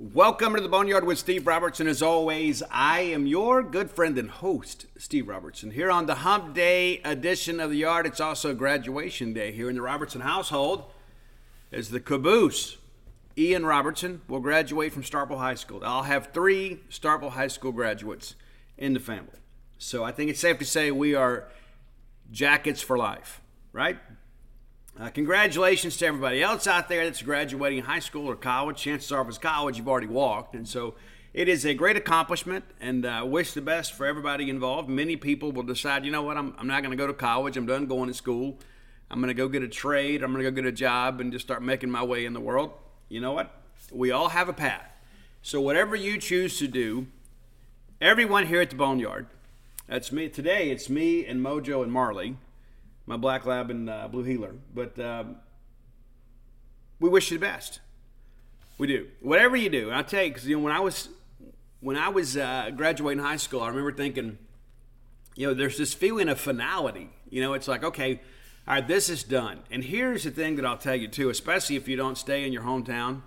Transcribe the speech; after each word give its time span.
Welcome 0.00 0.54
to 0.54 0.60
the 0.60 0.68
Boneyard 0.68 1.02
with 1.02 1.18
Steve 1.18 1.44
Robertson. 1.44 1.88
As 1.88 2.02
always, 2.02 2.62
I 2.70 3.00
am 3.00 3.26
your 3.26 3.64
good 3.64 3.90
friend 3.90 4.16
and 4.16 4.30
host, 4.30 4.86
Steve 4.96 5.26
Robertson. 5.26 5.72
Here 5.72 5.90
on 5.90 6.06
the 6.06 6.14
Hump 6.14 6.54
Day 6.54 7.00
edition 7.04 7.58
of 7.58 7.70
the 7.70 7.78
Yard, 7.78 8.06
it's 8.06 8.20
also 8.20 8.54
graduation 8.54 9.32
day 9.32 9.50
here 9.50 9.68
in 9.68 9.74
the 9.74 9.82
Robertson 9.82 10.20
household. 10.20 10.84
As 11.72 11.90
the 11.90 11.98
caboose, 11.98 12.76
Ian 13.36 13.66
Robertson 13.66 14.20
will 14.28 14.38
graduate 14.38 14.92
from 14.92 15.02
Starkville 15.02 15.38
High 15.38 15.56
School. 15.56 15.82
I'll 15.84 16.04
have 16.04 16.28
three 16.32 16.78
Starkville 16.88 17.32
High 17.32 17.48
School 17.48 17.72
graduates 17.72 18.36
in 18.76 18.94
the 18.94 19.00
family. 19.00 19.40
So 19.78 20.04
I 20.04 20.12
think 20.12 20.30
it's 20.30 20.38
safe 20.38 20.60
to 20.60 20.64
say 20.64 20.92
we 20.92 21.16
are 21.16 21.48
jackets 22.30 22.82
for 22.82 22.96
life, 22.96 23.40
right? 23.72 23.98
Uh, 25.00 25.08
congratulations 25.10 25.96
to 25.96 26.04
everybody 26.04 26.42
else 26.42 26.66
out 26.66 26.88
there 26.88 27.04
that's 27.04 27.22
graduating 27.22 27.84
high 27.84 28.00
school 28.00 28.26
or 28.26 28.34
college. 28.34 28.78
Chances 28.78 29.12
are, 29.12 29.22
if 29.22 29.28
it's 29.28 29.38
college, 29.38 29.78
you've 29.78 29.86
already 29.86 30.08
walked. 30.08 30.56
And 30.56 30.66
so 30.66 30.96
it 31.32 31.48
is 31.48 31.64
a 31.64 31.72
great 31.72 31.96
accomplishment 31.96 32.64
and 32.80 33.06
uh, 33.06 33.24
wish 33.24 33.52
the 33.52 33.60
best 33.60 33.92
for 33.92 34.06
everybody 34.06 34.50
involved. 34.50 34.88
Many 34.88 35.14
people 35.14 35.52
will 35.52 35.62
decide, 35.62 36.04
you 36.04 36.10
know 36.10 36.22
what, 36.22 36.36
I'm, 36.36 36.52
I'm 36.58 36.66
not 36.66 36.82
going 36.82 36.90
to 36.90 36.96
go 36.96 37.06
to 37.06 37.14
college. 37.14 37.56
I'm 37.56 37.64
done 37.64 37.86
going 37.86 38.08
to 38.08 38.14
school. 38.14 38.58
I'm 39.08 39.20
going 39.20 39.28
to 39.28 39.34
go 39.34 39.46
get 39.48 39.62
a 39.62 39.68
trade. 39.68 40.24
I'm 40.24 40.32
going 40.32 40.44
to 40.44 40.50
go 40.50 40.54
get 40.54 40.66
a 40.66 40.72
job 40.72 41.20
and 41.20 41.30
just 41.30 41.44
start 41.44 41.62
making 41.62 41.92
my 41.92 42.02
way 42.02 42.24
in 42.24 42.32
the 42.32 42.40
world. 42.40 42.72
You 43.08 43.20
know 43.20 43.32
what? 43.32 43.54
We 43.92 44.10
all 44.10 44.30
have 44.30 44.48
a 44.48 44.52
path. 44.52 44.90
So 45.42 45.60
whatever 45.60 45.94
you 45.94 46.18
choose 46.18 46.58
to 46.58 46.66
do, 46.66 47.06
everyone 48.00 48.48
here 48.48 48.60
at 48.60 48.70
the 48.70 48.76
Boneyard, 48.76 49.28
that's 49.86 50.10
me. 50.10 50.28
Today, 50.28 50.70
it's 50.70 50.90
me 50.90 51.24
and 51.24 51.40
Mojo 51.40 51.84
and 51.84 51.92
Marley 51.92 52.36
my 53.08 53.16
black 53.16 53.46
lab 53.46 53.70
and 53.70 53.88
uh, 53.88 54.06
blue 54.06 54.22
heeler. 54.22 54.54
But 54.74 54.98
um, 55.00 55.36
we 57.00 57.08
wish 57.08 57.30
you 57.30 57.38
the 57.38 57.46
best. 57.46 57.80
We 58.76 58.86
do. 58.86 59.08
Whatever 59.22 59.56
you 59.56 59.70
do, 59.70 59.90
I'll 59.90 60.04
tell 60.04 60.22
you, 60.22 60.30
because 60.30 60.46
you 60.46 60.56
know 60.56 60.62
when 60.62 60.74
I 60.74 60.80
was 60.80 61.08
when 61.80 61.96
I 61.96 62.10
was 62.10 62.36
uh, 62.36 62.70
graduating 62.76 63.24
high 63.24 63.36
school, 63.36 63.62
I 63.62 63.68
remember 63.68 63.92
thinking, 63.92 64.36
you 65.34 65.46
know, 65.46 65.54
there's 65.54 65.78
this 65.78 65.94
feeling 65.94 66.28
of 66.28 66.38
finality. 66.38 67.08
You 67.30 67.40
know, 67.40 67.54
it's 67.54 67.66
like, 67.66 67.82
okay, 67.82 68.20
all 68.66 68.74
right, 68.74 68.86
this 68.86 69.08
is 69.08 69.24
done. 69.24 69.60
And 69.70 69.82
here's 69.82 70.24
the 70.24 70.30
thing 70.30 70.56
that 70.56 70.66
I'll 70.66 70.76
tell 70.76 70.94
you 70.94 71.08
too, 71.08 71.30
especially 71.30 71.76
if 71.76 71.88
you 71.88 71.96
don't 71.96 72.18
stay 72.18 72.46
in 72.46 72.52
your 72.52 72.62
hometown. 72.62 73.22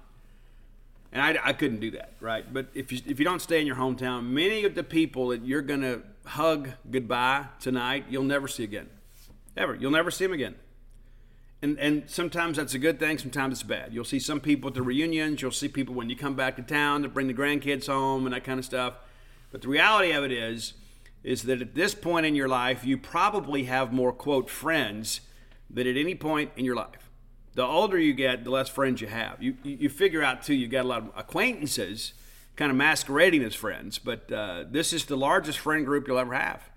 And 1.11 1.21
I, 1.21 1.39
I 1.43 1.53
couldn't 1.53 1.79
do 1.79 1.91
that, 1.91 2.13
right? 2.21 2.45
But 2.53 2.67
if 2.73 2.91
you, 2.91 2.99
if 3.05 3.19
you 3.19 3.25
don't 3.25 3.41
stay 3.41 3.59
in 3.59 3.67
your 3.67 3.75
hometown, 3.75 4.27
many 4.27 4.63
of 4.63 4.75
the 4.75 4.83
people 4.83 5.29
that 5.29 5.43
you're 5.43 5.61
going 5.61 5.81
to 5.81 6.03
hug 6.25 6.69
goodbye 6.89 7.47
tonight, 7.59 8.05
you'll 8.09 8.23
never 8.23 8.47
see 8.47 8.63
again. 8.63 8.87
Ever. 9.55 9.75
You'll 9.75 9.91
never 9.91 10.11
see 10.11 10.25
them 10.25 10.33
again. 10.33 10.55
And, 11.61 11.77
and 11.77 12.09
sometimes 12.09 12.57
that's 12.57 12.73
a 12.73 12.79
good 12.79 12.99
thing, 12.99 13.19
sometimes 13.19 13.59
it's 13.59 13.63
bad. 13.63 13.93
You'll 13.93 14.03
see 14.03 14.19
some 14.19 14.39
people 14.39 14.69
at 14.69 14.73
the 14.73 14.81
reunions, 14.81 15.41
you'll 15.41 15.51
see 15.51 15.67
people 15.67 15.93
when 15.93 16.09
you 16.09 16.15
come 16.15 16.35
back 16.35 16.55
to 16.55 16.63
town 16.63 17.03
to 17.03 17.09
bring 17.09 17.27
the 17.27 17.35
grandkids 17.35 17.85
home 17.85 18.25
and 18.25 18.33
that 18.33 18.43
kind 18.43 18.57
of 18.57 18.65
stuff. 18.65 18.95
But 19.51 19.61
the 19.61 19.67
reality 19.67 20.11
of 20.11 20.23
it 20.23 20.31
is, 20.31 20.73
is 21.23 21.43
that 21.43 21.61
at 21.61 21.75
this 21.75 21.93
point 21.93 22.25
in 22.25 22.33
your 22.33 22.47
life, 22.47 22.83
you 22.83 22.97
probably 22.97 23.65
have 23.65 23.93
more, 23.93 24.11
quote, 24.11 24.49
friends 24.49 25.21
than 25.69 25.85
at 25.85 25.97
any 25.97 26.15
point 26.15 26.51
in 26.55 26.65
your 26.65 26.75
life. 26.75 27.09
The 27.53 27.63
older 27.63 27.99
you 27.99 28.13
get, 28.13 28.43
the 28.43 28.49
less 28.49 28.69
friends 28.69 29.01
you 29.01 29.07
have. 29.07 29.43
You, 29.43 29.55
you, 29.61 29.77
you 29.81 29.89
figure 29.89 30.23
out, 30.23 30.41
too, 30.41 30.55
you've 30.55 30.71
got 30.71 30.85
a 30.85 30.87
lot 30.87 31.03
of 31.03 31.11
acquaintances 31.15 32.13
kind 32.55 32.71
of 32.71 32.77
masquerading 32.77 33.43
as 33.43 33.53
friends, 33.53 33.99
but 33.99 34.31
uh, 34.31 34.63
this 34.69 34.93
is 34.93 35.05
the 35.05 35.17
largest 35.17 35.59
friend 35.59 35.85
group 35.85 36.07
you'll 36.07 36.17
ever 36.17 36.33
have 36.33 36.70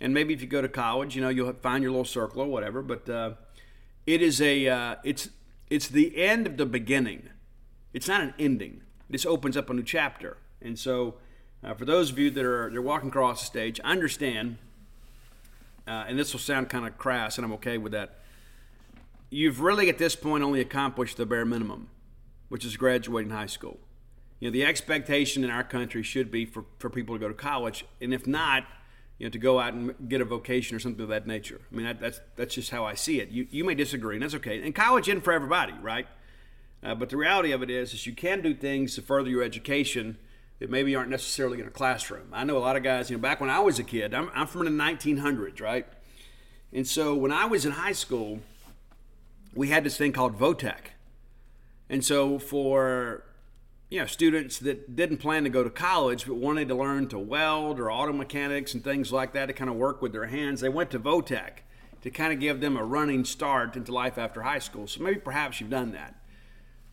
and 0.00 0.14
maybe 0.14 0.32
if 0.34 0.40
you 0.40 0.46
go 0.46 0.62
to 0.62 0.68
college, 0.68 1.16
you 1.16 1.22
know, 1.22 1.28
you'll 1.28 1.52
find 1.54 1.82
your 1.82 1.90
little 1.90 2.04
circle 2.04 2.42
or 2.42 2.46
whatever. 2.46 2.82
But 2.82 3.08
uh, 3.08 3.32
it 4.06 4.22
is 4.22 4.40
a 4.40 4.68
uh, 4.68 4.96
it's 5.04 5.30
it's 5.68 5.88
the 5.88 6.16
end 6.16 6.46
of 6.46 6.56
the 6.56 6.66
beginning. 6.66 7.28
It's 7.92 8.08
not 8.08 8.20
an 8.20 8.34
ending. 8.38 8.82
This 9.10 9.26
opens 9.26 9.56
up 9.56 9.70
a 9.70 9.74
new 9.74 9.82
chapter. 9.82 10.36
And 10.60 10.78
so, 10.78 11.14
uh, 11.64 11.74
for 11.74 11.84
those 11.84 12.10
of 12.10 12.18
you 12.18 12.30
that 12.30 12.44
are 12.44 12.70
they're 12.70 12.82
walking 12.82 13.08
across 13.08 13.40
the 13.40 13.46
stage, 13.46 13.80
I 13.82 13.92
understand. 13.92 14.58
Uh, 15.86 16.04
and 16.06 16.18
this 16.18 16.34
will 16.34 16.40
sound 16.40 16.68
kind 16.68 16.86
of 16.86 16.98
crass, 16.98 17.38
and 17.38 17.46
I'm 17.46 17.52
okay 17.54 17.78
with 17.78 17.92
that. 17.92 18.18
You've 19.30 19.60
really, 19.60 19.88
at 19.88 19.96
this 19.96 20.14
point, 20.14 20.44
only 20.44 20.60
accomplished 20.60 21.16
the 21.16 21.24
bare 21.24 21.46
minimum, 21.46 21.88
which 22.50 22.62
is 22.62 22.76
graduating 22.76 23.30
high 23.30 23.46
school. 23.46 23.78
You 24.38 24.48
know, 24.48 24.52
the 24.52 24.66
expectation 24.66 25.44
in 25.44 25.50
our 25.50 25.64
country 25.64 26.02
should 26.02 26.30
be 26.30 26.44
for, 26.44 26.66
for 26.78 26.90
people 26.90 27.14
to 27.14 27.18
go 27.18 27.28
to 27.28 27.34
college, 27.34 27.86
and 28.02 28.12
if 28.12 28.26
not, 28.26 28.64
you 29.18 29.26
know, 29.26 29.30
to 29.30 29.38
go 29.38 29.58
out 29.58 29.74
and 29.74 29.94
get 30.08 30.20
a 30.20 30.24
vocation 30.24 30.76
or 30.76 30.80
something 30.80 31.02
of 31.02 31.08
that 31.08 31.26
nature. 31.26 31.60
I 31.70 31.74
mean, 31.74 31.86
that, 31.86 32.00
that's 32.00 32.20
that's 32.36 32.54
just 32.54 32.70
how 32.70 32.84
I 32.84 32.94
see 32.94 33.20
it. 33.20 33.30
You 33.30 33.46
you 33.50 33.64
may 33.64 33.74
disagree, 33.74 34.16
and 34.16 34.22
that's 34.22 34.34
okay. 34.34 34.62
And 34.62 34.74
college 34.74 35.08
isn't 35.08 35.22
for 35.22 35.32
everybody, 35.32 35.74
right? 35.82 36.06
Uh, 36.82 36.94
but 36.94 37.08
the 37.08 37.16
reality 37.16 37.50
of 37.50 37.62
it 37.62 37.70
is, 37.70 37.92
is 37.92 38.06
you 38.06 38.14
can 38.14 38.40
do 38.40 38.54
things 38.54 38.94
to 38.94 39.02
further 39.02 39.28
your 39.28 39.42
education 39.42 40.16
that 40.60 40.70
maybe 40.70 40.94
aren't 40.94 41.10
necessarily 41.10 41.60
in 41.60 41.66
a 41.66 41.70
classroom. 41.70 42.28
I 42.32 42.44
know 42.44 42.56
a 42.56 42.60
lot 42.60 42.76
of 42.76 42.82
guys. 42.82 43.10
You 43.10 43.16
know, 43.16 43.20
back 43.20 43.40
when 43.40 43.50
I 43.50 43.60
was 43.60 43.78
a 43.78 43.84
kid, 43.84 44.14
I'm, 44.14 44.30
I'm 44.34 44.46
from 44.46 44.64
the 44.64 44.70
1900s, 44.70 45.60
right? 45.60 45.86
And 46.72 46.86
so 46.86 47.14
when 47.14 47.32
I 47.32 47.46
was 47.46 47.64
in 47.64 47.72
high 47.72 47.92
school, 47.92 48.40
we 49.54 49.68
had 49.68 49.84
this 49.84 49.96
thing 49.96 50.12
called 50.12 50.38
VOTEC. 50.38 50.78
And 51.88 52.04
so 52.04 52.38
for 52.38 53.24
you 53.90 53.98
know, 53.98 54.06
students 54.06 54.58
that 54.58 54.94
didn't 54.94 55.16
plan 55.18 55.44
to 55.44 55.50
go 55.50 55.64
to 55.64 55.70
college 55.70 56.26
but 56.26 56.34
wanted 56.34 56.68
to 56.68 56.74
learn 56.74 57.08
to 57.08 57.18
weld 57.18 57.80
or 57.80 57.90
auto 57.90 58.12
mechanics 58.12 58.74
and 58.74 58.84
things 58.84 59.12
like 59.12 59.32
that 59.32 59.46
to 59.46 59.52
kind 59.52 59.70
of 59.70 59.76
work 59.76 60.02
with 60.02 60.12
their 60.12 60.26
hands, 60.26 60.60
they 60.60 60.68
went 60.68 60.90
to 60.90 60.98
VOTEC 60.98 61.50
to 62.02 62.10
kind 62.10 62.32
of 62.32 62.38
give 62.38 62.60
them 62.60 62.76
a 62.76 62.84
running 62.84 63.24
start 63.24 63.76
into 63.76 63.92
life 63.92 64.18
after 64.18 64.42
high 64.42 64.58
school. 64.58 64.86
So 64.86 65.02
maybe 65.02 65.18
perhaps 65.18 65.60
you've 65.60 65.70
done 65.70 65.92
that. 65.92 66.14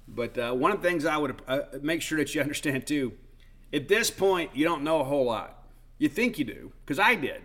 But 0.08 0.38
uh, 0.38 0.54
one 0.54 0.72
of 0.72 0.82
the 0.82 0.88
things 0.88 1.06
I 1.06 1.18
would 1.18 1.42
uh, 1.48 1.62
make 1.82 2.02
sure 2.02 2.18
that 2.18 2.34
you 2.34 2.42
understand 2.42 2.88
too, 2.88 3.14
at 3.74 3.88
this 3.88 4.10
point, 4.10 4.52
you 4.54 4.64
don't 4.64 4.84
know 4.84 5.02
a 5.02 5.04
whole 5.04 5.26
lot. 5.26 5.64
You 5.98 6.10
think 6.10 6.40
you 6.40 6.46
do, 6.46 6.72
because 6.86 7.00
I 7.00 7.16
did. 7.16 7.42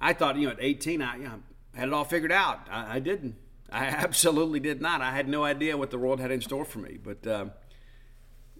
I 0.00 0.12
thought, 0.12 0.36
you 0.36 0.46
know, 0.46 0.52
at 0.52 0.58
18, 0.60 1.02
I 1.02 1.16
you 1.16 1.24
know, 1.24 1.40
had 1.74 1.88
it 1.88 1.94
all 1.94 2.04
figured 2.04 2.32
out. 2.32 2.68
I, 2.70 2.96
I, 2.96 2.98
didn't. 3.00 3.36
I 3.70 3.86
absolutely 3.86 4.60
did 4.60 4.80
not. 4.80 5.00
I 5.00 5.12
had 5.12 5.28
no 5.28 5.44
idea 5.44 5.76
what 5.76 5.90
the 5.90 5.98
world 5.98 6.20
had 6.20 6.30
in 6.30 6.40
store 6.40 6.64
for 6.64 6.78
me. 6.78 6.98
But 7.02 7.26
uh, 7.26 7.46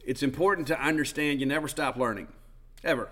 it's 0.06 0.22
important 0.22 0.66
to 0.69 0.81
understand 0.81 1.41
you 1.41 1.47
never 1.47 1.69
stop 1.69 1.97
learning, 1.97 2.28
ever. 2.82 3.10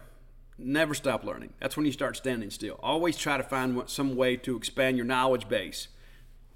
Never 0.58 0.94
stop 0.94 1.24
learning. 1.24 1.54
That's 1.60 1.76
when 1.76 1.86
you 1.86 1.92
start 1.92 2.16
standing 2.16 2.50
still. 2.50 2.78
Always 2.82 3.16
try 3.16 3.36
to 3.36 3.42
find 3.42 3.82
some 3.88 4.14
way 4.14 4.36
to 4.36 4.56
expand 4.56 4.96
your 4.96 5.06
knowledge 5.06 5.48
base, 5.48 5.88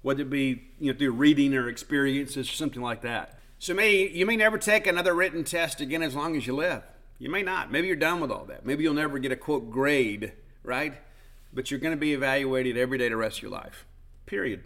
whether 0.01 0.21
it 0.21 0.29
be 0.29 0.69
you 0.79 0.91
know 0.91 0.97
through 0.97 1.11
reading 1.11 1.53
or 1.55 1.67
experiences 1.67 2.47
or 2.49 2.53
something 2.53 2.81
like 2.81 3.01
that. 3.01 3.39
So 3.59 3.73
may 3.73 4.07
you 4.07 4.25
may 4.25 4.37
never 4.37 4.57
take 4.57 4.85
another 4.85 5.13
written 5.13 5.43
test 5.43 5.81
again 5.81 6.03
as 6.03 6.15
long 6.15 6.37
as 6.37 6.45
you 6.45 6.55
live. 6.55 6.83
You 7.17 7.29
may 7.29 7.41
not. 7.41 7.71
Maybe 7.71 7.87
you're 7.87 7.95
done 7.95 8.19
with 8.19 8.31
all 8.31 8.45
that. 8.45 8.65
Maybe 8.65 8.83
you'll 8.83 8.93
never 8.93 9.17
get 9.17 9.31
a 9.31 9.35
quote 9.35 9.71
grade, 9.71 10.33
right? 10.63 10.93
But 11.51 11.71
you're 11.71 11.79
going 11.79 11.95
to 11.95 11.99
be 11.99 12.13
evaluated 12.13 12.77
every 12.77 12.99
day 12.99 13.09
the 13.09 13.17
rest 13.17 13.37
of 13.37 13.41
your 13.41 13.51
life. 13.51 13.87
Period. 14.27 14.63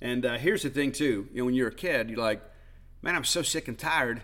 And 0.00 0.24
uh, 0.24 0.38
here's 0.38 0.62
the 0.62 0.70
thing 0.70 0.92
too. 0.92 1.28
You 1.32 1.40
know, 1.40 1.44
when 1.44 1.54
you're 1.54 1.68
a 1.68 1.74
kid, 1.74 2.08
you're 2.08 2.18
like, 2.18 2.42
man, 3.02 3.14
I'm 3.14 3.24
so 3.24 3.42
sick 3.42 3.68
and 3.68 3.78
tired 3.78 4.22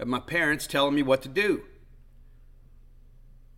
of 0.00 0.08
my 0.08 0.20
parents 0.20 0.66
telling 0.66 0.94
me 0.94 1.02
what 1.02 1.22
to 1.22 1.28
do. 1.28 1.62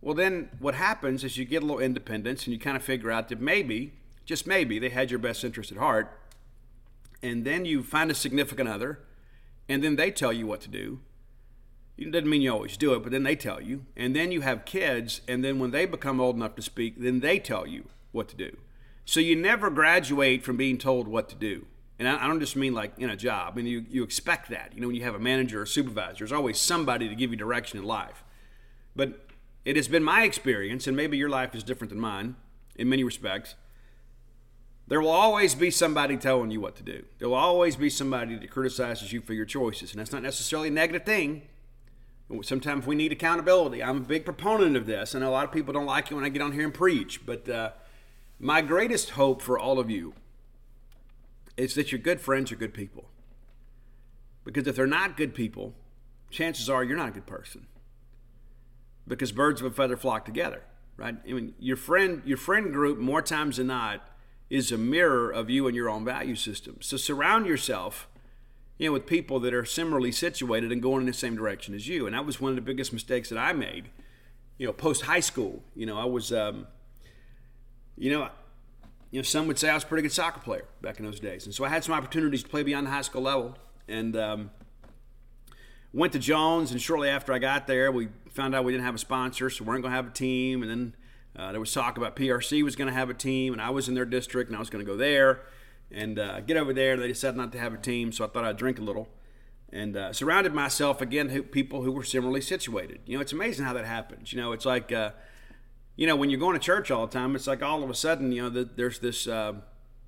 Well, 0.01 0.13
then 0.15 0.49
what 0.59 0.75
happens 0.75 1.23
is 1.23 1.37
you 1.37 1.45
get 1.45 1.63
a 1.63 1.65
little 1.65 1.81
independence 1.81 2.45
and 2.45 2.53
you 2.53 2.59
kind 2.59 2.75
of 2.75 2.83
figure 2.83 3.09
out 3.09 3.29
that 3.29 3.39
maybe, 3.39 3.93
just 4.25 4.45
maybe, 4.45 4.77
they 4.77 4.89
had 4.89 5.09
your 5.09 5.19
best 5.19 5.43
interest 5.43 5.71
at 5.71 5.77
heart. 5.77 6.19
And 7.21 7.45
then 7.45 7.63
you 7.63 7.83
find 7.83 8.11
a 8.11 8.15
significant 8.15 8.67
other, 8.67 8.99
and 9.69 9.81
then 9.81 9.95
they 9.95 10.11
tell 10.11 10.33
you 10.33 10.45
what 10.45 10.59
to 10.61 10.69
do. 10.69 10.99
It 11.97 12.11
doesn't 12.11 12.29
mean 12.29 12.41
you 12.41 12.51
always 12.51 12.75
do 12.75 12.93
it, 12.93 13.03
but 13.03 13.13
then 13.13 13.23
they 13.23 13.37
tell 13.37 13.61
you. 13.61 13.85
And 13.95 14.13
then 14.13 14.31
you 14.33 14.41
have 14.41 14.65
kids, 14.65 15.21
and 15.25 15.41
then 15.41 15.57
when 15.57 15.71
they 15.71 15.85
become 15.85 16.19
old 16.19 16.35
enough 16.35 16.55
to 16.55 16.61
speak, 16.61 16.99
then 16.99 17.21
they 17.21 17.39
tell 17.39 17.65
you 17.65 17.85
what 18.11 18.27
to 18.29 18.35
do. 18.35 18.57
So 19.05 19.21
you 19.21 19.37
never 19.37 19.69
graduate 19.69 20.43
from 20.43 20.57
being 20.57 20.77
told 20.77 21.07
what 21.07 21.29
to 21.29 21.35
do. 21.35 21.67
And 22.05 22.17
I, 22.17 22.27
don't 22.27 22.39
just 22.39 22.57
mean 22.57 22.73
like 22.73 22.97
in 22.97 23.09
a 23.09 23.15
job. 23.15 23.53
I 23.53 23.55
mean, 23.57 23.65
you, 23.65 23.85
you 23.89 24.03
expect 24.03 24.49
that. 24.49 24.73
You 24.75 24.81
know, 24.81 24.87
when 24.87 24.95
you 24.95 25.03
have 25.03 25.15
a 25.15 25.19
manager 25.19 25.61
or 25.61 25.65
supervisor, 25.65 26.17
there's 26.19 26.33
always 26.33 26.59
somebody 26.59 27.07
to 27.07 27.15
give 27.15 27.31
you 27.31 27.37
direction 27.37 27.79
in 27.79 27.85
life. 27.85 28.23
But 28.93 29.25
it 29.63 29.77
has 29.77 29.87
been 29.87 30.03
my 30.03 30.23
experience, 30.23 30.85
and 30.85 30.97
maybe 30.97 31.17
your 31.17 31.29
life 31.29 31.55
is 31.55 31.63
different 31.63 31.89
than 31.89 31.99
mine 31.99 32.35
in 32.75 32.89
many 32.89 33.03
respects, 33.03 33.55
There 34.87 34.99
will 34.99 35.09
always 35.09 35.55
be 35.55 35.71
somebody 35.71 36.17
telling 36.17 36.51
you 36.51 36.59
what 36.59 36.75
to 36.75 36.83
do. 36.83 37.05
There 37.19 37.29
will 37.29 37.35
always 37.35 37.77
be 37.77 37.89
somebody 37.89 38.35
that 38.35 38.49
criticizes 38.49 39.13
you 39.13 39.21
for 39.21 39.33
your 39.33 39.45
choices. 39.45 39.91
And 39.91 39.99
that's 39.99 40.11
not 40.11 40.23
necessarily 40.23 40.67
a 40.67 40.71
negative 40.71 41.05
thing. 41.05 41.43
Sometimes 42.41 42.85
we 42.85 42.95
need 42.95 43.13
accountability. 43.13 43.81
I'm 43.81 43.97
a 43.97 44.01
big 44.01 44.25
proponent 44.25 44.75
of 44.75 44.85
this. 44.85 45.13
and 45.15 45.23
a 45.23 45.29
lot 45.29 45.45
of 45.45 45.51
people 45.51 45.71
don't 45.71 45.85
like 45.85 46.11
it 46.11 46.15
when 46.15 46.25
I 46.25 46.29
get 46.29 46.41
on 46.41 46.51
here 46.51 46.65
and 46.65 46.73
preach, 46.73 47.25
but 47.25 47.47
uh, 47.47 47.71
my 48.39 48.61
greatest 48.61 49.11
hope 49.11 49.41
for 49.41 49.57
all 49.57 49.79
of 49.79 49.89
you 49.89 50.13
is 51.57 51.75
that 51.75 51.91
your 51.91 51.99
good 51.99 52.19
friends 52.19 52.51
are 52.51 52.55
good 52.55 52.73
people. 52.73 53.09
Because 54.43 54.67
if 54.67 54.75
they're 54.75 54.87
not 54.87 55.17
good 55.17 55.33
people, 55.33 55.73
chances 56.29 56.69
are 56.69 56.83
you're 56.83 56.97
not 56.97 57.09
a 57.09 57.13
good 57.13 57.25
person. 57.25 57.67
Because 59.07 59.31
birds 59.31 59.61
of 59.61 59.67
a 59.67 59.71
feather 59.71 59.97
flock 59.97 60.25
together, 60.25 60.63
right? 60.97 61.15
I 61.27 61.33
mean, 61.33 61.53
your 61.59 61.77
friend, 61.77 62.21
your 62.25 62.37
friend 62.37 62.71
group, 62.71 62.97
more 62.97 63.21
times 63.21 63.57
than 63.57 63.67
not, 63.67 64.01
is 64.49 64.71
a 64.71 64.77
mirror 64.77 65.29
of 65.29 65.49
you 65.49 65.67
and 65.67 65.75
your 65.75 65.89
own 65.89 66.05
value 66.05 66.35
system. 66.35 66.77
So 66.81 66.97
surround 66.97 67.45
yourself, 67.45 68.07
you 68.77 68.87
know, 68.87 68.93
with 68.93 69.05
people 69.05 69.39
that 69.41 69.53
are 69.53 69.65
similarly 69.65 70.11
situated 70.11 70.71
and 70.71 70.81
going 70.81 71.01
in 71.01 71.07
the 71.07 71.13
same 71.13 71.35
direction 71.35 71.73
as 71.73 71.87
you. 71.87 72.05
And 72.05 72.15
that 72.15 72.25
was 72.25 72.39
one 72.39 72.51
of 72.51 72.55
the 72.55 72.61
biggest 72.61 72.93
mistakes 72.93 73.29
that 73.29 73.37
I 73.37 73.53
made, 73.53 73.89
you 74.57 74.67
know, 74.67 74.73
post 74.73 75.03
high 75.03 75.21
school. 75.21 75.63
You 75.75 75.85
know, 75.85 75.97
I 75.97 76.05
was, 76.05 76.31
um, 76.31 76.67
you 77.97 78.11
know, 78.11 78.29
you 79.13 79.19
know, 79.19 79.23
some 79.23 79.45
would 79.45 79.59
say 79.59 79.69
I 79.69 79.75
was 79.75 79.83
a 79.83 79.85
pretty 79.85 80.01
good 80.01 80.11
soccer 80.11 80.39
player 80.39 80.65
back 80.81 80.97
in 80.97 81.05
those 81.05 81.19
days, 81.19 81.45
and 81.45 81.53
so 81.53 81.63
I 81.63 81.69
had 81.69 81.83
some 81.83 81.93
opportunities 81.93 82.41
to 82.41 82.49
play 82.49 82.63
beyond 82.63 82.87
the 82.87 82.91
high 82.91 83.03
school 83.03 83.21
level, 83.21 83.55
and 83.87 84.17
um, 84.17 84.49
went 85.93 86.13
to 86.13 86.19
Jones. 86.19 86.71
And 86.71 86.81
shortly 86.81 87.09
after 87.09 87.31
I 87.31 87.37
got 87.37 87.67
there, 87.67 87.91
we 87.91 88.07
found 88.31 88.55
out 88.55 88.63
we 88.63 88.71
didn't 88.71 88.85
have 88.85 88.95
a 88.95 88.97
sponsor, 88.97 89.51
so 89.51 89.63
we 89.63 89.67
weren't 89.67 89.83
going 89.83 89.91
to 89.91 89.95
have 89.95 90.07
a 90.07 90.09
team. 90.09 90.63
And 90.63 90.71
then 90.71 90.95
uh, 91.37 91.51
there 91.51 91.59
was 91.59 91.71
talk 91.71 91.95
about 91.95 92.15
PRC 92.15 92.63
was 92.63 92.75
going 92.75 92.87
to 92.87 92.93
have 92.93 93.11
a 93.11 93.13
team, 93.13 93.53
and 93.53 93.61
I 93.61 93.69
was 93.69 93.87
in 93.87 93.93
their 93.93 94.03
district, 94.05 94.49
and 94.49 94.57
I 94.57 94.59
was 94.59 94.71
going 94.71 94.83
to 94.83 94.91
go 94.91 94.97
there. 94.97 95.41
And 95.91 96.17
uh, 96.17 96.39
get 96.39 96.57
over 96.57 96.73
there, 96.73 96.97
they 96.97 97.09
decided 97.09 97.37
not 97.37 97.51
to 97.51 97.59
have 97.59 97.71
a 97.75 97.77
team, 97.77 98.11
so 98.11 98.25
I 98.25 98.29
thought 98.29 98.45
I'd 98.45 98.57
drink 98.57 98.79
a 98.79 98.81
little. 98.81 99.09
And 99.71 99.95
uh, 99.95 100.11
surrounded 100.11 100.55
myself 100.55 101.01
again, 101.01 101.29
who, 101.29 101.43
people 101.43 101.83
who 101.83 101.91
were 101.91 102.03
similarly 102.03 102.41
situated. 102.41 103.01
You 103.05 103.17
know, 103.17 103.21
it's 103.21 103.31
amazing 103.31 103.65
how 103.65 103.73
that 103.73 103.85
happens. 103.85 104.33
You 104.33 104.41
know, 104.41 104.53
it's 104.53 104.65
like 104.65 104.91
uh, 104.91 105.11
you 105.95 106.07
know, 106.07 106.15
when 106.15 106.29
you're 106.29 106.39
going 106.39 106.53
to 106.53 106.63
church 106.63 106.89
all 106.89 107.05
the 107.05 107.13
time, 107.13 107.35
it's 107.35 107.47
like 107.47 107.61
all 107.61 107.83
of 107.83 107.89
a 107.89 107.93
sudden, 107.93 108.31
you 108.31 108.43
know, 108.43 108.49
the, 108.49 108.63
there's 108.63 108.99
this 108.99 109.27
uh, 109.27 109.53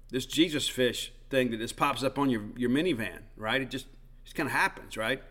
this 0.09 0.25
Jesus 0.25 0.67
fish 0.67 1.11
thing 1.29 1.51
that 1.51 1.57
just 1.57 1.75
pops 1.77 2.03
up 2.03 2.17
on 2.17 2.29
your 2.29 2.43
your 2.55 2.69
minivan, 2.69 3.19
right? 3.37 3.61
It 3.61 3.69
just 3.69 3.87
just 4.23 4.35
kind 4.35 4.47
of 4.47 4.53
happens, 4.53 4.97
right? 4.97 5.21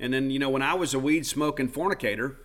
And 0.00 0.12
then, 0.12 0.30
you 0.30 0.38
know, 0.38 0.48
when 0.48 0.62
I 0.62 0.74
was 0.74 0.94
a 0.94 0.98
weed 0.98 1.26
smoking 1.26 1.68
fornicator, 1.68 2.36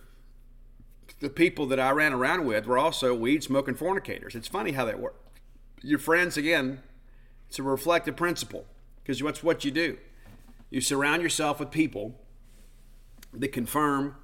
the 1.20 1.30
people 1.30 1.66
that 1.66 1.78
I 1.78 1.90
ran 1.90 2.12
around 2.12 2.46
with 2.46 2.66
were 2.66 2.78
also 2.78 3.14
weed 3.14 3.42
smoking 3.42 3.74
fornicators. 3.74 4.34
It's 4.34 4.48
funny 4.48 4.72
how 4.72 4.84
that 4.84 4.98
works. 4.98 5.18
Your 5.82 5.98
friends, 5.98 6.36
again, 6.36 6.82
it's 7.48 7.58
a 7.58 7.62
reflective 7.62 8.16
principle 8.16 8.64
because 9.02 9.22
what's 9.22 9.42
what 9.42 9.64
you 9.64 9.70
do. 9.70 9.98
You 10.70 10.80
surround 10.80 11.22
yourself 11.22 11.60
with 11.60 11.70
people 11.70 12.20
that 13.32 13.52
confirm 13.52 14.16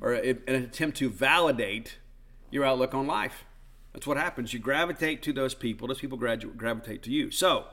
or 0.00 0.12
an 0.12 0.42
attempt 0.48 0.98
to 0.98 1.08
validate 1.08 1.98
your 2.50 2.64
outlook 2.64 2.94
on 2.94 3.06
life. 3.06 3.44
That's 3.92 4.06
what 4.06 4.16
happens. 4.16 4.52
You 4.52 4.60
gravitate 4.60 5.22
to 5.22 5.32
those 5.32 5.54
people, 5.54 5.88
those 5.88 6.00
people 6.00 6.18
gravitate 6.18 7.02
to 7.02 7.10
you. 7.10 7.30
So, 7.30 7.66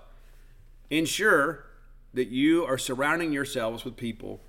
ensure 0.89 1.65
that 2.13 2.29
you 2.29 2.65
are 2.65 2.77
surrounding 2.77 3.31
yourselves 3.31 3.85
with 3.85 3.95
people 3.95 4.41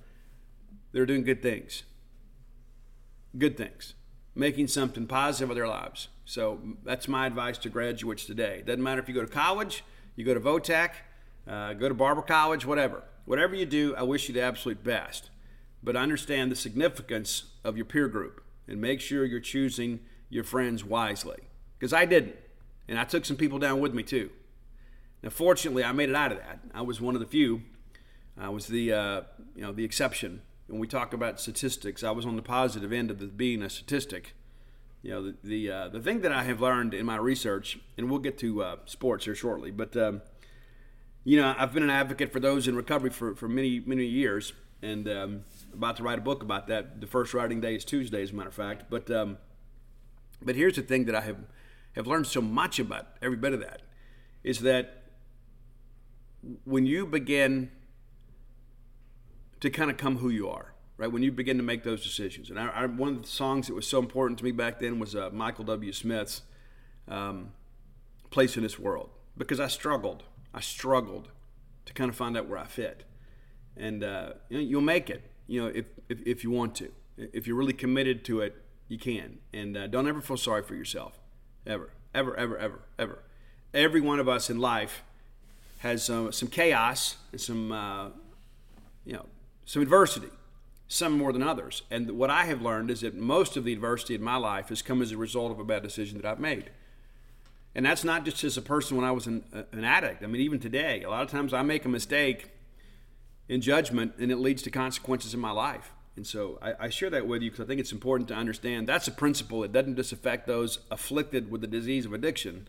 that 0.91 0.99
are 0.99 1.05
doing 1.05 1.23
good 1.23 1.41
things. 1.41 1.83
Good 3.37 3.57
things. 3.57 3.93
Making 4.33 4.67
something 4.67 5.05
positive 5.05 5.51
of 5.51 5.55
their 5.55 5.67
lives. 5.67 6.07
So, 6.25 6.59
that's 6.83 7.07
my 7.07 7.27
advice 7.27 7.57
to 7.59 7.69
graduates 7.69 8.25
today. 8.25 8.63
Doesn't 8.65 8.81
matter 8.81 9.01
if 9.01 9.07
you 9.07 9.13
go 9.13 9.21
to 9.21 9.27
college, 9.27 9.83
you 10.15 10.25
go 10.25 10.33
to 10.33 10.39
VOTAC, 10.39 10.91
uh, 11.47 11.73
go 11.73 11.87
to 11.87 11.95
Barber 11.95 12.21
College, 12.21 12.65
whatever. 12.65 13.03
Whatever 13.25 13.55
you 13.55 13.65
do, 13.65 13.95
I 13.95 14.03
wish 14.03 14.27
you 14.27 14.33
the 14.33 14.41
absolute 14.41 14.83
best. 14.83 15.29
But 15.83 15.95
understand 15.95 16.51
the 16.51 16.55
significance 16.55 17.45
of 17.63 17.77
your 17.77 17.85
peer 17.85 18.07
group 18.07 18.43
and 18.67 18.81
make 18.81 19.01
sure 19.01 19.25
you're 19.25 19.39
choosing 19.39 19.99
your 20.29 20.43
friends 20.43 20.83
wisely. 20.83 21.39
Because 21.77 21.93
I 21.93 22.05
didn't. 22.05 22.35
And 22.87 22.99
I 22.99 23.03
took 23.03 23.25
some 23.25 23.37
people 23.37 23.59
down 23.59 23.79
with 23.79 23.93
me 23.93 24.03
too. 24.03 24.29
Now, 25.21 25.29
fortunately, 25.29 25.83
I 25.83 25.91
made 25.91 26.09
it 26.09 26.15
out 26.15 26.31
of 26.31 26.37
that. 26.39 26.59
I 26.73 26.81
was 26.81 27.01
one 27.01 27.15
of 27.15 27.21
the 27.21 27.27
few. 27.27 27.61
I 28.37 28.49
was 28.49 28.67
the, 28.67 28.93
uh, 28.93 29.21
you 29.55 29.61
know, 29.61 29.73
the 29.73 29.83
exception. 29.83 30.41
When 30.67 30.79
we 30.79 30.87
talk 30.87 31.13
about 31.13 31.39
statistics, 31.41 32.03
I 32.03 32.11
was 32.11 32.25
on 32.25 32.35
the 32.35 32.41
positive 32.41 32.93
end 32.93 33.11
of 33.11 33.19
the, 33.19 33.25
being 33.27 33.61
a 33.61 33.69
statistic. 33.69 34.35
You 35.01 35.11
know, 35.11 35.23
the 35.23 35.35
the, 35.43 35.71
uh, 35.71 35.87
the 35.89 35.99
thing 36.01 36.21
that 36.21 36.31
I 36.31 36.43
have 36.43 36.61
learned 36.61 36.93
in 36.93 37.05
my 37.05 37.15
research, 37.17 37.79
and 37.97 38.09
we'll 38.09 38.19
get 38.19 38.37
to 38.39 38.63
uh, 38.63 38.75
sports 38.85 39.25
here 39.25 39.35
shortly, 39.35 39.71
but 39.71 39.95
um, 39.95 40.21
you 41.23 41.39
know, 41.39 41.55
I've 41.57 41.73
been 41.73 41.83
an 41.83 41.89
advocate 41.89 42.31
for 42.31 42.39
those 42.39 42.67
in 42.67 42.75
recovery 42.75 43.09
for, 43.09 43.35
for 43.35 43.47
many 43.47 43.79
many 43.79 44.05
years, 44.05 44.53
and 44.81 45.07
um, 45.07 45.43
about 45.73 45.97
to 45.97 46.03
write 46.03 46.17
a 46.17 46.21
book 46.21 46.43
about 46.43 46.67
that. 46.67 47.01
The 47.01 47.07
first 47.07 47.33
writing 47.33 47.61
day 47.61 47.75
is 47.75 47.85
Tuesday, 47.85 48.21
as 48.21 48.31
a 48.31 48.35
matter 48.35 48.49
of 48.49 48.55
fact. 48.55 48.85
But 48.89 49.09
um, 49.09 49.37
but 50.41 50.55
here's 50.55 50.75
the 50.75 50.81
thing 50.81 51.05
that 51.05 51.15
I 51.15 51.21
have, 51.21 51.37
have 51.95 52.07
learned 52.07 52.27
so 52.27 52.41
much 52.41 52.79
about 52.79 53.07
every 53.21 53.37
bit 53.37 53.53
of 53.53 53.59
that 53.59 53.81
is 54.43 54.59
that 54.59 55.03
when 56.63 56.85
you 56.85 57.05
begin 57.05 57.71
to 59.59 59.69
kind 59.69 59.91
of 59.91 59.97
come 59.97 60.17
who 60.17 60.29
you 60.29 60.49
are, 60.49 60.73
right? 60.97 61.11
When 61.11 61.23
you 61.23 61.31
begin 61.31 61.57
to 61.57 61.63
make 61.63 61.83
those 61.83 62.03
decisions. 62.03 62.49
And 62.49 62.59
I, 62.59 62.67
I, 62.67 62.85
one 62.85 63.09
of 63.09 63.21
the 63.21 63.27
songs 63.27 63.67
that 63.67 63.73
was 63.73 63.87
so 63.87 63.99
important 63.99 64.37
to 64.39 64.45
me 64.45 64.51
back 64.51 64.79
then 64.79 64.99
was 64.99 65.15
uh, 65.15 65.29
Michael 65.31 65.65
W. 65.65 65.91
Smith's 65.91 66.43
um, 67.07 67.51
Place 68.29 68.55
in 68.55 68.63
This 68.63 68.79
World 68.79 69.09
because 69.37 69.59
I 69.59 69.67
struggled. 69.67 70.23
I 70.53 70.61
struggled 70.61 71.29
to 71.85 71.93
kind 71.93 72.09
of 72.09 72.15
find 72.15 72.37
out 72.37 72.47
where 72.47 72.59
I 72.59 72.65
fit. 72.65 73.03
And 73.75 74.03
uh, 74.03 74.33
you 74.49 74.59
you'll 74.59 74.81
make 74.81 75.09
it, 75.09 75.29
you 75.47 75.61
know, 75.61 75.67
if, 75.67 75.85
if, 76.09 76.19
if 76.25 76.43
you 76.43 76.51
want 76.51 76.75
to. 76.75 76.91
If 77.17 77.47
you're 77.47 77.55
really 77.55 77.73
committed 77.73 78.23
to 78.25 78.41
it, 78.41 78.55
you 78.89 78.97
can. 78.97 79.37
And 79.53 79.77
uh, 79.77 79.87
don't 79.87 80.07
ever 80.07 80.19
feel 80.19 80.35
sorry 80.35 80.63
for 80.63 80.75
yourself. 80.75 81.17
Ever. 81.65 81.91
Ever, 82.13 82.35
ever, 82.35 82.57
ever, 82.57 82.79
ever. 82.97 83.19
Every 83.73 84.01
one 84.01 84.19
of 84.19 84.27
us 84.27 84.49
in 84.49 84.57
life 84.59 85.03
has 85.79 86.09
uh, 86.09 86.31
some 86.31 86.49
chaos 86.49 87.15
and 87.31 87.39
some, 87.39 87.71
uh, 87.71 88.09
you 89.05 89.13
know, 89.13 89.25
some 89.65 89.81
adversity, 89.81 90.29
some 90.87 91.13
more 91.13 91.31
than 91.31 91.43
others. 91.43 91.83
And 91.91 92.09
what 92.17 92.31
I 92.31 92.45
have 92.45 92.61
learned 92.61 92.89
is 92.89 93.01
that 93.01 93.15
most 93.15 93.55
of 93.55 93.63
the 93.63 93.71
adversity 93.71 94.15
in 94.15 94.23
my 94.23 94.37
life 94.37 94.69
has 94.69 94.81
come 94.81 95.01
as 95.01 95.11
a 95.11 95.17
result 95.17 95.51
of 95.51 95.59
a 95.59 95.63
bad 95.63 95.83
decision 95.83 96.19
that 96.19 96.27
I've 96.27 96.39
made. 96.39 96.71
And 97.75 97.85
that's 97.85 98.03
not 98.03 98.25
just 98.25 98.43
as 98.43 98.57
a 98.57 98.61
person 98.63 98.97
when 98.97 99.05
I 99.05 99.11
was 99.11 99.27
an, 99.27 99.43
uh, 99.53 99.61
an 99.71 99.83
addict. 99.83 100.23
I 100.23 100.27
mean, 100.27 100.41
even 100.41 100.59
today, 100.59 101.03
a 101.03 101.09
lot 101.09 101.21
of 101.21 101.29
times 101.29 101.53
I 101.53 101.61
make 101.61 101.85
a 101.85 101.89
mistake 101.89 102.49
in 103.47 103.61
judgment 103.61 104.13
and 104.19 104.31
it 104.31 104.37
leads 104.37 104.63
to 104.63 104.71
consequences 104.71 105.35
in 105.35 105.39
my 105.39 105.51
life. 105.51 105.93
And 106.15 106.27
so 106.27 106.59
I, 106.61 106.73
I 106.85 106.89
share 106.89 107.09
that 107.11 107.27
with 107.27 107.41
you 107.41 107.49
because 107.49 107.63
I 107.63 107.67
think 107.67 107.79
it's 107.79 107.91
important 107.91 108.27
to 108.29 108.35
understand 108.35 108.87
that's 108.87 109.07
a 109.07 109.11
principle. 109.11 109.63
It 109.63 109.71
doesn't 109.71 109.95
just 109.95 110.11
affect 110.11 110.47
those 110.47 110.79
afflicted 110.91 111.49
with 111.49 111.61
the 111.61 111.67
disease 111.67 112.05
of 112.05 112.13
addiction. 112.13 112.67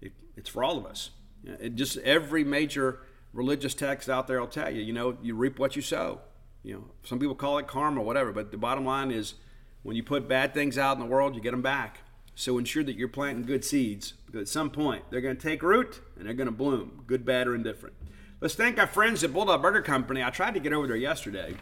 It, 0.00 0.12
it's 0.36 0.50
for 0.50 0.62
all 0.62 0.76
of 0.76 0.84
us. 0.84 1.10
It 1.44 1.76
just 1.76 1.96
every 1.98 2.44
major 2.44 3.00
religious 3.32 3.74
text 3.74 4.08
out 4.08 4.26
there 4.26 4.40
will 4.40 4.46
tell 4.46 4.70
you, 4.70 4.82
you 4.82 4.92
know, 4.92 5.16
you 5.22 5.34
reap 5.34 5.58
what 5.58 5.76
you 5.76 5.82
sow. 5.82 6.20
You 6.62 6.74
know, 6.74 6.84
some 7.04 7.18
people 7.18 7.34
call 7.34 7.58
it 7.58 7.66
karma, 7.66 8.02
whatever. 8.02 8.32
But 8.32 8.50
the 8.50 8.58
bottom 8.58 8.84
line 8.84 9.10
is, 9.10 9.34
when 9.82 9.94
you 9.94 10.02
put 10.02 10.28
bad 10.28 10.52
things 10.52 10.76
out 10.76 10.96
in 10.96 11.00
the 11.00 11.06
world, 11.06 11.34
you 11.36 11.40
get 11.40 11.52
them 11.52 11.62
back. 11.62 12.00
So 12.34 12.58
ensure 12.58 12.82
that 12.82 12.96
you're 12.96 13.08
planting 13.08 13.46
good 13.46 13.64
seeds 13.64 14.14
because 14.26 14.42
at 14.42 14.48
some 14.48 14.68
point 14.68 15.04
they're 15.10 15.20
going 15.20 15.36
to 15.36 15.42
take 15.42 15.62
root 15.62 16.00
and 16.18 16.26
they're 16.26 16.34
going 16.34 16.48
to 16.48 16.52
bloom, 16.52 17.04
good, 17.06 17.24
bad, 17.24 17.46
or 17.46 17.54
indifferent. 17.54 17.94
Let's 18.40 18.54
thank 18.54 18.78
our 18.78 18.86
friends 18.86 19.24
at 19.24 19.32
Bulldog 19.32 19.62
Burger 19.62 19.80
Company. 19.80 20.22
I 20.22 20.28
tried 20.28 20.54
to 20.54 20.60
get 20.60 20.74
over 20.74 20.86
there 20.86 20.96
yesterday 20.96 21.54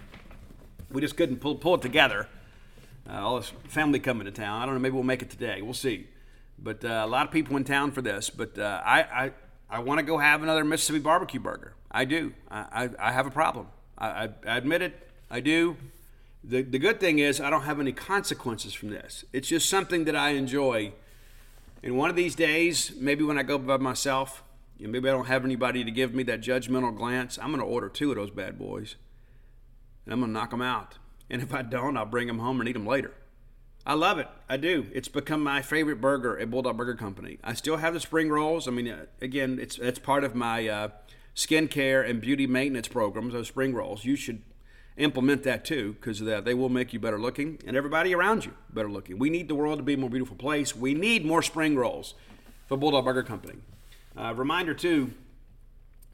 we 0.95 1.01
just 1.01 1.17
couldn't 1.17 1.39
pull, 1.39 1.57
pull 1.57 1.75
it 1.75 1.83
together. 1.83 2.29
Uh, 3.11 3.15
all 3.15 3.37
this 3.37 3.53
family 3.69 3.99
coming 3.99 4.25
to 4.25 4.31
town. 4.31 4.63
I 4.63 4.65
don't 4.65 4.75
know. 4.75 4.81
Maybe 4.81 4.95
we'll 4.95 5.03
make 5.03 5.23
it 5.23 5.29
today. 5.29 5.61
We'll 5.61 5.75
see. 5.75 6.07
But 6.59 6.85
uh, 6.85 7.03
a 7.05 7.07
lot 7.07 7.27
of 7.27 7.33
people 7.33 7.57
in 7.57 7.65
town 7.65 7.91
for 7.91 8.01
this. 8.01 8.31
But 8.31 8.57
uh, 8.59 8.81
I, 8.85 9.03
I, 9.03 9.33
I 9.69 9.79
want 9.81 9.99
to 9.99 10.07
go 10.07 10.19
have 10.19 10.43
another 10.43 10.65
Mississippi 10.65 11.01
barbecue 11.01 11.41
burger. 11.41 11.75
I 11.91 12.05
do. 12.05 12.33
I, 12.51 12.89
I, 12.99 13.09
I 13.09 13.13
have 13.13 13.27
a 13.27 13.31
problem. 13.31 13.67
I, 13.99 14.07
I, 14.07 14.29
I 14.47 14.57
admit 14.57 14.83
it. 14.83 15.09
I 15.31 15.41
do. 15.41 15.77
The, 16.45 16.63
the 16.63 16.79
good 16.79 17.01
thing 17.01 17.19
is 17.19 17.41
I 17.41 17.51
don't 17.51 17.63
have 17.63 17.81
any 17.81 17.93
consequences 17.93 18.73
from 18.73 18.91
this. 18.91 19.25
It's 19.33 19.49
just 19.49 19.69
something 19.69 20.05
that 20.05 20.15
I 20.15 20.31
enjoy. 20.31 20.93
And 21.83 21.99
one 21.99 22.09
of 22.09 22.17
these 22.17 22.37
days, 22.37 22.93
maybe 22.99 23.25
when 23.25 23.37
I 23.37 23.43
go 23.43 23.59
by 23.59 23.79
myself, 23.79 24.45
you 24.79 24.87
know, 24.87 24.93
maybe 24.93 25.09
I 25.09 25.13
don't 25.13 25.27
have 25.27 25.45
anybody 25.45 25.83
to 25.83 25.91
give 25.91 26.15
me 26.15 26.23
that 26.25 26.41
judgmental 26.41 26.97
glance. 26.97 27.37
I'm 27.39 27.49
going 27.49 27.61
to 27.61 27.67
order 27.67 27.89
two 27.89 28.11
of 28.11 28.17
those 28.17 28.31
bad 28.31 28.59
boys 28.59 28.95
and 30.05 30.13
I'm 30.13 30.21
going 30.21 30.31
to 30.31 30.39
knock 30.39 30.51
them 30.51 30.63
out. 30.63 30.99
And 31.31 31.43
if 31.43 31.55
I 31.55 31.63
don't, 31.63 31.97
I'll 31.97 32.05
bring 32.05 32.27
them 32.27 32.39
home 32.39 32.61
and 32.61 32.69
eat 32.69 32.73
them 32.73 32.87
later. 32.87 33.13
I 33.87 33.95
love 33.95 34.19
it. 34.19 34.29
I 34.49 34.57
do. 34.57 34.87
It's 34.93 35.09
become 35.09 35.43
my 35.43 35.61
favorite 35.61 36.01
burger 36.01 36.39
at 36.39 36.51
Bulldog 36.51 36.77
Burger 36.77 36.95
Company. 36.95 37.39
I 37.45 37.53
still 37.55 37.77
have 37.77 37.93
the 37.93 38.01
spring 38.01 38.31
rolls. 38.31 38.67
I 38.67 38.71
mean, 38.71 38.89
uh, 38.89 39.07
again, 39.21 39.59
it's 39.61 39.77
it's 39.79 39.99
part 39.99 40.25
of 40.25 40.35
my 40.35 40.67
uh, 40.67 40.89
skincare 41.37 42.09
and 42.09 42.21
beauty 42.21 42.47
maintenance 42.47 42.89
programs. 42.89 43.35
Those 43.35 43.49
spring 43.49 43.75
rolls. 43.75 44.05
You 44.07 44.17
should 44.17 44.43
implement 44.97 45.43
that 45.43 45.65
too, 45.65 45.95
because 45.95 46.21
that 46.21 46.45
they 46.45 46.55
will 46.55 46.69
make 46.69 46.93
you 46.93 47.01
better 47.01 47.19
looking 47.19 47.59
and 47.67 47.77
everybody 47.77 48.15
around 48.15 48.45
you 48.45 48.55
better 48.73 48.91
looking. 48.91 49.19
We 49.19 49.29
need 49.29 49.49
the 49.49 49.55
world 49.55 49.79
to 49.79 49.83
be 49.83 49.95
a 49.95 49.99
more 49.99 50.11
beautiful 50.11 50.37
place. 50.37 50.75
We 50.75 50.95
need 50.95 51.27
more 51.27 51.43
spring 51.43 51.77
rolls 51.77 52.15
for 52.67 52.77
Bulldog 52.77 53.05
Burger 53.05 53.23
Company. 53.23 53.59
Uh, 54.17 54.33
reminder 54.35 54.73
too, 54.73 55.13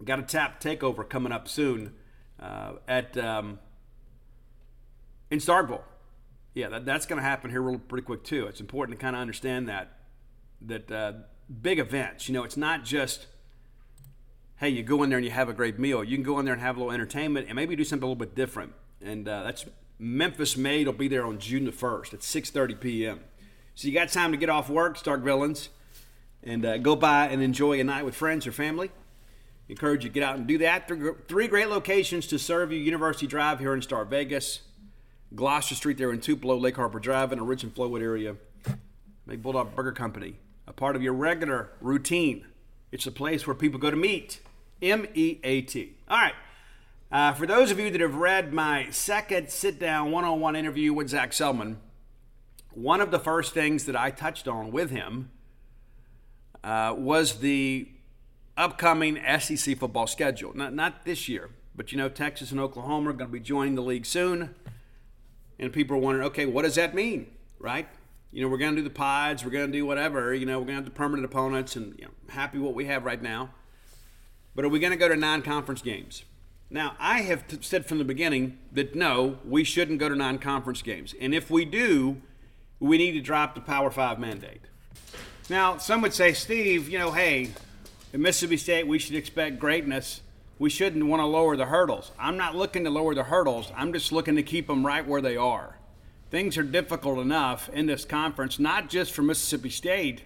got 0.05 0.19
a 0.19 0.23
tap 0.23 0.61
takeover 0.61 1.07
coming 1.09 1.31
up 1.31 1.47
soon 1.47 1.93
uh, 2.41 2.73
at 2.89 3.17
um, 3.19 3.59
in 5.31 5.39
Starkville. 5.39 5.83
Yeah, 6.55 6.69
that, 6.69 6.85
that's 6.85 7.07
going 7.07 7.19
to 7.19 7.23
happen 7.23 7.51
here 7.51 7.63
real 7.63 7.79
pretty 7.79 8.05
quick 8.05 8.25
too. 8.25 8.47
It's 8.47 8.61
important 8.61 8.99
to 8.99 9.03
kind 9.03 9.15
of 9.15 9.23
understand 9.23 9.69
that 9.69 9.97
that 10.63 10.91
uh, 10.91 11.13
big 11.63 11.79
events. 11.79 12.29
You 12.29 12.35
know, 12.35 12.45
it's 12.45 12.57
not 12.57 12.85
just 12.85 13.27
hey, 14.61 14.69
you 14.69 14.83
go 14.83 15.03
in 15.03 15.09
there 15.09 15.17
and 15.17 15.25
you 15.25 15.31
have 15.31 15.49
a 15.49 15.55
great 15.55 15.79
meal. 15.79 16.05
You 16.05 16.17
can 16.19 16.23
go 16.23 16.39
in 16.39 16.45
there 16.45 16.53
and 16.53 16.63
have 16.63 16.77
a 16.77 16.81
little 16.81 16.93
entertainment 16.93 17.47
and 17.49 17.57
maybe 17.57 17.75
do 17.75 17.83
something 17.83 18.05
a 18.05 18.07
little 18.07 18.15
bit 18.15 18.35
different. 18.35 18.75
And 19.01 19.27
uh, 19.27 19.43
that's 19.45 19.65
Memphis 19.99 20.55
Made 20.55 20.87
will 20.87 20.93
be 20.93 21.09
there 21.09 21.25
on 21.25 21.39
June 21.39 21.65
the 21.65 21.73
1st 21.73 22.15
at 22.15 22.21
6:30 22.21 22.81
p.m. 22.81 23.21
So 23.75 23.89
you 23.89 23.95
got 23.95 24.11
time 24.11 24.33
to 24.33 24.37
get 24.37 24.51
off 24.51 24.69
work, 24.69 24.99
Stark 24.99 25.23
Villains, 25.23 25.71
and 26.43 26.65
uh, 26.65 26.79
go 26.79 26.95
by 26.95 27.29
and 27.29 27.43
enjoy 27.43 27.81
a 27.81 27.85
night 27.85 28.05
with 28.05 28.15
friends 28.15 28.47
or 28.47 28.53
family. 28.53 28.91
Encourage 29.69 30.05
you 30.05 30.11
to 30.11 30.15
get 30.15 30.23
out 30.23 30.37
and 30.37 30.47
do 30.47 30.59
that. 30.59 30.91
Three 31.29 31.47
great 31.47 31.69
locations 31.69 32.27
to 32.27 32.39
serve 32.39 32.73
you: 32.73 32.79
University 32.79 33.27
Drive 33.27 33.61
here 33.61 33.73
in 33.73 33.81
Star 33.81 34.05
Vegas, 34.05 34.61
Gloster 35.35 35.75
Street 35.75 35.99
there 35.99 36.13
in 36.13 36.21
Tupelo, 36.21 36.57
Lake 36.57 36.77
Harbor 36.77 36.99
Drive 36.99 37.33
in 37.33 37.39
the 37.39 37.45
Richland 37.45 37.75
Flowood 37.75 38.03
area. 38.03 38.37
Make 39.27 39.43
Bulldog 39.43 39.75
Burger 39.77 39.93
Company 39.93 40.35
a 40.67 40.73
part 40.73 40.97
of 40.97 41.03
your 41.03 41.13
regular 41.13 41.71
routine. 41.81 42.47
It's 42.91 43.07
a 43.07 43.13
place 43.13 43.47
where 43.47 43.55
people 43.55 43.79
go 43.79 43.91
to 43.91 43.97
meet 43.97 44.41
M 44.83 45.07
E 45.15 45.39
A 45.45 45.63
T. 45.63 45.95
All 46.09 46.19
right. 46.19 46.35
Uh, 47.13 47.33
for 47.33 47.47
those 47.47 47.71
of 47.71 47.79
you 47.79 47.91
that 47.91 48.01
have 48.01 48.15
read 48.15 48.53
my 48.53 48.89
second 48.91 49.51
sit 49.51 49.79
down 49.81 50.11
one 50.13 50.25
on 50.25 50.41
one 50.41 50.55
interview 50.55 50.93
with 50.93 51.09
Zac 51.09 51.33
Selmon, 51.33 51.77
one 52.73 53.01
of 53.01 53.11
the 53.11 53.19
first 53.19 53.53
things 53.53 53.85
that 53.87 53.97
I 53.97 54.11
touched 54.11 54.47
on 54.47 54.71
with 54.71 54.91
him 54.91 55.31
uh, 56.63 56.95
was 56.97 57.41
the 57.41 57.89
upcoming 58.57 59.19
SEC 59.41 59.77
football 59.77 60.07
schedule. 60.07 60.55
Not, 60.55 60.73
not 60.73 61.05
this 61.05 61.29
year, 61.29 61.51
but 61.75 61.91
you 61.91 61.99
know, 61.99 62.09
Texas 62.09 62.53
and 62.53 62.61
Oklahoma 62.61 63.11
are 63.11 63.13
going 63.13 63.29
to 63.29 63.33
be 63.33 63.41
joining 63.41 63.75
the 63.75 63.83
league 63.83 64.07
soon. 64.07 64.55
And 65.61 65.73
people 65.73 65.97
are 65.97 66.01
wondering, 66.01 66.27
okay, 66.29 66.47
what 66.47 66.63
does 66.63 66.75
that 66.77 66.95
mean, 66.95 67.31
right? 67.59 67.87
You 68.33 68.43
know, 68.43 68.49
we're 68.49 68.59
going 68.59 68.75
to 68.75 68.81
do 68.81 68.83
the 68.83 68.95
pods, 68.95 69.45
we're 69.45 69.51
going 69.51 69.71
to 69.71 69.73
do 69.73 69.85
whatever, 69.85 70.35
you 70.35 70.47
know, 70.47 70.59
we're 70.59 70.65
going 70.65 70.79
to 70.79 70.83
have 70.83 70.85
the 70.85 70.91
permanent 70.91 71.27
opponents, 71.27 71.77
and 71.77 71.95
you 71.99 72.07
know, 72.07 72.11
happy 72.31 72.59
what 72.59 72.75
we 72.75 72.87
have 72.87 73.05
right 73.05 73.21
now. 73.21 73.51
But 74.55 74.65
are 74.65 74.69
we 74.69 74.81
going 74.81 74.93
to 74.93 74.97
go 74.97 75.09
to 75.09 75.17
non 75.17 75.43
conference 75.43 75.83
games? 75.83 76.25
Now, 76.71 76.97
I 76.99 77.21
have 77.23 77.47
t- 77.47 77.59
said 77.61 77.85
from 77.85 77.99
the 77.99 78.05
beginning 78.05 78.59
that 78.73 78.95
no, 78.95 79.39
we 79.45 79.63
shouldn't 79.63 79.99
go 79.99 80.09
to 80.09 80.17
non 80.17 80.39
conference 80.39 80.81
games. 80.81 81.15
And 81.21 81.35
if 81.35 81.51
we 81.51 81.65
do, 81.65 82.23
we 82.79 82.97
need 82.97 83.13
to 83.13 83.21
drop 83.21 83.55
the 83.55 83.61
Power 83.61 83.91
Five 83.91 84.19
mandate. 84.19 84.63
Now, 85.51 85.77
some 85.77 86.01
would 86.01 86.15
say, 86.15 86.33
Steve, 86.33 86.89
you 86.89 86.99
know, 86.99 87.13
hey, 87.13 87.51
at 88.15 88.21
Mississippi 88.21 88.57
State, 88.57 88.87
we 88.87 88.99
should 88.99 89.17
expect 89.17 89.59
greatness. 89.59 90.23
We 90.61 90.71
shouldn't 90.71 91.07
want 91.07 91.21
to 91.21 91.27
lower 91.27 91.57
the 91.57 91.67
hurdles. 91.67 92.13
I'm 92.21 92.37
not 92.37 92.55
looking 92.55 92.85
to 92.85 92.91
lower 92.91 93.17
the 93.17 93.25
hurdles, 93.25 93.73
I'm 93.75 93.93
just 93.93 94.13
looking 94.13 94.37
to 94.37 94.45
keep 94.45 94.69
them 94.69 94.87
right 94.87 95.05
where 95.05 95.21
they 95.21 95.37
are. 95.37 95.77
Things 96.31 96.57
are 96.57 96.63
difficult 96.63 97.19
enough 97.19 97.69
in 97.71 97.87
this 97.87 98.05
conference, 98.05 98.61
not 98.61 98.89
just 98.89 99.11
for 99.11 99.23
Mississippi 99.23 99.71
State, 99.71 100.23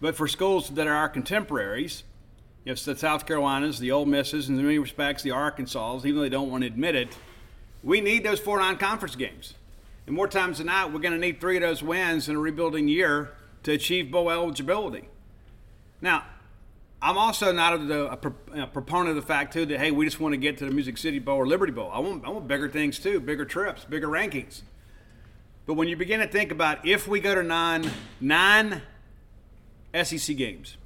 but 0.00 0.14
for 0.14 0.28
schools 0.28 0.70
that 0.70 0.86
are 0.86 0.94
our 0.94 1.08
contemporaries 1.08 2.04
it's 2.66 2.84
the 2.84 2.94
South 2.94 3.26
Carolinas, 3.26 3.78
the 3.78 3.90
Ole 3.90 4.04
Misses, 4.04 4.48
and 4.48 4.58
in 4.58 4.64
many 4.64 4.78
respects 4.78 5.22
the 5.22 5.30
Arkansas, 5.30 6.00
even 6.04 6.16
though 6.16 6.20
they 6.20 6.28
don't 6.28 6.50
want 6.50 6.62
to 6.62 6.66
admit 6.66 6.94
it. 6.94 7.16
We 7.82 8.02
need 8.02 8.22
those 8.22 8.38
four 8.38 8.58
non-conference 8.58 9.16
games. 9.16 9.54
And 10.06 10.14
more 10.14 10.28
times 10.28 10.58
than 10.58 10.66
not, 10.66 10.92
we're 10.92 11.00
going 11.00 11.14
to 11.14 11.18
need 11.18 11.40
three 11.40 11.56
of 11.56 11.62
those 11.62 11.82
wins 11.82 12.28
in 12.28 12.36
a 12.36 12.38
rebuilding 12.38 12.86
year 12.86 13.32
to 13.62 13.72
achieve 13.72 14.10
bowl 14.10 14.30
eligibility. 14.30 15.08
Now, 16.02 16.24
I'm 17.02 17.16
also 17.16 17.50
not 17.50 17.80
a, 17.80 18.10
a, 18.10 18.62
a, 18.62 18.66
proponent 18.66 19.10
of 19.10 19.16
the 19.16 19.22
fact 19.22 19.54
too 19.54 19.64
that 19.66 19.78
hey, 19.78 19.90
we 19.90 20.04
just 20.04 20.20
want 20.20 20.34
to 20.34 20.36
get 20.36 20.58
to 20.58 20.66
the 20.66 20.70
Music 20.70 20.98
City 20.98 21.18
Bowl 21.18 21.36
or 21.36 21.46
Liberty 21.46 21.72
Bowl. 21.72 21.90
I 21.92 21.98
want, 21.98 22.26
I 22.26 22.28
want 22.28 22.46
bigger 22.46 22.68
things 22.68 22.98
too, 22.98 23.20
bigger 23.20 23.44
trips, 23.44 23.84
bigger 23.84 24.08
rankings. 24.08 24.62
But 25.66 25.74
when 25.74 25.88
you 25.88 25.96
begin 25.96 26.20
to 26.20 26.26
think 26.26 26.52
about 26.52 26.86
if 26.86 27.08
we 27.08 27.20
go 27.20 27.34
to 27.34 27.42
nine 27.42 27.90
nine 28.20 28.82
SEC 29.94 30.36
games, 30.36 30.76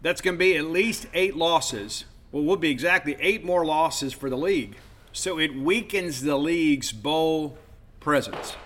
that's 0.00 0.20
going 0.20 0.34
to 0.34 0.38
be 0.38 0.56
at 0.56 0.64
least 0.64 1.06
eight 1.12 1.36
losses. 1.36 2.04
Well, 2.30 2.44
will 2.44 2.56
be 2.56 2.70
exactly 2.70 3.16
eight 3.20 3.44
more 3.44 3.64
losses 3.66 4.14
for 4.14 4.30
the 4.30 4.38
league. 4.38 4.76
So 5.12 5.38
it 5.38 5.54
weakens 5.54 6.22
the 6.22 6.38
league's 6.38 6.92
bowl 6.92 7.58
presence. 8.00 8.56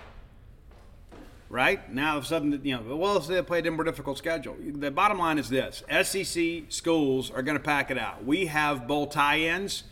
Right? 1.56 1.90
Now, 1.90 2.18
if 2.18 2.26
something, 2.26 2.60
you 2.66 2.76
know, 2.76 2.96
well, 2.96 3.18
they 3.18 3.40
played 3.40 3.66
a 3.66 3.70
more 3.70 3.82
difficult 3.82 4.18
schedule. 4.18 4.54
The 4.60 4.90
bottom 4.90 5.18
line 5.18 5.38
is 5.38 5.48
this 5.48 5.82
SEC 6.02 6.64
schools 6.68 7.30
are 7.30 7.40
going 7.40 7.56
to 7.56 7.64
pack 7.64 7.90
it 7.90 7.96
out. 7.96 8.26
We 8.26 8.44
have 8.44 8.86
bowl 8.86 9.06
tie 9.06 9.38
ins. 9.38 9.84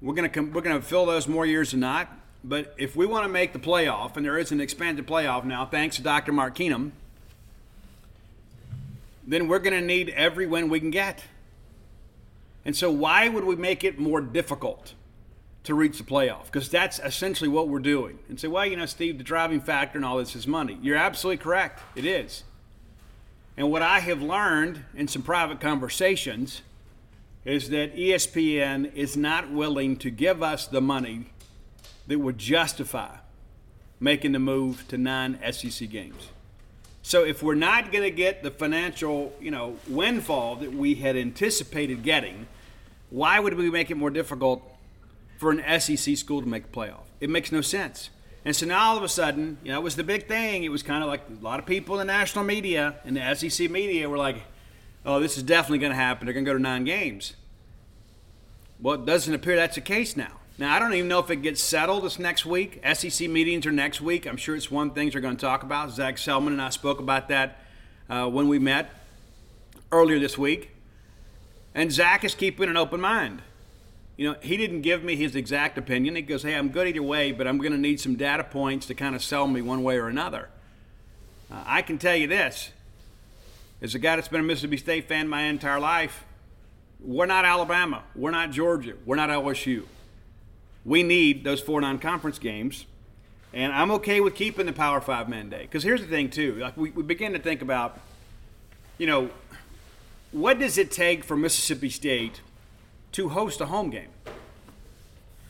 We're 0.00 0.14
going 0.14 0.30
to 0.30 0.40
we're 0.40 0.62
going 0.62 0.80
to 0.80 0.82
fill 0.82 1.04
those 1.04 1.28
more 1.28 1.44
years 1.44 1.72
than 1.72 1.80
not. 1.80 2.08
But 2.42 2.74
if 2.78 2.96
we 2.96 3.04
want 3.04 3.24
to 3.24 3.28
make 3.28 3.52
the 3.52 3.58
playoff, 3.58 4.16
and 4.16 4.24
there 4.24 4.38
is 4.38 4.52
an 4.52 4.60
expanded 4.62 5.06
playoff 5.06 5.44
now, 5.44 5.66
thanks 5.66 5.96
to 5.96 6.02
Dr. 6.02 6.32
Mark 6.32 6.56
Keenum, 6.56 6.92
then 9.26 9.48
we're 9.48 9.58
going 9.58 9.78
to 9.78 9.86
need 9.86 10.08
every 10.08 10.46
win 10.46 10.70
we 10.70 10.80
can 10.80 10.90
get. 10.90 11.24
And 12.64 12.74
so, 12.74 12.90
why 12.90 13.28
would 13.28 13.44
we 13.44 13.54
make 13.54 13.84
it 13.84 13.98
more 13.98 14.22
difficult 14.22 14.94
to 15.64 15.74
reach 15.74 15.98
the 15.98 16.04
playoff? 16.04 16.46
Because 16.46 16.68
that's 16.68 16.98
essentially 17.00 17.48
what 17.48 17.68
we're 17.68 17.78
doing. 17.78 18.18
And 18.28 18.38
say, 18.40 18.48
well, 18.48 18.66
you 18.66 18.76
know, 18.76 18.86
Steve, 18.86 19.18
the 19.18 19.24
driving 19.24 19.60
factor 19.60 19.98
in 19.98 20.04
all 20.04 20.18
this 20.18 20.34
is 20.34 20.46
money. 20.46 20.78
You're 20.82 20.96
absolutely 20.96 21.42
correct. 21.42 21.80
It 21.94 22.04
is. 22.04 22.44
And 23.56 23.70
what 23.70 23.82
I 23.82 24.00
have 24.00 24.22
learned 24.22 24.84
in 24.94 25.08
some 25.08 25.22
private 25.22 25.60
conversations 25.60 26.62
is 27.44 27.70
that 27.70 27.94
ESPN 27.96 28.94
is 28.94 29.16
not 29.16 29.50
willing 29.50 29.96
to 29.98 30.10
give 30.10 30.42
us 30.42 30.66
the 30.66 30.80
money 30.80 31.26
that 32.06 32.18
would 32.18 32.38
justify 32.38 33.16
making 33.98 34.32
the 34.32 34.38
move 34.38 34.86
to 34.88 34.98
nine 34.98 35.38
SEC 35.52 35.88
games. 35.90 36.28
So 37.02 37.24
if 37.24 37.42
we're 37.42 37.54
not 37.54 37.92
going 37.92 38.04
to 38.04 38.10
get 38.10 38.42
the 38.42 38.50
financial, 38.50 39.34
you 39.40 39.50
know, 39.50 39.76
windfall 39.88 40.56
that 40.56 40.72
we 40.72 40.94
had 40.94 41.16
anticipated 41.16 42.02
getting, 42.02 42.46
why 43.10 43.40
would 43.40 43.54
we 43.54 43.70
make 43.70 43.90
it 43.90 43.96
more 43.96 44.10
difficult 44.10 44.69
for 45.40 45.50
an 45.50 45.80
SEC 45.80 46.18
school 46.18 46.42
to 46.42 46.46
make 46.46 46.64
a 46.64 46.68
playoff? 46.68 47.08
It 47.18 47.30
makes 47.30 47.50
no 47.50 47.62
sense. 47.62 48.10
And 48.44 48.54
so 48.54 48.66
now 48.66 48.90
all 48.90 48.96
of 48.98 49.02
a 49.02 49.08
sudden, 49.08 49.56
you 49.62 49.72
know, 49.72 49.78
it 49.78 49.82
was 49.82 49.96
the 49.96 50.04
big 50.04 50.28
thing. 50.28 50.64
It 50.64 50.68
was 50.68 50.82
kind 50.82 51.02
of 51.02 51.08
like 51.08 51.22
a 51.28 51.42
lot 51.42 51.58
of 51.58 51.64
people 51.64 51.98
in 51.98 52.06
the 52.06 52.12
national 52.12 52.44
media 52.44 52.96
and 53.04 53.16
the 53.16 53.34
SEC 53.34 53.70
media 53.70 54.08
were 54.08 54.18
like, 54.18 54.36
"Oh, 55.04 55.18
this 55.18 55.38
is 55.38 55.42
definitely 55.42 55.78
going 55.78 55.92
to 55.92 55.96
happen. 55.96 56.26
They're 56.26 56.34
going 56.34 56.44
to 56.44 56.50
go 56.50 56.56
to 56.56 56.62
nine 56.62 56.84
games." 56.84 57.34
Well, 58.80 58.96
it 58.96 59.06
doesn't 59.06 59.32
appear 59.34 59.56
that's 59.56 59.76
the 59.76 59.80
case 59.80 60.16
now. 60.16 60.40
Now, 60.58 60.74
I 60.74 60.78
don't 60.78 60.92
even 60.92 61.08
know 61.08 61.20
if 61.20 61.30
it 61.30 61.36
gets 61.36 61.62
settled 61.62 62.04
this 62.04 62.18
next 62.18 62.44
week. 62.44 62.82
SEC 62.94 63.30
meetings 63.30 63.64
are 63.64 63.72
next 63.72 64.02
week. 64.02 64.26
I'm 64.26 64.36
sure 64.36 64.54
it's 64.56 64.70
one 64.70 64.90
things 64.90 65.12
they're 65.12 65.22
going 65.22 65.36
to 65.36 65.40
talk 65.40 65.62
about. 65.62 65.90
Zac 65.90 66.16
Selmon 66.16 66.48
and 66.48 66.60
I 66.60 66.68
spoke 66.68 67.00
about 67.00 67.28
that 67.28 67.60
uh, 68.10 68.28
when 68.28 68.46
we 68.46 68.58
met 68.58 68.90
earlier 69.90 70.18
this 70.18 70.36
week. 70.36 70.70
And 71.74 71.90
Zac 71.90 72.24
is 72.24 72.34
keeping 72.34 72.68
an 72.68 72.76
open 72.76 73.00
mind. 73.00 73.40
You 74.20 74.32
know, 74.32 74.36
he 74.42 74.58
didn't 74.58 74.82
give 74.82 75.02
me 75.02 75.16
his 75.16 75.34
exact 75.34 75.78
opinion. 75.78 76.14
He 76.14 76.20
goes, 76.20 76.42
hey, 76.42 76.54
I'm 76.54 76.68
good 76.68 76.86
either 76.86 77.02
way, 77.02 77.32
but 77.32 77.46
I'm 77.46 77.56
going 77.56 77.72
to 77.72 77.78
need 77.78 78.00
some 78.00 78.16
data 78.16 78.44
points 78.44 78.86
to 78.88 78.94
kind 78.94 79.14
of 79.14 79.24
sell 79.24 79.46
me 79.46 79.62
one 79.62 79.82
way 79.82 79.96
or 79.96 80.08
another. 80.08 80.50
Uh, 81.50 81.62
I 81.64 81.80
can 81.80 81.96
tell 81.96 82.16
you 82.16 82.26
this 82.26 82.70
as 83.80 83.94
a 83.94 83.98
guy 83.98 84.16
that's 84.16 84.28
been 84.28 84.40
a 84.40 84.44
Mississippi 84.44 84.76
State 84.76 85.08
fan 85.08 85.26
my 85.26 85.44
entire 85.44 85.80
life, 85.80 86.24
we're 87.00 87.24
not 87.24 87.46
Alabama. 87.46 88.02
We're 88.14 88.30
not 88.30 88.50
Georgia. 88.50 88.92
We're 89.06 89.16
not 89.16 89.30
LSU 89.30 89.84
we 90.84 91.02
need 91.02 91.44
those 91.44 91.60
four 91.60 91.80
non-conference 91.80 92.38
games. 92.38 92.86
And 93.52 93.72
I'm 93.72 93.90
okay 93.92 94.20
with 94.20 94.34
keeping 94.34 94.66
the 94.66 94.72
Power 94.72 95.00
Five 95.00 95.28
mandate. 95.28 95.62
Because 95.62 95.82
here's 95.82 96.00
the 96.00 96.06
thing, 96.06 96.30
too. 96.30 96.54
Like 96.54 96.76
we, 96.76 96.90
we 96.90 97.02
begin 97.02 97.32
to 97.32 97.38
think 97.38 97.62
about, 97.62 97.98
you 98.96 99.06
know, 99.06 99.30
what 100.30 100.58
does 100.58 100.78
it 100.78 100.92
take 100.92 101.24
for 101.24 101.36
Mississippi 101.36 101.90
State 101.90 102.40
to 103.12 103.30
host 103.30 103.60
a 103.60 103.66
home 103.66 103.90
game? 103.90 104.10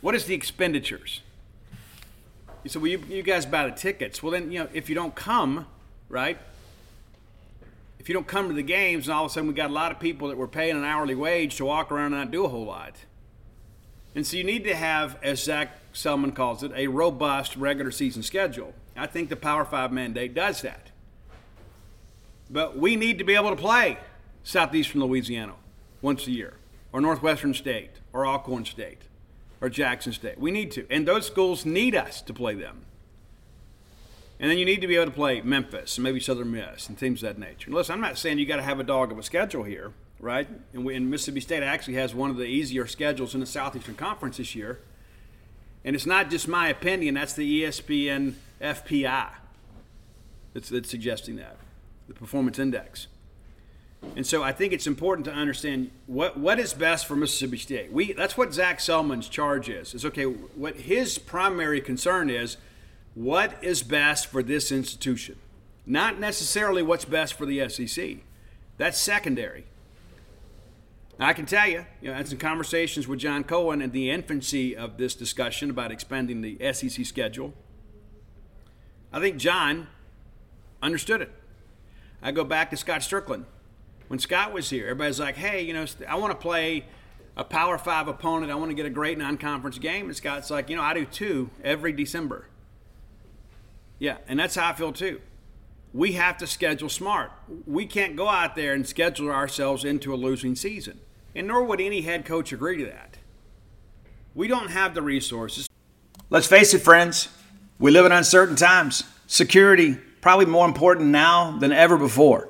What 0.00 0.14
is 0.14 0.24
the 0.24 0.34
expenditures? 0.34 1.20
You 2.64 2.70
said, 2.70 2.82
well, 2.82 2.90
you, 2.90 3.02
you 3.08 3.22
guys 3.22 3.46
buy 3.46 3.66
the 3.66 3.74
tickets. 3.74 4.22
Well, 4.22 4.32
then, 4.32 4.50
you 4.50 4.60
know, 4.60 4.68
if 4.72 4.88
you 4.88 4.94
don't 4.94 5.14
come, 5.14 5.66
right? 6.08 6.38
If 7.98 8.08
you 8.08 8.14
don't 8.14 8.26
come 8.26 8.48
to 8.48 8.54
the 8.54 8.62
games, 8.62 9.08
and 9.08 9.14
all 9.14 9.26
of 9.26 9.30
a 9.30 9.34
sudden 9.34 9.48
we 9.48 9.54
got 9.54 9.70
a 9.70 9.72
lot 9.72 9.92
of 9.92 10.00
people 10.00 10.28
that 10.28 10.36
were 10.36 10.48
paying 10.48 10.76
an 10.76 10.84
hourly 10.84 11.14
wage 11.14 11.56
to 11.56 11.64
walk 11.64 11.92
around 11.92 12.12
and 12.12 12.22
not 12.22 12.30
do 12.30 12.44
a 12.44 12.48
whole 12.48 12.64
lot. 12.64 12.94
And 14.14 14.26
so 14.26 14.36
you 14.36 14.44
need 14.44 14.64
to 14.64 14.74
have, 14.74 15.18
as 15.22 15.42
Zac 15.44 15.76
Selmon 15.92 16.34
calls 16.34 16.62
it, 16.62 16.72
a 16.74 16.88
robust 16.88 17.56
regular 17.56 17.90
season 17.90 18.22
schedule. 18.22 18.74
I 18.96 19.06
think 19.06 19.28
the 19.28 19.36
Power 19.36 19.64
Five 19.64 19.92
mandate 19.92 20.34
does 20.34 20.62
that. 20.62 20.90
But 22.50 22.76
we 22.76 22.96
need 22.96 23.18
to 23.18 23.24
be 23.24 23.34
able 23.34 23.50
to 23.50 23.56
play 23.56 23.98
Southeastern 24.42 25.00
Louisiana 25.00 25.54
once 26.02 26.26
a 26.26 26.30
year, 26.32 26.54
or 26.92 27.00
Northwestern 27.00 27.54
State, 27.54 27.90
or 28.12 28.26
Alcorn 28.26 28.64
State, 28.64 29.02
or 29.60 29.68
Jackson 29.68 30.12
State. 30.12 30.38
We 30.38 30.50
need 30.50 30.70
to. 30.72 30.86
And 30.90 31.06
those 31.06 31.26
schools 31.26 31.64
need 31.64 31.94
us 31.94 32.20
to 32.22 32.34
play 32.34 32.54
them. 32.54 32.84
And 34.40 34.50
then 34.50 34.56
you 34.56 34.64
need 34.64 34.80
to 34.80 34.86
be 34.86 34.96
able 34.96 35.06
to 35.06 35.10
play 35.10 35.42
Memphis 35.42 35.98
and 35.98 36.02
maybe 36.02 36.18
Southern 36.18 36.50
Miss 36.50 36.88
and 36.88 36.98
teams 36.98 37.22
of 37.22 37.28
that 37.28 37.38
nature. 37.38 37.66
And 37.66 37.74
listen, 37.74 37.92
I'm 37.92 38.00
not 38.00 38.16
saying 38.16 38.38
you 38.38 38.46
got 38.46 38.56
to 38.56 38.62
have 38.62 38.80
a 38.80 38.84
dog 38.84 39.12
of 39.12 39.18
a 39.18 39.22
schedule 39.22 39.64
here, 39.64 39.92
right? 40.18 40.48
And, 40.72 40.84
we, 40.84 40.96
and 40.96 41.10
Mississippi 41.10 41.40
State 41.40 41.62
actually 41.62 41.94
has 41.94 42.14
one 42.14 42.30
of 42.30 42.38
the 42.38 42.46
easier 42.46 42.86
schedules 42.86 43.34
in 43.34 43.40
the 43.40 43.46
Southeastern 43.46 43.96
Conference 43.96 44.38
this 44.38 44.54
year. 44.54 44.80
And 45.84 45.94
it's 45.94 46.06
not 46.06 46.30
just 46.30 46.48
my 46.48 46.68
opinion, 46.68 47.14
that's 47.14 47.34
the 47.34 47.62
ESPN 47.62 48.34
FPI 48.62 49.28
that's, 50.54 50.68
that's 50.68 50.90
suggesting 50.90 51.36
that, 51.36 51.56
the 52.08 52.14
performance 52.14 52.58
index. 52.58 53.06
And 54.16 54.26
so 54.26 54.42
I 54.42 54.52
think 54.52 54.72
it's 54.72 54.86
important 54.86 55.26
to 55.26 55.32
understand 55.32 55.90
what, 56.06 56.38
what 56.38 56.58
is 56.58 56.72
best 56.72 57.06
for 57.06 57.14
Mississippi 57.14 57.58
State. 57.58 57.92
We, 57.92 58.12
that's 58.12 58.36
what 58.36 58.52
Zac 58.52 58.80
Selmon's 58.80 59.28
charge 59.28 59.68
is. 59.68 59.94
It's 59.94 60.04
okay, 60.04 60.24
what 60.24 60.76
his 60.76 61.18
primary 61.18 61.80
concern 61.80 62.30
is 62.30 62.56
what 63.14 63.62
is 63.62 63.82
best 63.82 64.26
for 64.26 64.42
this 64.42 64.72
institution, 64.72 65.36
not 65.84 66.18
necessarily 66.18 66.82
what's 66.82 67.04
best 67.04 67.34
for 67.34 67.44
the 67.44 67.68
SEC. 67.68 68.18
That's 68.78 68.98
secondary. 68.98 69.66
Now, 71.18 71.26
I 71.26 71.34
can 71.34 71.44
tell 71.44 71.68
you, 71.68 71.84
you 72.00 72.08
know, 72.08 72.14
I 72.14 72.16
had 72.16 72.28
some 72.28 72.38
conversations 72.38 73.06
with 73.06 73.18
John 73.18 73.44
Cohen 73.44 73.82
in 73.82 73.90
the 73.90 74.10
infancy 74.10 74.74
of 74.74 74.96
this 74.96 75.14
discussion 75.14 75.68
about 75.68 75.92
expanding 75.92 76.40
the 76.40 76.56
SEC 76.72 77.04
schedule. 77.04 77.52
I 79.12 79.20
think 79.20 79.36
John 79.36 79.88
understood 80.82 81.20
it. 81.20 81.30
I 82.22 82.32
go 82.32 82.44
back 82.44 82.70
to 82.70 82.76
Scott 82.78 83.02
Stricklin. 83.02 83.44
When 84.10 84.18
Scott 84.18 84.52
was 84.52 84.68
here, 84.70 84.86
everybody's 84.86 85.20
like, 85.20 85.36
hey, 85.36 85.62
you 85.62 85.72
know, 85.72 85.86
I 86.08 86.16
want 86.16 86.32
to 86.32 86.36
play 86.36 86.84
a 87.36 87.44
Power 87.44 87.78
Five 87.78 88.08
opponent. 88.08 88.50
I 88.50 88.56
want 88.56 88.72
to 88.72 88.74
get 88.74 88.84
a 88.84 88.90
great 88.90 89.16
non 89.16 89.38
conference 89.38 89.78
game. 89.78 90.06
And 90.06 90.16
Scott's 90.16 90.50
like, 90.50 90.68
you 90.68 90.74
know, 90.74 90.82
I 90.82 90.94
do 90.94 91.04
two 91.04 91.50
every 91.62 91.92
December. 91.92 92.48
Yeah, 94.00 94.16
and 94.26 94.36
that's 94.36 94.56
how 94.56 94.68
I 94.68 94.72
feel 94.72 94.92
too. 94.92 95.20
We 95.94 96.14
have 96.14 96.38
to 96.38 96.48
schedule 96.48 96.88
smart. 96.88 97.30
We 97.68 97.86
can't 97.86 98.16
go 98.16 98.26
out 98.26 98.56
there 98.56 98.74
and 98.74 98.84
schedule 98.84 99.30
ourselves 99.30 99.84
into 99.84 100.12
a 100.12 100.16
losing 100.16 100.56
season. 100.56 100.98
And 101.32 101.46
nor 101.46 101.62
would 101.62 101.80
any 101.80 102.00
head 102.00 102.24
coach 102.24 102.52
agree 102.52 102.78
to 102.78 102.86
that. 102.86 103.18
We 104.34 104.48
don't 104.48 104.72
have 104.72 104.94
the 104.94 105.02
resources. 105.02 105.68
Let's 106.30 106.48
face 106.48 106.74
it, 106.74 106.80
friends, 106.80 107.28
we 107.78 107.92
live 107.92 108.06
in 108.06 108.10
uncertain 108.10 108.56
times. 108.56 109.04
Security, 109.28 109.94
probably 110.20 110.46
more 110.46 110.66
important 110.66 111.10
now 111.10 111.56
than 111.60 111.70
ever 111.70 111.96
before. 111.96 112.49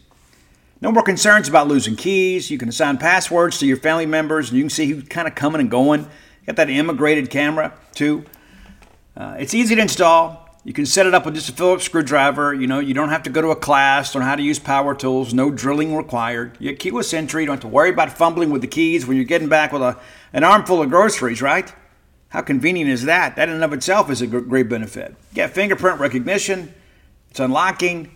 No 0.81 0.91
more 0.91 1.03
concerns 1.03 1.47
about 1.47 1.67
losing 1.67 1.95
keys. 1.95 2.49
You 2.49 2.57
can 2.57 2.67
assign 2.67 2.97
passwords 2.97 3.59
to 3.59 3.67
your 3.67 3.77
family 3.77 4.07
members 4.07 4.49
and 4.49 4.57
you 4.57 4.63
can 4.63 4.69
see 4.71 4.87
who's 4.87 5.07
kind 5.07 5.27
of 5.27 5.35
coming 5.35 5.61
and 5.61 5.69
going. 5.69 6.07
Got 6.47 6.55
that 6.55 6.69
immigrated 6.71 7.29
camera 7.29 7.73
too. 7.93 8.25
Uh, 9.15 9.35
it's 9.37 9.53
easy 9.53 9.75
to 9.75 9.81
install. 9.81 10.49
You 10.63 10.73
can 10.73 10.87
set 10.87 11.05
it 11.05 11.13
up 11.13 11.25
with 11.25 11.35
just 11.35 11.49
a 11.49 11.53
Phillips 11.53 11.83
screwdriver. 11.83 12.53
You 12.53 12.65
know, 12.65 12.79
you 12.79 12.95
don't 12.95 13.09
have 13.09 13.23
to 13.23 13.29
go 13.29 13.41
to 13.41 13.49
a 13.49 13.55
class 13.55 14.15
on 14.15 14.23
how 14.23 14.35
to 14.35 14.41
use 14.41 14.57
power 14.57 14.95
tools. 14.95 15.33
No 15.33 15.51
drilling 15.51 15.95
required. 15.95 16.57
You 16.59 16.71
get 16.71 16.79
keyless 16.79 17.13
entry. 17.13 17.43
You 17.43 17.47
don't 17.47 17.55
have 17.55 17.61
to 17.61 17.67
worry 17.67 17.91
about 17.91 18.11
fumbling 18.11 18.49
with 18.49 18.61
the 18.61 18.67
keys 18.67 19.05
when 19.05 19.17
you're 19.17 19.25
getting 19.25 19.49
back 19.49 19.71
with 19.71 19.83
a, 19.83 19.99
an 20.33 20.43
armful 20.43 20.81
of 20.81 20.89
groceries, 20.89 21.41
right? 21.43 21.71
How 22.29 22.41
convenient 22.41 22.89
is 22.89 23.03
that? 23.03 23.35
That 23.35 23.49
in 23.49 23.55
and 23.55 23.63
of 23.63 23.73
itself 23.73 24.09
is 24.09 24.21
a 24.21 24.27
great 24.27 24.69
benefit. 24.69 25.09
You 25.31 25.35
get 25.35 25.51
fingerprint 25.51 25.99
recognition. 25.99 26.73
It's 27.29 27.39
unlocking. 27.39 28.15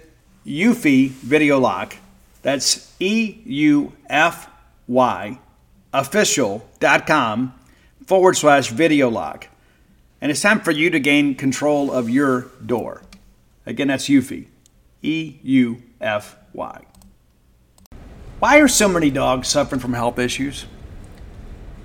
Eufy 0.45 1.09
Video 1.09 1.59
Lock. 1.59 1.95
That's 2.41 2.93
E 2.99 3.37
U 3.45 3.93
F 4.09 4.49
Y 4.87 5.39
official.com 5.93 7.53
forward 8.05 8.37
slash 8.37 8.69
video 8.69 9.09
lock. 9.09 9.47
And 10.19 10.31
it's 10.31 10.41
time 10.41 10.61
for 10.61 10.71
you 10.71 10.89
to 10.89 10.99
gain 10.99 11.35
control 11.35 11.91
of 11.91 12.09
your 12.09 12.47
door. 12.65 13.01
Again, 13.65 13.87
that's 13.87 14.05
Eufy. 14.05 14.47
E 15.01 15.37
U 15.43 15.81
F 15.99 16.35
Y. 16.53 16.81
Why 18.39 18.59
are 18.59 18.67
so 18.67 18.87
many 18.87 19.09
dogs 19.09 19.47
suffering 19.47 19.81
from 19.81 19.93
health 19.93 20.19
issues? 20.19 20.65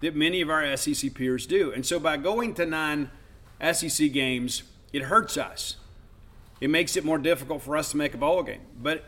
that 0.00 0.14
many 0.14 0.40
of 0.40 0.50
our 0.50 0.76
SEC 0.76 1.14
peers 1.14 1.46
do. 1.46 1.72
And 1.72 1.84
so 1.84 1.98
by 1.98 2.16
going 2.16 2.54
to 2.54 2.66
non 2.66 3.10
SEC 3.72 4.12
games, 4.12 4.62
it 4.92 5.02
hurts 5.02 5.36
us. 5.36 5.76
It 6.60 6.70
makes 6.70 6.96
it 6.96 7.04
more 7.04 7.18
difficult 7.18 7.62
for 7.62 7.76
us 7.76 7.90
to 7.92 7.96
make 7.96 8.14
a 8.14 8.18
bowl 8.18 8.42
game. 8.42 8.62
But 8.80 9.04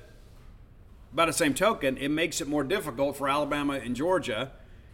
by 1.12 1.26
the 1.26 1.32
same 1.32 1.54
token, 1.54 1.96
it 1.96 2.08
makes 2.10 2.40
it 2.40 2.48
more 2.48 2.64
difficult 2.64 3.16
for 3.16 3.28
Alabama 3.28 3.74
and 3.74 3.96
Georgia 3.96 4.52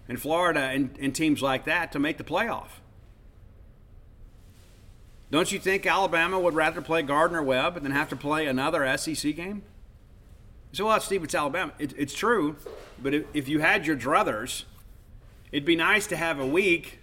and 0.09 0.21
Florida 0.21 0.61
and, 0.61 0.97
and 1.01 1.15
teams 1.15 1.43
like 1.43 1.65
that 1.65 1.93
to 1.93 1.99
make 1.99 2.17
the 2.19 2.25
playoff. 2.25 2.81
Don't 5.31 5.51
you 5.51 5.59
think 5.59 5.85
Alabama 5.87 6.39
would 6.39 6.55
rather 6.55 6.81
play 6.81 7.03
Gardner 7.03 7.43
Webb 7.43 7.83
than 7.83 7.91
have 7.93 8.09
to 8.11 8.17
play 8.17 8.47
another 8.47 8.97
SEC 8.97 9.35
game? 9.35 9.63
So, 10.73 10.87
well, 10.87 11.01
Steve, 11.01 11.25
it's 11.25 11.35
Alabama. 11.35 11.73
It, 11.79 11.95
it's 11.97 12.15
true, 12.15 12.57
but 13.03 13.13
if, 13.13 13.25
if 13.35 13.49
you 13.49 13.61
had 13.61 13.87
your 13.87 13.97
druthers, 13.97 14.65
it'd 15.53 15.65
be 15.65 15.77
nice 15.77 16.07
to 16.07 16.17
have 16.17 16.39
a 16.39 16.47
week 16.47 16.99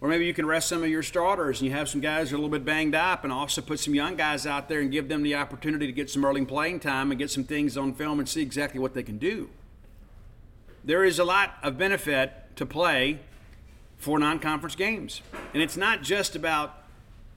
or 0.00 0.08
maybe 0.08 0.26
you 0.26 0.34
can 0.34 0.46
rest 0.46 0.68
some 0.68 0.82
of 0.82 0.88
your 0.88 1.02
starters 1.02 1.60
and 1.60 1.68
you 1.68 1.74
have 1.74 1.88
some 1.88 2.00
guys 2.00 2.30
who 2.30 2.36
are 2.36 2.38
a 2.38 2.42
little 2.42 2.56
bit 2.56 2.64
banged 2.64 2.94
up 2.94 3.24
and 3.24 3.32
also 3.32 3.62
put 3.62 3.80
some 3.80 3.94
young 3.94 4.14
guys 4.14 4.46
out 4.46 4.68
there 4.68 4.80
and 4.80 4.92
give 4.92 5.08
them 5.08 5.22
the 5.22 5.34
opportunity 5.34 5.86
to 5.86 5.92
get 5.92 6.10
some 6.10 6.24
early 6.24 6.44
playing 6.44 6.80
time 6.80 7.10
and 7.10 7.18
get 7.18 7.30
some 7.30 7.44
things 7.44 7.76
on 7.76 7.94
film 7.94 8.18
and 8.18 8.28
see 8.28 8.42
exactly 8.42 8.78
what 8.78 8.92
they 8.92 9.02
can 9.02 9.16
do. 9.16 9.48
There 10.84 11.04
is 11.04 11.18
a 11.18 11.24
lot 11.24 11.54
of 11.62 11.78
benefit 11.78 12.32
to 12.56 12.66
play 12.66 13.20
for 13.96 14.18
non 14.18 14.38
conference 14.38 14.74
games. 14.74 15.22
And 15.54 15.62
it's 15.62 15.76
not 15.76 16.02
just 16.02 16.36
about 16.36 16.84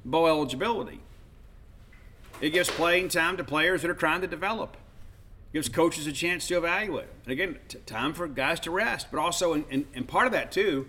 bowl 0.04 0.28
eligibility, 0.28 1.00
it 2.42 2.52
gives 2.52 2.70
playing 2.70 3.10
time 3.10 3.38
to 3.38 3.44
players 3.44 3.82
that 3.82 3.90
are 3.90 3.96
trying 3.96 4.22
to 4.22 4.28
develop. 4.28 4.76
Gives 5.52 5.68
coaches 5.68 6.06
a 6.06 6.12
chance 6.12 6.48
to 6.48 6.58
evaluate. 6.58 7.08
And 7.24 7.32
again, 7.32 7.58
t- 7.68 7.80
time 7.86 8.14
for 8.14 8.28
guys 8.28 8.60
to 8.62 8.72
rest. 8.72 9.08
But 9.12 9.20
also, 9.20 9.54
and, 9.54 9.86
and 9.94 10.08
part 10.08 10.28
of 10.28 10.34
that 10.34 10.52
too, 10.52 10.88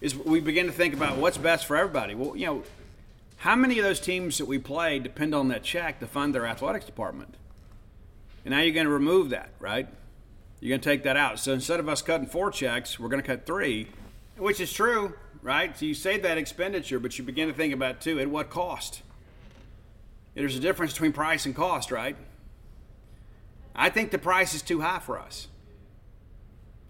is 0.00 0.16
we 0.16 0.40
begin 0.40 0.66
to 0.66 0.72
think 0.72 0.92
about 0.94 1.18
what's 1.18 1.38
best 1.38 1.66
for 1.66 1.76
everybody. 1.76 2.14
Well, 2.14 2.36
you 2.36 2.46
know, 2.46 2.64
how 3.38 3.54
many 3.54 3.78
of 3.78 3.84
those 3.84 4.00
teams 4.00 4.38
that 4.38 4.46
we 4.46 4.58
play 4.58 4.98
depend 4.98 5.34
on 5.34 5.48
that 5.48 5.62
check 5.62 6.00
to 6.00 6.06
fund 6.06 6.34
their 6.34 6.46
athletics 6.46 6.84
department? 6.84 7.36
And 8.44 8.52
now 8.52 8.60
you're 8.60 8.74
going 8.74 8.86
to 8.86 8.92
remove 8.92 9.30
that, 9.30 9.50
right? 9.60 9.86
You're 10.60 10.70
going 10.70 10.80
to 10.80 10.88
take 10.88 11.04
that 11.04 11.16
out. 11.16 11.38
So 11.38 11.52
instead 11.52 11.80
of 11.80 11.88
us 11.88 12.02
cutting 12.02 12.26
four 12.26 12.50
checks, 12.50 12.98
we're 12.98 13.08
going 13.08 13.22
to 13.22 13.26
cut 13.26 13.46
three, 13.46 13.88
which 14.36 14.60
is 14.60 14.72
true, 14.72 15.14
right? 15.42 15.76
So 15.78 15.86
you 15.86 15.94
save 15.94 16.22
that 16.22 16.38
expenditure, 16.38 16.98
but 16.98 17.16
you 17.18 17.24
begin 17.24 17.48
to 17.48 17.54
think 17.54 17.72
about 17.72 18.00
too 18.00 18.18
at 18.18 18.28
what 18.28 18.50
cost. 18.50 19.02
There's 20.34 20.56
a 20.56 20.60
difference 20.60 20.92
between 20.92 21.12
price 21.12 21.46
and 21.46 21.54
cost, 21.54 21.90
right? 21.90 22.16
I 23.74 23.88
think 23.90 24.10
the 24.10 24.18
price 24.18 24.54
is 24.54 24.62
too 24.62 24.80
high 24.80 24.98
for 24.98 25.18
us. 25.18 25.48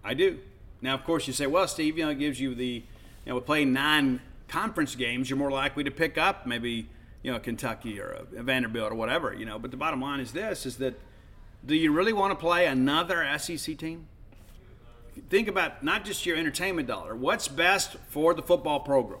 I 0.03 0.13
do. 0.13 0.39
Now, 0.81 0.95
of 0.95 1.03
course, 1.03 1.27
you 1.27 1.33
say, 1.33 1.47
well, 1.47 1.67
Steve, 1.67 1.97
you 1.97 2.05
know, 2.05 2.11
it 2.11 2.19
gives 2.19 2.39
you 2.39 2.55
the 2.55 2.83
you 3.25 3.33
know, 3.33 3.39
playing 3.39 3.73
nine 3.73 4.19
conference 4.47 4.95
games, 4.95 5.29
you're 5.29 5.37
more 5.37 5.51
likely 5.51 5.83
to 5.83 5.91
pick 5.91 6.17
up 6.17 6.45
maybe, 6.45 6.87
you 7.23 7.31
know, 7.31 7.39
Kentucky 7.39 7.99
or 7.99 8.25
a 8.35 8.43
Vanderbilt 8.43 8.91
or 8.91 8.95
whatever, 8.95 9.33
you 9.33 9.45
know. 9.45 9.59
But 9.59 9.71
the 9.71 9.77
bottom 9.77 10.01
line 10.01 10.19
is 10.19 10.33
this, 10.33 10.65
is 10.65 10.77
that 10.77 10.99
do 11.65 11.75
you 11.75 11.91
really 11.91 12.13
want 12.13 12.31
to 12.31 12.35
play 12.35 12.65
another 12.65 13.25
SEC 13.37 13.77
team? 13.77 14.07
Think 15.29 15.47
about 15.47 15.83
not 15.83 16.05
just 16.05 16.25
your 16.25 16.37
entertainment 16.37 16.87
dollar. 16.87 17.15
What's 17.15 17.47
best 17.47 17.97
for 18.07 18.33
the 18.33 18.41
football 18.41 18.79
program? 18.79 19.19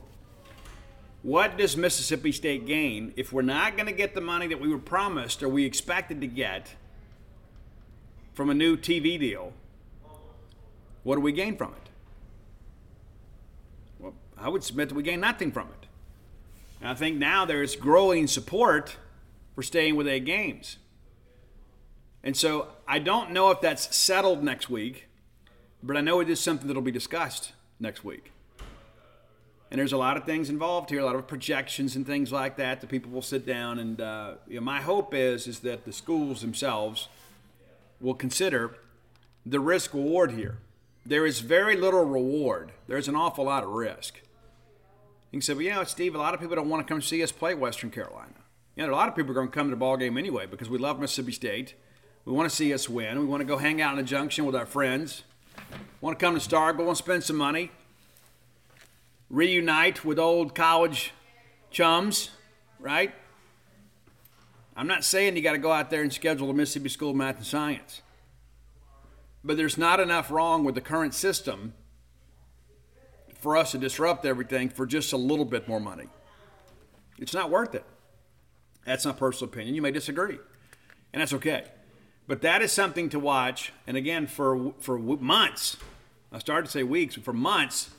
What 1.21 1.57
does 1.57 1.77
Mississippi 1.77 2.31
State 2.31 2.65
gain 2.65 3.13
if 3.15 3.31
we're 3.31 3.43
not 3.43 3.77
going 3.77 3.85
to 3.85 3.93
get 3.93 4.15
the 4.15 4.21
money 4.21 4.47
that 4.47 4.59
we 4.59 4.69
were 4.69 4.79
promised 4.79 5.43
or 5.43 5.49
we 5.49 5.65
expected 5.65 6.19
to 6.21 6.27
get 6.27 6.73
from 8.41 8.49
a 8.49 8.55
new 8.55 8.75
TV 8.75 9.19
deal? 9.19 9.53
What 11.03 11.13
do 11.13 11.21
we 11.21 11.31
gain 11.31 11.55
from 11.57 11.73
it? 11.73 11.89
Well, 13.99 14.15
I 14.35 14.49
would 14.49 14.63
submit 14.63 14.89
that 14.89 14.95
we 14.95 15.03
gain 15.03 15.19
nothing 15.19 15.51
from 15.51 15.67
it. 15.67 15.85
And 16.79 16.89
I 16.89 16.95
think 16.95 17.17
now 17.17 17.45
there's 17.45 17.75
growing 17.75 18.25
support 18.25 18.97
for 19.53 19.61
staying 19.61 19.95
with 19.95 20.07
eight 20.07 20.25
games. 20.25 20.77
And 22.23 22.35
so 22.35 22.69
I 22.87 22.97
don't 22.97 23.29
know 23.29 23.51
if 23.51 23.61
that's 23.61 23.95
settled 23.95 24.43
next 24.43 24.71
week, 24.71 25.07
but 25.83 25.95
I 25.95 26.01
know 26.01 26.19
it 26.19 26.27
is 26.27 26.39
something 26.39 26.65
that'll 26.65 26.81
be 26.81 26.89
discussed 26.89 27.51
next 27.79 28.03
week. 28.03 28.31
And 29.69 29.77
there's 29.77 29.93
a 29.93 29.97
lot 29.97 30.17
of 30.17 30.23
things 30.23 30.49
involved 30.49 30.89
here, 30.89 31.01
a 31.01 31.05
lot 31.05 31.15
of 31.15 31.27
projections 31.27 31.95
and 31.95 32.07
things 32.07 32.31
like 32.31 32.57
that 32.57 32.81
that 32.81 32.87
people 32.87 33.11
will 33.11 33.21
sit 33.21 33.45
down 33.45 33.77
and 33.77 34.01
uh, 34.01 34.33
you 34.47 34.55
know, 34.55 34.61
my 34.61 34.81
hope 34.81 35.13
is 35.13 35.45
is 35.45 35.59
that 35.59 35.85
the 35.85 35.93
schools 35.93 36.41
themselves 36.41 37.07
will 38.01 38.15
consider 38.15 38.75
the 39.45 39.59
risk 39.59 39.93
reward 39.93 40.31
here. 40.31 40.57
There 41.05 41.25
is 41.25 41.39
very 41.39 41.77
little 41.77 42.03
reward. 42.03 42.73
There's 42.87 43.07
an 43.07 43.15
awful 43.15 43.45
lot 43.45 43.63
of 43.63 43.69
risk. 43.69 44.21
You 45.31 45.37
can 45.37 45.41
say, 45.41 45.53
well, 45.53 45.63
know, 45.63 45.83
Steve, 45.83 46.13
a 46.13 46.17
lot 46.17 46.33
of 46.33 46.39
people 46.39 46.55
don't 46.55 46.69
want 46.69 46.85
to 46.85 46.91
come 46.91 47.01
see 47.01 47.23
us 47.23 47.31
play 47.31 47.55
Western 47.55 47.89
Carolina. 47.89 48.33
You 48.75 48.85
know, 48.85 48.93
a 48.93 48.95
lot 48.95 49.07
of 49.07 49.15
people 49.15 49.31
are 49.31 49.35
going 49.35 49.47
to 49.47 49.53
come 49.53 49.67
to 49.67 49.71
the 49.71 49.77
ball 49.77 49.97
game 49.97 50.17
anyway 50.17 50.45
because 50.45 50.69
we 50.69 50.77
love 50.77 50.99
Mississippi 50.99 51.31
State. 51.31 51.75
We 52.25 52.33
want 52.33 52.49
to 52.49 52.55
see 52.55 52.73
us 52.73 52.87
win. 52.89 53.19
We 53.19 53.25
want 53.25 53.41
to 53.41 53.45
go 53.45 53.57
hang 53.57 53.81
out 53.81 53.91
in 53.91 53.97
the 53.97 54.03
junction 54.03 54.45
with 54.45 54.55
our 54.55 54.65
friends. 54.65 55.23
Want 56.01 56.17
to 56.17 56.23
come 56.25 56.37
to 56.37 56.49
Starkville 56.49 56.87
and 56.87 56.97
spend 56.97 57.23
some 57.23 57.37
money. 57.37 57.71
Reunite 59.29 60.03
with 60.03 60.19
old 60.19 60.53
college 60.53 61.13
chums, 61.71 62.31
right? 62.79 63.13
I'm 64.75 64.87
not 64.87 65.03
saying 65.03 65.35
you 65.35 65.41
got 65.41 65.51
to 65.51 65.57
go 65.57 65.71
out 65.71 65.89
there 65.89 66.01
and 66.01 66.13
schedule 66.13 66.49
a 66.49 66.53
Mississippi 66.53 66.89
School 66.89 67.11
of 67.11 67.15
Math 67.15 67.37
and 67.37 67.45
Science. 67.45 68.01
But 69.43 69.57
there's 69.57 69.77
not 69.77 69.99
enough 69.99 70.31
wrong 70.31 70.63
with 70.63 70.75
the 70.75 70.81
current 70.81 71.13
system 71.13 71.73
for 73.39 73.57
us 73.57 73.71
to 73.71 73.77
disrupt 73.77 74.25
everything 74.25 74.69
for 74.69 74.85
just 74.85 75.13
a 75.13 75.17
little 75.17 75.45
bit 75.45 75.67
more 75.67 75.79
money. 75.79 76.07
It's 77.17 77.33
not 77.33 77.49
worth 77.49 77.75
it. 77.75 77.85
That's 78.85 79.05
my 79.05 79.11
personal 79.11 79.51
opinion. 79.51 79.75
You 79.75 79.81
may 79.81 79.91
disagree, 79.91 80.37
and 81.11 81.21
that's 81.21 81.33
okay. 81.33 81.65
But 82.27 82.41
that 82.41 82.61
is 82.61 82.71
something 82.71 83.09
to 83.09 83.19
watch. 83.19 83.73
And 83.85 83.97
again, 83.97 84.27
for 84.27 84.73
for 84.79 84.97
months, 84.97 85.77
I 86.31 86.39
started 86.39 86.67
to 86.67 86.71
say 86.71 86.83
weeks, 86.83 87.15
but 87.15 87.25
for 87.25 87.33
months, 87.33 87.91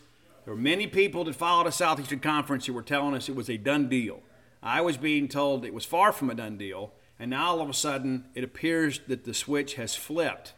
there 0.45 0.55
were 0.55 0.61
many 0.61 0.87
people 0.87 1.25
that 1.25 1.35
followed 1.35 1.67
the 1.67 1.73
Southeastern 1.73 2.21
Conference 2.21 2.67
who 2.67 2.73
were 2.73 2.83
telling 2.83 3.15
us 3.15 3.29
it 3.29 3.37
was 3.37 3.51
a 3.51 3.57
done 3.57 3.89
deal. 3.89 4.21
I 4.63 4.81
was 4.81 4.97
being 4.97 5.29
told 5.29 5.65
it 5.65 5.75
was 5.75 5.85
far 5.85 6.13
from 6.13 6.31
a 6.31 6.35
done 6.35 6.57
deal, 6.57 6.93
and 7.19 7.31
now 7.31 7.49
all 7.49 7.61
of 7.61 7.69
a 7.69 7.75
sudden 7.75 8.27
it 8.35 8.45
appears 8.45 9.01
that 9.09 9.25
the 9.25 9.35
switch 9.35 9.75
has 9.75 9.95
flipped. 9.95 10.53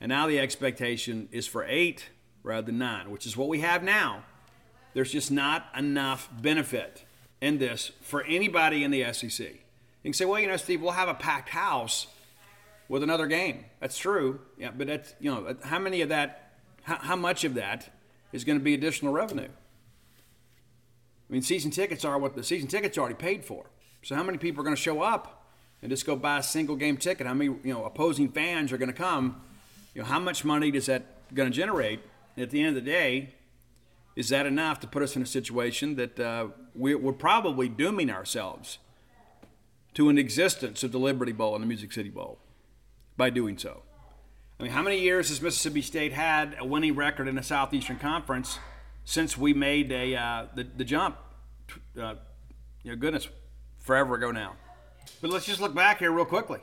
And 0.00 0.10
now 0.10 0.26
the 0.26 0.38
expectation 0.38 1.28
is 1.32 1.46
for 1.46 1.64
eight 1.64 2.10
rather 2.42 2.66
than 2.66 2.78
nine, 2.78 3.10
which 3.10 3.26
is 3.26 3.36
what 3.36 3.48
we 3.48 3.60
have 3.60 3.82
now. 3.82 4.24
There's 4.92 5.10
just 5.10 5.30
not 5.30 5.66
enough 5.76 6.28
benefit 6.40 7.04
in 7.40 7.58
this 7.58 7.90
for 8.02 8.22
anybody 8.24 8.84
in 8.84 8.90
the 8.90 9.12
SEC. 9.12 9.40
You 9.40 9.58
can 10.02 10.12
say, 10.12 10.26
well, 10.26 10.38
you 10.38 10.46
know, 10.46 10.56
Steve, 10.56 10.82
we'll 10.82 10.92
have 10.92 11.08
a 11.08 11.14
packed 11.14 11.48
house 11.48 12.06
with 12.88 13.02
another 13.02 13.26
game. 13.26 13.64
That's 13.80 13.96
true. 13.96 14.40
Yeah, 14.58 14.70
but 14.76 14.86
that's 14.86 15.14
you 15.18 15.30
know, 15.30 15.56
how 15.64 15.78
many 15.78 16.02
of 16.02 16.10
that? 16.10 16.52
How, 16.82 16.96
how 16.96 17.16
much 17.16 17.44
of 17.44 17.54
that 17.54 17.88
is 18.32 18.44
going 18.44 18.58
to 18.58 18.64
be 18.64 18.74
additional 18.74 19.12
revenue? 19.12 19.48
I 21.28 21.32
mean, 21.32 21.42
season 21.42 21.70
tickets 21.70 22.04
are 22.04 22.18
what 22.18 22.34
the 22.34 22.44
season 22.44 22.68
tickets 22.68 22.98
are 22.98 23.02
already 23.02 23.16
paid 23.16 23.44
for. 23.44 23.66
So 24.02 24.14
how 24.14 24.22
many 24.22 24.38
people 24.38 24.60
are 24.60 24.64
going 24.64 24.76
to 24.76 24.82
show 24.82 25.00
up 25.00 25.46
and 25.80 25.90
just 25.90 26.04
go 26.04 26.16
buy 26.16 26.38
a 26.38 26.42
single 26.42 26.76
game 26.76 26.96
ticket? 26.96 27.26
How 27.26 27.34
many 27.34 27.50
you 27.62 27.72
know 27.72 27.84
opposing 27.84 28.28
fans 28.28 28.72
are 28.72 28.78
going 28.78 28.90
to 28.90 28.96
come? 28.96 29.40
You 29.94 30.02
know, 30.02 30.08
how 30.08 30.18
much 30.18 30.44
money 30.44 30.70
does 30.70 30.86
that 30.86 31.34
going 31.34 31.50
to 31.50 31.56
generate? 31.56 32.00
And 32.36 32.42
at 32.42 32.50
the 32.50 32.60
end 32.60 32.70
of 32.70 32.74
the 32.74 32.90
day, 32.90 33.34
is 34.16 34.28
that 34.28 34.46
enough 34.46 34.80
to 34.80 34.86
put 34.86 35.02
us 35.02 35.16
in 35.16 35.22
a 35.22 35.26
situation 35.26 35.96
that 35.96 36.20
uh, 36.20 36.48
we're, 36.74 36.98
we're 36.98 37.12
probably 37.12 37.68
dooming 37.68 38.10
ourselves 38.10 38.78
to 39.94 40.08
an 40.08 40.18
existence 40.18 40.82
of 40.82 40.92
the 40.92 40.98
Liberty 40.98 41.32
Bowl 41.32 41.54
and 41.54 41.62
the 41.62 41.68
Music 41.68 41.92
City 41.92 42.10
Bowl 42.10 42.38
by 43.16 43.30
doing 43.30 43.56
so? 43.56 43.82
I 44.58 44.62
mean, 44.62 44.72
how 44.72 44.82
many 44.82 45.00
years 45.00 45.30
has 45.30 45.40
Mississippi 45.40 45.82
State 45.82 46.12
had 46.12 46.56
a 46.58 46.64
winning 46.64 46.94
record 46.94 47.26
in 47.26 47.34
the 47.34 47.42
Southeastern 47.42 47.98
Conference 47.98 48.58
since 49.04 49.36
we 49.36 49.54
made 49.54 49.92
a 49.92 50.16
uh, 50.16 50.46
the, 50.54 50.64
the 50.64 50.84
jump? 50.84 51.16
Uh, 51.98 52.14
you 52.82 52.90
know, 52.90 52.96
goodness, 52.96 53.28
forever 53.78 54.14
ago 54.14 54.30
now. 54.30 54.54
But 55.20 55.30
let's 55.30 55.46
just 55.46 55.60
look 55.60 55.74
back 55.74 55.98
here 55.98 56.12
real 56.12 56.24
quickly. 56.24 56.60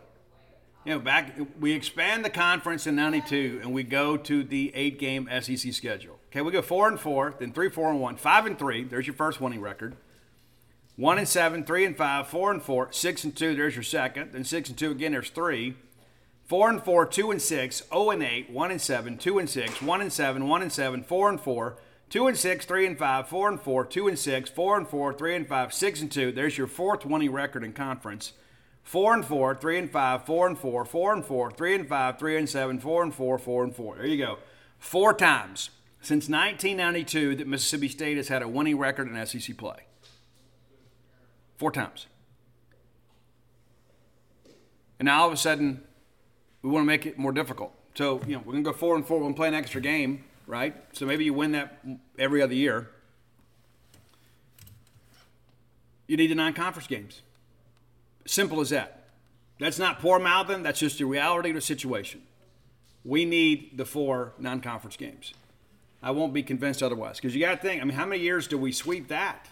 You 0.86 0.94
know, 0.94 1.00
back 1.00 1.36
we 1.60 1.74
expand 1.74 2.26
the 2.26 2.30
conference 2.30 2.88
in 2.88 2.96
'92, 2.96 3.60
and 3.62 3.74
we 3.74 3.84
go 3.84 4.18
to 4.18 4.44
the 4.44 4.72
eight-game 4.74 5.30
SEC 5.42 5.74
schedule. 5.74 6.20
Okay, 6.30 6.42
we 6.42 6.52
go 6.52 6.62
four 6.62 6.88
and 6.88 7.00
four, 7.00 7.36
then 7.40 7.52
three, 7.54 7.70
four 7.70 7.90
and 7.90 8.00
one, 8.00 8.16
five 8.16 8.46
and 8.46 8.58
three. 8.58 8.84
There's 8.84 9.06
your 9.06 9.16
first 9.16 9.40
winning 9.40 9.62
record. 9.62 9.96
One 10.96 11.18
and 11.18 11.28
seven, 11.28 11.64
three 11.64 11.86
and 11.86 11.96
five, 11.96 12.28
four 12.28 12.52
and 12.52 12.62
four, 12.62 12.92
six 12.92 13.24
and 13.24 13.36
two. 13.36 13.56
There's 13.56 13.76
your 13.76 13.84
second. 13.84 14.34
Then 14.34 14.44
six 14.44 14.70
and 14.70 14.78
two 14.78 14.92
again. 14.92 15.12
There's 15.12 15.30
three. 15.30 15.76
Four 16.46 16.70
and 16.70 16.84
four, 16.84 17.06
two 17.06 17.32
and 17.32 17.42
six, 17.42 17.82
zero 17.88 18.10
and 18.10 18.22
eight, 18.22 18.50
one 18.50 18.72
and 18.72 18.82
seven, 18.82 19.18
two 19.18 19.40
and 19.40 19.50
six, 19.50 19.82
one 19.82 20.02
and 20.02 20.12
seven, 20.12 20.48
one 20.48 20.62
and 20.62 20.72
seven, 20.72 21.02
four 21.02 21.30
and 21.30 21.40
four, 21.40 21.78
two 22.12 22.28
and 22.28 22.38
six, 22.38 22.66
three 22.66 22.86
and 22.86 23.00
five, 23.00 23.28
four 23.28 23.50
and 23.50 23.60
four, 23.60 23.84
two 23.84 24.08
and 24.08 24.20
six, 24.20 24.50
four 24.50 24.78
and 24.78 24.88
four, 24.88 25.14
three 25.14 25.34
and 25.34 25.48
five, 25.48 25.74
six 25.74 26.02
and 26.02 26.12
two. 26.12 26.32
There's 26.32 26.58
your 26.58 26.68
fourth 26.68 27.06
winning 27.06 27.32
record 27.32 27.64
in 27.64 27.74
conference. 27.74 28.34
Four 28.84 29.14
and 29.14 29.26
four, 29.26 29.56
three 29.56 29.80
and 29.80 29.90
five, 29.90 30.26
four 30.26 30.46
and 30.46 30.58
four, 30.58 30.86
four 30.86 31.14
and 31.14 31.26
four, 31.26 31.50
three 31.50 31.74
and 31.74 31.88
five, 31.88 32.20
three 32.20 32.38
and 32.38 32.50
seven, 32.50 32.80
four 32.80 33.02
and 33.02 33.16
four, 33.16 33.40
four 33.40 33.64
and 33.64 33.76
four. 33.76 33.96
There 33.96 34.06
you 34.06 34.18
go. 34.18 34.38
Four 34.78 35.14
times 35.14 35.70
since 36.02 36.28
1992 36.28 37.36
that 37.36 37.48
Mississippi 37.48 37.88
State 37.88 38.18
has 38.18 38.28
had 38.28 38.42
a 38.42 38.48
winning 38.48 38.78
record 38.78 39.08
in 39.08 39.26
SEC 39.26 39.56
play. 39.58 39.86
Four 41.58 41.72
times. 41.72 42.08
And 45.00 45.06
now 45.06 45.22
all 45.22 45.28
of 45.28 45.34
a 45.34 45.38
sudden, 45.38 45.84
we 46.62 46.70
want 46.70 46.84
to 46.84 46.88
make 46.88 47.06
it 47.06 47.18
more 47.18 47.32
difficult. 47.32 47.74
So, 47.94 48.22
you 48.28 48.34
know, 48.34 48.40
we're 48.40 48.54
going 48.54 48.64
to 48.64 48.72
go 48.72 48.76
four 48.76 48.96
and 48.96 49.06
four. 49.06 49.18
We're 49.18 49.24
going 49.24 49.34
to 49.34 49.38
play 49.38 49.48
an 49.48 49.54
extra 49.54 49.80
game, 49.80 50.24
right? 50.52 50.76
So 50.92 51.06
maybe 51.06 51.24
you 51.24 51.34
win 51.34 51.54
that 51.54 51.82
every 52.20 52.42
other 52.42 52.54
year. 52.54 52.90
You 56.08 56.18
need 56.18 56.30
the 56.30 56.36
non 56.36 56.54
conference 56.54 56.88
games. 56.88 57.22
Simple 58.26 58.60
as 58.60 58.70
that. 58.72 59.06
That's 59.60 59.80
not 59.80 60.00
poor 60.00 60.20
mouthing, 60.20 60.62
that's 60.62 60.80
just 60.80 60.98
the 60.98 61.06
reality 61.06 61.50
of 61.50 61.56
the 61.56 61.62
situation. 61.62 62.22
We 63.06 63.24
need 63.24 63.78
the 63.78 63.86
four 63.86 64.34
non 64.40 64.60
conference 64.60 64.98
games. 64.98 65.34
I 66.04 66.12
won't 66.12 66.34
be 66.34 66.44
convinced 66.44 66.84
otherwise. 66.84 67.16
Because 67.16 67.34
you 67.34 67.40
got 67.40 67.52
to 67.52 67.58
think, 67.58 67.82
I 67.82 67.86
mean, 67.86 67.96
how 67.96 68.06
many 68.06 68.22
years 68.22 68.46
do 68.46 68.58
we 68.58 68.74
sweep 68.74 69.08
that? 69.08 69.48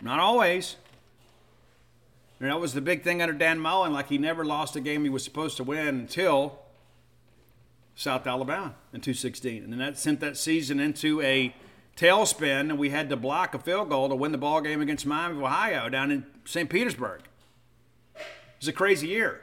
Not 0.00 0.18
always. 0.18 0.74
And 2.40 2.50
that 2.50 2.58
was 2.58 2.74
the 2.74 2.80
big 2.80 3.04
thing 3.04 3.22
under 3.22 3.34
Dan 3.34 3.60
Mullen. 3.60 3.92
Like 3.92 4.08
he 4.08 4.18
never 4.18 4.44
lost 4.44 4.74
a 4.74 4.80
game 4.80 5.04
he 5.04 5.10
was 5.10 5.22
supposed 5.22 5.56
to 5.58 5.62
win 5.62 5.86
until 5.86 6.58
South 7.94 8.26
Alabama 8.26 8.74
in 8.92 9.00
2016. 9.00 9.64
And 9.64 9.72
then 9.72 9.78
that 9.78 9.98
sent 9.98 10.20
that 10.20 10.36
season 10.36 10.80
into 10.80 11.20
a 11.20 11.54
tailspin, 11.96 12.70
and 12.70 12.78
we 12.78 12.90
had 12.90 13.08
to 13.10 13.16
block 13.16 13.54
a 13.54 13.58
field 13.58 13.90
goal 13.90 14.08
to 14.08 14.14
win 14.14 14.32
the 14.32 14.38
ball 14.38 14.60
game 14.60 14.80
against 14.80 15.04
Miami 15.04 15.36
of 15.36 15.42
Ohio 15.42 15.88
down 15.88 16.10
in 16.10 16.24
St. 16.44 16.70
Petersburg. 16.70 17.22
It 18.14 18.22
was 18.60 18.68
a 18.68 18.72
crazy 18.72 19.08
year. 19.08 19.42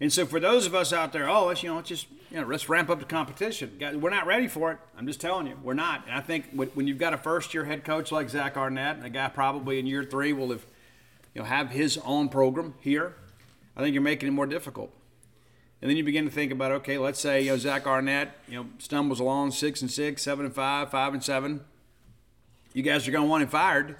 And 0.00 0.12
so 0.12 0.26
for 0.26 0.38
those 0.38 0.66
of 0.66 0.74
us 0.74 0.92
out 0.92 1.12
there, 1.12 1.28
oh, 1.28 1.46
let's 1.46 1.62
you 1.62 1.70
know, 1.70 1.76
let's 1.76 1.88
just 1.88 2.06
you 2.30 2.40
know, 2.40 2.46
let's 2.46 2.68
ramp 2.68 2.90
up 2.90 2.98
the 2.98 3.06
competition. 3.06 3.78
We're 4.00 4.10
not 4.10 4.26
ready 4.26 4.48
for 4.48 4.72
it. 4.72 4.78
I'm 4.96 5.06
just 5.06 5.20
telling 5.20 5.46
you, 5.46 5.58
we're 5.62 5.74
not. 5.74 6.04
And 6.06 6.14
I 6.14 6.20
think 6.20 6.46
when 6.52 6.86
you've 6.86 6.98
got 6.98 7.14
a 7.14 7.18
first-year 7.18 7.64
head 7.64 7.84
coach 7.84 8.12
like 8.12 8.28
Zach 8.28 8.56
Arnett, 8.56 8.96
and 8.96 9.06
a 9.06 9.10
guy 9.10 9.28
probably 9.28 9.78
in 9.78 9.86
year 9.86 10.04
three 10.04 10.32
will 10.32 10.50
have, 10.50 10.64
you 11.34 11.40
know, 11.40 11.46
have 11.46 11.70
his 11.70 11.98
own 12.04 12.28
program 12.28 12.74
here, 12.80 13.16
I 13.76 13.80
think 13.80 13.94
you're 13.94 14.02
making 14.02 14.28
it 14.28 14.32
more 14.32 14.46
difficult. 14.46 14.92
And 15.80 15.88
then 15.88 15.96
you 15.96 16.02
begin 16.02 16.24
to 16.24 16.30
think 16.30 16.50
about, 16.50 16.72
okay, 16.72 16.98
let's 16.98 17.20
say 17.20 17.42
you 17.42 17.50
know 17.50 17.56
Zach 17.56 17.86
Arnett, 17.86 18.36
you 18.48 18.56
know, 18.56 18.68
stumbles 18.78 19.20
along 19.20 19.52
six 19.52 19.80
and 19.80 19.90
six, 19.90 20.22
seven 20.22 20.44
and 20.44 20.54
five, 20.54 20.90
five 20.90 21.14
and 21.14 21.22
seven. 21.22 21.60
You 22.74 22.82
guys 22.82 23.06
are 23.06 23.12
going 23.12 23.24
to 23.24 23.30
want 23.30 23.42
him 23.44 23.48
fired. 23.48 23.96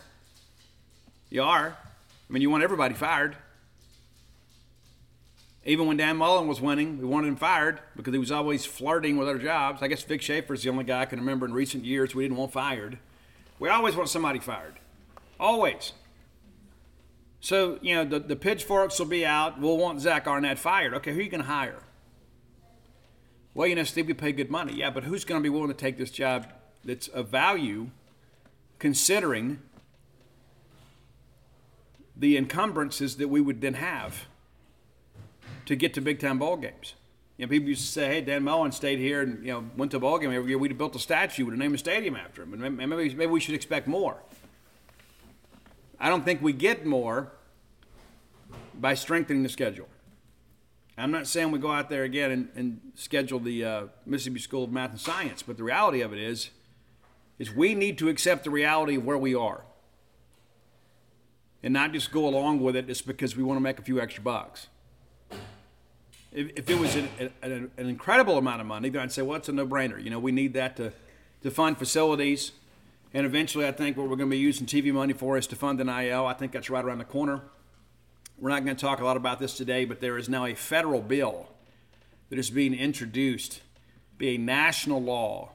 You 1.31 1.43
are. 1.43 1.77
I 1.79 2.33
mean, 2.33 2.43
you 2.43 2.51
want 2.51 2.65
everybody 2.65 2.95
fired. 2.95 3.37
Even 5.65 5.87
when 5.87 5.97
Dan 5.97 6.17
Mullen 6.17 6.49
was 6.49 6.61
winning, 6.61 6.99
we 6.99 7.05
wanted 7.05 7.29
him 7.29 7.37
fired 7.37 7.81
because 7.95 8.13
he 8.13 8.19
was 8.19 8.33
always 8.33 8.65
flirting 8.65 9.17
with 9.17 9.29
other 9.29 9.39
jobs. 9.39 9.83
I 9.83 9.89
guess 9.89 10.03
Vic 10.03 10.23
Schaefer 10.23 10.55
is 10.55 10.63
the 10.63 10.71
only 10.71 10.85
guy 10.85 11.03
I 11.03 11.05
can 11.05 11.19
remember 11.19 11.47
in 11.47 11.53
recent 11.53 11.85
years 11.85 12.15
we 12.15 12.25
didn't 12.25 12.39
want 12.39 12.53
fired. 12.53 12.99
We 13.59 13.69
always 13.69 13.95
want 13.95 14.09
somebody 14.09 14.39
fired. 14.39 14.75
Always. 15.39 15.93
So, 17.41 17.79
you 17.81 17.95
know, 17.95 18.05
the, 18.05 18.19
the 18.19 18.37
pitchforks 18.37 18.99
will 18.99 19.07
be 19.07 19.25
out. 19.25 19.61
We'll 19.61 19.79
want 19.79 20.01
Zach 20.01 20.27
Arnett 20.27 20.59
fired. 20.59 20.95
Okay, 20.95 21.13
who 21.13 21.21
are 21.21 21.23
you 21.23 21.31
going 21.31 21.43
to 21.43 21.49
hire? 21.49 21.83
Well, 23.55 23.67
you 23.67 23.75
know, 23.75 23.85
Steve, 23.85 24.07
we 24.07 24.15
pay 24.15 24.33
good 24.33 24.51
money. 24.51 24.75
Yeah, 24.75 24.91
but 24.91 25.05
who's 25.05 25.25
going 25.25 25.41
to 25.41 25.43
be 25.43 25.49
willing 25.49 25.69
to 25.69 25.75
take 25.75 25.99
this 25.99 26.11
job 26.11 26.47
that's 26.85 27.09
of 27.09 27.29
value 27.29 27.91
considering 28.79 29.61
the 32.17 32.37
encumbrances 32.37 33.17
that 33.17 33.29
we 33.29 33.41
would 33.41 33.61
then 33.61 33.75
have 33.75 34.27
to 35.67 35.77
get 35.77 35.95
to 35.95 36.01
big 36.01 36.19
time 36.19 36.39
ball 36.39 36.57
games? 36.57 36.95
You 37.37 37.47
know, 37.47 37.51
people 37.51 37.69
used 37.69 37.83
to 37.83 37.93
say, 37.93 38.07
"Hey, 38.07 38.21
Dan 38.21 38.43
Mullen 38.43 38.73
stayed 38.73 38.99
here 38.99 39.23
and 39.23 39.45
you 39.45 39.53
know 39.53 39.65
went 39.77 39.93
to 39.93 39.97
a 39.99 40.01
ball 40.01 40.19
game 40.19 40.33
every 40.33 40.49
year. 40.51 40.59
We'd 40.59 40.73
have 40.73 40.79
built 40.79 40.97
a 40.97 40.99
statue, 40.99 41.45
would 41.45 41.53
have 41.53 41.59
named 41.59 41.77
a 41.77 41.79
stadium 41.79 42.17
after 42.17 42.43
him, 42.43 42.53
and 42.53 42.77
maybe 42.77 43.15
maybe 43.15 43.27
we 43.27 43.41
should 43.41 43.55
expect 43.55 43.87
more." 43.87 44.19
I 46.01 46.09
don't 46.09 46.25
think 46.25 46.43
we 46.43 46.53
get 46.53 46.87
more 46.87 47.33
by 48.75 48.95
strengthening 48.95 49.43
the 49.43 49.49
schedule. 49.49 49.89
I'm 50.97 51.11
not 51.11 51.27
saying 51.27 51.53
we 51.53 51.59
go 51.59 51.71
out 51.71 51.91
there 51.91 52.03
again 52.03 52.31
and, 52.31 52.49
and 52.57 52.81
schedule 52.95 53.39
the 53.39 53.65
uh, 53.65 53.83
Mississippi 54.05 54.41
School 54.41 54.65
of 54.65 54.73
Math 54.73 54.91
and 54.91 55.01
Science, 55.01 55.43
but 55.43 55.57
the 55.57 55.63
reality 55.63 56.01
of 56.01 56.13
it 56.13 56.19
is, 56.19 56.51
is 57.39 57.55
we 57.55 57.75
need 57.75 57.99
to 57.99 58.09
accept 58.09 58.45
the 58.45 58.51
reality 58.51 58.97
of 58.97 59.05
where 59.05 59.19
we 59.19 59.35
are, 59.35 59.63
and 61.63 61.73
not 61.73 61.93
just 61.93 62.11
go 62.11 62.27
along 62.27 62.61
with 62.61 62.75
it 62.75 62.89
just 62.89 63.07
because 63.07 63.37
we 63.37 63.45
want 63.45 63.59
to 63.59 63.61
make 63.61 63.79
a 63.79 63.83
few 63.83 64.01
extra 64.01 64.23
bucks. 64.23 64.67
If, 66.33 66.51
if 66.57 66.71
it 66.71 66.79
was 66.79 66.97
an, 66.97 67.09
an, 67.43 67.71
an 67.77 67.87
incredible 67.89 68.37
amount 68.37 68.61
of 68.61 68.67
money, 68.67 68.89
then 68.89 69.03
I'd 69.03 69.13
say, 69.13 69.23
well, 69.23 69.37
it's 69.37 69.49
a 69.49 69.53
no-brainer. 69.53 70.03
You 70.03 70.11
know, 70.11 70.19
we 70.19 70.33
need 70.33 70.53
that 70.55 70.77
to, 70.77 70.93
to 71.43 71.51
fund 71.51 71.79
facilities 71.79 72.53
and 73.15 73.25
eventually, 73.25 73.67
I 73.67 73.73
think 73.73 73.97
what 73.97 74.09
we're 74.09 74.17
going 74.17 74.29
to 74.29 74.37
be 74.37 74.39
using 74.39 74.67
TV 74.67 74.93
money 74.93 75.15
for 75.15 75.39
is 75.39 75.47
to 75.49 75.57
fund 75.57 75.79
NIL. 75.79 76.27
I 76.27 76.35
think 76.35 76.53
that's 76.53 76.69
right 76.69 76.85
around 76.85 76.99
the 76.99 77.05
corner. 77.05 77.43
We're 78.39 78.51
not 78.51 78.65
going 78.65 78.77
to 78.77 78.81
talk 78.81 79.01
a 79.01 79.05
lot 79.05 79.17
about 79.17 79.39
this 79.39 79.57
today, 79.57 79.85
but 79.85 80.01
there 80.01 80.19
is 80.19 80.29
now 80.29 80.45
a 80.45 80.55
federal 80.55 81.01
bill 81.01 81.49
that 82.29 82.39
is 82.39 82.51
being 82.51 82.75
introduced, 82.75 83.63
be 84.19 84.35
a 84.35 84.39
national 84.39 85.03
law 85.03 85.53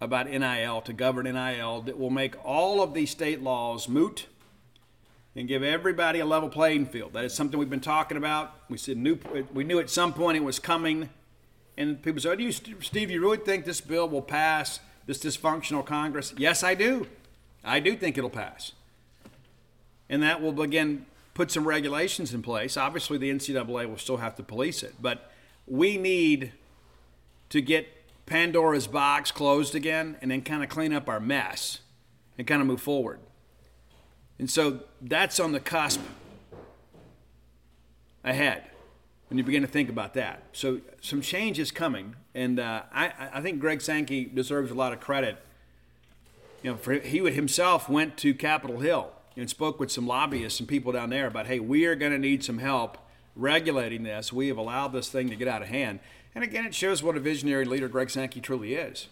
about 0.00 0.28
NIL 0.28 0.80
to 0.82 0.92
govern 0.92 1.24
NIL 1.24 1.80
that 1.82 1.98
will 1.98 2.10
make 2.10 2.34
all 2.44 2.82
of 2.82 2.94
these 2.94 3.10
state 3.10 3.42
laws 3.42 3.88
moot 3.88 4.26
and 5.34 5.48
give 5.48 5.62
everybody 5.62 6.20
a 6.20 6.26
level 6.26 6.48
playing 6.48 6.86
field. 6.86 7.14
That 7.14 7.24
is 7.24 7.34
something 7.34 7.58
we've 7.58 7.70
been 7.70 7.80
talking 7.80 8.16
about. 8.16 8.54
We 8.68 8.76
said 8.76 8.96
new, 8.96 9.18
we 9.52 9.64
knew 9.64 9.80
at 9.80 9.90
some 9.90 10.12
point 10.12 10.36
it 10.36 10.44
was 10.44 10.58
coming, 10.58 11.08
and 11.76 12.00
people 12.02 12.20
said, 12.20 12.38
"Do 12.38 12.44
you, 12.44 12.52
Steve? 12.52 13.10
You 13.10 13.20
really 13.20 13.38
think 13.38 13.64
this 13.64 13.80
bill 13.80 14.08
will 14.08 14.22
pass?" 14.22 14.80
This 15.08 15.18
dysfunctional 15.18 15.84
Congress? 15.84 16.34
Yes, 16.36 16.62
I 16.62 16.74
do. 16.74 17.06
I 17.64 17.80
do 17.80 17.96
think 17.96 18.18
it'll 18.18 18.30
pass. 18.30 18.72
And 20.08 20.22
that 20.22 20.42
will 20.42 20.52
begin 20.52 21.06
put 21.32 21.50
some 21.50 21.66
regulations 21.66 22.34
in 22.34 22.42
place. 22.42 22.76
Obviously, 22.76 23.16
the 23.16 23.30
NCAA 23.30 23.88
will 23.88 23.96
still 23.96 24.18
have 24.18 24.36
to 24.36 24.42
police 24.42 24.82
it, 24.82 24.94
but 25.00 25.32
we 25.66 25.96
need 25.96 26.52
to 27.48 27.62
get 27.62 27.88
Pandora's 28.26 28.86
box 28.86 29.32
closed 29.32 29.74
again 29.74 30.16
and 30.20 30.30
then 30.30 30.42
kind 30.42 30.62
of 30.62 30.68
clean 30.68 30.92
up 30.92 31.08
our 31.08 31.20
mess 31.20 31.80
and 32.36 32.46
kind 32.46 32.60
of 32.60 32.66
move 32.68 32.82
forward. 32.82 33.18
And 34.38 34.50
so 34.50 34.80
that's 35.00 35.40
on 35.40 35.52
the 35.52 35.60
cusp 35.60 36.00
ahead 38.22 38.64
when 39.28 39.38
you 39.38 39.44
begin 39.44 39.62
to 39.62 39.68
think 39.68 39.88
about 39.88 40.14
that. 40.14 40.42
So 40.52 40.80
some 41.00 41.20
change 41.20 41.58
is 41.58 41.70
coming, 41.70 42.16
and 42.34 42.58
uh, 42.58 42.82
I, 42.92 43.12
I 43.34 43.40
think 43.40 43.60
Greg 43.60 43.80
Sankey 43.80 44.24
deserves 44.24 44.70
a 44.70 44.74
lot 44.74 44.92
of 44.92 45.00
credit. 45.00 45.38
You 46.62 46.72
know, 46.72 46.76
for 46.76 46.94
he 46.94 47.20
would 47.20 47.34
himself 47.34 47.88
went 47.88 48.16
to 48.18 48.34
Capitol 48.34 48.80
Hill 48.80 49.12
and 49.36 49.48
spoke 49.48 49.78
with 49.78 49.92
some 49.92 50.06
lobbyists 50.06 50.58
and 50.58 50.68
people 50.68 50.92
down 50.92 51.10
there 51.10 51.26
about, 51.26 51.46
hey, 51.46 51.60
we 51.60 51.84
are 51.86 51.94
going 51.94 52.12
to 52.12 52.18
need 52.18 52.42
some 52.42 52.58
help 52.58 52.98
regulating 53.36 54.02
this. 54.02 54.32
We 54.32 54.48
have 54.48 54.58
allowed 54.58 54.92
this 54.92 55.08
thing 55.08 55.28
to 55.30 55.36
get 55.36 55.46
out 55.46 55.62
of 55.62 55.68
hand. 55.68 56.00
And 56.34 56.42
again, 56.42 56.66
it 56.66 56.74
shows 56.74 57.02
what 57.02 57.16
a 57.16 57.20
visionary 57.20 57.64
leader 57.64 57.88
Greg 57.88 58.10
Sankey 58.10 58.40
truly 58.40 58.74
is. 58.74 59.06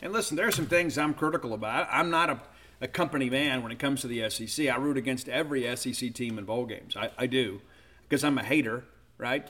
And 0.00 0.12
listen, 0.12 0.36
there 0.36 0.46
are 0.46 0.52
some 0.52 0.66
things 0.66 0.96
I'm 0.96 1.14
critical 1.14 1.52
about. 1.52 1.88
I'm 1.90 2.10
not 2.10 2.30
a, 2.30 2.40
a 2.80 2.88
company 2.88 3.28
man 3.28 3.62
when 3.62 3.72
it 3.72 3.78
comes 3.78 4.02
to 4.02 4.06
the 4.06 4.28
SEC. 4.30 4.68
I 4.68 4.76
root 4.76 4.96
against 4.96 5.28
every 5.28 5.74
SEC 5.76 6.14
team 6.14 6.38
in 6.38 6.44
bowl 6.44 6.66
games. 6.66 6.96
I, 6.96 7.10
I 7.18 7.26
do 7.26 7.60
because 8.08 8.22
I'm 8.22 8.38
a 8.38 8.44
hater, 8.44 8.84
right? 9.18 9.48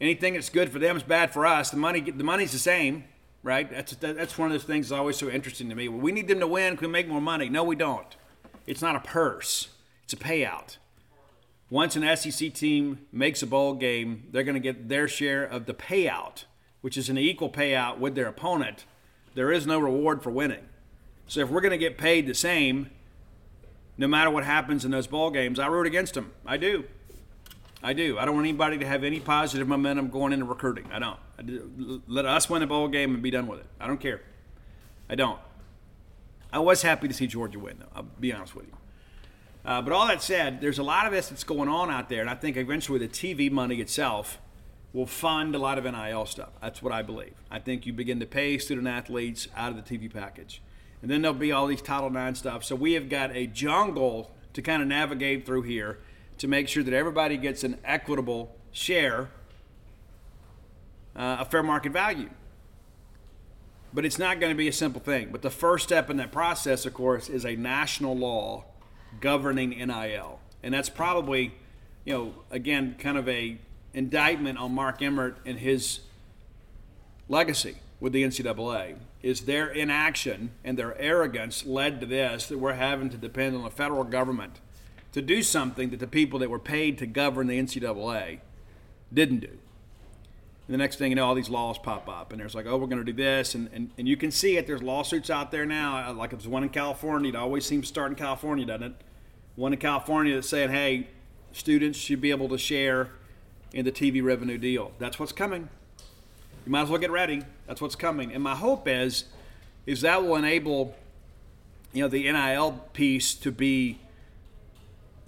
Anything 0.00 0.34
that's 0.34 0.48
good 0.48 0.70
for 0.70 0.78
them 0.78 0.96
is 0.96 1.02
bad 1.02 1.32
for 1.32 1.46
us. 1.46 1.70
The 1.70 1.76
money, 1.76 2.00
the 2.00 2.24
money's 2.24 2.52
the 2.52 2.58
same, 2.58 3.04
right? 3.42 3.70
That's 3.70 3.94
that's 3.96 4.38
one 4.38 4.46
of 4.50 4.52
those 4.52 4.64
things 4.64 4.88
that's 4.88 4.98
always 4.98 5.16
so 5.16 5.28
interesting 5.28 5.68
to 5.68 5.74
me. 5.74 5.88
Well, 5.88 6.00
we 6.00 6.12
need 6.12 6.28
them 6.28 6.40
to 6.40 6.46
win. 6.46 6.76
Can 6.76 6.88
we 6.88 6.92
make 6.92 7.08
more 7.08 7.20
money? 7.20 7.48
No, 7.48 7.64
we 7.64 7.76
don't. 7.76 8.16
It's 8.66 8.82
not 8.82 8.96
a 8.96 9.00
purse. 9.00 9.68
It's 10.04 10.12
a 10.12 10.16
payout. 10.16 10.76
Once 11.70 11.94
an 11.94 12.16
SEC 12.16 12.52
team 12.52 13.06
makes 13.12 13.42
a 13.42 13.46
bowl 13.46 13.74
game, 13.74 14.24
they're 14.32 14.42
going 14.42 14.54
to 14.54 14.60
get 14.60 14.88
their 14.88 15.06
share 15.06 15.44
of 15.44 15.66
the 15.66 15.74
payout, 15.74 16.44
which 16.80 16.96
is 16.96 17.08
an 17.08 17.16
equal 17.16 17.48
payout 17.48 17.98
with 17.98 18.16
their 18.16 18.26
opponent. 18.26 18.84
There 19.34 19.52
is 19.52 19.66
no 19.66 19.78
reward 19.78 20.22
for 20.22 20.30
winning. 20.30 20.66
So 21.28 21.40
if 21.40 21.48
we're 21.48 21.60
going 21.60 21.70
to 21.70 21.78
get 21.78 21.96
paid 21.96 22.26
the 22.26 22.34
same, 22.34 22.90
no 23.96 24.08
matter 24.08 24.30
what 24.30 24.44
happens 24.44 24.84
in 24.84 24.90
those 24.90 25.06
ball 25.06 25.30
games, 25.30 25.60
I 25.60 25.66
root 25.68 25.86
against 25.86 26.14
them. 26.14 26.32
I 26.44 26.56
do. 26.56 26.84
I 27.82 27.92
do. 27.94 28.18
I 28.18 28.24
don't 28.24 28.34
want 28.34 28.46
anybody 28.46 28.78
to 28.78 28.86
have 28.86 29.04
any 29.04 29.20
positive 29.20 29.66
momentum 29.66 30.08
going 30.08 30.32
into 30.32 30.44
recruiting. 30.44 30.86
I 30.92 30.98
don't. 30.98 31.18
I 31.38 31.42
do. 31.42 32.02
Let 32.06 32.26
us 32.26 32.50
win 32.50 32.62
a 32.62 32.66
bowl 32.66 32.88
game 32.88 33.14
and 33.14 33.22
be 33.22 33.30
done 33.30 33.46
with 33.46 33.60
it. 33.60 33.66
I 33.80 33.86
don't 33.86 34.00
care. 34.00 34.20
I 35.08 35.14
don't. 35.14 35.38
I 36.52 36.58
was 36.58 36.82
happy 36.82 37.08
to 37.08 37.14
see 37.14 37.26
Georgia 37.26 37.58
win, 37.58 37.76
though. 37.78 37.88
I'll 37.94 38.02
be 38.02 38.32
honest 38.32 38.54
with 38.54 38.66
you. 38.66 38.74
Uh, 39.64 39.80
but 39.80 39.92
all 39.92 40.06
that 40.06 40.22
said, 40.22 40.60
there's 40.60 40.78
a 40.78 40.82
lot 40.82 41.06
of 41.06 41.12
this 41.12 41.28
that's 41.28 41.44
going 41.44 41.68
on 41.68 41.90
out 41.90 42.08
there, 42.08 42.20
and 42.20 42.30
I 42.30 42.34
think 42.34 42.56
eventually 42.56 42.98
the 42.98 43.08
TV 43.08 43.50
money 43.50 43.80
itself 43.80 44.38
will 44.92 45.06
fund 45.06 45.54
a 45.54 45.58
lot 45.58 45.78
of 45.78 45.84
NIL 45.84 46.26
stuff. 46.26 46.50
That's 46.60 46.82
what 46.82 46.92
I 46.92 47.02
believe. 47.02 47.34
I 47.50 47.60
think 47.60 47.86
you 47.86 47.92
begin 47.92 48.20
to 48.20 48.26
pay 48.26 48.58
student 48.58 48.88
athletes 48.88 49.48
out 49.56 49.70
of 49.70 49.76
the 49.76 49.98
TV 49.98 50.12
package. 50.12 50.60
And 51.02 51.10
then 51.10 51.22
there'll 51.22 51.36
be 51.36 51.52
all 51.52 51.66
these 51.66 51.82
Title 51.82 52.14
IX 52.14 52.38
stuff. 52.38 52.64
So 52.64 52.74
we 52.74 52.94
have 52.94 53.08
got 53.08 53.34
a 53.34 53.46
jungle 53.46 54.32
to 54.52 54.62
kind 54.62 54.82
of 54.82 54.88
navigate 54.88 55.46
through 55.46 55.62
here 55.62 55.98
to 56.40 56.48
make 56.48 56.68
sure 56.68 56.82
that 56.82 56.94
everybody 56.94 57.36
gets 57.36 57.64
an 57.64 57.76
equitable 57.84 58.56
share, 58.72 59.28
uh, 61.14 61.36
a 61.40 61.44
fair 61.44 61.62
market 61.62 61.92
value. 61.92 62.30
But 63.92 64.06
it's 64.06 64.18
not 64.18 64.40
going 64.40 64.50
to 64.50 64.56
be 64.56 64.66
a 64.66 64.72
simple 64.72 65.02
thing. 65.02 65.28
But 65.30 65.42
the 65.42 65.50
first 65.50 65.84
step 65.84 66.08
in 66.08 66.16
that 66.16 66.32
process, 66.32 66.86
of 66.86 66.94
course, 66.94 67.28
is 67.28 67.44
a 67.44 67.56
national 67.56 68.16
law 68.16 68.64
governing 69.20 69.70
NIL. 69.70 70.40
And 70.62 70.72
that's 70.72 70.88
probably, 70.88 71.52
you 72.06 72.14
know, 72.14 72.34
again, 72.50 72.96
kind 72.98 73.18
of 73.18 73.28
a 73.28 73.58
indictment 73.92 74.56
on 74.56 74.74
Mark 74.74 75.02
Emmert 75.02 75.36
and 75.44 75.58
his 75.58 76.00
legacy 77.28 77.76
with 78.00 78.14
the 78.14 78.24
NCAA 78.24 78.94
is 79.22 79.42
their 79.42 79.68
inaction 79.68 80.52
and 80.64 80.78
their 80.78 80.98
arrogance 80.98 81.66
led 81.66 82.00
to 82.00 82.06
this 82.06 82.46
that 82.46 82.56
we're 82.56 82.72
having 82.72 83.10
to 83.10 83.18
depend 83.18 83.54
on 83.54 83.62
the 83.62 83.70
federal 83.70 84.04
government 84.04 84.58
to 85.12 85.22
do 85.22 85.42
something 85.42 85.90
that 85.90 86.00
the 86.00 86.06
people 86.06 86.38
that 86.38 86.50
were 86.50 86.58
paid 86.58 86.98
to 86.98 87.06
govern 87.06 87.46
the 87.46 87.60
NCAA 87.60 88.40
didn't 89.12 89.40
do. 89.40 89.58
And 90.70 90.74
the 90.74 90.78
next 90.78 90.96
thing 90.96 91.10
you 91.10 91.16
know, 91.16 91.26
all 91.26 91.34
these 91.34 91.50
laws 91.50 91.78
pop 91.78 92.08
up, 92.08 92.30
and 92.30 92.40
there's 92.40 92.54
like, 92.54 92.66
oh, 92.66 92.76
we're 92.76 92.86
going 92.86 93.04
to 93.04 93.12
do 93.12 93.12
this, 93.12 93.56
and, 93.56 93.68
and, 93.72 93.90
and 93.98 94.06
you 94.06 94.16
can 94.16 94.30
see 94.30 94.56
it. 94.56 94.68
There's 94.68 94.82
lawsuits 94.82 95.28
out 95.28 95.50
there 95.50 95.66
now. 95.66 96.10
Uh, 96.10 96.12
like 96.12 96.30
there's 96.30 96.46
one 96.46 96.62
in 96.62 96.68
California. 96.68 97.30
It 97.30 97.36
always 97.36 97.66
seems 97.66 97.86
to 97.86 97.88
start 97.88 98.12
in 98.12 98.16
California, 98.16 98.64
doesn't 98.64 98.84
it? 98.84 98.92
One 99.56 99.72
in 99.72 99.80
California 99.80 100.34
that's 100.34 100.48
saying, 100.48 100.70
hey, 100.70 101.08
students 101.52 101.98
should 101.98 102.20
be 102.20 102.30
able 102.30 102.48
to 102.50 102.58
share 102.58 103.10
in 103.72 103.84
the 103.84 103.92
TV 103.92 104.22
revenue 104.22 104.58
deal. 104.58 104.92
That's 105.00 105.18
what's 105.18 105.32
coming. 105.32 105.68
You 106.66 106.72
might 106.72 106.82
as 106.82 106.88
well 106.88 107.00
get 107.00 107.10
ready. 107.10 107.42
That's 107.66 107.80
what's 107.80 107.96
coming. 107.96 108.32
And 108.32 108.42
my 108.42 108.54
hope 108.54 108.86
is, 108.86 109.24
is 109.86 110.02
that 110.02 110.22
will 110.22 110.36
enable, 110.36 110.94
you 111.92 112.02
know, 112.02 112.08
the 112.08 112.30
NIL 112.30 112.72
piece 112.92 113.34
to 113.34 113.50
be 113.50 113.98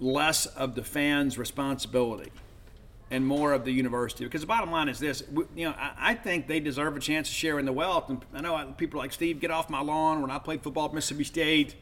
less 0.03 0.45
of 0.45 0.75
the 0.75 0.83
fans' 0.83 1.37
responsibility 1.37 2.31
and 3.09 3.25
more 3.25 3.53
of 3.53 3.63
the 3.63 3.71
university. 3.71 4.25
Because 4.25 4.41
the 4.41 4.47
bottom 4.47 4.71
line 4.71 4.89
is 4.89 4.99
this: 4.99 5.23
you 5.55 5.65
know, 5.65 5.75
I, 5.77 6.15
think 6.15 6.47
they 6.47 6.59
deserve 6.59 6.97
a 6.97 6.99
chance 6.99 7.29
to 7.29 7.33
share 7.33 7.59
in 7.59 7.65
the 7.65 7.73
wealth. 7.73 8.09
And 8.09 8.23
I 8.33 8.41
know 8.41 8.73
people 8.77 8.99
like 8.99 9.13
Steve 9.13 9.39
get 9.39 9.51
off 9.51 9.69
my 9.69 9.81
lawn 9.81 10.21
when 10.21 10.31
I 10.31 10.39
played 10.39 10.61
football 10.61 10.85
at 10.85 10.93
Mississippi 10.93 11.23
State. 11.23 11.75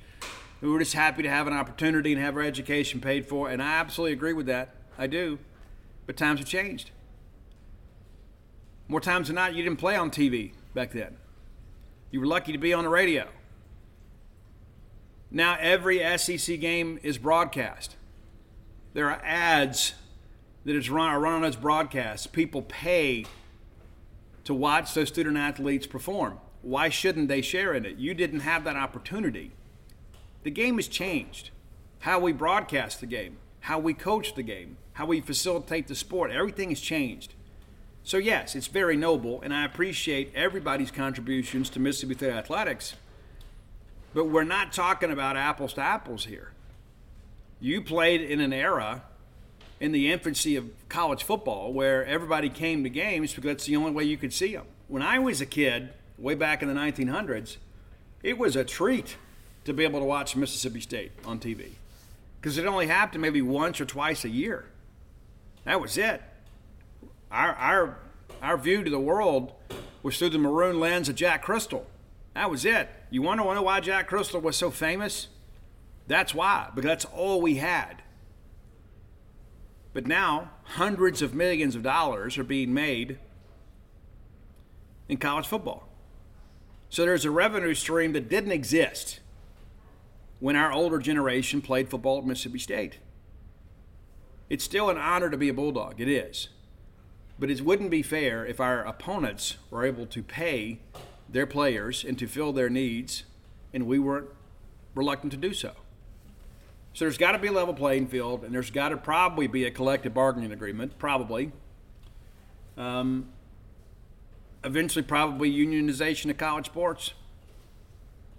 We 0.61 0.69
were 0.69 0.79
just 0.79 0.93
happy 0.93 1.23
to 1.23 1.29
have 1.29 1.47
an 1.47 1.53
opportunity 1.53 2.13
and 2.13 2.21
have 2.21 2.35
our 2.35 2.43
education 2.43 3.01
paid 3.01 3.27
for, 3.27 3.49
and 3.49 3.63
I 3.63 3.79
absolutely 3.79 4.13
agree 4.13 4.33
with 4.33 4.45
that. 4.45 4.75
I 4.97 5.07
do, 5.07 5.39
but 6.05 6.17
times 6.17 6.39
have 6.39 6.47
changed. 6.47 6.91
More 8.87 9.01
times 9.01 9.27
than 9.27 9.35
not, 9.35 9.55
you 9.55 9.63
didn't 9.63 9.79
play 9.79 9.95
on 9.95 10.11
TV 10.11 10.51
back 10.75 10.91
then. 10.91 11.17
You 12.11 12.19
were 12.19 12.27
lucky 12.27 12.51
to 12.51 12.57
be 12.57 12.73
on 12.73 12.83
the 12.83 12.89
radio. 12.89 13.27
Now 15.31 15.57
every 15.59 15.99
SEC 16.17 16.59
game 16.59 16.99
is 17.01 17.17
broadcast. 17.17 17.95
There 18.93 19.09
are 19.09 19.21
ads 19.23 19.93
that 20.65 20.75
is 20.75 20.89
run, 20.89 21.07
are 21.07 21.19
run 21.19 21.33
on 21.33 21.41
those 21.41 21.55
broadcasts. 21.55 22.27
People 22.27 22.61
pay 22.61 23.25
to 24.43 24.53
watch 24.53 24.93
those 24.93 25.07
student 25.07 25.37
athletes 25.37 25.87
perform. 25.87 26.39
Why 26.61 26.89
shouldn't 26.89 27.27
they 27.27 27.41
share 27.41 27.73
in 27.73 27.85
it? 27.85 27.97
You 27.97 28.13
didn't 28.13 28.41
have 28.41 28.63
that 28.65 28.75
opportunity. 28.75 29.51
The 30.43 30.51
game 30.51 30.75
has 30.75 30.87
changed. 30.87 31.51
How 31.99 32.19
we 32.19 32.33
broadcast 32.33 32.99
the 32.99 33.05
game, 33.05 33.37
how 33.61 33.79
we 33.79 33.93
coach 33.93 34.33
the 34.35 34.43
game, 34.43 34.77
how 34.93 35.05
we 35.05 35.21
facilitate 35.21 35.87
the 35.87 35.95
sport, 35.95 36.31
everything 36.31 36.69
has 36.69 36.81
changed. 36.81 37.33
So, 38.03 38.17
yes, 38.17 38.55
it's 38.55 38.67
very 38.67 38.97
noble, 38.97 39.41
and 39.41 39.53
I 39.53 39.63
appreciate 39.63 40.33
everybody's 40.33 40.89
contributions 40.89 41.69
to 41.71 41.79
Mississippi 41.79 42.15
State 42.15 42.33
athletics. 42.33 42.95
But 44.15 44.25
we're 44.25 44.43
not 44.43 44.73
talking 44.73 45.11
about 45.11 45.37
apples 45.37 45.73
to 45.73 45.81
apples 45.81 46.25
here. 46.25 46.51
You 47.61 47.83
played 47.83 48.21
in 48.21 48.41
an 48.41 48.51
era 48.51 49.03
in 49.79 49.91
the 49.91 50.11
infancy 50.11 50.55
of 50.55 50.65
college 50.89 51.23
football 51.23 51.71
where 51.71 52.03
everybody 52.05 52.49
came 52.49 52.83
to 52.83 52.89
games 52.89 53.33
because 53.33 53.47
that's 53.47 53.65
the 53.65 53.75
only 53.75 53.91
way 53.91 54.03
you 54.03 54.17
could 54.17 54.33
see 54.33 54.53
them. 54.53 54.65
When 54.87 55.03
I 55.03 55.19
was 55.19 55.41
a 55.41 55.45
kid, 55.45 55.89
way 56.17 56.33
back 56.33 56.63
in 56.63 56.67
the 56.67 56.73
1900s, 56.73 57.57
it 58.23 58.39
was 58.39 58.55
a 58.55 58.63
treat 58.63 59.15
to 59.65 59.73
be 59.73 59.83
able 59.83 59.99
to 59.99 60.05
watch 60.05 60.35
Mississippi 60.35 60.81
State 60.81 61.11
on 61.23 61.39
TV 61.39 61.69
because 62.39 62.57
it 62.57 62.65
only 62.65 62.87
happened 62.87 63.21
maybe 63.21 63.43
once 63.43 63.79
or 63.79 63.85
twice 63.85 64.25
a 64.25 64.29
year. 64.29 64.65
That 65.63 65.79
was 65.79 65.99
it. 65.99 66.19
Our, 67.31 67.53
our, 67.53 67.97
our 68.41 68.57
view 68.57 68.83
to 68.83 68.89
the 68.89 68.99
world 68.99 69.53
was 70.01 70.17
through 70.17 70.31
the 70.31 70.39
maroon 70.39 70.79
lens 70.79 71.09
of 71.09 71.15
Jack 71.15 71.45
Cristil. 71.45 71.83
That 72.33 72.49
was 72.49 72.65
it. 72.65 72.89
You 73.11 73.21
want 73.21 73.39
to 73.39 73.53
know 73.53 73.61
why 73.61 73.81
Jack 73.81 74.09
Cristil 74.09 74.41
was 74.41 74.57
so 74.57 74.71
famous? 74.71 75.27
That's 76.07 76.33
why, 76.33 76.69
because 76.73 76.89
that's 76.89 77.05
all 77.05 77.41
we 77.41 77.55
had. 77.55 78.01
But 79.93 80.07
now, 80.07 80.51
hundreds 80.63 81.21
of 81.21 81.33
millions 81.33 81.75
of 81.75 81.83
dollars 81.83 82.37
are 82.37 82.43
being 82.43 82.73
made 82.73 83.19
in 85.09 85.17
college 85.17 85.47
football. 85.47 85.87
So 86.89 87.03
there's 87.03 87.25
a 87.25 87.31
revenue 87.31 87.73
stream 87.73 88.13
that 88.13 88.29
didn't 88.29 88.51
exist 88.51 89.19
when 90.39 90.55
our 90.55 90.71
older 90.71 90.97
generation 90.97 91.61
played 91.61 91.89
football 91.89 92.17
at 92.17 92.25
Mississippi 92.25 92.59
State. 92.59 92.99
It's 94.49 94.63
still 94.63 94.89
an 94.89 94.97
honor 94.97 95.29
to 95.29 95.37
be 95.37 95.49
a 95.49 95.53
Bulldog, 95.53 96.01
it 96.01 96.09
is. 96.09 96.49
But 97.39 97.49
it 97.49 97.61
wouldn't 97.61 97.91
be 97.91 98.01
fair 98.01 98.45
if 98.45 98.59
our 98.59 98.83
opponents 98.83 99.57
were 99.69 99.85
able 99.85 100.05
to 100.07 100.21
pay 100.23 100.79
their 101.29 101.45
players 101.45 102.03
and 102.03 102.19
to 102.19 102.27
fill 102.27 102.51
their 102.51 102.69
needs, 102.69 103.23
and 103.73 103.87
we 103.87 103.99
weren't 103.99 104.29
reluctant 104.93 105.31
to 105.31 105.37
do 105.37 105.53
so. 105.53 105.71
So 106.93 107.05
there's 107.05 107.17
got 107.17 107.31
to 107.31 107.39
be 107.39 107.47
a 107.47 107.51
level 107.51 107.73
playing 107.73 108.07
field, 108.07 108.43
and 108.43 108.53
there's 108.53 108.69
got 108.69 108.89
to 108.89 108.97
probably 108.97 109.47
be 109.47 109.65
a 109.65 109.71
collective 109.71 110.13
bargaining 110.13 110.51
agreement, 110.51 110.99
probably. 110.99 111.51
Um, 112.77 113.29
eventually, 114.63 115.03
probably 115.03 115.51
unionization 115.51 116.29
of 116.29 116.37
college 116.37 116.65
sports. 116.65 117.13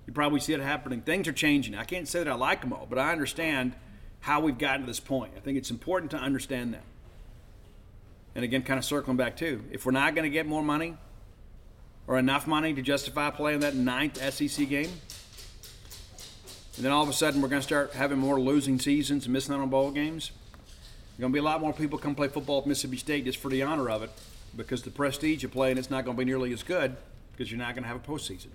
You 0.06 0.12
probably 0.12 0.40
see 0.40 0.52
it 0.52 0.60
happening. 0.60 1.00
Things 1.00 1.28
are 1.28 1.32
changing. 1.32 1.74
I 1.74 1.84
can't 1.84 2.06
say 2.08 2.18
that 2.18 2.28
I 2.28 2.34
like 2.34 2.60
them 2.60 2.72
all, 2.72 2.86
but 2.88 2.98
I 2.98 3.12
understand 3.12 3.74
how 4.20 4.40
we've 4.40 4.58
gotten 4.58 4.82
to 4.82 4.86
this 4.86 5.00
point. 5.00 5.32
I 5.36 5.40
think 5.40 5.56
it's 5.56 5.70
important 5.70 6.10
to 6.10 6.16
understand 6.16 6.74
that. 6.74 6.84
And 8.34 8.44
again, 8.44 8.62
kind 8.62 8.78
of 8.78 8.84
circling 8.84 9.16
back 9.16 9.36
too, 9.36 9.64
if 9.70 9.84
we're 9.84 9.92
not 9.92 10.14
going 10.14 10.24
to 10.24 10.30
get 10.30 10.46
more 10.46 10.62
money 10.62 10.96
or 12.06 12.18
enough 12.18 12.46
money 12.46 12.72
to 12.74 12.82
justify 12.82 13.30
playing 13.30 13.60
that 13.60 13.74
ninth 13.74 14.16
SEC 14.32 14.68
game, 14.68 14.90
and 16.76 16.84
then 16.84 16.92
all 16.92 17.02
of 17.02 17.08
a 17.08 17.12
sudden 17.12 17.42
we're 17.42 17.48
going 17.48 17.60
to 17.60 17.66
start 17.66 17.92
having 17.92 18.18
more 18.18 18.40
losing 18.40 18.78
seasons 18.78 19.26
and 19.26 19.32
missing 19.32 19.54
out 19.54 19.60
on 19.60 19.68
bowl 19.68 19.90
games. 19.90 20.30
There's 21.10 21.20
going 21.20 21.32
to 21.32 21.34
be 21.34 21.40
a 21.40 21.42
lot 21.42 21.60
more 21.60 21.72
people 21.72 21.98
come 21.98 22.14
play 22.14 22.28
football 22.28 22.60
at 22.60 22.66
Mississippi 22.66 22.96
State 22.96 23.24
just 23.24 23.38
for 23.38 23.50
the 23.50 23.62
honor 23.62 23.90
of 23.90 24.02
it, 24.02 24.10
because 24.56 24.82
the 24.82 24.90
prestige 24.90 25.44
of 25.44 25.52
playing 25.52 25.78
it's 25.78 25.90
not 25.90 26.04
going 26.04 26.16
to 26.16 26.20
be 26.20 26.24
nearly 26.24 26.52
as 26.52 26.62
good 26.62 26.96
because 27.32 27.50
you're 27.50 27.58
not 27.58 27.74
going 27.74 27.82
to 27.82 27.88
have 27.88 27.96
a 27.96 28.00
postseason. 28.00 28.48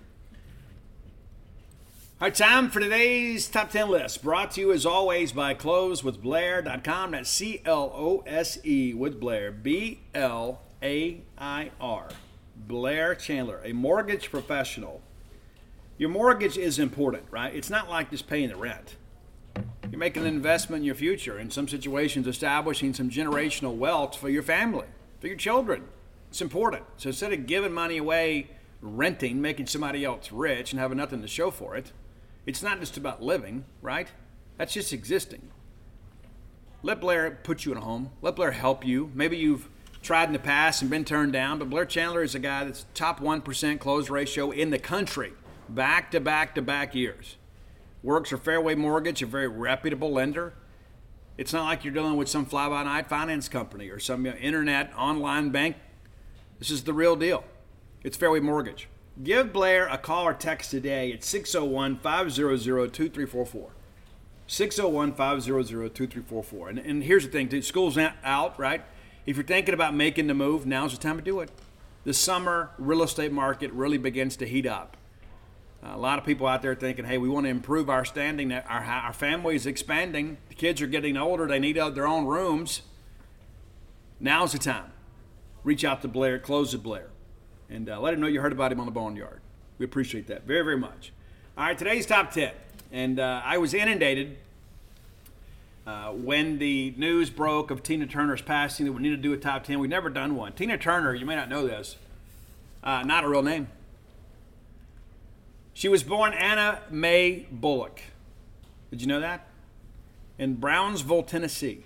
All 2.20 2.26
right, 2.26 2.34
time 2.34 2.68
for 2.68 2.80
today's 2.80 3.46
top 3.46 3.70
10 3.70 3.88
list, 3.90 4.24
brought 4.24 4.50
to 4.52 4.60
you 4.60 4.72
as 4.72 4.84
always 4.84 5.30
by 5.30 5.54
closewithblair.com. 5.54 7.12
That's 7.12 7.30
C 7.30 7.62
L 7.64 7.92
O 7.94 8.24
S 8.26 8.58
E 8.64 8.92
with 8.92 9.20
Blair, 9.20 9.52
B 9.52 10.00
L 10.16 10.62
A 10.82 11.20
I 11.38 11.70
R. 11.80 12.08
Blair 12.56 13.14
Chandler, 13.14 13.60
a 13.64 13.72
mortgage 13.72 14.32
professional. 14.32 15.00
Your 15.98 16.10
mortgage 16.10 16.56
is 16.56 16.78
important, 16.78 17.24
right? 17.30 17.52
It's 17.52 17.70
not 17.70 17.90
like 17.90 18.10
just 18.10 18.28
paying 18.28 18.50
the 18.50 18.56
rent. 18.56 18.94
You're 19.90 19.98
making 19.98 20.22
an 20.22 20.28
investment 20.28 20.80
in 20.80 20.84
your 20.84 20.94
future, 20.94 21.40
in 21.40 21.50
some 21.50 21.66
situations, 21.66 22.28
establishing 22.28 22.94
some 22.94 23.10
generational 23.10 23.76
wealth 23.76 24.16
for 24.16 24.28
your 24.28 24.44
family, 24.44 24.86
for 25.20 25.26
your 25.26 25.36
children. 25.36 25.88
It's 26.30 26.40
important. 26.40 26.84
So 26.98 27.08
instead 27.08 27.32
of 27.32 27.46
giving 27.46 27.72
money 27.72 27.98
away, 27.98 28.50
renting, 28.80 29.40
making 29.40 29.66
somebody 29.66 30.04
else 30.04 30.30
rich, 30.30 30.72
and 30.72 30.78
having 30.78 30.98
nothing 30.98 31.20
to 31.22 31.28
show 31.28 31.50
for 31.50 31.74
it, 31.74 31.90
it's 32.46 32.62
not 32.62 32.78
just 32.78 32.96
about 32.96 33.20
living, 33.20 33.64
right? 33.82 34.08
That's 34.56 34.74
just 34.74 34.92
existing. 34.92 35.50
Let 36.84 37.00
Blair 37.00 37.38
put 37.42 37.64
you 37.64 37.72
in 37.72 37.78
a 37.78 37.80
home. 37.80 38.10
Let 38.22 38.36
Blair 38.36 38.52
help 38.52 38.86
you. 38.86 39.10
Maybe 39.14 39.36
you've 39.36 39.68
tried 40.00 40.28
in 40.28 40.32
the 40.32 40.38
past 40.38 40.80
and 40.80 40.90
been 40.90 41.04
turned 41.04 41.32
down, 41.32 41.58
but 41.58 41.70
Blair 41.70 41.84
Chandler 41.84 42.22
is 42.22 42.36
a 42.36 42.38
guy 42.38 42.62
that's 42.62 42.86
top 42.94 43.18
1% 43.18 43.80
close 43.80 44.08
ratio 44.08 44.52
in 44.52 44.70
the 44.70 44.78
country, 44.78 45.32
back 45.68 46.10
to 46.12 46.20
back 46.20 46.54
to 46.54 46.62
back 46.62 46.94
years. 46.94 47.36
Works 48.02 48.30
for 48.30 48.36
Fairway 48.36 48.74
Mortgage, 48.74 49.22
a 49.22 49.26
very 49.26 49.48
reputable 49.48 50.12
lender. 50.12 50.54
It's 51.36 51.52
not 51.52 51.64
like 51.64 51.84
you're 51.84 51.94
dealing 51.94 52.16
with 52.16 52.28
some 52.28 52.46
fly 52.46 52.68
by 52.68 52.82
night 52.82 53.08
finance 53.08 53.48
company 53.48 53.88
or 53.88 53.98
some 53.98 54.26
internet 54.26 54.92
online 54.96 55.50
bank. 55.50 55.76
This 56.58 56.70
is 56.70 56.84
the 56.84 56.92
real 56.92 57.16
deal. 57.16 57.44
It's 58.02 58.16
Fairway 58.16 58.40
Mortgage. 58.40 58.88
Give 59.22 59.52
Blair 59.52 59.86
a 59.88 59.98
call 59.98 60.24
or 60.24 60.34
text 60.34 60.70
today 60.70 61.12
at 61.12 61.24
601 61.24 61.98
500 61.98 62.92
2344. 62.92 63.70
601 64.46 65.12
500 65.14 65.94
2344. 65.94 66.68
And 66.68 67.02
here's 67.02 67.24
the 67.24 67.30
thing 67.30 67.62
school's 67.62 67.98
out, 67.98 68.58
right? 68.58 68.82
If 69.26 69.36
you're 69.36 69.44
thinking 69.44 69.74
about 69.74 69.94
making 69.94 70.26
the 70.26 70.34
move, 70.34 70.66
now's 70.66 70.92
the 70.92 70.98
time 70.98 71.16
to 71.16 71.22
do 71.22 71.40
it. 71.40 71.50
The 72.04 72.14
summer 72.14 72.70
real 72.78 73.02
estate 73.02 73.32
market 73.32 73.72
really 73.72 73.98
begins 73.98 74.36
to 74.36 74.46
heat 74.46 74.66
up. 74.66 74.96
A 75.82 75.96
lot 75.96 76.18
of 76.18 76.24
people 76.24 76.46
out 76.46 76.62
there 76.62 76.74
thinking, 76.74 77.04
hey, 77.04 77.18
we 77.18 77.28
want 77.28 77.46
to 77.46 77.50
improve 77.50 77.88
our 77.88 78.04
standing. 78.04 78.52
Our, 78.52 78.62
our 78.68 79.12
family 79.12 79.54
is 79.54 79.66
expanding. 79.66 80.38
The 80.48 80.54
kids 80.54 80.82
are 80.82 80.86
getting 80.86 81.16
older. 81.16 81.46
They 81.46 81.58
need 81.58 81.76
their 81.76 82.06
own 82.06 82.26
rooms. 82.26 82.82
Now's 84.20 84.52
the 84.52 84.58
time. 84.58 84.92
Reach 85.62 85.84
out 85.84 86.02
to 86.02 86.08
Blair, 86.08 86.38
close 86.38 86.72
the 86.72 86.78
Blair 86.78 87.10
and 87.70 87.88
uh, 87.88 88.00
let 88.00 88.14
him 88.14 88.20
know 88.20 88.26
you 88.26 88.40
heard 88.40 88.52
about 88.52 88.72
him 88.72 88.80
on 88.80 88.86
the 88.86 88.92
Boneyard. 88.92 89.40
We 89.78 89.84
appreciate 89.84 90.26
that 90.28 90.46
very, 90.46 90.62
very 90.62 90.78
much. 90.78 91.12
All 91.56 91.64
right, 91.64 91.76
today's 91.76 92.06
top 92.06 92.30
10. 92.32 92.52
And 92.90 93.20
uh, 93.20 93.42
I 93.44 93.58
was 93.58 93.74
inundated 93.74 94.38
uh, 95.86 96.10
when 96.12 96.58
the 96.58 96.94
news 96.96 97.30
broke 97.30 97.70
of 97.70 97.82
Tina 97.82 98.06
Turner's 98.06 98.42
passing 98.42 98.86
that 98.86 98.92
we 98.92 99.02
need 99.02 99.10
to 99.10 99.16
do 99.16 99.32
a 99.32 99.36
top 99.36 99.64
10. 99.64 99.78
We've 99.78 99.90
never 99.90 100.08
done 100.08 100.34
one. 100.34 100.52
Tina 100.52 100.78
Turner, 100.78 101.14
you 101.14 101.26
may 101.26 101.36
not 101.36 101.48
know 101.48 101.66
this, 101.66 101.96
uh, 102.82 103.02
not 103.02 103.24
a 103.24 103.28
real 103.28 103.42
name. 103.42 103.68
She 105.78 105.86
was 105.86 106.02
born 106.02 106.32
Anna 106.32 106.80
Mae 106.90 107.46
Bullock. 107.52 108.00
Did 108.90 109.00
you 109.00 109.06
know 109.06 109.20
that? 109.20 109.46
In 110.36 110.56
Brownsville, 110.56 111.22
Tennessee. 111.22 111.84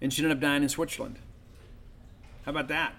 And 0.00 0.12
she 0.12 0.22
ended 0.22 0.36
up 0.36 0.40
dying 0.40 0.62
in 0.62 0.68
Switzerland. 0.68 1.18
How 2.44 2.52
about 2.52 2.68
that? 2.68 2.94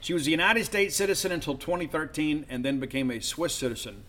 She 0.00 0.14
was 0.14 0.26
a 0.26 0.30
United 0.30 0.64
States 0.64 0.96
citizen 0.96 1.32
until 1.32 1.58
2013 1.58 2.46
and 2.48 2.64
then 2.64 2.80
became 2.80 3.10
a 3.10 3.20
Swiss 3.20 3.54
citizen 3.54 4.04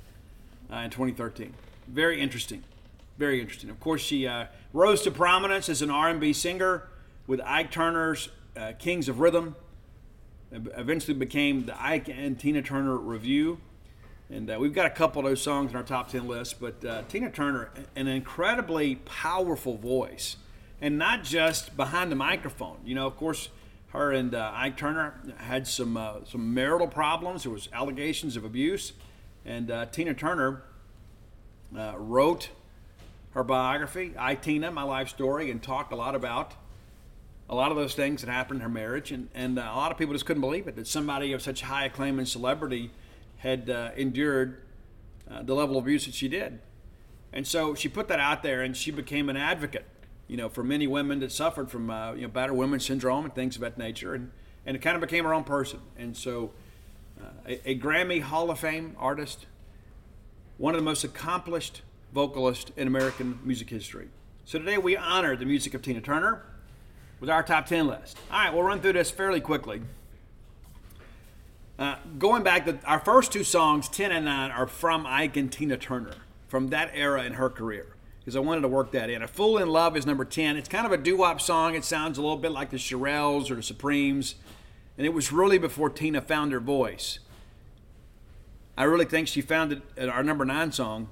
uh, 0.71 0.77
in 0.77 0.91
2013. 0.91 1.53
Very 1.89 2.21
interesting. 2.21 2.63
Very 3.17 3.41
interesting. 3.41 3.69
Of 3.69 3.81
course, 3.81 3.99
she 3.99 4.25
uh, 4.25 4.45
rose 4.71 5.01
to 5.01 5.11
prominence 5.11 5.67
as 5.67 5.81
an 5.81 5.91
R&B 5.91 6.31
singer 6.31 6.87
with 7.27 7.41
Ike 7.41 7.69
Turner's 7.69 8.29
uh, 8.55 8.71
Kings 8.79 9.09
of 9.09 9.19
Rhythm. 9.19 9.57
Eventually 10.53 11.15
became 11.15 11.65
the 11.65 11.83
Ike 11.83 12.07
and 12.07 12.39
Tina 12.39 12.61
Turner 12.61 12.95
Revue. 12.95 13.57
And 14.29 14.49
uh, 14.49 14.57
we've 14.59 14.73
got 14.73 14.87
a 14.87 14.91
couple 14.91 15.19
of 15.19 15.27
those 15.27 15.41
songs 15.41 15.71
in 15.71 15.77
our 15.77 15.83
top 15.83 16.09
10 16.09 16.27
list. 16.27 16.59
But 16.59 16.83
uh, 16.83 17.03
Tina 17.07 17.29
Turner, 17.29 17.69
an 17.95 18.07
incredibly 18.07 18.95
powerful 18.95 19.77
voice. 19.77 20.37
And 20.81 20.97
not 20.97 21.23
just 21.23 21.77
behind 21.77 22.11
the 22.11 22.15
microphone. 22.15 22.77
You 22.83 22.95
know, 22.95 23.07
of 23.07 23.15
course, 23.17 23.49
her 23.95 24.11
and 24.11 24.35
uh, 24.35 24.51
Ike 24.53 24.77
Turner 24.77 25.13
had 25.37 25.67
some 25.67 25.97
uh, 25.97 26.25
some 26.25 26.53
marital 26.53 26.87
problems. 26.87 27.43
There 27.43 27.51
was 27.51 27.69
allegations 27.73 28.35
of 28.35 28.43
abuse, 28.43 28.93
and 29.45 29.71
uh, 29.71 29.85
Tina 29.85 30.13
Turner 30.13 30.63
uh, 31.75 31.93
wrote 31.97 32.49
her 33.31 33.43
biography, 33.43 34.13
"I 34.17 34.35
Tina: 34.35 34.69
My 34.69 34.83
Life 34.83 35.09
Story," 35.09 35.49
and 35.49 35.63
talked 35.63 35.93
a 35.93 35.95
lot 35.95 36.13
about 36.13 36.53
a 37.49 37.55
lot 37.55 37.71
of 37.71 37.77
those 37.77 37.95
things 37.95 38.21
that 38.21 38.29
happened 38.29 38.57
in 38.57 38.63
her 38.63 38.69
marriage, 38.69 39.11
and 39.11 39.29
and 39.33 39.57
a 39.57 39.61
lot 39.61 39.91
of 39.91 39.97
people 39.97 40.13
just 40.13 40.25
couldn't 40.25 40.41
believe 40.41 40.67
it 40.67 40.75
that 40.75 40.87
somebody 40.87 41.31
of 41.31 41.41
such 41.41 41.61
high 41.61 41.85
acclaim 41.85 42.19
and 42.19 42.27
celebrity 42.27 42.91
had 43.37 43.69
uh, 43.69 43.91
endured 43.95 44.61
the 45.41 45.55
level 45.55 45.77
of 45.77 45.83
abuse 45.83 46.05
that 46.05 46.13
she 46.13 46.27
did. 46.27 46.59
And 47.33 47.45
so 47.45 47.75
she 47.75 47.89
put 47.89 48.07
that 48.07 48.19
out 48.19 48.43
there, 48.43 48.61
and 48.61 48.77
she 48.77 48.91
became 48.91 49.29
an 49.29 49.37
advocate 49.37 49.85
you 50.27 50.37
know, 50.37 50.49
for 50.49 50.63
many 50.63 50.87
women 50.87 51.19
that 51.19 51.31
suffered 51.31 51.69
from, 51.69 51.89
uh, 51.89 52.13
you 52.13 52.21
know, 52.21 52.27
battered 52.27 52.55
women 52.55 52.79
syndrome 52.79 53.25
and 53.25 53.35
things 53.35 53.55
of 53.55 53.61
that 53.61 53.77
nature. 53.77 54.13
And, 54.13 54.31
and 54.65 54.75
it 54.75 54.79
kind 54.79 54.95
of 54.95 55.01
became 55.01 55.23
her 55.23 55.33
own 55.33 55.43
person. 55.43 55.79
And 55.97 56.17
so, 56.17 56.51
uh, 57.21 57.25
a, 57.47 57.71
a, 57.71 57.79
Grammy 57.79 58.21
Hall 58.21 58.49
of 58.49 58.59
Fame 58.59 58.95
artist, 58.99 59.45
one 60.57 60.73
of 60.73 60.79
the 60.79 60.85
most 60.85 61.03
accomplished 61.03 61.81
vocalists 62.13 62.71
in 62.75 62.87
American 62.87 63.39
music 63.43 63.69
history. 63.69 64.09
So 64.45 64.59
today 64.59 64.77
we 64.77 64.97
honor 64.97 65.35
the 65.35 65.45
music 65.45 65.73
of 65.73 65.81
Tina 65.81 66.01
Turner 66.01 66.43
with 67.19 67.29
our 67.29 67.43
top 67.43 67.67
10 67.67 67.87
list. 67.87 68.17
All 68.31 68.39
right, 68.39 68.53
we'll 68.53 68.63
run 68.63 68.81
through 68.81 68.93
this 68.93 69.11
fairly 69.11 69.39
quickly. 69.39 69.81
Uh, 71.77 71.95
going 72.17 72.43
back, 72.43 72.65
to, 72.65 72.79
our 72.85 72.99
first 72.99 73.31
two 73.31 73.43
songs, 73.43 73.89
10 73.89 74.11
and 74.11 74.25
9, 74.25 74.51
are 74.51 74.67
from 74.67 75.05
Ike 75.05 75.35
and 75.37 75.51
Tina 75.51 75.77
Turner, 75.77 76.15
from 76.47 76.69
that 76.69 76.91
era 76.93 77.23
in 77.23 77.33
her 77.33 77.49
career 77.49 77.95
because 78.25 78.35
I 78.35 78.39
wanted 78.39 78.61
to 78.61 78.67
work 78.67 78.91
that 78.93 79.11
in. 79.11 79.21
A 79.21 79.27
Fool 79.27 79.59
in 79.59 79.69
Love 79.69 79.95
is 79.95 80.07
number 80.07 80.25
10. 80.25 80.57
It's 80.57 80.67
kind 80.67 80.87
of 80.87 80.91
a 80.91 80.97
doo 80.97 81.17
wop 81.17 81.39
song. 81.39 81.75
It 81.75 81.85
sounds 81.85 82.17
a 82.17 82.21
little 82.21 82.37
bit 82.37 82.51
like 82.51 82.71
the 82.71 82.77
Shirelles 82.77 83.51
or 83.51 83.55
the 83.55 83.61
Supremes. 83.61 84.33
And 84.97 85.05
it 85.05 85.13
was 85.13 85.31
really 85.31 85.59
before 85.59 85.91
Tina 85.91 86.21
found 86.21 86.51
her 86.51 86.59
voice. 86.59 87.19
I 88.75 88.85
really 88.85 89.05
think 89.05 89.27
she 89.27 89.41
found 89.41 89.71
it 89.71 89.83
at 89.95 90.09
our 90.09 90.23
number 90.23 90.43
nine 90.43 90.71
song. 90.71 91.09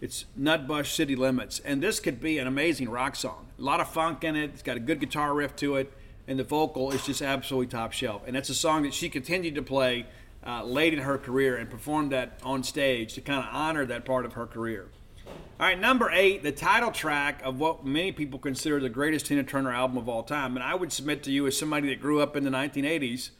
It's 0.00 0.26
Nutbush 0.38 0.94
City 0.94 1.16
Limits. 1.16 1.58
And 1.64 1.82
this 1.82 1.98
could 1.98 2.20
be 2.20 2.38
an 2.38 2.46
amazing 2.46 2.90
rock 2.90 3.16
song. 3.16 3.48
A 3.58 3.62
lot 3.62 3.80
of 3.80 3.88
funk 3.88 4.22
in 4.22 4.36
it. 4.36 4.50
It's 4.50 4.62
got 4.62 4.76
a 4.76 4.80
good 4.80 5.00
guitar 5.00 5.34
riff 5.34 5.56
to 5.56 5.74
it. 5.74 5.92
And 6.28 6.38
the 6.38 6.44
vocal 6.44 6.90
is 6.92 7.04
just 7.06 7.22
absolutely 7.22 7.68
top 7.68 7.92
shelf. 7.92 8.22
And 8.26 8.36
it's 8.36 8.48
a 8.48 8.54
song 8.54 8.82
that 8.82 8.94
she 8.94 9.08
continued 9.08 9.54
to 9.54 9.62
play 9.62 10.06
uh, 10.46 10.64
late 10.64 10.92
in 10.92 11.00
her 11.00 11.18
career 11.18 11.56
and 11.56 11.68
performed 11.70 12.12
that 12.12 12.38
on 12.42 12.62
stage 12.62 13.14
to 13.14 13.20
kind 13.20 13.44
of 13.44 13.48
honor 13.52 13.84
that 13.86 14.04
part 14.04 14.24
of 14.24 14.34
her 14.34 14.46
career. 14.46 14.88
All 15.58 15.66
right, 15.66 15.80
number 15.80 16.10
eight, 16.12 16.42
the 16.42 16.52
title 16.52 16.90
track 16.90 17.40
of 17.42 17.58
what 17.58 17.84
many 17.84 18.12
people 18.12 18.38
consider 18.38 18.78
the 18.78 18.90
greatest 18.90 19.26
Tina 19.26 19.42
Turner 19.42 19.72
album 19.72 19.96
of 19.96 20.08
all 20.08 20.22
time. 20.22 20.54
And 20.54 20.62
I 20.62 20.74
would 20.74 20.92
submit 20.92 21.22
to 21.24 21.32
you, 21.32 21.46
as 21.46 21.58
somebody 21.58 21.88
that 21.88 22.00
grew 22.00 22.20
up 22.20 22.36
in 22.36 22.44
the 22.44 22.50
1980s, 22.50 23.30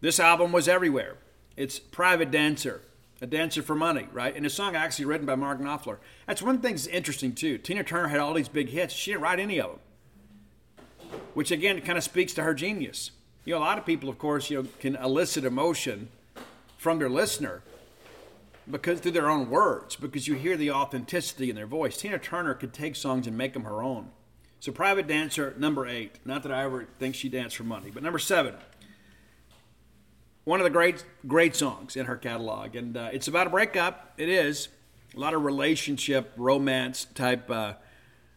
this 0.00 0.20
album 0.20 0.52
was 0.52 0.68
everywhere. 0.68 1.16
It's 1.56 1.78
Private 1.78 2.30
Dancer, 2.30 2.82
a 3.22 3.26
dancer 3.26 3.62
for 3.62 3.74
money, 3.74 4.06
right? 4.12 4.36
And 4.36 4.44
the 4.44 4.50
song 4.50 4.76
actually 4.76 5.06
written 5.06 5.26
by 5.26 5.34
Mark 5.34 5.60
Knopfler. 5.60 5.96
That's 6.26 6.42
one 6.42 6.58
thing 6.58 6.72
that's 6.72 6.86
interesting, 6.86 7.34
too. 7.34 7.56
Tina 7.56 7.84
Turner 7.84 8.08
had 8.08 8.20
all 8.20 8.34
these 8.34 8.48
big 8.48 8.68
hits. 8.68 8.92
She 8.92 9.12
didn't 9.12 9.22
write 9.22 9.40
any 9.40 9.58
of 9.60 9.70
them, 9.70 9.80
which 11.34 11.50
again 11.50 11.80
kind 11.80 11.98
of 11.98 12.04
speaks 12.04 12.32
to 12.34 12.42
her 12.42 12.54
genius. 12.54 13.10
You 13.44 13.54
know, 13.54 13.58
a 13.58 13.60
lot 13.60 13.78
of 13.78 13.84
people, 13.84 14.08
of 14.08 14.18
course, 14.18 14.50
you 14.50 14.62
know, 14.62 14.68
can 14.80 14.96
elicit 14.96 15.44
emotion 15.44 16.08
from 16.78 16.98
their 16.98 17.10
listener 17.10 17.62
because 18.70 19.00
through 19.00 19.12
their 19.12 19.30
own 19.30 19.50
words, 19.50 19.96
because 19.96 20.26
you 20.26 20.34
hear 20.34 20.56
the 20.56 20.70
authenticity 20.70 21.50
in 21.50 21.56
their 21.56 21.66
voice. 21.66 21.96
Tina 21.96 22.18
Turner 22.18 22.54
could 22.54 22.72
take 22.72 22.96
songs 22.96 23.26
and 23.26 23.36
make 23.36 23.52
them 23.52 23.64
her 23.64 23.82
own. 23.82 24.10
So, 24.60 24.72
Private 24.72 25.06
Dancer, 25.06 25.54
number 25.58 25.86
eight. 25.86 26.18
Not 26.24 26.42
that 26.44 26.52
I 26.52 26.64
ever 26.64 26.86
think 26.98 27.14
she 27.14 27.28
danced 27.28 27.56
for 27.56 27.64
money, 27.64 27.90
but 27.92 28.02
number 28.02 28.18
seven. 28.18 28.54
One 30.44 30.60
of 30.60 30.64
the 30.64 30.70
great, 30.70 31.04
great 31.26 31.54
songs 31.54 31.96
in 31.96 32.06
her 32.06 32.16
catalog, 32.16 32.74
and 32.74 32.96
uh, 32.96 33.10
it's 33.12 33.28
about 33.28 33.46
a 33.46 33.50
breakup. 33.50 34.12
It 34.16 34.28
is 34.28 34.68
a 35.14 35.20
lot 35.20 35.34
of 35.34 35.42
relationship, 35.42 36.32
romance 36.36 37.06
type 37.14 37.50
uh, 37.50 37.74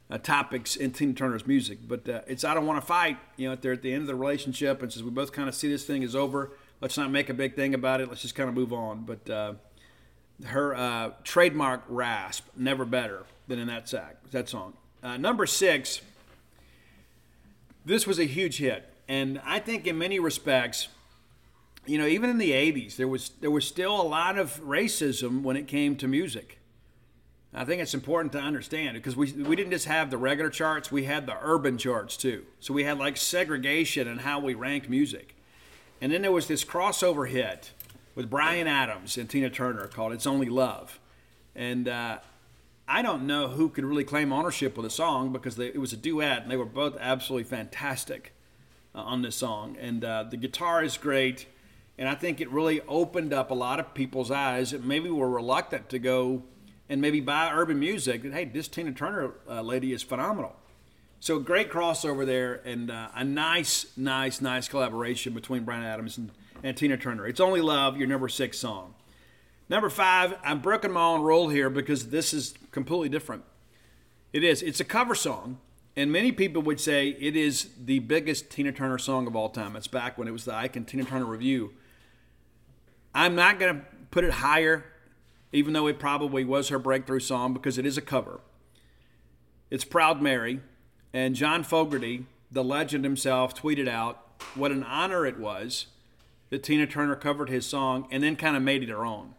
uh, 0.10 0.18
topics 0.18 0.76
in 0.76 0.91
Tina 0.91 1.14
Turner's 1.14 1.45
music. 1.45 1.80
But 1.88 2.08
uh, 2.08 2.22
it's 2.28 2.43
I 2.43 2.53
don't 2.53 2.66
want 2.66 2.82
to 2.82 2.86
fight. 2.86 3.18
You 3.36 3.49
know, 3.49 3.55
they're 3.55 3.74
at 3.74 3.82
the 3.82 3.93
end 3.93 4.01
of 4.01 4.08
the 4.08 4.16
relationship, 4.16 4.82
and 4.82 4.91
says 4.91 5.03
we 5.03 5.10
both 5.10 5.32
kind 5.32 5.49
of 5.49 5.55
see 5.55 5.70
this 5.70 5.86
thing 5.86 6.03
is 6.03 6.16
over. 6.16 6.51
Let's 6.82 6.97
not 6.97 7.12
make 7.12 7.30
a 7.30 7.34
big 7.34 7.55
thing 7.55 7.74
about 7.74 8.01
it. 8.01 8.10
Let's 8.10 8.22
just 8.22 8.36
kind 8.36 8.49
of 8.49 8.55
move 8.55 8.72
on. 8.72 9.03
But 9.03 9.30
uh, 9.30 9.53
her 10.45 10.76
uh, 10.76 11.12
trademark 11.24 11.84
rasp, 11.88 12.45
never 12.55 12.86
better 12.86 13.24
than 13.47 13.60
in 13.60 13.68
that 13.68 13.89
sack, 13.89 14.18
that 14.32 14.47
song. 14.47 14.74
Uh, 15.01 15.18
number 15.18 15.45
six, 15.45 16.01
this 17.86 18.05
was 18.05 18.20
a 18.20 18.26
huge 18.26 18.58
hit, 18.58 18.89
and 19.08 19.41
I 19.45 19.60
think 19.60 19.88
in 19.88 19.97
many 19.97 20.20
respects, 20.20 20.89
you 21.86 21.97
know, 21.97 22.05
even 22.05 22.30
in 22.30 22.38
the 22.38 22.51
'80s, 22.51 22.95
there 22.97 23.08
was 23.08 23.32
there 23.41 23.51
was 23.51 23.66
still 23.66 23.99
a 23.99 24.03
lot 24.03 24.38
of 24.38 24.60
racism 24.62 25.41
when 25.41 25.55
it 25.58 25.68
came 25.68 25.95
to 25.97 26.08
music. 26.08 26.60
I 27.54 27.66
think 27.66 27.82
it's 27.82 27.93
important 27.93 28.34
to 28.34 28.39
understand 28.39 28.95
because 28.95 29.16
we, 29.16 29.32
we 29.32 29.56
didn't 29.56 29.72
just 29.72 29.86
have 29.86 30.12
the 30.12 30.18
regular 30.18 30.50
charts, 30.50 30.91
we 30.91 31.06
had 31.06 31.26
the 31.26 31.38
urban 31.41 31.78
charts 31.78 32.18
too. 32.18 32.45
So 32.60 32.74
we 32.74 32.84
had 32.84 32.98
like 32.98 33.18
segregation 33.18 34.08
and 34.08 34.22
how 34.22 34.39
we 34.39 34.54
rank 34.54 34.89
music. 34.89 35.36
And 36.02 36.12
then 36.12 36.22
there 36.22 36.32
was 36.32 36.48
this 36.48 36.64
crossover 36.64 37.28
hit 37.28 37.72
with 38.16 38.30
Bryan 38.30 38.68
Adams 38.68 39.18
and 39.18 39.30
Tina 39.30 39.50
Turner 39.50 39.88
called 39.88 40.12
It's 40.12 40.28
Only 40.28 40.50
Love. 40.50 41.00
And 41.56 41.88
uh, 41.88 42.20
I 42.88 43.02
don't 43.02 43.26
know 43.26 43.48
who 43.48 43.70
could 43.70 43.86
really 43.86 44.04
claim 44.04 44.32
ownership 44.32 44.78
with 44.78 44.84
the 44.84 44.89
song 44.89 45.34
because 45.34 45.56
they, 45.56 45.68
it 45.68 45.80
was 45.80 45.93
a 45.93 45.98
duet 45.98 46.43
and 46.43 46.52
they 46.52 46.58
were 46.58 46.66
both 46.66 46.98
absolutely 47.00 47.45
fantastic 47.45 48.34
uh, 48.93 49.00
on 49.00 49.22
this 49.22 49.36
song. 49.36 49.78
And 49.80 50.04
uh, 50.04 50.24
the 50.24 50.38
guitar 50.38 50.84
is 50.84 50.98
great. 50.98 51.48
And 51.98 52.08
I 52.08 52.14
think 52.14 52.39
it 52.39 52.52
really 52.52 52.82
opened 52.82 53.34
up 53.34 53.50
a 53.50 53.56
lot 53.56 53.80
of 53.80 53.93
people's 53.93 54.30
eyes 54.30 54.72
that 54.72 54.84
maybe 54.84 55.10
were 55.10 55.30
reluctant 55.30 55.89
to 55.89 55.98
go 55.98 56.43
and 56.90 57.02
maybe 57.02 57.20
buy 57.20 57.52
urban 57.54 57.80
music. 57.80 58.24
That 58.24 58.34
hey, 58.34 58.46
this 58.46 58.68
Tina 58.68 58.92
Turner 58.92 59.34
uh, 59.50 59.62
lady 59.62 59.94
is 59.94 60.04
phenomenal. 60.04 60.56
So 61.20 61.40
great 61.40 61.72
crossover 61.72 62.26
there, 62.26 62.62
and 62.64 62.92
uh, 62.92 63.10
a 63.16 63.24
nice, 63.24 63.88
nice, 63.98 64.40
nice 64.40 64.68
collaboration 64.68 65.34
between 65.34 65.64
Bryan 65.64 65.84
Adams 65.84 66.18
and, 66.18 66.32
and 66.64 66.78
Tina 66.78 66.96
Turner. 66.96 67.26
It's 67.26 67.40
only 67.40 67.60
love, 67.60 67.98
your 67.98 68.08
number 68.08 68.30
six 68.30 68.60
song. 68.60 68.94
Number 69.68 69.90
five, 69.90 70.36
I'm 70.44 70.60
breaking 70.62 70.92
my 70.92 71.02
own 71.02 71.22
rule 71.22 71.50
here 71.50 71.70
because 71.70 72.10
this 72.10 72.34
is 72.34 72.54
completely 72.72 73.10
different. 73.10 73.44
It 74.32 74.44
is. 74.44 74.62
It's 74.62 74.80
a 74.80 74.86
cover 74.86 75.16
song, 75.16 75.58
and 75.96 76.12
many 76.12 76.32
people 76.32 76.62
would 76.62 76.80
say 76.80 77.10
it 77.10 77.36
is 77.36 77.70
the 77.84 78.00
biggest 78.00 78.52
Tina 78.52 78.72
Turner 78.72 79.00
song 79.00 79.26
of 79.26 79.36
all 79.36 79.50
time. 79.50 79.76
It's 79.76 79.88
back 79.88 80.18
when 80.18 80.28
it 80.28 80.32
was 80.32 80.46
the 80.46 80.54
Ike 80.54 80.76
and 80.76 80.88
Tina 80.88 81.04
Turner 81.04 81.26
Revue. 81.26 81.72
I'm 83.16 83.34
not 83.34 83.60
going 83.60 83.80
to 83.80 83.86
put 84.12 84.24
it 84.24 84.32
higher 84.32 84.86
even 85.52 85.74
though 85.74 85.88
it 85.88 86.00
probably 86.00 86.43
was 86.43 86.70
her 86.70 86.80
breakthrough 86.80 87.20
song 87.20 87.54
because 87.54 87.78
it 87.78 87.86
is 87.86 87.98
a 87.98 88.02
cover. 88.02 88.41
It's 89.70 89.84
Proud 89.84 90.22
Mary, 90.22 90.62
and 91.14 91.36
John 91.36 91.64
Fogerty, 91.64 92.26
the 92.52 92.64
legend 92.64 93.04
himself, 93.04 93.56
tweeted 93.56 93.88
out 93.88 94.24
what 94.56 94.72
an 94.72 94.84
honor 94.84 95.26
it 95.26 95.39
was 95.39 95.88
that 96.50 96.64
Tina 96.64 96.88
Turner 96.88 97.16
covered 97.16 97.50
his 97.50 97.66
song 97.66 98.08
and 98.12 98.24
then 98.24 98.36
kind 98.36 98.56
of 98.56 98.62
made 98.62 98.84
it 98.84 98.89
her 98.89 99.06
own. 99.06 99.34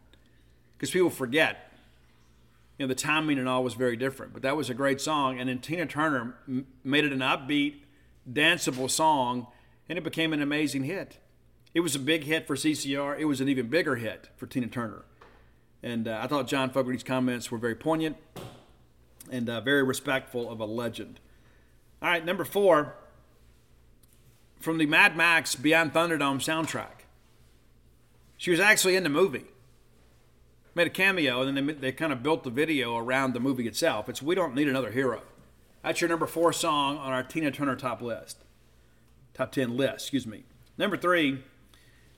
Because 0.77 0.91
people 0.91 1.11
forget, 1.11 1.73
you 2.79 2.85
know, 2.85 2.89
the 2.89 2.95
timing 2.95 3.39
and 3.39 3.49
all 3.49 3.65
was 3.65 3.75
very 3.75 3.97
different, 3.97 4.33
but 4.33 4.43
that 4.43 4.57
was 4.57 4.71
a 4.71 4.75
great 4.75 5.01
song. 5.01 5.39
And 5.39 5.49
then 5.49 5.59
Tina 5.59 5.87
Turner 5.87 6.37
m- 6.47 6.67
made 6.85 7.05
it 7.05 7.13
an 7.13 7.21
upbeat, 7.21 7.77
danceable 8.31 8.91
song, 8.91 9.47
and 9.89 9.99
it 9.99 10.05
became 10.05 10.33
an 10.33 10.43
amazing 10.43 10.85
hit. 10.85 11.19
It 11.75 11.81
was 11.81 11.95
a 11.95 11.99
big 11.99 12.25
hit 12.25 12.47
for 12.47 12.57
CCR. 12.57 13.19
It 13.19 13.25
was 13.25 13.41
an 13.41 13.49
even 13.49 13.69
bigger 13.69 13.97
hit 13.97 14.29
for 14.37 14.47
Tina 14.47 14.69
Turner. 14.69 15.05
And 15.83 16.09
uh, 16.09 16.21
I 16.23 16.27
thought 16.27 16.49
John 16.49 16.71
Fogerty's 16.71 17.05
comments 17.05 17.51
were 17.51 17.59
very 17.59 17.75
poignant 17.75 18.17
and 19.31 19.49
uh, 19.49 19.61
very 19.61 19.83
respectful 19.83 20.51
of 20.51 20.61
a 20.61 20.65
legend. 20.65 21.21
All 22.03 22.09
right, 22.09 22.25
number 22.25 22.45
four, 22.45 22.95
from 24.61 24.79
the 24.79 24.87
Mad 24.87 25.17
Max 25.17 25.55
Beyond 25.55 25.93
Thunderdome 25.93 26.39
soundtrack. 26.39 27.05
She 28.37 28.51
was 28.51 28.61
actually 28.61 28.97
in 28.97 29.03
the 29.03 29.09
movie. 29.09 29.47
Made 30.75 30.87
a 30.87 30.91
cameo, 30.91 31.43
and 31.43 31.57
then 31.57 31.67
they, 31.67 31.73
they 31.73 31.93
kind 31.93 32.13
of 32.13 32.23
built 32.23 32.45
the 32.45 32.51
video 32.51 32.97
around 32.97 33.35
the 33.35 33.41
movie 33.41 33.67
itself. 33.67 34.09
It's 34.09 34.23
We 34.23 34.35
Don't 34.35 34.55
Need 34.55 34.69
Another 34.69 34.93
Hero. 34.93 35.23
That's 35.83 36.01
your 36.01 36.09
number 36.09 36.27
four 36.27 36.53
song 36.53 36.99
on 36.99 37.13
our 37.13 37.23
Tina 37.23 37.51
Turner 37.51 37.75
top 37.75 38.01
list. 38.01 38.45
Top 39.35 39.53
10 39.53 39.77
list, 39.77 40.05
excuse 40.05 40.27
me. 40.27 40.45
Number 40.77 40.97
three, 40.97 41.43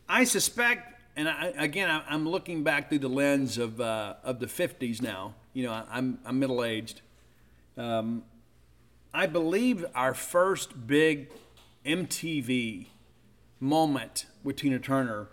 I 0.08 0.24
suspect 0.24 0.99
and 1.20 1.28
I, 1.28 1.52
again, 1.62 1.90
I, 1.90 2.14
am 2.14 2.26
looking 2.26 2.62
back 2.62 2.88
through 2.88 3.00
the 3.00 3.08
lens 3.08 3.58
of 3.58 3.78
uh, 3.78 4.14
of 4.24 4.40
the 4.40 4.46
50s 4.46 5.02
now. 5.02 5.34
You 5.52 5.64
know, 5.64 5.84
I'm 5.90 6.18
I'm 6.24 6.38
middle 6.38 6.64
aged. 6.64 7.02
Um, 7.76 8.24
I 9.12 9.26
believe 9.26 9.84
our 9.94 10.14
first 10.14 10.86
big 10.86 11.28
MTV 11.84 12.86
moment 13.58 14.26
with 14.42 14.56
Tina 14.56 14.78
Turner 14.78 15.28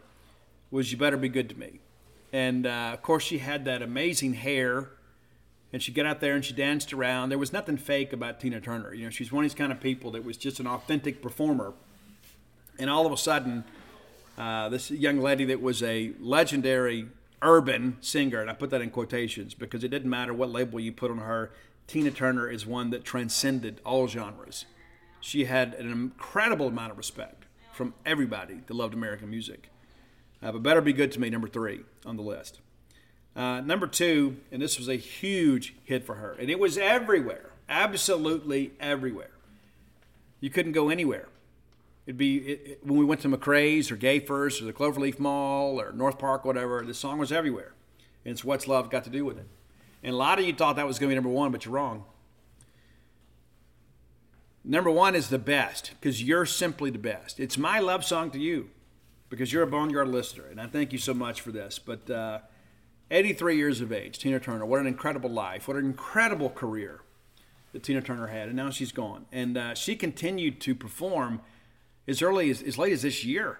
was 0.72 0.92
"You 0.92 0.98
Better 0.98 1.16
Be 1.16 1.30
Good 1.30 1.48
to 1.50 1.58
Me," 1.58 1.80
and 2.34 2.68
uh, 2.68 2.92
of 2.94 3.02
course 3.02 3.24
she 3.24 3.38
had 3.38 3.64
that 3.64 3.82
amazing 3.82 4.34
hair, 4.34 4.90
and 5.72 5.82
she 5.82 5.94
got 5.94 6.06
out 6.06 6.20
there 6.20 6.36
and 6.36 6.44
she 6.44 6.54
danced 6.54 6.92
around. 6.92 7.30
There 7.30 7.38
was 7.38 7.54
nothing 7.54 7.78
fake 7.78 8.12
about 8.12 8.42
Tina 8.42 8.60
Turner. 8.60 8.94
You 8.94 9.06
know, 9.06 9.10
she's 9.10 9.32
one 9.32 9.46
of 9.46 9.50
these 9.50 9.58
kind 9.58 9.72
of 9.72 9.80
people 9.80 10.12
that 10.12 10.26
was 10.26 10.36
just 10.36 10.60
an 10.60 10.68
authentic 10.68 11.22
performer, 11.22 11.72
and 12.78 12.90
all 12.90 13.06
of 13.06 13.14
a 13.14 13.18
sudden 13.18 13.64
uh, 14.38 14.70
this 14.70 14.92
young 14.92 15.20
lady 15.20 15.46
that 15.46 15.62
was 15.62 15.82
a 15.82 16.14
legendary 16.20 17.08
urban 17.42 17.98
singer, 18.02 18.40
and 18.40 18.50
I 18.50 18.54
put 18.54 18.70
that 18.70 18.82
in 18.82 18.90
quotations 18.90 19.54
because 19.54 19.84
it 19.84 19.90
didn't 19.90 20.10
matter 20.10 20.34
what 20.34 20.50
label 20.50 20.80
you 20.80 20.92
put 20.92 21.12
on 21.12 21.20
her. 21.20 21.52
Tina 21.88 22.12
Turner 22.12 22.50
is 22.50 22.66
one 22.66 22.90
that 22.92 23.04
transcended 23.04 23.82
all 23.86 24.08
genres. 24.08 24.66
She 25.20 25.46
had 25.46 25.74
an 25.76 25.92
incredible 25.92 26.68
amount 26.68 26.92
of 26.92 26.98
respect 26.98 27.46
from 27.74 27.94
everybody 28.06 28.62
that 28.68 28.74
loved 28.74 28.94
American 28.94 29.30
music. 29.30 29.70
Uh, 30.42 30.52
but 30.52 30.64
Better 30.64 30.82
Be 30.82 30.94
Good 30.94 31.12
to 31.14 31.20
Me, 31.20 31.30
number 31.30 31.48
three 31.48 31.82
on 32.06 32.18
the 32.18 32.24
list. 32.24 32.60
Uh, 33.36 33.62
number 33.62 33.88
two, 33.88 34.38
and 34.52 34.62
this 34.62 34.78
was 34.78 34.88
a 34.88 34.96
huge 34.96 35.76
hit 35.84 36.04
for 36.04 36.16
her, 36.16 36.36
and 36.40 36.50
it 36.50 36.60
was 36.60 36.78
everywhere, 36.78 37.52
absolutely 37.70 38.74
everywhere. 38.80 39.32
You 40.40 40.50
couldn't 40.50 40.72
go 40.74 40.90
anywhere 40.90 41.28
It'd 42.08 42.18
be 42.18 42.38
it, 42.38 42.80
when 42.84 42.98
we 42.98 43.04
went 43.04 43.22
to 43.22 43.28
McRae's 43.28 43.92
or 43.92 43.98
Gayfer's 43.98 44.62
or 44.62 44.66
the 44.66 44.74
Cloverleaf 44.74 45.20
Mall 45.20 45.80
or 45.80 45.92
North 45.92 46.18
Park, 46.18 46.46
whatever. 46.46 46.84
The 46.84 46.94
song 46.94 47.20
was 47.20 47.34
everywhere, 47.34 47.74
and 48.24 48.32
it's 48.32 48.46
what's 48.46 48.66
love 48.66 48.90
got 48.90 49.04
to 49.04 49.10
do 49.10 49.26
with 49.26 49.38
it. 49.38 49.48
And 50.02 50.14
a 50.14 50.18
lot 50.18 50.40
of 50.40 50.46
you 50.46 50.54
thought 50.54 50.78
that 50.78 50.88
was 50.88 51.00
going 51.00 51.10
to 51.10 51.12
be 51.12 51.16
number 51.16 51.30
one, 51.30 51.52
but 51.52 51.66
you're 51.66 51.74
wrong. 51.74 52.06
Number 54.64 54.90
one 54.90 55.16
is 55.16 55.28
the 55.28 55.38
best 55.38 55.92
because 56.00 56.24
you're 56.24 56.46
simply 56.46 56.90
the 56.90 56.98
best. 56.98 57.42
It's 57.42 57.58
my 57.58 57.80
love 57.80 58.06
song 58.06 58.32
to 58.32 58.40
you 58.40 58.70
because 59.30 59.52
you're 59.52 59.64
a 59.64 59.68
Boneyard 59.68 60.08
listener, 60.08 60.46
and 60.46 60.62
I 60.62 60.68
thank 60.68 60.94
you 60.94 61.00
so 61.00 61.14
much 61.14 61.42
for 61.42 61.52
this. 61.52 61.78
But 61.78 62.10
uh, 62.10 62.40
83 63.12 63.58
years 63.58 63.82
of 63.82 63.92
age, 63.92 64.18
Tina 64.18 64.40
Turner. 64.40 64.66
What 64.66 64.80
an 64.80 64.88
incredible 64.88 65.30
life! 65.30 65.68
What 65.68 65.76
an 65.76 65.86
incredible 65.86 66.50
career 66.50 67.02
that 67.74 67.84
Tina 67.84 68.02
Turner 68.02 68.28
had, 68.28 68.48
and 68.48 68.56
now 68.56 68.70
she's 68.70 68.94
gone. 68.94 69.26
And 69.30 69.58
uh, 69.58 69.74
she 69.74 69.98
continued 69.98 70.62
to 70.62 70.74
perform 70.74 71.42
as 72.08 72.22
early 72.22 72.50
as, 72.50 72.62
as 72.62 72.78
late 72.78 72.94
as 72.94 73.02
this 73.02 73.24
year. 73.24 73.60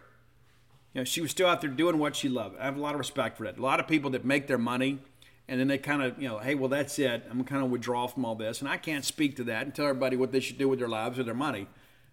You 0.94 1.02
know, 1.02 1.06
she 1.06 1.22
was 1.22 1.32
still 1.32 1.48
out 1.48 1.62
there 1.62 1.70
doing 1.70 2.00
what 2.00 2.16
she 2.16 2.30
loved. 2.30 2.58
I 2.60 2.66
have 2.66 2.78
a 2.78 2.82
lot 2.82 2.94
of 2.94 3.00
respect 3.00 3.38
for 3.38 3.44
that. 3.44 3.58
A 3.58 3.62
lot 3.62 3.80
of 3.80 3.88
people 3.88 4.10
that 4.12 4.26
make 4.26 4.48
their 4.48 4.58
money 4.58 5.00
and 5.48 5.60
then 5.60 5.68
they 5.68 5.78
kind 5.78 6.02
of, 6.02 6.22
you 6.22 6.28
know, 6.28 6.40
hey, 6.40 6.56
well, 6.56 6.70
that's 6.70 7.00
it. 7.00 7.26
I'm 7.30 7.44
kind 7.44 7.64
of 7.64 7.70
withdraw 7.70 8.08
from 8.08 8.26
all 8.26 8.36
this. 8.36 8.60
And 8.60 8.70
I 8.70 8.78
can't 8.78 9.06
speak 9.06 9.36
to 9.38 9.44
that 9.46 9.64
and 9.64 9.74
tell 9.74 9.88
everybody 9.88 10.18
what 10.18 10.32
they 10.32 10.42
should 10.42 10.58
do 10.58 10.68
with 10.68 10.80
their 10.80 10.90
lives 10.90 11.18
or 11.18 11.24
their 11.24 11.34
money. 11.34 11.68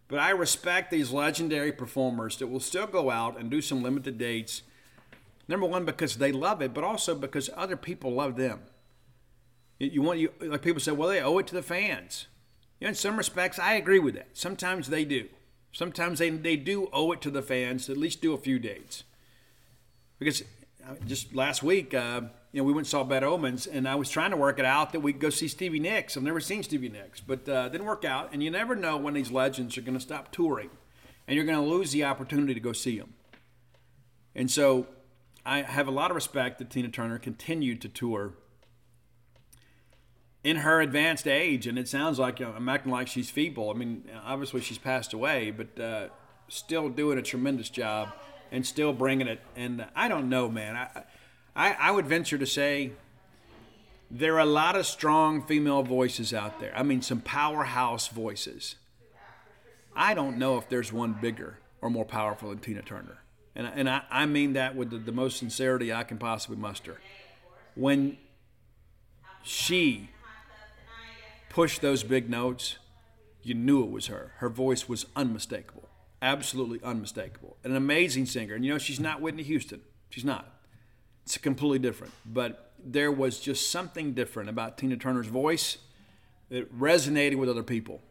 But 0.06 0.20
I 0.20 0.30
respect 0.30 0.90
these 0.90 1.10
legendary 1.10 1.72
performers 1.72 2.36
that 2.38 2.46
will 2.46 2.60
still 2.60 2.86
go 2.86 3.10
out 3.10 3.38
and 3.38 3.50
do 3.50 3.60
some 3.60 3.82
limited 3.82 4.18
dates. 4.18 4.62
Number 5.48 5.66
one, 5.66 5.84
because 5.84 6.16
they 6.16 6.30
love 6.30 6.62
it, 6.62 6.72
but 6.72 6.84
also 6.84 7.14
because 7.14 7.50
other 7.56 7.76
people 7.76 8.12
love 8.12 8.36
them. 8.36 8.60
You 9.80 10.02
want 10.02 10.20
you 10.20 10.30
like 10.40 10.62
people 10.62 10.80
say, 10.80 10.92
well, 10.92 11.08
they 11.08 11.20
owe 11.20 11.38
it 11.38 11.46
to 11.48 11.54
the 11.54 11.62
fans. 11.62 12.28
You 12.78 12.86
know, 12.86 12.90
in 12.90 12.94
some 12.94 13.16
respects, 13.16 13.58
I 13.58 13.74
agree 13.74 13.98
with 13.98 14.14
that. 14.14 14.28
Sometimes 14.32 14.88
they 14.88 15.04
do. 15.04 15.28
Sometimes 15.74 16.20
they, 16.20 16.30
they 16.30 16.54
do 16.56 16.88
owe 16.92 17.10
it 17.10 17.20
to 17.22 17.30
the 17.30 17.42
fans 17.42 17.86
to 17.86 17.92
at 17.92 17.98
least 17.98 18.22
do 18.22 18.32
a 18.32 18.38
few 18.38 18.60
dates. 18.60 19.02
Because 20.20 20.42
uh, 20.88 20.94
just 21.04 21.34
last 21.34 21.64
week, 21.64 21.92
uh, 21.92 22.22
you 22.52 22.60
know, 22.60 22.64
we 22.64 22.72
went 22.72 22.86
and 22.86 22.90
saw 22.90 23.02
Bad 23.02 23.24
Omens, 23.24 23.66
and 23.66 23.88
I 23.88 23.96
was 23.96 24.08
trying 24.08 24.30
to 24.30 24.36
work 24.36 24.60
it 24.60 24.64
out 24.64 24.92
that 24.92 25.00
we'd 25.00 25.18
go 25.18 25.30
see 25.30 25.48
Stevie 25.48 25.80
Nicks. 25.80 26.16
I've 26.16 26.22
never 26.22 26.38
seen 26.38 26.62
Stevie 26.62 26.90
Nicks, 26.90 27.20
but 27.20 27.48
uh, 27.48 27.68
didn't 27.70 27.88
work 27.88 28.04
out. 28.04 28.30
And 28.32 28.40
you 28.40 28.52
never 28.52 28.76
know 28.76 28.96
when 28.96 29.14
these 29.14 29.32
legends 29.32 29.76
are 29.76 29.80
going 29.80 29.98
to 29.98 30.00
stop 30.00 30.30
touring, 30.30 30.70
and 31.26 31.34
you're 31.34 31.44
going 31.44 31.58
to 31.58 31.68
lose 31.68 31.90
the 31.90 32.04
opportunity 32.04 32.54
to 32.54 32.60
go 32.60 32.72
see 32.72 32.96
them. 32.96 33.14
And 34.36 34.48
so 34.48 34.86
I 35.44 35.62
have 35.62 35.88
a 35.88 35.90
lot 35.90 36.12
of 36.12 36.14
respect 36.14 36.60
that 36.60 36.70
Tina 36.70 36.88
Turner 36.88 37.18
continued 37.18 37.80
to 37.82 37.88
tour 37.88 38.34
in 40.44 40.56
her 40.56 40.82
advanced 40.82 41.26
age, 41.26 41.66
and 41.66 41.78
it 41.78 41.88
sounds 41.88 42.18
like 42.18 42.38
you 42.38 42.46
know, 42.46 42.52
I'm 42.54 42.68
acting 42.68 42.92
like 42.92 43.08
she's 43.08 43.30
feeble. 43.30 43.70
I 43.70 43.72
mean, 43.72 44.04
obviously 44.24 44.60
she's 44.60 44.78
passed 44.78 45.14
away, 45.14 45.50
but 45.50 45.82
uh, 45.82 46.08
still 46.48 46.90
doing 46.90 47.18
a 47.18 47.22
tremendous 47.22 47.70
job 47.70 48.10
and 48.52 48.64
still 48.64 48.92
bringing 48.92 49.26
it. 49.26 49.40
And 49.56 49.86
I 49.96 50.06
don't 50.08 50.28
know, 50.28 50.50
man. 50.50 50.76
I, 50.76 51.02
I, 51.56 51.76
I 51.80 51.90
would 51.90 52.06
venture 52.06 52.36
to 52.36 52.46
say 52.46 52.92
there 54.10 54.34
are 54.34 54.40
a 54.40 54.46
lot 54.46 54.76
of 54.76 54.86
strong 54.86 55.42
female 55.42 55.82
voices 55.82 56.34
out 56.34 56.60
there. 56.60 56.76
I 56.76 56.82
mean, 56.82 57.00
some 57.00 57.20
powerhouse 57.20 58.08
voices. 58.08 58.76
I 59.96 60.12
don't 60.12 60.36
know 60.36 60.58
if 60.58 60.68
there's 60.68 60.92
one 60.92 61.16
bigger 61.20 61.58
or 61.80 61.88
more 61.88 62.04
powerful 62.04 62.50
than 62.50 62.58
Tina 62.58 62.82
Turner. 62.82 63.18
And, 63.56 63.66
and 63.74 63.88
I, 63.88 64.02
I 64.10 64.26
mean 64.26 64.52
that 64.54 64.76
with 64.76 64.90
the, 64.90 64.98
the 64.98 65.12
most 65.12 65.38
sincerity 65.38 65.92
I 65.92 66.02
can 66.02 66.18
possibly 66.18 66.56
muster. 66.58 67.00
When 67.74 68.18
she 69.42 70.10
pushed 71.54 71.80
those 71.80 72.02
big 72.02 72.28
notes, 72.28 72.78
you 73.40 73.54
knew 73.54 73.84
it 73.84 73.90
was 73.90 74.08
her. 74.08 74.32
Her 74.38 74.48
voice 74.48 74.88
was 74.88 75.06
unmistakable, 75.14 75.88
absolutely 76.20 76.80
unmistakable. 76.82 77.56
An 77.62 77.76
amazing 77.76 78.26
singer. 78.26 78.56
And 78.56 78.64
you 78.64 78.72
know, 78.72 78.78
she's 78.78 78.98
not 78.98 79.20
Whitney 79.20 79.44
Houston. 79.44 79.80
She's 80.10 80.24
not. 80.24 80.52
It's 81.22 81.38
completely 81.38 81.78
different. 81.78 82.12
But 82.26 82.72
there 82.84 83.12
was 83.12 83.38
just 83.38 83.70
something 83.70 84.14
different 84.14 84.48
about 84.48 84.76
Tina 84.76 84.96
Turner's 84.96 85.28
voice 85.28 85.78
that 86.48 86.76
resonated 86.76 87.36
with 87.36 87.48
other 87.48 87.62
people. 87.62 88.02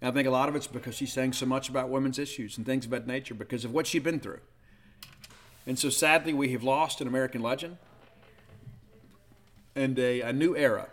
And 0.00 0.12
I 0.12 0.14
think 0.14 0.28
a 0.28 0.30
lot 0.30 0.48
of 0.48 0.54
it's 0.54 0.68
because 0.68 0.94
she's 0.94 1.12
saying 1.12 1.32
so 1.32 1.46
much 1.46 1.68
about 1.68 1.88
women's 1.88 2.18
issues 2.20 2.56
and 2.58 2.64
things 2.64 2.86
about 2.86 3.08
nature 3.08 3.34
because 3.34 3.64
of 3.64 3.72
what 3.72 3.88
she'd 3.88 4.04
been 4.04 4.20
through. 4.20 4.40
And 5.66 5.76
so 5.76 5.90
sadly, 5.90 6.32
we 6.32 6.52
have 6.52 6.62
lost 6.62 7.00
an 7.00 7.08
American 7.08 7.42
legend, 7.42 7.76
and 9.74 9.98
a, 9.98 10.20
a 10.20 10.32
new 10.32 10.56
era 10.56 10.88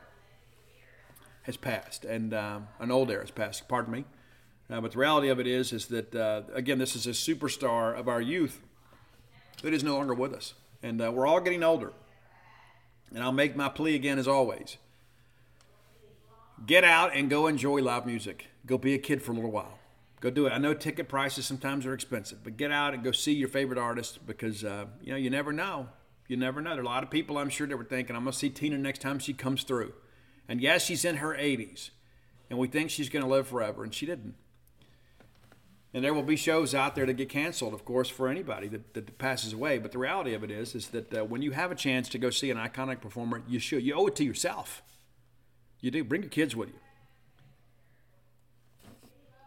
has 1.45 1.57
passed, 1.57 2.05
and 2.05 2.33
um, 2.33 2.67
an 2.79 2.91
old 2.91 3.11
era 3.11 3.21
has 3.21 3.31
passed. 3.31 3.67
Pardon 3.67 3.93
me. 3.93 4.05
Uh, 4.69 4.81
but 4.81 4.91
the 4.93 4.97
reality 4.97 5.29
of 5.29 5.39
it 5.39 5.45
is, 5.45 5.71
is 5.71 5.85
that 5.87 6.15
uh, 6.15 6.41
again, 6.53 6.79
this 6.79 6.95
is 6.95 7.05
a 7.05 7.11
superstar 7.11 7.97
of 7.97 8.07
our 8.07 8.21
youth 8.21 8.61
that 9.61 9.73
is 9.73 9.83
no 9.83 9.95
longer 9.95 10.13
with 10.13 10.33
us, 10.33 10.55
and 10.81 11.01
uh, 11.01 11.11
we're 11.11 11.27
all 11.27 11.39
getting 11.39 11.63
older. 11.63 11.93
And 13.13 13.23
I'll 13.23 13.31
make 13.31 13.55
my 13.55 13.69
plea 13.69 13.95
again, 13.95 14.17
as 14.17 14.27
always. 14.27 14.77
Get 16.65 16.83
out 16.83 17.11
and 17.13 17.29
go 17.29 17.47
enjoy 17.47 17.81
live 17.81 18.05
music. 18.05 18.47
Go 18.65 18.77
be 18.77 18.95
a 18.95 18.97
kid 18.97 19.21
for 19.21 19.31
a 19.31 19.35
little 19.35 19.51
while. 19.51 19.77
Go 20.21 20.31
do 20.31 20.47
it. 20.47 20.51
I 20.51 20.57
know 20.57 20.73
ticket 20.73 21.07
prices 21.07 21.45
sometimes 21.45 21.85
are 21.85 21.93
expensive, 21.93 22.43
but 22.43 22.57
get 22.57 22.71
out 22.71 22.95
and 22.95 23.03
go 23.03 23.11
see 23.11 23.33
your 23.33 23.49
favorite 23.49 23.77
artist 23.77 24.25
because 24.25 24.63
uh, 24.63 24.85
you 25.01 25.11
know 25.11 25.17
you 25.17 25.29
never 25.29 25.53
know. 25.53 25.89
You 26.27 26.37
never 26.37 26.61
know. 26.61 26.71
There 26.71 26.79
are 26.79 26.83
a 26.83 26.87
lot 26.87 27.03
of 27.03 27.11
people 27.11 27.37
I'm 27.37 27.49
sure 27.49 27.67
that 27.67 27.77
were 27.77 27.83
thinking, 27.83 28.15
"I'm 28.15 28.23
gonna 28.23 28.33
see 28.33 28.49
Tina 28.49 28.79
next 28.79 29.01
time 29.01 29.19
she 29.19 29.33
comes 29.33 29.63
through." 29.63 29.93
And 30.47 30.61
yes, 30.61 30.83
she's 30.85 31.05
in 31.05 31.17
her 31.17 31.33
80s, 31.33 31.89
and 32.49 32.59
we 32.59 32.67
think 32.67 32.89
she's 32.89 33.09
gonna 33.09 33.27
live 33.27 33.47
forever, 33.47 33.83
and 33.83 33.93
she 33.93 34.05
didn't. 34.05 34.35
And 35.95 36.03
there 36.03 36.13
will 36.13 36.23
be 36.23 36.35
shows 36.35 36.75
out 36.75 36.93
there 36.93 37.05
that 37.05 37.13
get 37.13 37.29
canceled, 37.29 37.73
of 37.73 37.85
course, 37.85 38.09
for 38.09 38.27
anybody 38.27 38.67
that, 38.67 38.93
that 38.95 39.17
passes 39.17 39.53
away. 39.53 39.77
But 39.77 39.93
the 39.93 39.97
reality 39.97 40.33
of 40.33 40.43
it 40.43 40.51
is, 40.51 40.75
is 40.75 40.89
that 40.89 41.13
uh, 41.13 41.23
when 41.23 41.41
you 41.41 41.51
have 41.51 41.71
a 41.71 41.75
chance 41.75 42.09
to 42.09 42.17
go 42.17 42.29
see 42.29 42.51
an 42.51 42.57
iconic 42.57 42.99
performer, 42.99 43.41
you 43.47 43.59
should. 43.59 43.81
You 43.81 43.93
owe 43.93 44.07
it 44.07 44.15
to 44.17 44.25
yourself. 44.25 44.83
You 45.79 45.91
do. 45.91 46.03
Bring 46.03 46.21
your 46.21 46.29
kids 46.29 46.53
with 46.53 46.67
you. 46.67 46.75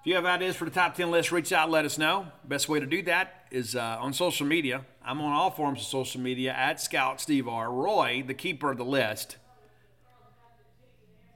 If 0.01 0.07
you 0.07 0.14
have 0.14 0.24
ideas 0.24 0.57
for 0.57 0.64
the 0.64 0.70
top 0.70 0.94
10 0.94 1.11
list, 1.11 1.32
reach 1.32 1.53
out 1.53 1.70
let 1.70 1.84
us 1.84 1.99
know. 1.99 2.28
Best 2.44 2.66
way 2.66 2.80
to 2.80 2.86
do 2.86 3.03
that 3.03 3.46
is 3.51 3.76
uh, 3.76 3.99
on 4.01 4.14
social 4.14 4.46
media. 4.46 4.86
I'm 5.05 5.20
on 5.20 5.32
all 5.32 5.51
forms 5.51 5.80
of 5.80 5.86
social 5.86 6.22
media 6.22 6.55
at 6.55 6.80
Scout 6.80 7.20
Steve 7.20 7.46
R. 7.46 7.70
Roy, 7.70 8.24
the 8.26 8.32
keeper 8.32 8.70
of 8.70 8.78
the 8.78 8.86
list, 8.86 9.36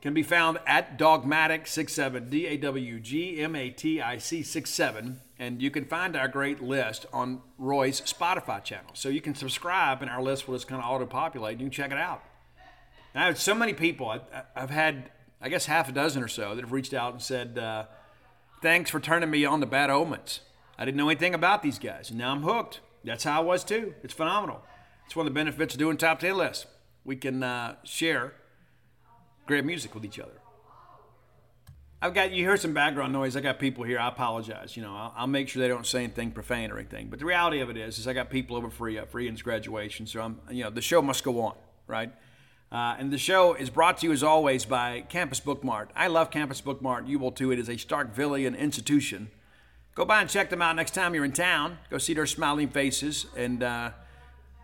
can 0.03 0.13
be 0.13 0.23
found 0.25 0.59
at 0.67 0.99
Dawgmatic67, 0.99 2.29
D 2.29 2.47
A 2.49 2.57
W 2.57 3.01
G 3.01 3.41
M 3.41 3.55
A 3.55 3.71
T 3.71 4.01
I 4.01 4.19
C 4.19 4.43
67. 4.43 5.21
And 5.39 5.63
you 5.63 5.71
can 5.71 5.85
find 5.85 6.17
our 6.17 6.29
great 6.29 6.61
list 6.61 7.07
on 7.13 7.41
Roy's 7.57 8.01
Spotify 8.01 8.63
channel. 8.63 8.91
So 8.95 9.09
you 9.09 9.21
can 9.21 9.35
subscribe, 9.35 10.03
and 10.03 10.11
our 10.11 10.23
list 10.23 10.47
will 10.47 10.57
just 10.57 10.69
kind 10.69 10.83
of 10.83 10.91
auto 10.91 11.07
populate. 11.07 11.59
You 11.59 11.67
can 11.67 11.71
check 11.71 11.93
it 11.93 11.99
out. 11.99 12.23
Now, 13.15 13.33
so 13.33 13.55
many 13.55 13.75
people, 13.75 14.09
I, 14.09 14.21
have 14.55 14.71
had, 14.71 15.11
I 15.41 15.49
guess, 15.49 15.67
half 15.67 15.89
a 15.89 15.93
dozen 15.93 16.23
or 16.23 16.29
so 16.29 16.55
that 16.55 16.63
have 16.63 16.73
reached 16.73 16.95
out 16.95 17.13
and 17.13 17.23
said, 17.23 17.59
uh, 17.59 17.85
Thanks 18.61 18.91
for 18.91 19.01
turning 19.01 19.31
me 19.31 19.45
on 19.45 19.61
to 19.61 19.67
Bad 19.67 19.91
Omens. 19.91 20.41
I 20.79 20.85
didn't 20.85 20.97
know 20.97 21.09
anything 21.09 21.35
about 21.35 21.63
these 21.63 21.79
guys, 21.79 22.11
and 22.11 22.19
now 22.19 22.33
I'm 22.33 22.43
hooked. 22.43 22.81
That's 23.05 23.25
how 23.25 23.41
I 23.41 23.45
was 23.45 23.65
too. 23.65 23.95
It's 24.03 24.15
phenomenal. 24.15 24.63
It's 25.07 25.17
one 25.17 25.27
of 25.27 25.33
the 25.33 25.39
benefits 25.39 25.75
of 25.75 25.79
doing 25.79 25.97
top 25.97 26.21
10 26.21 26.37
lists. 26.37 26.67
We 27.05 27.17
can 27.17 27.43
uh, 27.43 27.77
share 27.83 28.35
great 29.53 29.67
music 29.67 29.95
with 29.95 30.03
each 30.03 30.19
other. 30.19 30.33
I've 32.01 32.15
got 32.15 32.33
you 32.33 32.43
hear 32.43 32.57
some 32.57 32.73
background 32.73 33.13
noise. 33.13 33.37
I 33.37 33.43
got 33.43 33.59
people 33.59 33.85
here. 33.85 33.99
I 33.99 34.09
apologize. 34.09 34.79
You 34.79 34.83
know, 34.83 34.97
I'll, 34.97 35.13
I'll, 35.15 35.27
make 35.27 35.47
sure 35.47 35.61
they 35.61 35.69
don't 35.69 35.87
say 35.87 36.05
anything 36.05 36.31
profane 36.31 36.71
or 36.71 36.79
anything. 36.79 37.09
But 37.09 37.19
the 37.19 37.27
reality 37.27 37.61
of 37.61 37.69
it 37.69 37.77
is, 37.77 37.99
is 37.99 38.09
I 38.09 38.15
got 38.15 38.31
people 38.31 38.57
over 38.57 38.71
for 38.71 38.89
uh, 38.89 39.05
for 39.05 39.21
Ian's 39.21 39.43
graduation, 39.43 40.07
so 40.07 40.23
I'm 40.23 40.41
you 40.51 40.65
know 40.65 40.71
the 40.71 40.81
show 40.81 41.03
must 41.03 41.23
go 41.23 41.43
on, 41.43 41.55
right? 41.87 42.11
Uh, 42.73 42.97
and 42.99 43.13
the 43.13 43.19
show 43.19 43.53
is 43.53 43.69
brought 43.69 43.99
to 43.99 44.07
you 44.07 44.13
as 44.13 44.23
always 44.23 44.65
by 44.65 45.03
Campus 45.11 45.39
Book 45.39 45.63
Mart. 45.63 45.91
I 45.95 46.07
love 46.07 46.31
Campus 46.31 46.63
Book 46.63 46.81
Mart. 46.81 47.07
You 47.07 47.19
will 47.19 47.31
too. 47.31 47.53
It 47.53 47.59
is 47.59 47.69
a 47.69 47.75
Starkvillian 47.75 48.59
institution. 48.59 49.31
Go 49.95 50.07
by 50.07 50.23
and 50.23 50.31
check 50.31 50.49
them 50.49 50.63
out 50.63 50.77
next 50.77 50.95
time 50.95 51.15
you're 51.15 51.27
in 51.27 51.33
town. 51.33 51.77
Go 51.91 51.99
see 51.99 52.15
their 52.15 52.25
smiling 52.25 52.69
faces 52.69 53.27
and 53.37 53.63
uh, 53.63 53.91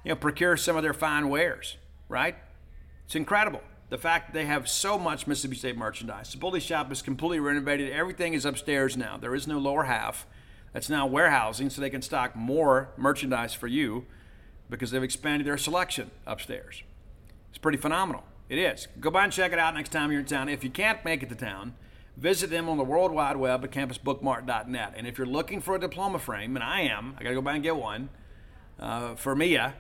you 0.03 0.09
know 0.09 0.17
procure 0.17 0.57
some 0.57 0.77
of 0.77 0.83
their 0.83 0.95
fine 0.95 1.29
wares. 1.29 1.77
Right? 2.09 2.37
It's 3.05 3.15
incredible. 3.15 3.61
The 3.91 3.99
fact 3.99 4.29
that 4.29 4.39
they 4.39 4.45
have 4.45 4.69
so 4.69 4.99
much 4.99 5.27
Mississippi 5.27 5.57
State 5.57 5.77
merchandise. 5.77 6.33
The 6.33 6.39
Bully 6.39 6.61
Shop 6.61 6.93
is 6.93 7.01
completely 7.01 7.41
renovated. 7.41 7.91
Everything 7.91 8.35
is 8.35 8.45
upstairs 8.45 8.97
now. 8.97 9.17
There 9.17 9.35
is 9.35 9.47
no 9.47 9.59
lower 9.59 9.85
half. 9.85 10.27
That's 10.73 10.91
now 10.91 11.07
warehousing, 11.07 11.71
so 11.71 11.81
they 11.81 11.89
can 11.89 12.03
stock 12.03 12.37
more 12.37 12.91
merchandise 12.97 13.55
for 13.55 13.67
you 13.67 14.05
because 14.69 14.91
they've 14.91 15.03
expanded 15.03 15.47
their 15.47 15.57
selection 15.57 16.11
upstairs. 16.27 16.83
It's 17.49 17.59
pretty 17.59 17.79
phenomenal. 17.79 18.25
It 18.49 18.59
is. 18.59 18.89
Go 19.01 19.11
by 19.11 19.25
and 19.25 19.33
check 19.33 19.53
it 19.53 19.59
out 19.59 19.75
next 19.75 19.91
time 19.91 20.11
you're 20.11 20.21
in 20.21 20.27
town. 20.27 20.49
If 20.49 20.63
you 20.63 20.71
can't 20.71 21.05
make 21.05 21.23
it 21.23 21.29
to 21.31 21.35
town, 21.35 21.75
visit 22.17 22.51
them 22.51 22.69
on 22.69 22.77
the 22.77 22.85
World 22.85 23.13
Wide 23.13 23.37
Web 23.37 23.65
at 23.65 23.71
campusbookmart.net. 23.71 24.95
And 24.97 25.07
if 25.07 25.19
you're 25.19 25.27
looking 25.27 25.61
for 25.61 25.75
a 25.75 25.81
diploma 25.81 26.19
frame, 26.19 26.57
and 26.57 26.65
I 26.65 26.83
am, 26.83 27.15
I 27.19 27.23
got 27.23 27.31
to 27.31 27.35
go 27.35 27.43
by 27.43 27.55
and 27.55 27.63
get 27.63 27.77
one 27.77 28.11
uh, 28.79 29.15
for 29.15 29.35
Mia. 29.35 29.75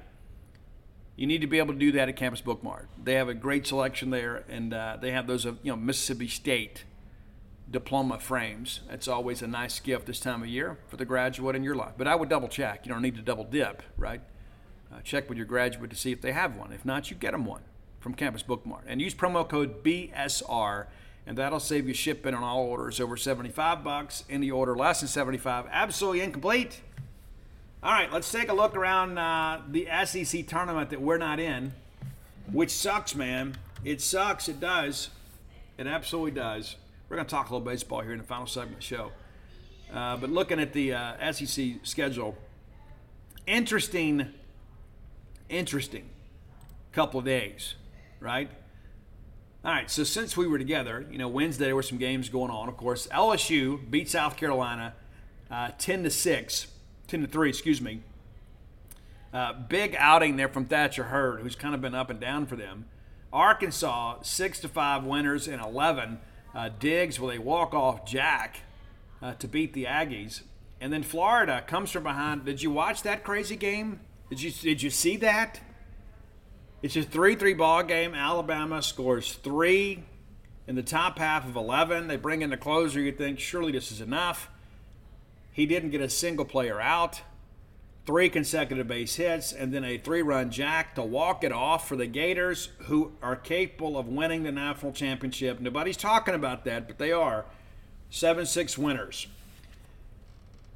You 1.18 1.26
need 1.26 1.40
to 1.40 1.48
be 1.48 1.58
able 1.58 1.72
to 1.72 1.78
do 1.80 1.90
that 1.92 2.08
at 2.08 2.14
Campus 2.14 2.40
Bookmart. 2.40 2.86
They 3.02 3.14
have 3.14 3.28
a 3.28 3.34
great 3.34 3.66
selection 3.66 4.10
there, 4.10 4.44
and 4.48 4.72
uh, 4.72 4.98
they 5.00 5.10
have 5.10 5.26
those 5.26 5.44
of 5.44 5.58
you 5.64 5.72
know 5.72 5.76
Mississippi 5.76 6.28
State 6.28 6.84
diploma 7.68 8.20
frames. 8.20 8.80
That's 8.88 9.08
always 9.08 9.42
a 9.42 9.48
nice 9.48 9.80
gift 9.80 10.06
this 10.06 10.20
time 10.20 10.42
of 10.42 10.48
year 10.48 10.78
for 10.86 10.96
the 10.96 11.04
graduate 11.04 11.56
in 11.56 11.64
your 11.64 11.74
life. 11.74 11.94
But 11.98 12.06
I 12.06 12.14
would 12.14 12.28
double 12.28 12.46
check. 12.46 12.86
You 12.86 12.92
don't 12.92 13.02
need 13.02 13.16
to 13.16 13.22
double 13.22 13.42
dip, 13.42 13.82
right? 13.96 14.20
Uh, 14.92 15.00
check 15.02 15.28
with 15.28 15.36
your 15.36 15.46
graduate 15.46 15.90
to 15.90 15.96
see 15.96 16.12
if 16.12 16.20
they 16.20 16.30
have 16.30 16.56
one. 16.56 16.72
If 16.72 16.84
not, 16.84 17.10
you 17.10 17.16
get 17.16 17.32
them 17.32 17.44
one 17.44 17.62
from 17.98 18.14
Campus 18.14 18.44
Bookmart. 18.44 18.82
And 18.86 19.02
use 19.02 19.12
promo 19.12 19.46
code 19.46 19.82
BSR, 19.82 20.86
and 21.26 21.36
that'll 21.36 21.58
save 21.58 21.88
you 21.88 21.94
shipping 21.94 22.32
on 22.32 22.44
all 22.44 22.62
orders 22.62 23.00
over 23.00 23.16
75 23.16 23.82
bucks. 23.82 24.22
Any 24.30 24.52
order 24.52 24.76
less 24.76 25.00
than 25.00 25.08
75, 25.08 25.66
absolutely 25.68 26.20
incomplete. 26.20 26.80
All 27.81 27.93
right, 27.93 28.12
let's 28.12 28.31
take 28.33 28.49
a 28.49 28.53
look 28.53 28.74
around 28.74 29.18
uh, 29.18 29.61
the 29.70 29.87
SEC 30.05 30.49
tournament 30.49 30.91
that 30.91 31.01
we're 31.01 31.16
not 31.16 31.39
in, 31.39 31.72
which 32.51 32.70
sucks, 32.70 33.14
man. 33.14 33.57
It 33.85 34.01
sucks. 34.01 34.49
It 34.49 34.59
does. 34.59 35.11
It 35.79 35.87
absolutely 35.87 36.33
does. 36.33 36.74
We're 37.09 37.18
going 37.18 37.26
to 37.26 37.31
talk 37.31 37.51
a 37.51 37.53
little 37.55 37.64
baseball 37.64 38.01
here 38.01 38.11
in 38.11 38.18
the 38.18 38.24
final 38.24 38.49
segment 38.49 38.72
of 38.72 38.81
the 38.81 38.85
show. 38.85 39.12
Uh, 39.95 40.16
but 40.16 40.29
looking 40.29 40.59
at 40.59 40.72
the 40.72 40.93
uh, 40.93 41.33
SEC 41.33 41.76
schedule, 41.85 42.37
interesting 43.47 44.35
interesting 45.49 46.11
couple 46.93 47.20
of 47.20 47.26
days, 47.26 47.76
right? 48.18 48.51
All 49.64 49.70
right, 49.70 49.89
so 49.89 50.03
since 50.03 50.37
we 50.37 50.49
were 50.49 50.59
together, 50.59 51.07
you 51.12 51.16
know, 51.16 51.29
Wednesday 51.29 51.66
there 51.66 51.76
were 51.76 51.85
some 51.85 51.99
games 51.99 52.29
going 52.29 52.51
on. 52.51 52.68
Of 52.68 52.76
course, 52.76 53.07
LSU 53.07 53.89
beat 53.89 54.11
South 54.11 54.37
Carolina 54.37 54.95
uh, 55.49 55.70
10 55.79 56.03
to 56.03 56.11
6, 56.11 56.66
10 57.09 57.22
to 57.22 57.26
3, 57.26 57.48
excuse 57.48 57.80
me. 57.80 58.02
Uh, 59.32 59.52
big 59.52 59.96
outing 59.98 60.36
there 60.36 60.48
from 60.48 60.64
Thatcher 60.64 61.04
Hurd, 61.04 61.40
who's 61.40 61.56
kind 61.56 61.74
of 61.74 61.80
been 61.80 61.94
up 61.94 62.11
and 62.11 62.20
down 62.20 62.46
for 62.46 62.56
them. 62.56 62.86
Arkansas, 63.32 64.22
6 64.22 64.61
to 64.61 64.68
5 64.68 65.04
winners 65.04 65.48
in 65.48 65.61
11. 65.61 66.18
Uh, 66.54 66.70
Diggs 66.78 67.20
with 67.20 67.36
a 67.36 67.38
walk 67.40 67.74
off 67.74 68.06
jack 68.06 68.61
uh, 69.20 69.34
to 69.34 69.48
beat 69.48 69.72
the 69.74 69.84
Aggies. 69.84 70.42
And 70.80 70.92
then 70.92 71.02
Florida 71.02 71.62
comes 71.66 71.90
from 71.90 72.04
behind. 72.04 72.44
Did 72.44 72.62
you 72.62 72.70
watch 72.70 73.02
that 73.02 73.24
crazy 73.24 73.56
game? 73.56 74.00
Did 74.30 74.42
you 74.42 74.50
did 74.50 74.82
you 74.82 74.90
see 74.90 75.16
that? 75.16 75.61
It's 76.82 76.96
a 76.96 77.02
three-three 77.02 77.54
ball 77.54 77.82
game. 77.82 78.14
Alabama 78.14 78.82
scores 78.82 79.32
three 79.32 80.04
in 80.68 80.76
the 80.76 80.82
top 80.82 81.18
half 81.18 81.46
of 81.48 81.56
eleven. 81.56 82.06
They 82.06 82.16
bring 82.16 82.42
in 82.42 82.50
the 82.50 82.56
closer. 82.56 83.00
You 83.00 83.11
think 83.11 83.40
surely 83.40 83.72
this 83.72 83.90
is 83.90 84.00
enough. 84.00 84.50
He 85.59 85.66
didn't 85.66 85.90
get 85.90 86.00
a 86.00 86.09
single 86.09 86.44
player 86.44 86.80
out. 86.80 87.22
Three 88.06 88.28
consecutive 88.28 88.86
base 88.86 89.16
hits, 89.16 89.52
and 89.52 89.74
then 89.74 89.82
a 89.82 89.98
three-run 89.98 90.52
jack 90.52 90.94
to 90.94 91.02
walk 91.02 91.42
it 91.42 91.50
off 91.50 91.88
for 91.88 91.96
the 91.96 92.06
Gators, 92.06 92.68
who 92.82 93.14
are 93.20 93.34
capable 93.34 93.98
of 93.98 94.06
winning 94.06 94.44
the 94.44 94.52
national 94.52 94.92
championship. 94.92 95.59
Nobody's 95.59 95.96
talking 95.96 96.36
about 96.36 96.64
that, 96.64 96.86
but 96.86 96.98
they 96.98 97.11
are. 97.11 97.44
Seven-six 98.09 98.78
winners. 98.78 99.26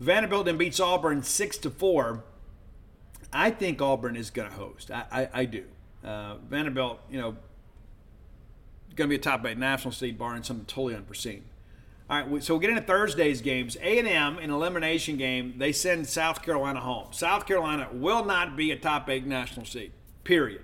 Vanderbilt 0.00 0.46
then 0.46 0.56
beats 0.56 0.80
Auburn 0.80 1.22
six 1.22 1.58
to 1.58 1.70
four. 1.70 2.24
I 3.32 3.50
think 3.50 3.80
Auburn 3.80 4.16
is 4.16 4.30
going 4.30 4.50
to 4.50 4.56
host. 4.56 4.90
I, 4.90 5.04
I, 5.12 5.28
I 5.32 5.44
do. 5.44 5.62
Uh, 6.04 6.38
Vanderbilt, 6.50 6.98
you 7.08 7.20
know, 7.20 7.36
going 8.96 9.08
to 9.08 9.10
be 9.10 9.14
a 9.14 9.18
top 9.18 9.46
eight 9.46 9.58
national 9.58 9.92
seed, 9.92 10.18
barring 10.18 10.42
something 10.42 10.66
totally 10.66 10.96
unforeseen. 10.96 11.44
All 12.12 12.20
right, 12.20 12.44
so 12.44 12.56
we 12.56 12.60
get 12.60 12.68
into 12.68 12.82
Thursday's 12.82 13.40
games. 13.40 13.78
A&M 13.80 14.38
in 14.38 14.50
elimination 14.50 15.16
game, 15.16 15.54
they 15.56 15.72
send 15.72 16.06
South 16.06 16.42
Carolina 16.42 16.78
home. 16.78 17.06
South 17.10 17.46
Carolina 17.46 17.88
will 17.90 18.22
not 18.22 18.54
be 18.54 18.70
a 18.70 18.76
top 18.76 19.08
eight 19.08 19.24
national 19.24 19.64
seed. 19.64 19.92
Period. 20.22 20.60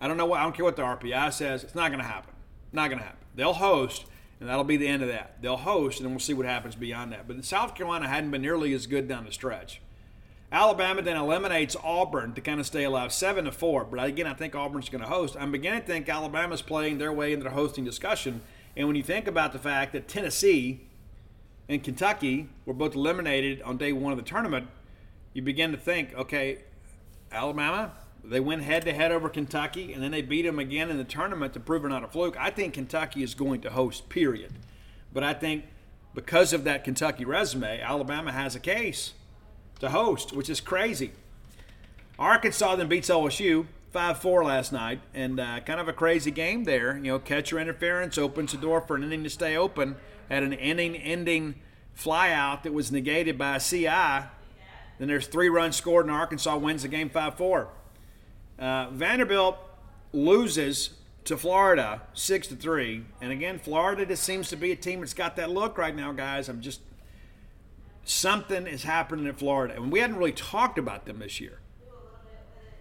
I 0.00 0.06
don't 0.06 0.16
know 0.16 0.26
what 0.26 0.38
I 0.38 0.44
don't 0.44 0.54
care 0.54 0.64
what 0.64 0.76
the 0.76 0.82
RPI 0.82 1.32
says. 1.32 1.64
It's 1.64 1.74
not 1.74 1.88
going 1.90 1.98
to 1.98 2.06
happen. 2.06 2.32
Not 2.72 2.90
going 2.90 3.00
to 3.00 3.04
happen. 3.04 3.18
They'll 3.34 3.54
host, 3.54 4.06
and 4.38 4.48
that'll 4.48 4.62
be 4.62 4.76
the 4.76 4.86
end 4.86 5.02
of 5.02 5.08
that. 5.08 5.42
They'll 5.42 5.56
host, 5.56 5.98
and 5.98 6.06
then 6.06 6.12
we'll 6.12 6.20
see 6.20 6.32
what 6.32 6.46
happens 6.46 6.76
beyond 6.76 7.10
that. 7.10 7.26
But 7.26 7.44
South 7.44 7.74
Carolina 7.74 8.06
hadn't 8.06 8.30
been 8.30 8.42
nearly 8.42 8.72
as 8.72 8.86
good 8.86 9.08
down 9.08 9.24
the 9.24 9.32
stretch. 9.32 9.80
Alabama 10.52 11.02
then 11.02 11.16
eliminates 11.16 11.74
Auburn 11.82 12.34
to 12.34 12.40
kind 12.40 12.60
of 12.60 12.66
stay 12.66 12.84
alive, 12.84 13.12
seven 13.12 13.46
to 13.46 13.52
four. 13.52 13.82
But 13.82 14.04
again, 14.04 14.28
I 14.28 14.34
think 14.34 14.54
Auburn's 14.54 14.90
going 14.90 15.02
to 15.02 15.10
host. 15.10 15.36
I'm 15.40 15.50
beginning 15.50 15.80
to 15.80 15.86
think 15.88 16.08
Alabama's 16.08 16.62
playing 16.62 16.98
their 16.98 17.12
way 17.12 17.32
into 17.32 17.42
the 17.42 17.50
hosting 17.50 17.84
discussion. 17.84 18.42
And 18.78 18.86
when 18.86 18.94
you 18.94 19.02
think 19.02 19.26
about 19.26 19.52
the 19.52 19.58
fact 19.58 19.92
that 19.92 20.06
Tennessee 20.06 20.82
and 21.68 21.82
Kentucky 21.82 22.48
were 22.64 22.72
both 22.72 22.94
eliminated 22.94 23.60
on 23.62 23.76
day 23.76 23.92
one 23.92 24.12
of 24.12 24.18
the 24.18 24.24
tournament, 24.24 24.68
you 25.34 25.42
begin 25.42 25.72
to 25.72 25.76
think, 25.76 26.14
okay, 26.14 26.60
Alabama, 27.32 27.90
they 28.22 28.38
went 28.38 28.62
head 28.62 28.84
to 28.84 28.92
head 28.92 29.10
over 29.10 29.28
Kentucky, 29.28 29.92
and 29.92 30.00
then 30.00 30.12
they 30.12 30.22
beat 30.22 30.42
them 30.42 30.60
again 30.60 30.90
in 30.90 30.96
the 30.96 31.02
tournament 31.02 31.54
to 31.54 31.60
prove 31.60 31.84
it 31.84 31.88
not 31.88 32.04
a 32.04 32.06
fluke. 32.06 32.36
I 32.38 32.50
think 32.50 32.74
Kentucky 32.74 33.24
is 33.24 33.34
going 33.34 33.62
to 33.62 33.70
host, 33.70 34.08
period. 34.08 34.52
But 35.12 35.24
I 35.24 35.34
think 35.34 35.64
because 36.14 36.52
of 36.52 36.62
that 36.62 36.84
Kentucky 36.84 37.24
resume, 37.24 37.80
Alabama 37.80 38.30
has 38.30 38.54
a 38.54 38.60
case 38.60 39.12
to 39.80 39.90
host, 39.90 40.32
which 40.32 40.48
is 40.48 40.60
crazy. 40.60 41.10
Arkansas 42.16 42.76
then 42.76 42.86
beats 42.86 43.10
LSU 43.10 43.66
5 43.90 44.18
4 44.18 44.44
last 44.44 44.72
night, 44.72 45.00
and 45.14 45.40
uh, 45.40 45.60
kind 45.60 45.80
of 45.80 45.88
a 45.88 45.92
crazy 45.92 46.30
game 46.30 46.64
there. 46.64 46.96
You 46.96 47.12
know, 47.12 47.18
catcher 47.18 47.58
interference 47.58 48.18
opens 48.18 48.52
the 48.52 48.58
door 48.58 48.80
for 48.80 48.96
an 48.96 49.04
inning 49.04 49.24
to 49.24 49.30
stay 49.30 49.56
open 49.56 49.96
at 50.28 50.42
an 50.42 50.52
inning 50.52 50.94
ending 50.96 51.56
flyout 51.96 52.62
that 52.62 52.72
was 52.72 52.92
negated 52.92 53.38
by 53.38 53.56
a 53.56 53.60
CI. 53.60 54.28
Then 54.98 55.08
there's 55.08 55.26
three 55.26 55.48
runs 55.48 55.76
scored, 55.76 56.06
and 56.06 56.14
Arkansas 56.14 56.56
wins 56.56 56.82
the 56.82 56.88
game 56.88 57.08
5 57.08 57.34
4. 57.34 57.68
Uh, 58.58 58.90
Vanderbilt 58.90 59.56
loses 60.12 60.90
to 61.24 61.36
Florida 61.36 62.02
six 62.14 62.46
to 62.48 62.56
three, 62.56 63.04
and 63.20 63.30
again, 63.32 63.58
Florida 63.58 64.04
just 64.06 64.22
seems 64.22 64.48
to 64.48 64.56
be 64.56 64.72
a 64.72 64.76
team 64.76 65.00
that's 65.00 65.14
got 65.14 65.36
that 65.36 65.50
look 65.50 65.78
right 65.78 65.94
now, 65.94 66.12
guys. 66.12 66.48
I'm 66.48 66.60
just 66.60 66.80
something 68.04 68.66
is 68.66 68.82
happening 68.84 69.26
in 69.26 69.34
Florida, 69.34 69.74
and 69.74 69.92
we 69.92 70.00
hadn't 70.00 70.16
really 70.16 70.32
talked 70.32 70.78
about 70.78 71.04
them 71.04 71.18
this 71.20 71.40
year. 71.40 71.60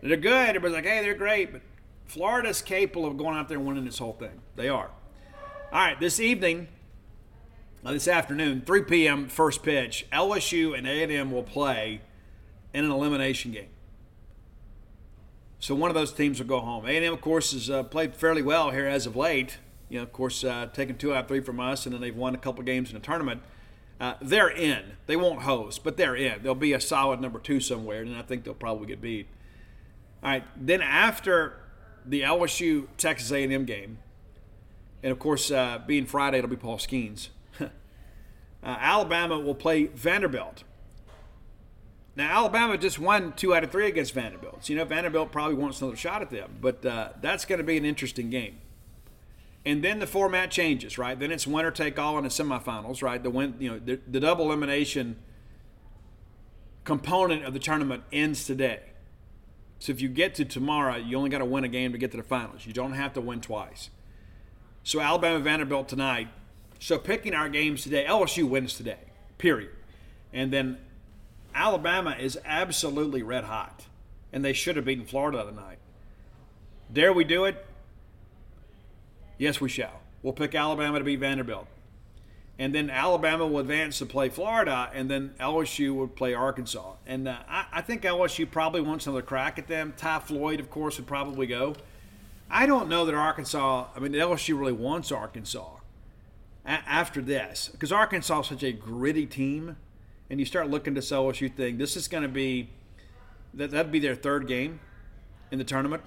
They're 0.02 0.18
good. 0.18 0.50
Everybody's 0.50 0.76
like, 0.76 0.86
hey, 0.86 1.02
they're 1.02 1.16
great, 1.16 1.52
but 1.52 1.62
Florida's 2.06 2.62
capable 2.62 3.06
of 3.06 3.18
going 3.18 3.36
out 3.36 3.48
there 3.48 3.58
and 3.58 3.68
winning 3.68 3.86
this 3.86 3.98
whole 3.98 4.14
thing. 4.14 4.42
They 4.56 4.70
are. 4.70 4.90
All 5.72 5.80
right, 5.80 6.00
this 6.00 6.20
evening, 6.20 6.68
uh, 7.84 7.92
this 7.92 8.08
afternoon, 8.08 8.62
3 8.66 8.84
p.m. 8.84 9.28
first 9.28 9.64
pitch. 9.64 10.06
LSU 10.12 10.78
and 10.78 10.88
A&M 10.88 11.32
will 11.32 11.44
play 11.44 12.02
in 12.74 12.86
an 12.86 12.92
elimination 12.92 13.52
game. 13.52 13.70
So 15.60 15.74
one 15.74 15.90
of 15.90 15.96
those 15.96 16.14
teams 16.14 16.40
will 16.40 16.48
go 16.48 16.60
home. 16.60 16.86
A&M, 16.86 17.12
of 17.12 17.22
course, 17.22 17.52
has 17.52 17.70
uh, 17.70 17.84
played 17.84 18.16
fairly 18.16 18.42
well 18.42 18.72
here 18.72 18.86
as 18.86 19.06
of 19.06 19.16
late. 19.16 19.58
You 19.90 19.98
know, 19.98 20.04
of 20.04 20.14
course, 20.14 20.44
uh, 20.44 20.68
taking 20.72 20.98
two 20.98 21.14
out 21.14 21.24
of 21.24 21.28
three 21.28 21.40
from 21.40 21.60
us, 21.60 21.86
and 21.86 21.94
then 21.94 22.02
they've 22.02 22.16
won 22.16 22.36
a 22.36 22.38
couple 22.38 22.64
games 22.64 22.90
in 22.90 22.96
the 22.96 23.02
tournament. 23.02 23.42
Uh, 24.00 24.14
they're 24.22 24.50
in. 24.50 24.94
They 25.08 25.16
won't 25.16 25.42
host, 25.42 25.84
but 25.84 25.98
they're 25.98 26.16
in. 26.16 26.44
They'll 26.44 26.56
be 26.56 26.74
a 26.74 26.80
solid 26.80 27.20
number 27.20 27.40
two 27.40 27.60
somewhere, 27.60 28.02
and 28.02 28.16
I 28.16 28.22
think 28.22 28.44
they'll 28.44 28.54
probably 28.54 28.88
get 28.88 29.02
beat. 29.02 29.28
Right. 30.28 30.44
Then 30.58 30.82
after 30.82 31.54
the 32.06 32.24
LSU 32.24 32.88
Texas 32.98 33.32
A&M 33.32 33.64
game, 33.64 34.00
and 35.02 35.14
of 35.14 35.20
course, 35.20 35.50
uh, 35.50 35.80
being 35.88 36.06
Friday, 36.06 36.40
it'll 36.40 36.50
be 36.50 36.58
Paul 36.58 36.78
Skenes. 36.78 37.30
uh, 37.62 37.68
Alabama 38.62 39.40
will 39.40 39.56
play 39.56 39.86
Vanderbilt. 39.86 40.66
Now, 42.18 42.40
Alabama 42.40 42.78
just 42.78 43.00
won 43.00 43.32
two 43.38 43.56
out 43.56 43.64
of 43.64 43.72
three 43.72 43.88
against 43.88 44.14
Vanderbilt. 44.14 44.66
So, 44.66 44.74
you 44.74 44.80
know, 44.80 44.84
Vanderbilt 44.84 45.32
probably 45.32 45.56
wants 45.56 45.82
another 45.82 45.96
shot 45.96 46.22
at 46.22 46.30
them, 46.30 46.58
but 46.60 46.86
uh, 46.86 47.12
that's 47.22 47.46
going 47.46 47.60
to 47.60 47.64
be 47.64 47.78
an 47.78 47.86
interesting 47.86 48.30
game. 48.30 48.58
And 49.64 49.82
then 49.82 50.00
the 50.00 50.08
format 50.08 50.52
changes, 50.52 50.98
right? 50.98 51.18
Then 51.18 51.32
it's 51.32 51.48
winner 51.48 51.72
take 51.72 51.98
all 51.98 52.18
in 52.18 52.26
the 52.26 52.30
semifinals, 52.30 53.02
right? 53.02 53.24
The 53.24 53.30
win, 53.30 53.56
you 53.60 53.72
know, 53.72 53.80
the, 53.80 54.02
the 54.06 54.20
double 54.20 54.48
elimination 54.48 55.16
component 56.84 57.46
of 57.46 57.54
the 57.54 57.60
tournament 57.60 58.04
ends 58.12 58.44
today. 58.44 58.87
So 59.80 59.92
if 59.92 60.02
you 60.02 60.10
get 60.10 60.36
to 60.36 60.46
tomorrow, 60.46 60.96
you 60.96 61.18
only 61.18 61.30
got 61.30 61.40
to 61.40 61.46
win 61.46 61.64
a 61.64 61.68
game 61.68 61.92
to 61.92 61.98
get 61.98 62.12
to 62.12 62.18
the 62.18 62.24
finals. 62.24 62.66
You 62.66 62.74
don't 62.74 62.94
have 62.94 63.14
to 63.14 63.22
win 63.22 63.42
twice. 63.42 63.90
So 64.84 65.00
Alabama 65.00 65.40
Vanderbilt 65.40 65.88
tonight. 65.88 66.30
So 66.80 66.98
picking 66.98 67.34
our 67.34 67.50
games 67.50 67.84
today, 67.84 68.06
LSU 68.08 68.48
wins 68.48 68.76
today, 68.76 69.00
period. 69.38 69.72
And 70.34 70.52
then 70.52 70.78
Alabama 71.54 72.16
is 72.20 72.38
absolutely 72.46 73.24
red 73.24 73.44
hot, 73.44 73.86
and 74.32 74.46
they 74.46 74.54
should 74.54 74.76
have 74.76 74.86
beaten 74.86 75.06
Florida 75.06 75.44
tonight. 75.44 75.80
Dare 76.92 77.12
we 77.12 77.24
do 77.24 77.46
it? 77.46 77.66
Yes, 79.38 79.60
we 79.60 79.70
shall. 79.70 80.02
We'll 80.22 80.34
pick 80.34 80.56
Alabama 80.56 81.00
to 81.00 81.06
beat 81.06 81.20
Vanderbilt. 81.20 81.68
And 82.60 82.74
then 82.74 82.90
Alabama 82.90 83.46
will 83.46 83.60
advance 83.60 84.00
to 84.00 84.06
play 84.06 84.30
Florida, 84.30 84.90
and 84.94 85.12
then 85.12 85.36
LSU 85.40 85.94
would 85.94 86.16
play 86.16 86.34
Arkansas. 86.34 86.94
And 87.06 87.28
uh, 87.28 87.38
I, 87.48 87.66
I, 87.72 87.82
think 87.82 88.02
LSU 88.02 88.50
probably 88.50 88.82
wants 88.82 89.06
another 89.06 89.22
crack 89.22 89.60
at 89.60 89.68
them. 89.68 89.94
Ty 89.96 90.20
Floyd, 90.20 90.60
of 90.60 90.72
course, 90.72 90.98
would 90.98 91.06
probably 91.06 91.46
go. 91.46 91.76
I 92.50 92.66
don't 92.66 92.90
know 92.90 93.06
that 93.06 93.14
Arkansas, 93.14 93.88
I 93.96 94.00
mean, 94.00 94.14
LSU 94.14 94.58
really 94.58 94.74
wants 94.74 95.12
Arkansas 95.12 95.68
a- 96.66 96.70
after 96.70 97.22
this 97.22 97.70
because 97.72 97.92
Arkansas 97.92 98.40
is 98.40 98.48
such 98.48 98.64
a 98.64 98.72
gritty 98.72 99.28
team. 99.28 99.78
And 100.30 100.40
you 100.40 100.46
start 100.46 100.70
looking 100.70 100.96
to 100.96 101.02
LSU 101.02 101.54
thing, 101.54 101.78
this 101.78 101.96
is 101.96 102.08
going 102.08 102.24
to 102.24 102.30
be, 102.30 102.70
that, 103.54 103.72
that'd 103.72 103.92
be 103.92 104.00
their 104.00 104.16
third 104.16 104.48
game 104.48 104.82
in 105.52 105.58
the 105.58 105.64
tournament. 105.64 106.04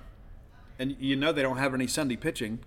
And 0.78 0.96
you 0.98 1.16
know 1.16 1.32
they 1.32 1.42
don't 1.42 1.58
have 1.58 1.74
any 1.74 1.86
Sunday 1.86 2.16
pitching 2.16 2.58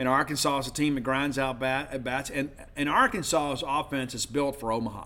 and 0.00 0.08
Arkansas 0.08 0.60
is 0.60 0.66
a 0.66 0.72
team 0.72 0.94
that 0.94 1.02
grinds 1.02 1.38
out 1.38 1.60
bat, 1.60 1.90
at 1.92 2.02
bats. 2.02 2.30
And, 2.30 2.50
and 2.74 2.88
Arkansas's 2.88 3.62
offense 3.66 4.14
is 4.14 4.24
built 4.24 4.58
for 4.58 4.72
Omaha. 4.72 5.04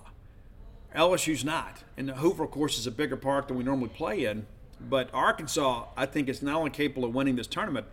LSU's 0.95 1.45
not. 1.45 1.82
And 1.97 2.09
Hoover, 2.12 2.45
of 2.45 2.53
course, 2.53 2.78
is 2.78 2.86
a 2.86 2.92
bigger 2.92 3.16
park 3.16 3.49
than 3.49 3.57
we 3.57 3.64
normally 3.64 3.88
play 3.88 4.24
in. 4.24 4.47
But 4.80 5.11
Arkansas, 5.12 5.86
I 5.97 6.07
think, 6.07 6.28
is 6.28 6.42
not 6.42 6.55
only 6.55 6.70
capable 6.70 7.09
of 7.09 7.12
winning 7.12 7.34
this 7.34 7.49
tournament, 7.49 7.86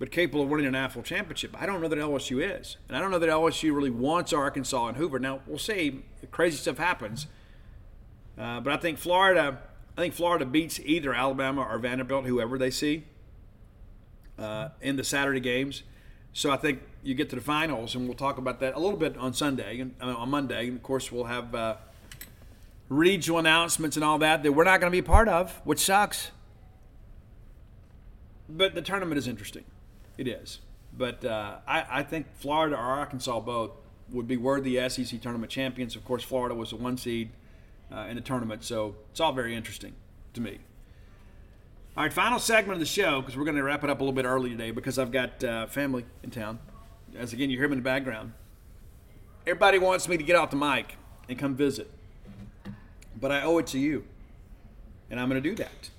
but 0.00 0.10
capable 0.10 0.42
of 0.42 0.48
winning 0.48 0.66
an 0.66 0.72
national 0.72 1.04
championship. 1.04 1.54
I 1.62 1.64
don't 1.64 1.80
know 1.80 1.86
that 1.86 1.96
LSU 1.96 2.44
is. 2.60 2.76
And 2.88 2.96
I 2.96 3.00
don't 3.00 3.12
know 3.12 3.20
that 3.20 3.28
LSU 3.28 3.72
really 3.72 3.90
wants 3.90 4.32
Arkansas 4.32 4.88
and 4.88 4.96
Hoover. 4.96 5.20
Now, 5.20 5.42
we'll 5.46 5.58
see. 5.58 6.02
Crazy 6.32 6.56
stuff 6.56 6.76
happens. 6.76 7.28
Uh, 8.36 8.58
but 8.58 8.72
I 8.72 8.78
think 8.78 8.98
Florida, 8.98 9.60
I 9.96 10.00
think 10.00 10.12
Florida 10.12 10.44
beats 10.44 10.80
either 10.80 11.14
Alabama 11.14 11.62
or 11.62 11.78
Vanderbilt, 11.78 12.26
whoever 12.26 12.58
they 12.58 12.70
see, 12.70 13.04
uh, 14.40 14.70
in 14.80 14.96
the 14.96 15.04
Saturday 15.04 15.38
games. 15.38 15.84
So 16.32 16.50
I 16.50 16.56
think 16.56 16.80
you 17.02 17.14
get 17.14 17.30
to 17.30 17.36
the 17.36 17.42
finals, 17.42 17.94
and 17.94 18.06
we'll 18.06 18.16
talk 18.16 18.38
about 18.38 18.60
that 18.60 18.74
a 18.74 18.78
little 18.78 18.98
bit 18.98 19.16
on 19.16 19.34
Sunday 19.34 19.80
and 19.80 19.94
uh, 20.00 20.14
on 20.14 20.30
Monday. 20.30 20.68
And 20.68 20.76
of 20.76 20.82
course, 20.82 21.12
we'll 21.12 21.24
have 21.24 21.54
uh, 21.54 21.76
regional 22.88 23.38
announcements 23.38 23.96
and 23.96 24.04
all 24.04 24.18
that 24.18 24.42
that 24.42 24.52
we're 24.52 24.64
not 24.64 24.80
going 24.80 24.90
to 24.90 24.96
be 24.96 25.02
part 25.02 25.28
of, 25.28 25.60
which 25.64 25.80
sucks. 25.80 26.30
But 28.48 28.74
the 28.74 28.82
tournament 28.82 29.18
is 29.18 29.28
interesting. 29.28 29.64
It 30.16 30.28
is. 30.28 30.60
But 30.96 31.24
uh, 31.24 31.56
I, 31.66 31.86
I, 31.90 32.02
think 32.02 32.26
Florida 32.34 32.76
or 32.76 32.80
Arkansas 32.80 33.40
both 33.40 33.70
would 34.10 34.28
be 34.28 34.36
worthy 34.36 34.76
SEC 34.90 35.20
tournament 35.22 35.50
champions. 35.50 35.96
Of 35.96 36.04
course, 36.04 36.22
Florida 36.22 36.54
was 36.54 36.70
the 36.70 36.76
one 36.76 36.98
seed 36.98 37.30
uh, 37.90 38.06
in 38.10 38.16
the 38.16 38.20
tournament, 38.20 38.62
so 38.62 38.96
it's 39.10 39.20
all 39.20 39.32
very 39.32 39.54
interesting 39.54 39.94
to 40.34 40.42
me. 40.42 40.58
All 41.94 42.02
right, 42.02 42.10
final 42.12 42.38
segment 42.38 42.72
of 42.72 42.80
the 42.80 42.86
show 42.86 43.20
because 43.20 43.36
we're 43.36 43.44
going 43.44 43.58
to 43.58 43.62
wrap 43.62 43.84
it 43.84 43.90
up 43.90 44.00
a 44.00 44.02
little 44.02 44.14
bit 44.14 44.24
early 44.24 44.48
today 44.48 44.70
because 44.70 44.98
I've 44.98 45.12
got 45.12 45.44
uh, 45.44 45.66
family 45.66 46.06
in 46.22 46.30
town. 46.30 46.58
As 47.14 47.34
again, 47.34 47.50
you 47.50 47.58
hear 47.58 47.66
them 47.66 47.74
in 47.74 47.80
the 47.80 47.84
background. 47.84 48.32
Everybody 49.46 49.78
wants 49.78 50.08
me 50.08 50.16
to 50.16 50.22
get 50.22 50.34
off 50.34 50.48
the 50.48 50.56
mic 50.56 50.96
and 51.28 51.38
come 51.38 51.54
visit, 51.54 51.90
but 53.20 53.30
I 53.30 53.42
owe 53.42 53.58
it 53.58 53.66
to 53.68 53.78
you, 53.78 54.04
and 55.10 55.20
I'm 55.20 55.28
going 55.28 55.42
to 55.42 55.46
do 55.46 55.54
that. 55.56 55.90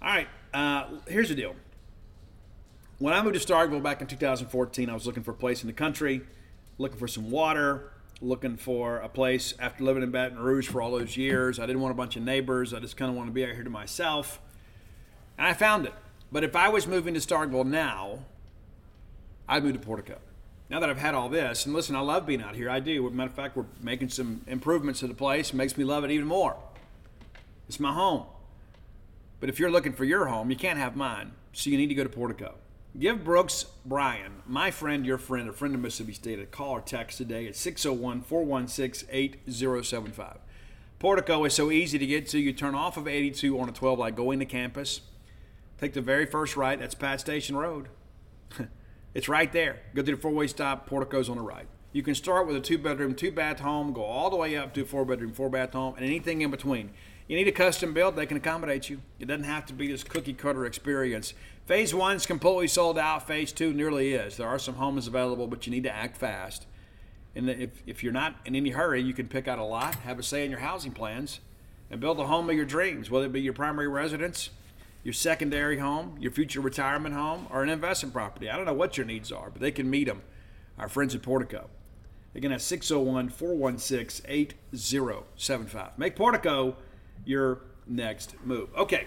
All 0.00 0.08
right, 0.08 0.28
uh, 0.54 0.84
here's 1.08 1.30
the 1.30 1.34
deal. 1.34 1.56
When 3.00 3.12
I 3.12 3.20
moved 3.22 3.40
to 3.40 3.44
Starkville 3.44 3.82
back 3.82 4.00
in 4.00 4.06
2014, 4.06 4.88
I 4.88 4.94
was 4.94 5.04
looking 5.04 5.24
for 5.24 5.32
a 5.32 5.34
place 5.34 5.64
in 5.64 5.66
the 5.66 5.72
country, 5.72 6.20
looking 6.78 6.98
for 6.98 7.08
some 7.08 7.32
water, 7.32 7.90
looking 8.20 8.56
for 8.56 8.98
a 8.98 9.08
place 9.08 9.52
after 9.58 9.82
living 9.82 10.04
in 10.04 10.12
Baton 10.12 10.38
Rouge 10.38 10.68
for 10.68 10.80
all 10.80 10.92
those 10.92 11.16
years. 11.16 11.58
I 11.58 11.66
didn't 11.66 11.82
want 11.82 11.90
a 11.90 11.96
bunch 11.96 12.14
of 12.14 12.22
neighbors. 12.22 12.72
I 12.72 12.78
just 12.78 12.96
kind 12.96 13.10
of 13.10 13.16
wanted 13.16 13.30
to 13.30 13.34
be 13.34 13.44
out 13.44 13.52
here 13.52 13.64
to 13.64 13.70
myself. 13.70 14.40
And 15.38 15.46
I 15.46 15.54
found 15.54 15.86
it. 15.86 15.94
But 16.32 16.44
if 16.44 16.56
I 16.56 16.68
was 16.68 16.86
moving 16.86 17.14
to 17.14 17.20
Starkville 17.20 17.66
now, 17.66 18.20
I'd 19.48 19.64
move 19.64 19.74
to 19.74 19.78
Portico. 19.78 20.18
Now 20.68 20.80
that 20.80 20.90
I've 20.90 20.98
had 20.98 21.14
all 21.14 21.28
this, 21.28 21.64
and 21.64 21.74
listen, 21.74 21.94
I 21.94 22.00
love 22.00 22.26
being 22.26 22.42
out 22.42 22.56
here. 22.56 22.68
I 22.68 22.80
do. 22.80 23.08
Matter 23.10 23.30
of 23.30 23.36
fact, 23.36 23.56
we're 23.56 23.66
making 23.80 24.08
some 24.08 24.42
improvements 24.48 25.00
to 25.00 25.06
the 25.06 25.14
place. 25.14 25.50
It 25.50 25.54
makes 25.54 25.76
me 25.76 25.84
love 25.84 26.02
it 26.02 26.10
even 26.10 26.26
more. 26.26 26.56
It's 27.68 27.78
my 27.78 27.92
home. 27.92 28.24
But 29.38 29.48
if 29.48 29.60
you're 29.60 29.70
looking 29.70 29.92
for 29.92 30.04
your 30.04 30.26
home, 30.26 30.50
you 30.50 30.56
can't 30.56 30.78
have 30.78 30.96
mine. 30.96 31.32
So 31.52 31.70
you 31.70 31.76
need 31.76 31.88
to 31.88 31.94
go 31.94 32.02
to 32.02 32.08
Portico. 32.08 32.54
Give 32.98 33.22
Brooks 33.22 33.66
Bryan, 33.84 34.42
my 34.46 34.70
friend, 34.70 35.04
your 35.04 35.18
friend, 35.18 35.48
a 35.48 35.52
friend 35.52 35.74
of 35.74 35.80
Mississippi 35.82 36.14
State, 36.14 36.40
a 36.40 36.46
call 36.46 36.70
or 36.70 36.80
text 36.80 37.18
today 37.18 37.46
at 37.46 37.54
601 37.54 38.22
416 38.22 39.08
8075. 39.12 40.38
Portico 40.98 41.44
is 41.44 41.52
so 41.52 41.70
easy 41.70 41.98
to 41.98 42.06
get 42.06 42.26
to. 42.28 42.38
You 42.38 42.54
turn 42.54 42.74
off 42.74 42.96
of 42.96 43.06
82 43.06 43.60
on 43.60 43.68
a 43.68 43.72
12 43.72 43.98
like 43.98 44.16
going 44.16 44.38
to 44.38 44.46
campus. 44.46 45.02
Take 45.78 45.92
the 45.92 46.00
very 46.00 46.26
first 46.26 46.56
right. 46.56 46.78
That's 46.78 46.94
Pat 46.94 47.20
Station 47.20 47.56
Road. 47.56 47.88
it's 49.14 49.28
right 49.28 49.52
there. 49.52 49.80
Go 49.94 50.02
through 50.02 50.16
the 50.16 50.22
four 50.22 50.32
way 50.32 50.46
stop. 50.46 50.86
Portico's 50.86 51.28
on 51.28 51.36
the 51.36 51.42
right. 51.42 51.66
You 51.92 52.02
can 52.02 52.14
start 52.14 52.46
with 52.46 52.56
a 52.56 52.60
two 52.60 52.76
bedroom, 52.76 53.14
two 53.14 53.32
bath 53.32 53.60
home, 53.60 53.94
go 53.94 54.02
all 54.02 54.28
the 54.28 54.36
way 54.36 54.54
up 54.54 54.74
to 54.74 54.82
a 54.82 54.84
four 54.84 55.06
bedroom, 55.06 55.32
four 55.32 55.48
bath 55.48 55.72
home, 55.72 55.94
and 55.96 56.04
anything 56.04 56.42
in 56.42 56.50
between. 56.50 56.90
You 57.26 57.36
need 57.36 57.48
a 57.48 57.52
custom 57.52 57.94
build, 57.94 58.16
they 58.16 58.26
can 58.26 58.36
accommodate 58.36 58.90
you. 58.90 59.00
It 59.18 59.28
doesn't 59.28 59.44
have 59.44 59.64
to 59.66 59.72
be 59.72 59.90
this 59.90 60.04
cookie 60.04 60.34
cutter 60.34 60.66
experience. 60.66 61.32
Phase 61.64 61.94
one 61.94 62.16
is 62.16 62.26
completely 62.26 62.68
sold 62.68 62.98
out, 62.98 63.26
phase 63.26 63.50
two 63.50 63.72
nearly 63.72 64.12
is. 64.12 64.36
There 64.36 64.46
are 64.46 64.58
some 64.58 64.74
homes 64.74 65.06
available, 65.06 65.46
but 65.46 65.66
you 65.66 65.70
need 65.70 65.84
to 65.84 65.94
act 65.94 66.18
fast. 66.18 66.66
And 67.34 67.48
if, 67.48 67.82
if 67.86 68.04
you're 68.04 68.12
not 68.12 68.36
in 68.44 68.54
any 68.54 68.70
hurry, 68.70 69.02
you 69.02 69.14
can 69.14 69.26
pick 69.26 69.48
out 69.48 69.58
a 69.58 69.64
lot, 69.64 69.94
have 69.96 70.18
a 70.18 70.22
say 70.22 70.44
in 70.44 70.50
your 70.50 70.60
housing 70.60 70.92
plans, 70.92 71.40
and 71.90 71.98
build 71.98 72.20
a 72.20 72.26
home 72.26 72.50
of 72.50 72.56
your 72.56 72.66
dreams, 72.66 73.10
whether 73.10 73.24
it 73.24 73.32
be 73.32 73.40
your 73.40 73.54
primary 73.54 73.88
residence, 73.88 74.50
your 75.06 75.12
secondary 75.12 75.78
home, 75.78 76.16
your 76.18 76.32
future 76.32 76.60
retirement 76.60 77.14
home, 77.14 77.46
or 77.52 77.62
an 77.62 77.68
investment 77.68 78.12
property. 78.12 78.50
I 78.50 78.56
don't 78.56 78.64
know 78.64 78.74
what 78.74 78.96
your 78.96 79.06
needs 79.06 79.30
are, 79.30 79.50
but 79.50 79.62
they 79.62 79.70
can 79.70 79.88
meet 79.88 80.08
them. 80.08 80.22
Our 80.80 80.88
friends 80.88 81.14
at 81.14 81.22
Portico. 81.22 81.70
Again, 82.34 82.50
that's 82.50 82.64
601 82.64 83.28
416 83.28 84.26
8075. 84.28 85.96
Make 85.96 86.16
Portico 86.16 86.74
your 87.24 87.60
next 87.86 88.34
move. 88.44 88.68
Okay. 88.76 89.06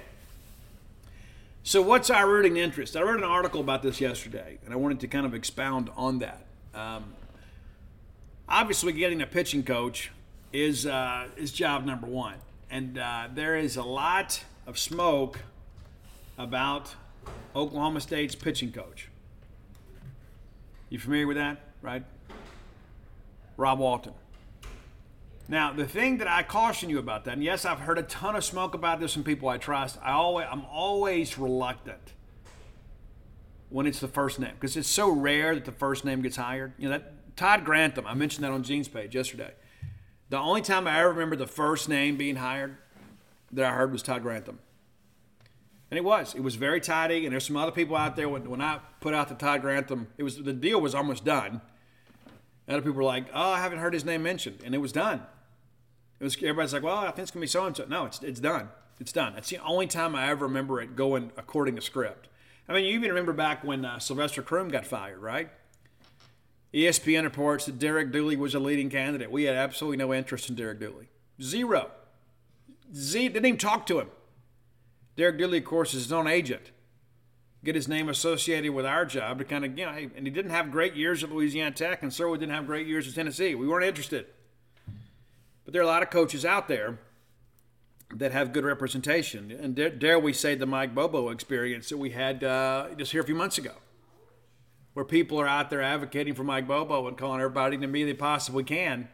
So, 1.63 1.81
what's 1.81 2.09
our 2.09 2.29
rooting 2.29 2.55
interest? 2.55 2.95
I 2.95 3.01
wrote 3.01 3.17
an 3.17 3.25
article 3.25 3.59
about 3.59 3.83
this 3.83 3.99
yesterday, 3.99 4.57
and 4.63 4.73
I 4.73 4.77
wanted 4.77 5.01
to 5.01 5.07
kind 5.09 5.25
of 5.25 5.33
expound 5.33 5.89
on 5.97 6.19
that. 6.19 6.45
Um, 6.73 7.13
obviously, 8.47 8.93
getting 8.93 9.21
a 9.21 9.27
pitching 9.27 9.63
coach 9.63 10.11
is 10.53 10.85
uh, 10.85 11.27
is 11.35 11.51
job 11.51 11.85
number 11.85 12.07
one, 12.07 12.35
and 12.71 12.97
uh, 12.97 13.27
there 13.35 13.57
is 13.57 13.75
a 13.75 13.83
lot 13.83 14.45
of 14.65 14.79
smoke 14.79 15.39
about 16.39 16.95
Oklahoma 17.55 17.99
State's 17.99 18.33
pitching 18.33 18.71
coach. 18.71 19.09
You 20.89 20.97
familiar 20.97 21.27
with 21.27 21.37
that, 21.37 21.57
right? 21.81 22.03
Rob 23.57 23.77
Walton. 23.77 24.13
Now, 25.49 25.73
the 25.73 25.85
thing 25.85 26.19
that 26.19 26.27
I 26.27 26.43
caution 26.43 26.89
you 26.89 26.97
about 26.97 27.25
that, 27.25 27.33
and 27.33 27.43
yes, 27.43 27.65
I've 27.65 27.79
heard 27.79 27.97
a 27.97 28.03
ton 28.03 28.35
of 28.35 28.43
smoke 28.43 28.73
about 28.73 28.99
this 28.99 29.13
from 29.13 29.23
people 29.23 29.49
I 29.49 29.57
trust. 29.57 29.97
I 30.01 30.11
always, 30.11 30.47
I'm 30.49 30.63
always 30.65 31.37
reluctant 31.37 32.13
when 33.69 33.85
it's 33.85 33.99
the 33.99 34.07
first 34.07 34.39
name 34.39 34.53
because 34.53 34.77
it's 34.77 34.89
so 34.89 35.09
rare 35.09 35.53
that 35.53 35.65
the 35.65 35.71
first 35.71 36.05
name 36.05 36.21
gets 36.21 36.37
hired. 36.37 36.73
You 36.77 36.89
know 36.89 36.97
that 36.97 37.35
Todd 37.35 37.65
Grantham. 37.65 38.07
I 38.07 38.13
mentioned 38.13 38.43
that 38.45 38.51
on 38.51 38.63
Gene's 38.63 38.87
page 38.87 39.13
yesterday. 39.13 39.53
The 40.29 40.37
only 40.37 40.61
time 40.61 40.87
I 40.87 40.99
ever 40.99 41.09
remember 41.09 41.35
the 41.35 41.47
first 41.47 41.89
name 41.89 42.15
being 42.15 42.37
hired 42.37 42.77
that 43.51 43.65
I 43.65 43.71
heard 43.71 43.91
was 43.91 44.03
Todd 44.03 44.21
Grantham. 44.21 44.59
And 45.91 45.97
it 45.97 46.03
was. 46.03 46.35
It 46.35 46.41
was 46.41 46.55
very 46.55 46.79
tidy. 46.79 47.25
And 47.25 47.33
there's 47.33 47.45
some 47.47 47.57
other 47.57 47.71
people 47.71 47.95
out 47.95 48.15
there 48.15 48.29
when, 48.29 48.49
when 48.49 48.61
I 48.61 48.79
put 48.99 49.13
out 49.13 49.27
the 49.27 49.35
Todd 49.35 49.61
Grantham, 49.61 50.07
it 50.17 50.23
was 50.23 50.37
the 50.37 50.53
deal 50.53 50.79
was 50.79 50.93
almost 50.93 51.25
done. 51.25 51.61
Other 52.67 52.81
people 52.81 52.93
were 52.93 53.03
like, 53.03 53.25
"Oh, 53.33 53.49
I 53.51 53.59
haven't 53.59 53.79
heard 53.79 53.93
his 53.93 54.05
name 54.05 54.21
mentioned," 54.21 54.59
and 54.63 54.75
it 54.75 54.77
was 54.77 54.91
done. 54.91 55.23
It 56.19 56.23
was 56.23 56.35
everybody's 56.35 56.73
like, 56.73 56.83
"Well, 56.83 56.97
I 56.97 57.07
think 57.07 57.19
it's 57.19 57.31
gonna 57.31 57.41
be 57.41 57.47
so 57.47 57.65
and 57.65 57.75
so." 57.75 57.85
No, 57.85 58.05
it's 58.05 58.21
it's 58.21 58.39
done. 58.39 58.69
It's 58.99 59.11
done. 59.11 59.33
It's 59.37 59.49
the 59.49 59.57
only 59.59 59.87
time 59.87 60.13
I 60.15 60.29
ever 60.29 60.45
remember 60.45 60.79
it 60.79 60.95
going 60.95 61.31
according 61.35 61.75
to 61.77 61.81
script. 61.81 62.27
I 62.67 62.73
mean, 62.73 62.85
you 62.85 62.93
even 62.93 63.09
remember 63.09 63.33
back 63.33 63.63
when 63.63 63.83
uh, 63.83 63.97
Sylvester 63.97 64.43
Croom 64.43 64.69
got 64.69 64.85
fired, 64.85 65.19
right? 65.19 65.49
ESPN 66.71 67.23
reports 67.23 67.65
that 67.65 67.79
Derek 67.79 68.11
Dooley 68.11 68.35
was 68.35 68.53
a 68.53 68.59
leading 68.59 68.91
candidate. 68.91 69.31
We 69.31 69.45
had 69.45 69.55
absolutely 69.55 69.97
no 69.97 70.13
interest 70.13 70.49
in 70.49 70.55
Derek 70.55 70.79
Dooley. 70.79 71.09
Zero. 71.41 71.89
Z 72.93 73.29
didn't 73.29 73.45
even 73.45 73.57
talk 73.57 73.87
to 73.87 73.99
him. 73.99 74.09
Derek 75.19 75.37
Dooley, 75.37 75.57
of 75.57 75.65
course, 75.65 75.93
is 75.93 76.03
his 76.03 76.13
own 76.13 76.27
agent 76.27 76.71
get 77.63 77.75
his 77.75 77.89
name 77.89 78.07
associated 78.07 78.71
with 78.71 78.85
our 78.85 79.05
job 79.05 79.37
to 79.37 79.43
kind 79.43 79.65
of, 79.65 79.77
you 79.77 79.85
know, 79.85 79.91
hey, 79.91 80.09
and 80.15 80.25
he 80.25 80.31
didn't 80.31 80.51
have 80.51 80.71
great 80.71 80.95
years 80.95 81.25
at 81.25 81.29
Louisiana 81.29 81.71
Tech, 81.71 82.01
and 82.01 82.13
certainly 82.13 82.39
didn't 82.39 82.55
have 82.55 82.65
great 82.65 82.87
years 82.87 83.05
at 83.05 83.15
Tennessee. 83.15 83.53
We 83.53 83.67
weren't 83.67 83.85
interested. 83.85 84.27
But 85.65 85.73
there 85.73 85.81
are 85.81 85.83
a 85.83 85.87
lot 85.87 86.01
of 86.01 86.09
coaches 86.09 86.45
out 86.45 86.69
there 86.69 86.99
that 88.15 88.31
have 88.31 88.53
good 88.53 88.63
representation. 88.63 89.51
And 89.51 89.75
dare, 89.75 89.89
dare 89.89 90.17
we 90.17 90.31
say 90.31 90.55
the 90.55 90.65
Mike 90.65 90.95
Bobo 90.95 91.29
experience 91.29 91.89
that 91.89 91.97
we 91.97 92.11
had 92.11 92.43
uh, 92.43 92.87
just 92.97 93.11
here 93.11 93.21
a 93.21 93.25
few 93.25 93.35
months 93.35 93.57
ago, 93.57 93.73
where 94.93 95.03
people 95.05 95.39
are 95.39 95.47
out 95.47 95.69
there 95.69 95.81
advocating 95.81 96.33
for 96.33 96.45
Mike 96.45 96.65
Bobo 96.65 97.07
and 97.09 97.17
calling 97.17 97.41
everybody 97.41 97.77
to 97.77 97.87
me 97.87 98.05
they 98.05 98.13
possibly 98.13 98.63
can 98.63 99.09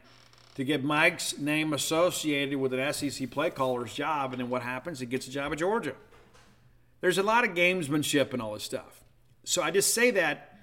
to 0.56 0.64
get 0.64 0.84
Mike's 0.84 1.38
name 1.38 1.74
associated 1.74 2.58
with 2.58 2.74
an 2.74 2.93
SEC 2.93 3.30
play 3.30 3.49
caller's 3.49 3.93
job. 3.93 4.34
And 4.34 4.41
then 4.41 4.49
what 4.49 4.62
happens? 4.62 4.99
He 4.99 5.06
gets 5.06 5.28
a 5.28 5.32
job 5.32 5.51
at 5.51 5.60
Georgia. 5.60 5.93
There's 7.01 7.18
a 7.18 7.24
lot 7.24 7.43
of 7.43 7.56
gamesmanship 7.56 8.34
and 8.34 8.41
all 8.41 8.53
this 8.53 8.64
stuff. 8.64 9.03
So 9.43 9.62
I 9.62 9.70
just 9.70 9.93
say 9.93 10.12
that, 10.12 10.58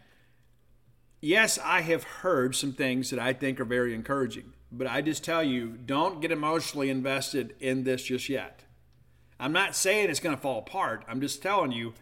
yes, 1.20 1.58
I 1.62 1.82
have 1.82 2.02
heard 2.02 2.56
some 2.56 2.72
things 2.72 3.10
that 3.10 3.18
I 3.18 3.32
think 3.32 3.60
are 3.60 3.64
very 3.64 3.94
encouraging, 3.94 4.54
but 4.72 4.86
I 4.86 5.02
just 5.02 5.22
tell 5.22 5.42
you, 5.42 5.78
don't 5.86 6.20
get 6.20 6.32
emotionally 6.32 6.90
invested 6.90 7.54
in 7.60 7.84
this 7.84 8.02
just 8.04 8.28
yet. 8.28 8.64
I'm 9.38 9.52
not 9.52 9.76
saying 9.76 10.08
it's 10.08 10.20
going 10.20 10.34
to 10.34 10.40
fall 10.40 10.58
apart. 10.58 11.04
I'm 11.06 11.20
just 11.20 11.42
telling 11.42 11.72
you, 11.72 11.94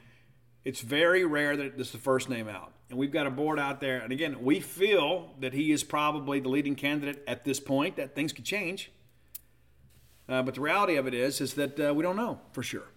it's 0.65 0.81
very 0.81 1.25
rare 1.25 1.57
that 1.57 1.79
it's 1.79 1.91
the 1.91 1.99
first 1.99 2.29
name 2.29 2.49
out. 2.49 2.73
And 2.91 2.99
we've 2.99 3.13
got 3.13 3.27
a 3.27 3.31
board 3.31 3.61
out 3.61 3.81
there. 3.81 4.01
And 4.01 4.13
again, 4.13 4.43
we 4.43 4.59
feel 4.59 5.31
that 5.39 5.53
he 5.53 5.71
is 5.71 5.85
probably 5.85 6.41
the 6.41 6.49
leading 6.49 6.75
candidate 6.75 7.23
at 7.27 7.45
this 7.45 7.61
point, 7.61 7.97
that 7.97 8.17
things 8.17 8.33
could 8.33 8.45
change. 8.45 8.91
Uh, 10.29 10.43
but 10.43 10.55
the 10.55 10.61
reality 10.61 10.97
of 10.97 11.07
it 11.07 11.15
is, 11.15 11.41
is 11.41 11.55
that 11.55 11.79
uh, 11.81 11.95
we 11.95 12.03
don't 12.03 12.17
know 12.17 12.41
for 12.53 12.63
sure. 12.63 12.89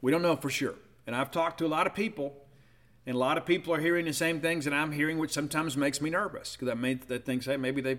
We 0.00 0.12
don't 0.12 0.22
know 0.22 0.36
for 0.36 0.50
sure. 0.50 0.74
And 1.06 1.16
I've 1.16 1.30
talked 1.30 1.58
to 1.58 1.66
a 1.66 1.68
lot 1.68 1.86
of 1.86 1.94
people, 1.94 2.32
and 3.06 3.16
a 3.16 3.18
lot 3.18 3.38
of 3.38 3.44
people 3.44 3.74
are 3.74 3.80
hearing 3.80 4.04
the 4.04 4.12
same 4.12 4.40
things 4.40 4.64
that 4.66 4.74
I'm 4.74 4.92
hearing, 4.92 5.18
which 5.18 5.32
sometimes 5.32 5.76
makes 5.76 6.00
me 6.00 6.10
nervous 6.10 6.54
because 6.54 6.68
I 6.68 6.74
made 6.74 7.08
that 7.08 7.24
thing 7.24 7.40
say 7.40 7.56
maybe 7.56 7.80
they 7.80 7.98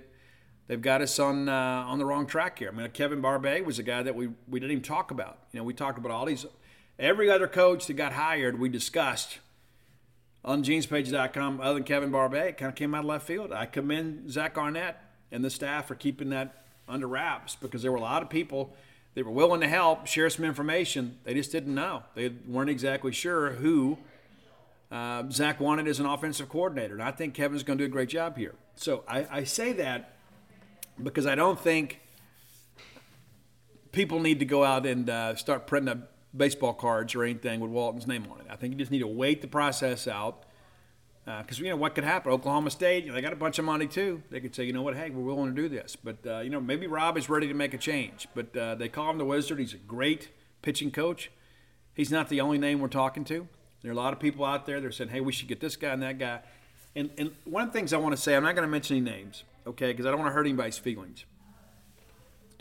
they've 0.67 0.82
got 0.82 1.01
us 1.01 1.17
on 1.20 1.49
uh, 1.49 1.53
on 1.88 1.99
the 1.99 2.05
wrong 2.05 2.28
track 2.28 2.59
here. 2.59 2.70
I 2.70 2.76
mean, 2.76 2.89
Kevin 2.91 3.20
Barbay 3.20 3.61
was 3.61 3.80
a 3.80 3.84
guy 3.84 4.03
that 4.03 4.15
we 4.15 4.30
we 4.47 4.59
didn't 4.59 4.72
even 4.72 4.84
talk 4.84 5.09
about. 5.11 5.39
You 5.51 5.59
know, 5.59 5.63
we 5.63 5.74
talked 5.74 5.97
about 5.97 6.11
all 6.11 6.26
these 6.26 6.45
every 6.97 7.30
other 7.30 7.47
coach 7.47 7.88
that 7.88 7.93
got 7.93 8.13
hired. 8.13 8.59
We 8.59 8.70
discussed 8.70 9.39
on 10.43 10.63
genespage.com 10.63 11.61
other 11.61 11.75
than 11.75 11.83
Kevin 11.83 12.11
Barbay. 12.11 12.49
It 12.49 12.57
kind 12.57 12.69
of 12.69 12.75
came 12.75 12.95
out 12.95 12.99
of 12.99 13.05
left 13.05 13.27
field. 13.27 13.51
I 13.51 13.65
commend 13.65 14.31
Zach 14.31 14.57
Arnett 14.57 15.01
and 15.31 15.43
the 15.43 15.49
staff 15.49 15.87
for 15.87 15.95
keeping 15.95 16.29
that 16.29 16.63
under 16.87 17.07
wraps 17.07 17.55
because 17.55 17.81
there 17.81 17.91
were 17.91 17.97
a 17.97 18.01
lot 18.01 18.21
of 18.21 18.29
people 18.29 18.73
that 19.15 19.25
were 19.25 19.31
willing 19.31 19.61
to 19.61 19.67
help, 19.67 20.07
share 20.07 20.29
some 20.29 20.45
information. 20.45 21.17
They 21.23 21.33
just 21.33 21.51
didn't 21.51 21.75
know. 21.75 22.03
They 22.15 22.29
weren't 22.47 22.69
exactly 22.69 23.11
sure 23.11 23.51
who 23.51 23.97
uh, 24.91 25.23
Zach 25.29 25.59
wanted 25.59 25.87
as 25.87 25.99
an 25.99 26.05
offensive 26.05 26.49
coordinator. 26.49 26.93
And 26.93 27.03
I 27.03 27.11
think 27.11 27.33
Kevin's 27.33 27.63
going 27.63 27.77
to 27.77 27.83
do 27.83 27.89
a 27.89 27.91
great 27.91 28.09
job 28.09 28.37
here. 28.37 28.55
So 28.75 29.03
I, 29.07 29.27
I 29.29 29.43
say 29.43 29.73
that 29.73 30.15
because 31.01 31.25
I 31.25 31.35
don't 31.35 31.59
think 31.59 31.99
people 33.91 34.19
need 34.19 34.39
to 34.39 34.45
go 34.45 34.63
out 34.63 34.85
and 34.85 35.09
uh, 35.09 35.35
start 35.35 35.67
printing 35.67 35.89
up 35.89 36.11
baseball 36.36 36.73
cards 36.73 37.15
or 37.15 37.23
anything 37.23 37.59
with 37.59 37.71
Walton's 37.71 38.07
name 38.07 38.27
on 38.32 38.39
it. 38.41 38.47
I 38.49 38.55
think 38.55 38.73
you 38.73 38.80
just 38.80 38.91
need 38.91 38.99
to 38.99 39.07
wait 39.07 39.41
the 39.41 39.47
process 39.47 40.07
out 40.07 40.43
because 41.25 41.59
uh, 41.59 41.63
you 41.63 41.69
know 41.69 41.75
what 41.75 41.95
could 41.95 42.03
happen. 42.03 42.32
Oklahoma 42.32 42.71
State, 42.71 43.03
you 43.03 43.09
know, 43.09 43.15
they 43.15 43.21
got 43.21 43.34
a 43.34 43.38
bunch 43.38 43.59
of 43.59 43.65
money 43.65 43.88
too. 43.88 44.23
They 44.32 44.39
could 44.39 44.55
say, 44.55 44.63
you 44.63 44.73
know 44.73 44.82
what, 44.82 44.95
hey, 44.95 45.09
we're 45.09 45.23
willing 45.23 45.55
to 45.55 45.61
do 45.61 45.69
this. 45.69 45.95
But 45.95 46.17
uh, 46.25 46.39
you 46.39 46.49
know, 46.49 46.61
maybe 46.61 46.88
Rob 46.88 47.17
is 47.17 47.30
ready 47.30 47.47
to 47.47 47.53
make 47.53 47.73
a 47.73 47.77
change. 47.77 48.27
But 48.34 48.55
uh, 48.55 48.75
they 48.75 48.89
call 48.89 49.09
him 49.09 49.17
the 49.17 49.25
Wizard. 49.25 49.59
He's 49.59 49.73
a 49.73 49.77
great 49.77 50.30
pitching 50.61 50.91
coach. 50.91 51.32
He's 51.93 52.11
not 52.11 52.30
the 52.30 52.41
only 52.41 52.57
name 52.57 52.80
we're 52.80 52.88
talking 52.88 53.25
to. 53.25 53.47
There 53.82 53.91
are 53.91 53.93
a 53.93 53.97
lot 53.97 54.13
of 54.13 54.19
people 54.19 54.45
out 54.45 54.65
there. 54.65 54.80
that 54.80 54.88
are 54.88 54.91
saying, 54.91 55.09
hey, 55.09 55.21
we 55.21 55.32
should 55.32 55.47
get 55.47 55.59
this 55.59 55.75
guy 55.75 55.89
and 55.89 56.01
that 56.03 56.17
guy. 56.17 56.41
And, 56.95 57.09
and 57.17 57.32
one 57.45 57.63
of 57.63 57.71
the 57.71 57.80
things 57.80 57.93
I 57.93 57.97
want 57.97 58.15
to 58.15 58.21
say, 58.21 58.36
I'm 58.36 58.43
not 58.43 58.55
going 58.55 58.67
to 58.67 58.71
mention 58.71 58.97
any 58.97 59.05
names, 59.05 59.43
okay, 59.67 59.91
because 59.91 60.05
I 60.05 60.09
don't 60.09 60.19
want 60.19 60.30
to 60.30 60.34
hurt 60.34 60.47
anybody's 60.47 60.77
feelings. 60.77 61.25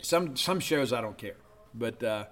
Some 0.01 0.37
some 0.37 0.61
shows 0.61 0.93
I 0.93 1.01
don't 1.01 1.17
care, 1.17 1.35
but 1.73 2.01
uh, 2.01 2.25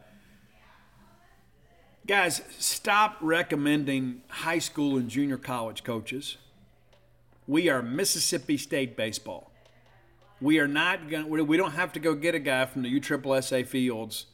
Guys, 2.08 2.42
stop 2.58 3.18
recommending 3.20 4.22
high 4.30 4.60
school 4.60 4.96
and 4.96 5.10
junior 5.10 5.36
college 5.36 5.84
coaches. 5.84 6.38
We 7.46 7.68
are 7.68 7.82
Mississippi 7.82 8.56
State 8.56 8.96
baseball. 8.96 9.52
We 10.40 10.60
are 10.60 10.70
not 10.70 11.10
going 11.10 11.26
to, 11.26 11.44
We 11.44 11.58
don't 11.58 11.74
have 11.74 11.92
to 11.94 12.00
go 12.00 12.16
get 12.16 12.34
a 12.34 12.40
guy 12.40 12.66
from 12.66 12.84
the 12.84 12.98
USSSA 12.98 13.68
fields 13.68 14.28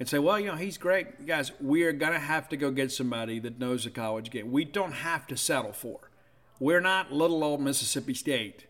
and 0.00 0.08
say, 0.08 0.18
"Well, 0.18 0.40
you 0.40 0.46
know, 0.46 0.56
he's 0.56 0.78
great." 0.78 1.26
Guys, 1.26 1.52
we 1.60 1.82
are 1.82 1.92
going 1.92 2.14
to 2.14 2.18
have 2.18 2.48
to 2.48 2.56
go 2.56 2.70
get 2.70 2.90
somebody 2.90 3.38
that 3.40 3.58
knows 3.58 3.84
the 3.84 3.90
college 3.90 4.30
game. 4.30 4.50
We 4.50 4.64
don't 4.64 4.92
have 4.92 5.26
to 5.26 5.36
settle 5.36 5.74
for. 5.74 6.10
We're 6.58 6.80
not 6.80 7.12
little 7.12 7.44
old 7.44 7.60
Mississippi 7.60 8.14
State. 8.14 8.64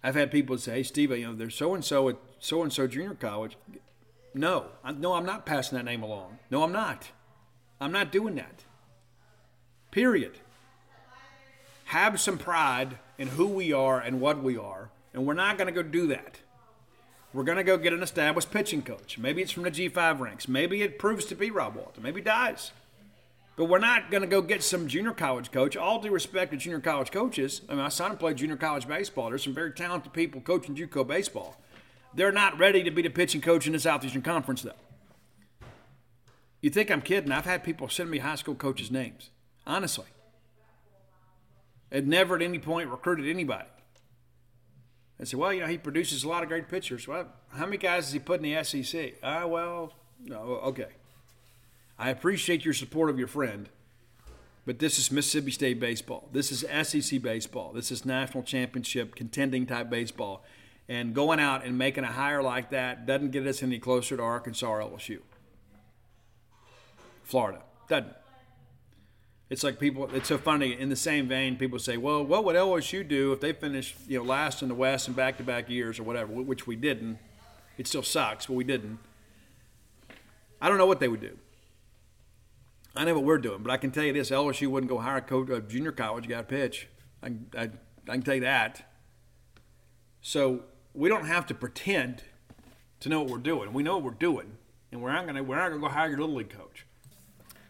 I've 0.00 0.14
had 0.14 0.30
people 0.30 0.56
say, 0.58 0.74
"Hey, 0.74 0.82
Steve, 0.84 1.10
you 1.10 1.26
know, 1.26 1.34
there's 1.34 1.56
so 1.56 1.74
and 1.74 1.84
so 1.84 2.08
at 2.08 2.18
so 2.38 2.62
and 2.62 2.72
so 2.72 2.86
junior 2.86 3.14
college. 3.14 3.56
No, 4.34 4.66
no, 4.96 5.14
I'm 5.14 5.26
not 5.26 5.46
passing 5.46 5.76
that 5.76 5.84
name 5.84 6.02
along. 6.02 6.38
No, 6.50 6.62
I'm 6.62 6.72
not. 6.72 7.10
I'm 7.80 7.92
not 7.92 8.12
doing 8.12 8.36
that. 8.36 8.64
Period. 9.90 10.38
Have 11.86 12.20
some 12.20 12.38
pride 12.38 12.98
in 13.18 13.28
who 13.28 13.46
we 13.46 13.72
are 13.72 13.98
and 13.98 14.20
what 14.20 14.42
we 14.42 14.56
are, 14.56 14.90
and 15.12 15.26
we're 15.26 15.34
not 15.34 15.58
going 15.58 15.66
to 15.66 15.82
go 15.82 15.88
do 15.88 16.06
that. 16.08 16.38
We're 17.32 17.44
going 17.44 17.58
to 17.58 17.64
go 17.64 17.76
get 17.76 17.92
an 17.92 18.02
established 18.02 18.50
pitching 18.50 18.82
coach. 18.82 19.18
Maybe 19.18 19.42
it's 19.42 19.52
from 19.52 19.62
the 19.62 19.70
G5 19.70 20.18
ranks. 20.18 20.48
Maybe 20.48 20.82
it 20.82 20.98
proves 20.98 21.24
to 21.26 21.34
be 21.34 21.50
Rob 21.50 21.76
Walton. 21.76 22.02
Maybe 22.02 22.20
dies. 22.20 22.72
But 23.56 23.66
we're 23.66 23.78
not 23.78 24.10
going 24.10 24.22
to 24.22 24.26
go 24.26 24.42
get 24.42 24.62
some 24.62 24.88
junior 24.88 25.12
college 25.12 25.52
coach. 25.52 25.76
All 25.76 26.00
due 26.00 26.10
respect 26.10 26.50
to 26.52 26.56
junior 26.56 26.80
college 26.80 27.12
coaches. 27.12 27.60
I 27.68 27.72
mean, 27.72 27.80
I 27.80 27.84
my 27.84 27.88
son 27.88 28.16
played 28.16 28.38
junior 28.38 28.56
college 28.56 28.88
baseball. 28.88 29.28
There's 29.28 29.44
some 29.44 29.54
very 29.54 29.72
talented 29.72 30.12
people 30.12 30.40
coaching 30.40 30.74
JUCO 30.74 31.06
baseball. 31.06 31.56
They're 32.14 32.32
not 32.32 32.58
ready 32.58 32.82
to 32.82 32.90
be 32.90 33.02
the 33.02 33.10
pitching 33.10 33.40
coach 33.40 33.66
in 33.66 33.72
the 33.72 33.78
Southeastern 33.78 34.22
Conference, 34.22 34.62
though. 34.62 34.72
You 36.60 36.70
think 36.70 36.90
I'm 36.90 37.00
kidding? 37.00 37.32
I've 37.32 37.44
had 37.44 37.64
people 37.64 37.88
send 37.88 38.10
me 38.10 38.18
high 38.18 38.34
school 38.34 38.54
coaches' 38.54 38.90
names. 38.90 39.30
Honestly. 39.66 40.06
Had 41.90 42.06
never 42.06 42.36
at 42.36 42.42
any 42.42 42.58
point 42.58 42.90
recruited 42.90 43.28
anybody. 43.28 43.68
I 45.20 45.24
said, 45.24 45.38
well, 45.38 45.52
you 45.52 45.60
know, 45.60 45.66
he 45.66 45.76
produces 45.76 46.24
a 46.24 46.28
lot 46.28 46.42
of 46.42 46.48
great 46.48 46.68
pitchers. 46.68 47.06
Well, 47.06 47.26
how 47.50 47.66
many 47.66 47.76
guys 47.76 48.04
has 48.04 48.12
he 48.12 48.18
put 48.18 48.42
in 48.42 48.54
the 48.54 48.64
SEC? 48.64 49.14
Ah, 49.22 49.42
uh, 49.42 49.46
well, 49.48 49.92
no, 50.24 50.60
okay. 50.64 50.88
I 51.98 52.08
appreciate 52.08 52.64
your 52.64 52.72
support 52.72 53.10
of 53.10 53.18
your 53.18 53.28
friend, 53.28 53.68
but 54.64 54.78
this 54.78 54.98
is 54.98 55.12
Mississippi 55.12 55.50
State 55.50 55.78
baseball. 55.78 56.28
This 56.32 56.50
is 56.50 56.64
SEC 56.88 57.20
baseball. 57.20 57.72
This 57.74 57.92
is 57.92 58.06
national 58.06 58.44
championship 58.44 59.14
contending 59.14 59.66
type 59.66 59.90
baseball. 59.90 60.42
And 60.90 61.14
going 61.14 61.38
out 61.38 61.64
and 61.64 61.78
making 61.78 62.02
a 62.02 62.10
hire 62.10 62.42
like 62.42 62.70
that 62.70 63.06
doesn't 63.06 63.30
get 63.30 63.46
us 63.46 63.62
any 63.62 63.78
closer 63.78 64.16
to 64.16 64.22
Arkansas 64.24 64.66
or 64.66 64.80
LSU. 64.80 65.20
Florida. 67.22 67.62
Doesn't. 67.88 68.12
It's 69.50 69.62
like 69.62 69.78
people. 69.78 70.12
It's 70.12 70.26
so 70.26 70.36
funny. 70.36 70.76
In 70.76 70.88
the 70.88 70.96
same 70.96 71.28
vein, 71.28 71.56
people 71.56 71.78
say, 71.78 71.96
"Well, 71.96 72.24
what 72.24 72.44
would 72.44 72.56
LSU 72.56 73.06
do 73.06 73.32
if 73.32 73.38
they 73.38 73.52
finished, 73.52 73.94
you 74.08 74.18
know, 74.18 74.24
last 74.24 74.62
in 74.62 74.68
the 74.68 74.74
West 74.74 75.06
in 75.06 75.14
back-to-back 75.14 75.70
years 75.70 76.00
or 76.00 76.02
whatever?" 76.02 76.32
Which 76.32 76.66
we 76.66 76.74
didn't. 76.74 77.18
It 77.78 77.86
still 77.86 78.02
sucks, 78.02 78.46
but 78.46 78.54
we 78.54 78.64
didn't. 78.64 78.98
I 80.60 80.68
don't 80.68 80.76
know 80.76 80.86
what 80.86 80.98
they 80.98 81.08
would 81.08 81.20
do. 81.20 81.38
I 82.96 83.04
know 83.04 83.14
what 83.14 83.22
we're 83.22 83.38
doing, 83.38 83.62
but 83.62 83.70
I 83.70 83.76
can 83.76 83.92
tell 83.92 84.02
you 84.02 84.12
this: 84.12 84.30
LSU 84.30 84.66
wouldn't 84.66 84.90
go 84.90 84.98
hire 84.98 85.18
a 85.18 85.22
coach, 85.22 85.50
a 85.50 85.60
junior 85.60 85.92
college 85.92 86.26
guy 86.26 86.38
to 86.38 86.42
pitch. 86.42 86.88
I, 87.22 87.32
I, 87.56 87.70
I 88.08 88.12
can 88.12 88.22
tell 88.22 88.34
you 88.34 88.40
that. 88.40 88.90
So 90.20 90.64
we 90.94 91.08
don't 91.08 91.26
have 91.26 91.46
to 91.46 91.54
pretend 91.54 92.22
to 93.00 93.08
know 93.08 93.22
what 93.22 93.30
we're 93.30 93.38
doing. 93.38 93.72
We 93.72 93.82
know 93.82 93.96
what 93.96 94.04
we're 94.04 94.10
doing, 94.10 94.56
and 94.92 95.02
we're 95.02 95.12
not 95.12 95.26
gonna 95.26 95.42
we're 95.42 95.56
not 95.56 95.68
gonna 95.68 95.80
go 95.80 95.88
hire 95.88 96.08
your 96.08 96.20
little 96.20 96.34
league 96.34 96.50
coach. 96.50 96.86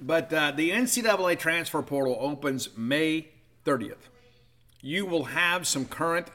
But 0.00 0.32
uh, 0.32 0.52
the 0.52 0.70
NCAA 0.70 1.38
transfer 1.38 1.82
portal 1.82 2.16
opens 2.18 2.70
May 2.76 3.28
30th. 3.66 4.08
You 4.80 5.04
will 5.04 5.24
have 5.24 5.66
some 5.66 5.84
current 5.84 6.28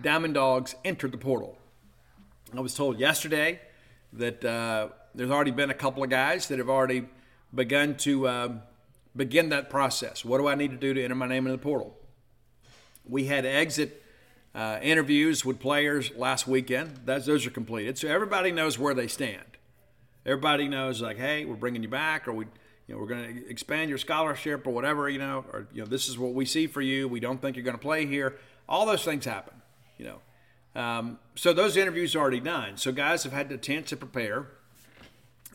Diamond 0.00 0.34
Dogs 0.34 0.74
enter 0.84 1.06
the 1.06 1.18
portal. 1.18 1.56
I 2.56 2.60
was 2.60 2.74
told 2.74 2.98
yesterday 2.98 3.60
that 4.12 4.44
uh, 4.44 4.88
there's 5.14 5.30
already 5.30 5.52
been 5.52 5.70
a 5.70 5.74
couple 5.74 6.02
of 6.02 6.10
guys 6.10 6.48
that 6.48 6.58
have 6.58 6.68
already 6.68 7.06
begun 7.54 7.96
to 7.98 8.26
uh, 8.26 8.48
begin 9.14 9.50
that 9.50 9.70
process. 9.70 10.24
What 10.24 10.38
do 10.38 10.48
I 10.48 10.56
need 10.56 10.72
to 10.72 10.76
do 10.76 10.92
to 10.92 11.02
enter 11.02 11.14
my 11.14 11.28
name 11.28 11.46
in 11.46 11.52
the 11.52 11.58
portal? 11.58 11.96
We 13.04 13.26
had 13.26 13.46
exit 13.46 14.01
uh, 14.54 14.78
interviews 14.82 15.44
with 15.44 15.58
players 15.58 16.10
last 16.16 16.46
weekend. 16.46 17.00
That's, 17.04 17.26
those 17.26 17.46
are 17.46 17.50
completed, 17.50 17.98
so 17.98 18.08
everybody 18.08 18.52
knows 18.52 18.78
where 18.78 18.94
they 18.94 19.08
stand. 19.08 19.44
Everybody 20.24 20.68
knows, 20.68 21.02
like, 21.02 21.18
hey, 21.18 21.44
we're 21.44 21.56
bringing 21.56 21.82
you 21.82 21.88
back, 21.88 22.28
or 22.28 22.32
we 22.32 22.46
you 22.86 22.94
know, 22.94 23.00
we're 23.00 23.06
going 23.06 23.34
to 23.34 23.48
expand 23.48 23.88
your 23.88 23.98
scholarship 23.98 24.66
or 24.66 24.70
whatever, 24.70 25.08
you 25.08 25.18
know, 25.18 25.44
or, 25.52 25.66
you 25.72 25.82
know, 25.82 25.86
this 25.88 26.08
is 26.08 26.18
what 26.18 26.34
we 26.34 26.44
see 26.44 26.66
for 26.66 26.80
you. 26.80 27.08
We 27.08 27.20
don't 27.20 27.40
think 27.40 27.56
you're 27.56 27.64
going 27.64 27.76
to 27.76 27.82
play 27.82 28.06
here. 28.06 28.38
All 28.68 28.86
those 28.86 29.04
things 29.04 29.24
happen, 29.24 29.54
you 29.98 30.06
know. 30.06 30.80
Um, 30.80 31.18
so 31.34 31.52
those 31.52 31.76
interviews 31.76 32.16
are 32.16 32.20
already 32.20 32.40
done. 32.40 32.76
So 32.76 32.92
guys 32.92 33.24
have 33.24 33.32
had 33.32 33.48
the 33.48 33.58
chance 33.58 33.90
to 33.90 33.96
prepare, 33.96 34.46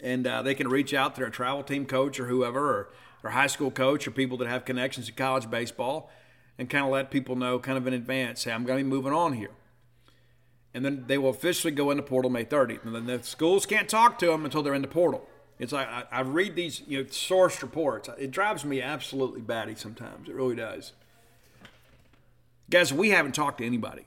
and 0.01 0.25
uh, 0.25 0.41
they 0.41 0.55
can 0.55 0.67
reach 0.67 0.93
out 0.93 1.15
to 1.15 1.21
their 1.21 1.29
travel 1.29 1.63
team 1.63 1.85
coach 1.85 2.19
or 2.19 2.27
whoever, 2.27 2.59
or 2.59 2.89
their 3.23 3.31
high 3.31 3.47
school 3.47 3.71
coach, 3.71 4.07
or 4.07 4.11
people 4.11 4.37
that 4.37 4.47
have 4.47 4.63
connections 4.63 5.07
to 5.07 5.11
college 5.11 5.49
baseball, 5.49 6.09
and 6.57 6.69
kind 6.69 6.85
of 6.85 6.91
let 6.91 7.11
people 7.11 7.35
know 7.35 7.59
kind 7.59 7.77
of 7.77 7.87
in 7.87 7.93
advance, 7.93 8.43
hey, 8.43 8.51
I'm 8.51 8.65
going 8.65 8.79
to 8.79 8.83
be 8.83 8.89
moving 8.89 9.13
on 9.13 9.33
here. 9.33 9.51
And 10.73 10.83
then 10.83 11.05
they 11.07 11.17
will 11.17 11.29
officially 11.29 11.71
go 11.71 11.91
into 11.91 12.03
portal 12.03 12.29
May 12.29 12.45
30th. 12.45 12.85
And 12.85 12.93
then 12.93 13.05
the 13.05 13.23
schools 13.23 13.65
can't 13.65 13.89
talk 13.89 14.19
to 14.19 14.27
them 14.27 14.45
until 14.45 14.61
they're 14.63 14.73
in 14.73 14.81
the 14.81 14.87
portal. 14.87 15.27
It's 15.59 15.73
like 15.73 15.87
I, 15.87 16.03
I 16.11 16.21
read 16.21 16.55
these 16.55 16.83
you 16.87 17.01
know 17.01 17.09
source 17.09 17.61
reports. 17.61 18.09
It 18.17 18.31
drives 18.31 18.63
me 18.63 18.81
absolutely 18.81 19.41
batty 19.41 19.75
sometimes. 19.75 20.29
It 20.29 20.35
really 20.35 20.55
does. 20.55 20.93
Guys, 22.69 22.93
we 22.93 23.09
haven't 23.09 23.33
talked 23.33 23.59
to 23.59 23.65
anybody. 23.65 24.05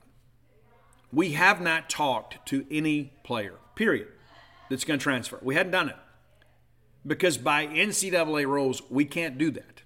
We 1.11 1.31
have 1.31 1.59
not 1.59 1.89
talked 1.89 2.45
to 2.47 2.65
any 2.71 3.11
player, 3.23 3.55
period, 3.75 4.07
that's 4.69 4.85
going 4.85 4.99
to 4.99 5.03
transfer. 5.03 5.39
We 5.41 5.55
hadn't 5.55 5.71
done 5.71 5.89
it. 5.89 5.97
Because 7.05 7.37
by 7.37 7.65
NCAA 7.67 8.45
rules, 8.45 8.81
we 8.89 9.03
can't 9.03 9.37
do 9.37 9.51
that. 9.51 9.81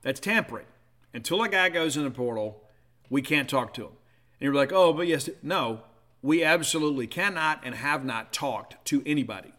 That's 0.00 0.18
tampering. 0.18 0.66
Until 1.14 1.42
a 1.42 1.48
guy 1.48 1.68
goes 1.68 1.96
in 1.96 2.04
the 2.04 2.10
portal, 2.10 2.62
we 3.10 3.22
can't 3.22 3.48
talk 3.48 3.74
to 3.74 3.82
him. 3.82 3.92
And 4.40 4.46
you're 4.46 4.54
like, 4.54 4.72
oh, 4.72 4.92
but 4.92 5.06
yes, 5.06 5.28
no, 5.42 5.82
we 6.22 6.42
absolutely 6.42 7.06
cannot 7.06 7.60
and 7.64 7.74
have 7.74 8.04
not 8.04 8.32
talked 8.32 8.82
to 8.86 9.02
anybody, 9.04 9.52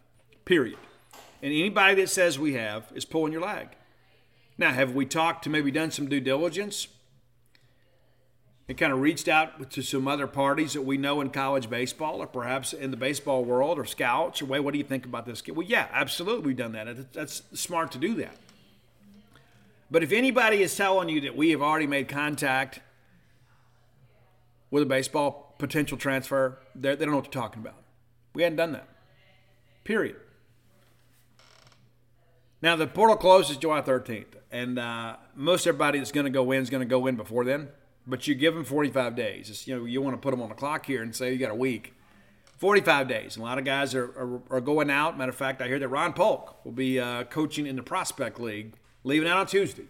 period. 0.44 0.78
And 1.42 1.52
anybody 1.52 1.94
that 1.96 2.08
says 2.08 2.38
we 2.38 2.54
have 2.54 2.90
is 2.94 3.04
pulling 3.04 3.32
your 3.32 3.42
leg. 3.42 3.68
Now, 4.56 4.72
have 4.72 4.94
we 4.94 5.04
talked 5.04 5.44
to 5.44 5.50
maybe 5.50 5.70
done 5.70 5.90
some 5.90 6.08
due 6.08 6.20
diligence 6.20 6.88
and 8.68 8.78
kind 8.78 8.92
of 8.92 9.00
reached 9.00 9.28
out 9.28 9.70
to 9.70 9.82
some 9.82 10.08
other 10.08 10.26
parties 10.26 10.72
that 10.72 10.82
we 10.82 10.96
know 10.96 11.20
in 11.20 11.28
college 11.30 11.68
baseball 11.68 12.22
or 12.22 12.26
perhaps 12.26 12.72
in 12.72 12.90
the 12.90 12.96
baseball 12.96 13.44
world 13.44 13.78
or 13.78 13.84
scouts 13.84 14.40
or, 14.40 14.46
wait, 14.46 14.60
what 14.60 14.72
do 14.72 14.78
you 14.78 14.84
think 14.84 15.04
about 15.04 15.26
this? 15.26 15.42
Well, 15.46 15.66
yeah, 15.66 15.88
absolutely, 15.92 16.46
we've 16.46 16.56
done 16.56 16.72
that. 16.72 17.12
That's 17.12 17.42
smart 17.52 17.92
to 17.92 17.98
do 17.98 18.14
that. 18.14 18.36
But 19.94 20.02
if 20.02 20.10
anybody 20.10 20.60
is 20.60 20.74
telling 20.74 21.08
you 21.08 21.20
that 21.20 21.36
we 21.36 21.50
have 21.50 21.62
already 21.62 21.86
made 21.86 22.08
contact 22.08 22.80
with 24.68 24.82
a 24.82 24.86
baseball 24.86 25.54
potential 25.56 25.96
transfer, 25.96 26.58
they 26.74 26.96
don't 26.96 27.10
know 27.10 27.14
what 27.14 27.26
they're 27.26 27.42
talking 27.42 27.62
about. 27.62 27.76
We 28.34 28.42
hadn't 28.42 28.56
done 28.56 28.72
that. 28.72 28.88
Period. 29.84 30.16
Now 32.60 32.74
the 32.74 32.88
portal 32.88 33.14
closes 33.14 33.56
July 33.56 33.82
13th, 33.82 34.34
and 34.50 34.80
uh, 34.80 35.14
most 35.36 35.64
everybody 35.64 36.00
that's 36.00 36.10
going 36.10 36.26
to 36.26 36.30
go 36.30 36.50
in 36.50 36.60
is 36.60 36.70
going 36.70 36.80
to 36.80 36.90
go 36.90 37.06
in 37.06 37.14
before 37.14 37.44
then. 37.44 37.68
But 38.04 38.26
you 38.26 38.34
give 38.34 38.54
them 38.54 38.64
45 38.64 39.14
days. 39.14 39.48
It's, 39.48 39.68
you 39.68 39.78
know, 39.78 39.84
you 39.84 40.02
want 40.02 40.14
to 40.14 40.20
put 40.20 40.32
them 40.32 40.42
on 40.42 40.48
the 40.48 40.56
clock 40.56 40.86
here 40.86 41.04
and 41.04 41.14
say 41.14 41.32
you 41.32 41.38
got 41.38 41.52
a 41.52 41.54
week. 41.54 41.94
45 42.58 43.06
days. 43.06 43.36
A 43.36 43.42
lot 43.42 43.58
of 43.58 43.64
guys 43.64 43.94
are, 43.94 44.06
are, 44.06 44.56
are, 44.56 44.60
going 44.60 44.90
out. 44.90 45.16
Matter 45.16 45.30
of 45.30 45.36
fact, 45.36 45.62
I 45.62 45.68
hear 45.68 45.78
that 45.78 45.86
Ron 45.86 46.14
Polk 46.14 46.64
will 46.64 46.72
be 46.72 46.98
uh, 46.98 47.22
coaching 47.24 47.64
in 47.64 47.76
the 47.76 47.82
Prospect 47.84 48.40
League, 48.40 48.74
leaving 49.04 49.28
out 49.28 49.38
on 49.38 49.46
Tuesday. 49.46 49.84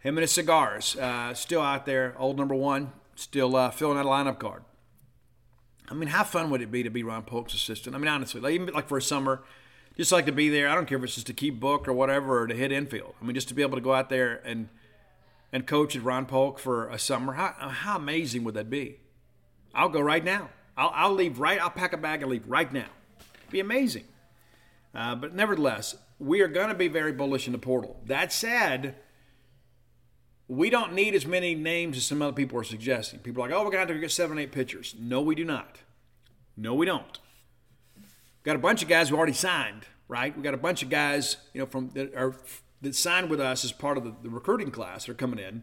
Him 0.00 0.18
and 0.18 0.22
his 0.22 0.32
cigars, 0.32 0.96
uh, 0.96 1.34
still 1.34 1.62
out 1.62 1.86
there, 1.86 2.14
old 2.18 2.36
number 2.36 2.54
one, 2.54 2.92
still 3.14 3.56
uh, 3.56 3.70
filling 3.70 3.98
out 3.98 4.06
a 4.06 4.08
lineup 4.08 4.38
card. 4.38 4.62
I 5.88 5.94
mean, 5.94 6.08
how 6.08 6.24
fun 6.24 6.50
would 6.50 6.62
it 6.62 6.70
be 6.70 6.82
to 6.82 6.90
be 6.90 7.02
Ron 7.02 7.22
Polk's 7.22 7.54
assistant? 7.54 7.96
I 7.96 7.98
mean, 7.98 8.08
honestly, 8.08 8.40
like, 8.40 8.52
even 8.52 8.74
like 8.74 8.88
for 8.88 8.98
a 8.98 9.02
summer, 9.02 9.42
just 9.96 10.12
like 10.12 10.26
to 10.26 10.32
be 10.32 10.48
there. 10.48 10.68
I 10.68 10.74
don't 10.74 10.86
care 10.86 10.98
if 10.98 11.04
it's 11.04 11.14
just 11.14 11.28
to 11.28 11.32
keep 11.32 11.58
book 11.58 11.88
or 11.88 11.92
whatever, 11.92 12.42
or 12.42 12.46
to 12.46 12.54
hit 12.54 12.70
infield. 12.70 13.14
I 13.20 13.24
mean, 13.24 13.34
just 13.34 13.48
to 13.48 13.54
be 13.54 13.62
able 13.62 13.76
to 13.76 13.82
go 13.82 13.94
out 13.94 14.10
there 14.10 14.42
and 14.44 14.68
and 15.52 15.66
coach 15.66 15.96
at 15.96 16.02
Ron 16.02 16.26
Polk 16.26 16.58
for 16.58 16.88
a 16.88 16.98
summer. 16.98 17.34
How, 17.34 17.54
how 17.58 17.96
amazing 17.96 18.44
would 18.44 18.54
that 18.54 18.68
be? 18.68 18.98
I'll 19.74 19.88
go 19.88 20.00
right 20.00 20.24
now. 20.24 20.50
I'll, 20.76 20.90
I'll 20.92 21.12
leave 21.12 21.38
right. 21.38 21.60
I'll 21.60 21.70
pack 21.70 21.92
a 21.92 21.96
bag 21.96 22.20
and 22.20 22.30
leave 22.30 22.46
right 22.46 22.70
now. 22.70 22.88
It'd 23.18 23.50
be 23.50 23.60
amazing. 23.60 24.04
Uh, 24.96 25.14
but 25.14 25.34
nevertheless, 25.34 25.94
we 26.18 26.40
are 26.40 26.48
going 26.48 26.68
to 26.68 26.74
be 26.74 26.88
very 26.88 27.12
bullish 27.12 27.46
in 27.46 27.52
the 27.52 27.58
portal. 27.58 28.00
That 28.06 28.32
said, 28.32 28.96
we 30.48 30.70
don't 30.70 30.94
need 30.94 31.14
as 31.14 31.26
many 31.26 31.54
names 31.54 31.98
as 31.98 32.06
some 32.06 32.22
other 32.22 32.32
people 32.32 32.58
are 32.58 32.64
suggesting. 32.64 33.20
People 33.20 33.42
are 33.42 33.48
like, 33.48 33.54
oh, 33.54 33.58
we're 33.58 33.70
going 33.70 33.86
to 33.86 33.92
have 33.92 33.96
to 33.96 34.00
get 34.00 34.10
seven, 34.10 34.38
eight 34.38 34.52
pitchers. 34.52 34.94
No, 34.98 35.20
we 35.20 35.34
do 35.34 35.44
not. 35.44 35.80
No, 36.56 36.74
we 36.74 36.86
don't 36.86 37.18
We've 37.96 38.44
got 38.44 38.56
a 38.56 38.60
bunch 38.60 38.82
of 38.82 38.88
guys 38.88 39.10
who 39.10 39.16
already 39.16 39.34
signed, 39.34 39.86
right? 40.08 40.34
We 40.34 40.42
got 40.42 40.54
a 40.54 40.58
bunch 40.58 40.82
of 40.82 40.88
guys, 40.88 41.36
you 41.52 41.60
know, 41.60 41.66
from 41.66 41.90
that 41.90 42.14
are 42.14 42.34
that 42.80 42.94
signed 42.94 43.28
with 43.28 43.40
us 43.40 43.64
as 43.64 43.72
part 43.72 43.98
of 43.98 44.04
the, 44.04 44.14
the 44.22 44.30
recruiting 44.30 44.70
class. 44.70 45.04
that 45.04 45.12
are 45.12 45.14
coming 45.16 45.40
in, 45.40 45.62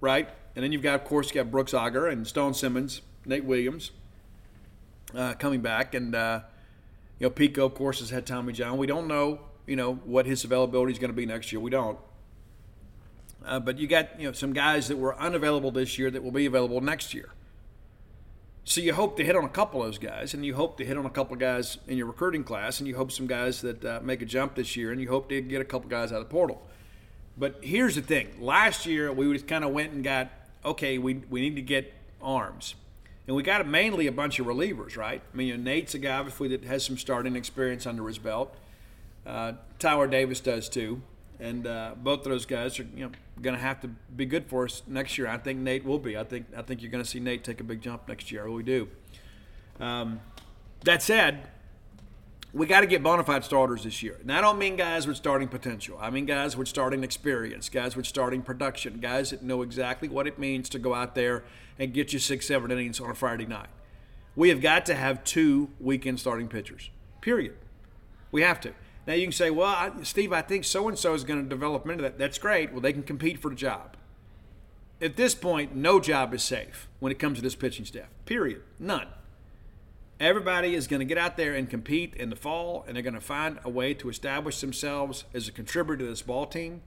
right? 0.00 0.28
And 0.54 0.62
then 0.62 0.72
you've 0.72 0.82
got, 0.82 0.96
of 0.96 1.04
course, 1.04 1.30
you 1.30 1.34
got 1.34 1.50
Brooks 1.50 1.72
Auger 1.72 2.06
and 2.06 2.26
Stone 2.26 2.54
Simmons, 2.54 3.00
Nate 3.24 3.44
Williams 3.44 3.92
uh, 5.14 5.34
coming 5.34 5.62
back, 5.62 5.94
and 5.94 6.14
uh, 6.14 6.40
you 7.20 7.26
know, 7.26 7.30
Pico, 7.30 7.66
of 7.66 7.74
course, 7.74 8.00
has 8.00 8.10
had 8.10 8.26
Tommy 8.26 8.52
John. 8.52 8.78
We 8.78 8.86
don't 8.86 9.06
know, 9.06 9.40
you 9.66 9.76
know, 9.76 9.94
what 9.94 10.26
his 10.26 10.42
availability 10.42 10.92
is 10.92 10.98
going 10.98 11.10
to 11.10 11.16
be 11.16 11.26
next 11.26 11.52
year. 11.52 11.60
We 11.60 11.70
don't. 11.70 11.98
Uh, 13.44 13.60
but 13.60 13.78
you 13.78 13.86
got 13.86 14.18
you 14.18 14.26
know 14.26 14.32
some 14.32 14.52
guys 14.52 14.88
that 14.88 14.96
were 14.96 15.16
unavailable 15.18 15.70
this 15.70 15.98
year 15.98 16.10
that 16.10 16.22
will 16.22 16.30
be 16.30 16.46
available 16.46 16.80
next 16.80 17.14
year. 17.14 17.30
So 18.64 18.80
you 18.80 18.94
hope 18.94 19.16
to 19.16 19.24
hit 19.24 19.36
on 19.36 19.44
a 19.44 19.48
couple 19.48 19.82
of 19.82 19.88
those 19.88 19.98
guys, 19.98 20.34
and 20.34 20.44
you 20.44 20.54
hope 20.54 20.76
to 20.78 20.84
hit 20.84 20.96
on 20.96 21.06
a 21.06 21.10
couple 21.10 21.34
of 21.34 21.40
guys 21.40 21.78
in 21.86 21.96
your 21.96 22.06
recruiting 22.06 22.44
class, 22.44 22.80
and 22.80 22.88
you 22.88 22.96
hope 22.96 23.10
some 23.10 23.26
guys 23.26 23.60
that 23.62 23.84
uh, 23.84 24.00
make 24.02 24.22
a 24.22 24.26
jump 24.26 24.54
this 24.54 24.76
year, 24.76 24.92
and 24.92 25.00
you 25.00 25.08
hope 25.08 25.28
to 25.30 25.40
get 25.40 25.60
a 25.60 25.64
couple 25.64 25.86
of 25.86 25.90
guys 25.90 26.12
out 26.12 26.20
of 26.20 26.28
the 26.28 26.30
portal. 26.30 26.62
But 27.36 27.56
here's 27.62 27.94
the 27.94 28.02
thing: 28.02 28.28
last 28.40 28.86
year 28.86 29.12
we 29.12 29.30
just 29.32 29.46
kind 29.46 29.64
of 29.64 29.72
went 29.72 29.92
and 29.92 30.02
got 30.02 30.30
okay, 30.64 30.98
we 30.98 31.14
we 31.28 31.40
need 31.40 31.56
to 31.56 31.62
get 31.62 31.92
arms, 32.22 32.74
and 33.30 33.36
we 33.36 33.44
got 33.44 33.64
mainly 33.64 34.08
a 34.08 34.12
bunch 34.12 34.40
of 34.40 34.46
relievers, 34.46 34.96
right? 34.96 35.22
I 35.32 35.36
mean, 35.36 35.46
you 35.46 35.56
know, 35.56 35.62
Nate's 35.62 35.94
a 35.94 36.00
guy 36.00 36.18
obviously 36.18 36.48
that 36.48 36.64
has 36.64 36.84
some 36.84 36.98
starting 36.98 37.36
experience 37.36 37.86
under 37.86 38.04
his 38.08 38.18
belt. 38.18 38.56
Uh, 39.24 39.52
Tyler 39.78 40.08
Davis 40.08 40.40
does 40.40 40.68
too, 40.68 41.00
and 41.38 41.64
uh, 41.64 41.92
both 41.96 42.26
of 42.26 42.32
those 42.32 42.44
guys 42.44 42.80
are 42.80 42.88
you 42.92 43.04
know 43.04 43.12
going 43.40 43.54
to 43.54 43.62
have 43.62 43.80
to 43.82 43.88
be 44.16 44.26
good 44.26 44.46
for 44.46 44.64
us 44.64 44.82
next 44.88 45.16
year. 45.16 45.28
I 45.28 45.38
think 45.38 45.60
Nate 45.60 45.84
will 45.84 46.00
be. 46.00 46.18
I 46.18 46.24
think 46.24 46.46
I 46.56 46.62
think 46.62 46.82
you're 46.82 46.90
going 46.90 47.04
to 47.04 47.08
see 47.08 47.20
Nate 47.20 47.44
take 47.44 47.60
a 47.60 47.62
big 47.62 47.80
jump 47.80 48.08
next 48.08 48.32
year. 48.32 48.44
Really 48.44 48.64
do. 48.64 48.88
Um, 49.78 50.22
that 50.82 51.00
said, 51.00 51.46
we 52.52 52.66
got 52.66 52.80
to 52.80 52.86
get 52.86 53.02
bona 53.02 53.22
fide 53.22 53.44
starters 53.44 53.84
this 53.84 54.02
year. 54.02 54.16
And 54.20 54.32
I 54.32 54.40
don't 54.40 54.58
mean 54.58 54.76
guys 54.76 55.06
with 55.06 55.16
starting 55.16 55.48
potential. 55.48 55.96
I 56.00 56.10
mean 56.10 56.26
guys 56.26 56.56
with 56.56 56.68
starting 56.68 57.04
experience, 57.04 57.68
guys 57.68 57.96
with 57.96 58.06
starting 58.06 58.42
production, 58.42 58.98
guys 58.98 59.30
that 59.30 59.42
know 59.42 59.62
exactly 59.62 60.08
what 60.08 60.26
it 60.26 60.38
means 60.38 60.68
to 60.70 60.78
go 60.78 60.94
out 60.94 61.14
there 61.14 61.44
and 61.78 61.92
get 61.92 62.12
you 62.12 62.18
six, 62.18 62.46
seven 62.46 62.70
innings 62.70 63.00
on 63.00 63.10
a 63.10 63.14
Friday 63.14 63.46
night. 63.46 63.68
We 64.34 64.48
have 64.48 64.60
got 64.60 64.86
to 64.86 64.94
have 64.94 65.22
two 65.22 65.70
weekend 65.78 66.18
starting 66.18 66.48
pitchers. 66.48 66.90
Period. 67.20 67.56
We 68.32 68.42
have 68.42 68.60
to. 68.60 68.72
Now 69.06 69.14
you 69.14 69.26
can 69.26 69.32
say, 69.32 69.50
well, 69.50 69.68
I, 69.68 69.90
Steve, 70.02 70.32
I 70.32 70.42
think 70.42 70.64
so 70.64 70.88
and 70.88 70.98
so 70.98 71.14
is 71.14 71.24
going 71.24 71.42
to 71.42 71.48
develop 71.48 71.88
into 71.88 72.02
that. 72.02 72.18
That's 72.18 72.38
great. 72.38 72.72
Well, 72.72 72.80
they 72.80 72.92
can 72.92 73.02
compete 73.02 73.40
for 73.40 73.48
the 73.48 73.56
job. 73.56 73.96
At 75.00 75.16
this 75.16 75.34
point, 75.34 75.74
no 75.74 75.98
job 76.00 76.34
is 76.34 76.42
safe 76.42 76.88
when 76.98 77.10
it 77.10 77.18
comes 77.18 77.38
to 77.38 77.42
this 77.42 77.54
pitching 77.54 77.84
staff. 77.86 78.08
Period. 78.26 78.62
None. 78.78 79.06
Everybody 80.20 80.74
is 80.74 80.86
going 80.86 81.00
to 81.00 81.06
get 81.06 81.16
out 81.16 81.38
there 81.38 81.54
and 81.54 81.68
compete 81.68 82.14
in 82.14 82.28
the 82.28 82.36
fall, 82.36 82.84
and 82.86 82.94
they're 82.94 83.02
going 83.02 83.14
to 83.14 83.22
find 83.22 83.58
a 83.64 83.70
way 83.70 83.94
to 83.94 84.10
establish 84.10 84.60
themselves 84.60 85.24
as 85.32 85.48
a 85.48 85.52
contributor 85.52 86.04
to 86.04 86.10
this 86.10 86.20
ball 86.20 86.44
team. 86.44 86.82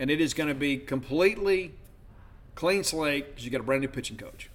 And 0.00 0.10
it 0.10 0.20
is 0.20 0.34
going 0.34 0.48
to 0.48 0.54
be 0.54 0.76
completely 0.76 1.76
clean 2.56 2.82
slate 2.82 3.28
because 3.28 3.44
you 3.44 3.52
got 3.52 3.60
a 3.60 3.64
brand 3.64 3.82
new 3.82 3.88
pitching 3.88 4.16
coach. 4.16 4.50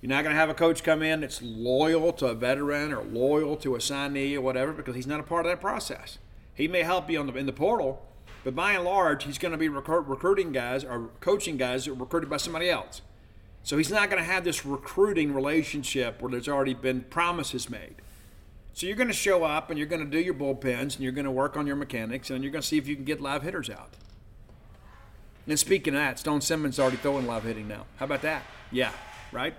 You're 0.00 0.08
not 0.08 0.22
going 0.22 0.34
to 0.34 0.40
have 0.40 0.48
a 0.48 0.54
coach 0.54 0.82
come 0.82 1.02
in 1.02 1.20
that's 1.20 1.42
loyal 1.42 2.14
to 2.14 2.28
a 2.28 2.34
veteran 2.34 2.90
or 2.90 3.02
loyal 3.02 3.54
to 3.56 3.74
a 3.74 3.78
signee 3.78 4.34
or 4.34 4.40
whatever 4.40 4.72
because 4.72 4.94
he's 4.94 5.06
not 5.06 5.20
a 5.20 5.24
part 5.24 5.44
of 5.44 5.52
that 5.52 5.60
process. 5.60 6.16
He 6.54 6.68
may 6.68 6.84
help 6.84 7.10
you 7.10 7.22
the, 7.22 7.34
in 7.34 7.44
the 7.44 7.52
portal, 7.52 8.02
but 8.44 8.54
by 8.54 8.72
and 8.72 8.84
large, 8.84 9.24
he's 9.24 9.36
going 9.36 9.52
to 9.52 9.58
be 9.58 9.68
recruit, 9.68 10.06
recruiting 10.06 10.52
guys 10.52 10.84
or 10.84 11.10
coaching 11.20 11.58
guys 11.58 11.84
that 11.84 11.90
are 11.90 11.94
recruited 11.94 12.30
by 12.30 12.38
somebody 12.38 12.70
else. 12.70 13.02
So 13.62 13.76
he's 13.76 13.90
not 13.90 14.10
going 14.10 14.22
to 14.22 14.28
have 14.28 14.44
this 14.44 14.64
recruiting 14.64 15.34
relationship 15.34 16.22
where 16.22 16.30
there's 16.30 16.48
already 16.48 16.74
been 16.74 17.02
promises 17.02 17.68
made. 17.68 17.96
So 18.72 18.86
you're 18.86 18.96
going 18.96 19.08
to 19.08 19.14
show 19.14 19.44
up 19.44 19.70
and 19.70 19.78
you're 19.78 19.88
going 19.88 20.04
to 20.04 20.10
do 20.10 20.18
your 20.18 20.34
bullpens 20.34 20.94
and 20.94 21.00
you're 21.00 21.12
going 21.12 21.24
to 21.24 21.30
work 21.30 21.56
on 21.56 21.66
your 21.66 21.76
mechanics 21.76 22.30
and 22.30 22.42
you're 22.42 22.52
going 22.52 22.62
to 22.62 22.66
see 22.66 22.78
if 22.78 22.88
you 22.88 22.96
can 22.96 23.04
get 23.04 23.20
live 23.20 23.42
hitters 23.42 23.68
out. 23.68 23.94
And 25.46 25.58
speaking 25.58 25.94
of 25.94 26.00
that, 26.00 26.18
Stone 26.18 26.42
Simmons 26.42 26.76
is 26.76 26.80
already 26.80 26.96
throwing 26.96 27.26
live 27.26 27.42
hitting 27.42 27.68
now. 27.68 27.86
How 27.96 28.06
about 28.06 28.22
that? 28.22 28.42
Yeah, 28.70 28.92
right? 29.32 29.54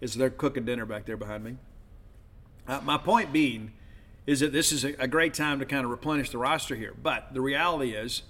Is 0.00 0.14
they're 0.14 0.30
cooking 0.30 0.64
dinner 0.64 0.86
back 0.86 1.06
there 1.06 1.16
behind 1.16 1.44
me. 1.44 1.56
Uh, 2.66 2.80
my 2.84 2.98
point 2.98 3.32
being 3.32 3.72
is 4.26 4.40
that 4.40 4.52
this 4.52 4.70
is 4.72 4.84
a, 4.84 4.94
a 4.98 5.08
great 5.08 5.32
time 5.32 5.58
to 5.58 5.64
kind 5.64 5.84
of 5.84 5.90
replenish 5.90 6.30
the 6.30 6.38
roster 6.38 6.76
here. 6.76 6.94
But 7.02 7.32
the 7.32 7.40
reality 7.40 7.92
is, 7.92 8.22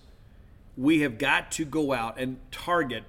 we 0.77 1.01
have 1.01 1.19
got 1.19 1.51
to 1.53 1.65
go 1.65 1.93
out 1.93 2.19
and 2.19 2.39
target 2.53 3.03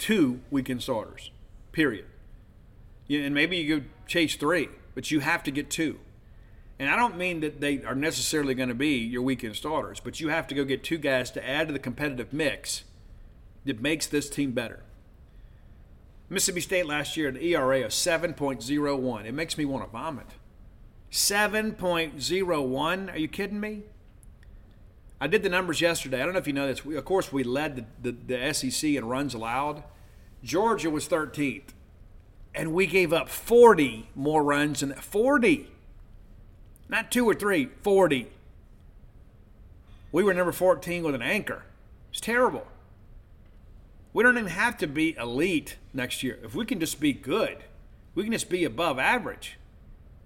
two 0.00 0.40
weekend 0.50 0.82
starters, 0.82 1.30
period. 1.70 2.06
And 3.08 3.34
maybe 3.34 3.58
you 3.58 3.80
go 3.80 3.86
chase 4.06 4.34
three, 4.34 4.68
but 4.94 5.10
you 5.10 5.20
have 5.20 5.42
to 5.44 5.50
get 5.50 5.70
two. 5.70 6.00
And 6.78 6.88
I 6.88 6.96
don't 6.96 7.18
mean 7.18 7.40
that 7.40 7.60
they 7.60 7.84
are 7.84 7.94
necessarily 7.94 8.54
going 8.54 8.70
to 8.70 8.74
be 8.74 8.96
your 8.96 9.20
weekend 9.20 9.54
starters, 9.54 10.00
but 10.00 10.18
you 10.18 10.30
have 10.30 10.46
to 10.48 10.54
go 10.54 10.64
get 10.64 10.82
two 10.82 10.96
guys 10.96 11.30
to 11.32 11.46
add 11.46 11.68
to 11.68 11.74
the 11.74 11.78
competitive 11.78 12.32
mix 12.32 12.84
that 13.66 13.82
makes 13.82 14.06
this 14.06 14.30
team 14.30 14.52
better. 14.52 14.82
Mississippi 16.30 16.62
State 16.62 16.86
last 16.86 17.18
year, 17.18 17.28
an 17.28 17.36
ERA 17.36 17.84
of 17.84 17.90
7.01. 17.90 19.26
It 19.26 19.34
makes 19.34 19.58
me 19.58 19.66
want 19.66 19.84
to 19.84 19.90
vomit. 19.90 20.28
7.01? 21.10 23.12
Are 23.12 23.18
you 23.18 23.28
kidding 23.28 23.60
me? 23.60 23.82
I 25.20 25.26
did 25.26 25.42
the 25.42 25.50
numbers 25.50 25.80
yesterday. 25.80 26.22
I 26.22 26.24
don't 26.24 26.32
know 26.32 26.38
if 26.38 26.46
you 26.46 26.52
know 26.52 26.66
this. 26.66 26.84
We, 26.84 26.96
of 26.96 27.04
course, 27.04 27.32
we 27.32 27.44
led 27.44 27.76
the, 28.02 28.12
the, 28.12 28.36
the 28.36 28.54
SEC 28.54 28.90
in 28.90 29.04
runs 29.04 29.34
allowed. 29.34 29.84
Georgia 30.42 30.88
was 30.88 31.06
13th, 31.06 31.74
and 32.54 32.72
we 32.72 32.86
gave 32.86 33.12
up 33.12 33.28
40 33.28 34.08
more 34.14 34.42
runs 34.42 34.80
than 34.80 34.94
40. 34.94 35.70
Not 36.88 37.10
two 37.12 37.28
or 37.28 37.34
three, 37.34 37.68
40. 37.82 38.28
We 40.10 40.24
were 40.24 40.32
number 40.32 40.52
14 40.52 41.04
with 41.04 41.14
an 41.14 41.22
anchor. 41.22 41.64
It's 42.10 42.20
terrible. 42.20 42.66
We 44.12 44.24
don't 44.24 44.38
even 44.38 44.50
have 44.50 44.78
to 44.78 44.86
be 44.86 45.14
elite 45.16 45.76
next 45.92 46.22
year. 46.22 46.38
If 46.42 46.54
we 46.54 46.64
can 46.64 46.80
just 46.80 46.98
be 46.98 47.12
good, 47.12 47.58
we 48.14 48.24
can 48.24 48.32
just 48.32 48.48
be 48.48 48.64
above 48.64 48.98
average 48.98 49.58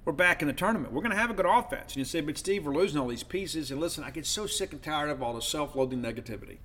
we're 0.05 0.12
back 0.12 0.42
in 0.42 0.48
the 0.48 0.55
tournament. 0.55 0.92
We're 0.92 1.00
going 1.00 1.12
to 1.12 1.18
have 1.18 1.30
a 1.30 1.34
good 1.34 1.46
offense. 1.46 1.92
And 1.92 1.96
you 1.96 2.05
say, 2.05 2.20
but 2.20 2.36
Steve, 2.36 2.66
we're 2.66 2.74
losing 2.74 3.00
all 3.00 3.09
these 3.09 3.22
pieces. 3.22 3.70
And 3.70 3.80
listen, 3.80 4.05
I 4.05 4.11
get 4.11 4.26
so 4.26 4.46
sick 4.46 4.72
and 4.72 4.82
tired 4.82 5.09
of 5.09 5.22
all 5.22 5.32
the 5.32 5.40
self-loathing 5.40 6.02
negativity. 6.02 6.59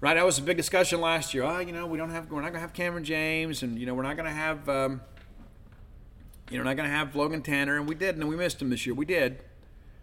Right? 0.00 0.14
That 0.14 0.26
was 0.26 0.38
a 0.38 0.42
big 0.42 0.56
discussion 0.56 1.00
last 1.00 1.32
year. 1.32 1.44
Oh, 1.44 1.60
you 1.60 1.70
know, 1.70 1.86
we 1.86 1.98
don't 1.98 2.10
have, 2.10 2.30
we're 2.30 2.40
not 2.40 2.48
going 2.48 2.54
to 2.54 2.60
have 2.60 2.72
Cameron 2.72 3.04
James, 3.04 3.62
and 3.62 3.78
you 3.78 3.86
know, 3.86 3.94
we're 3.94 4.02
not 4.02 4.16
going 4.16 4.28
to 4.28 4.34
have, 4.34 4.68
um, 4.68 5.00
you 6.50 6.58
know, 6.58 6.64
not 6.64 6.76
going 6.76 6.88
to 6.88 6.94
have 6.94 7.14
Logan 7.14 7.42
Tanner, 7.42 7.76
and 7.76 7.88
we 7.88 7.94
did, 7.94 8.16
and 8.16 8.28
we 8.28 8.34
missed 8.34 8.60
him 8.60 8.68
this 8.68 8.84
year. 8.84 8.96
We 8.96 9.04
did. 9.04 9.38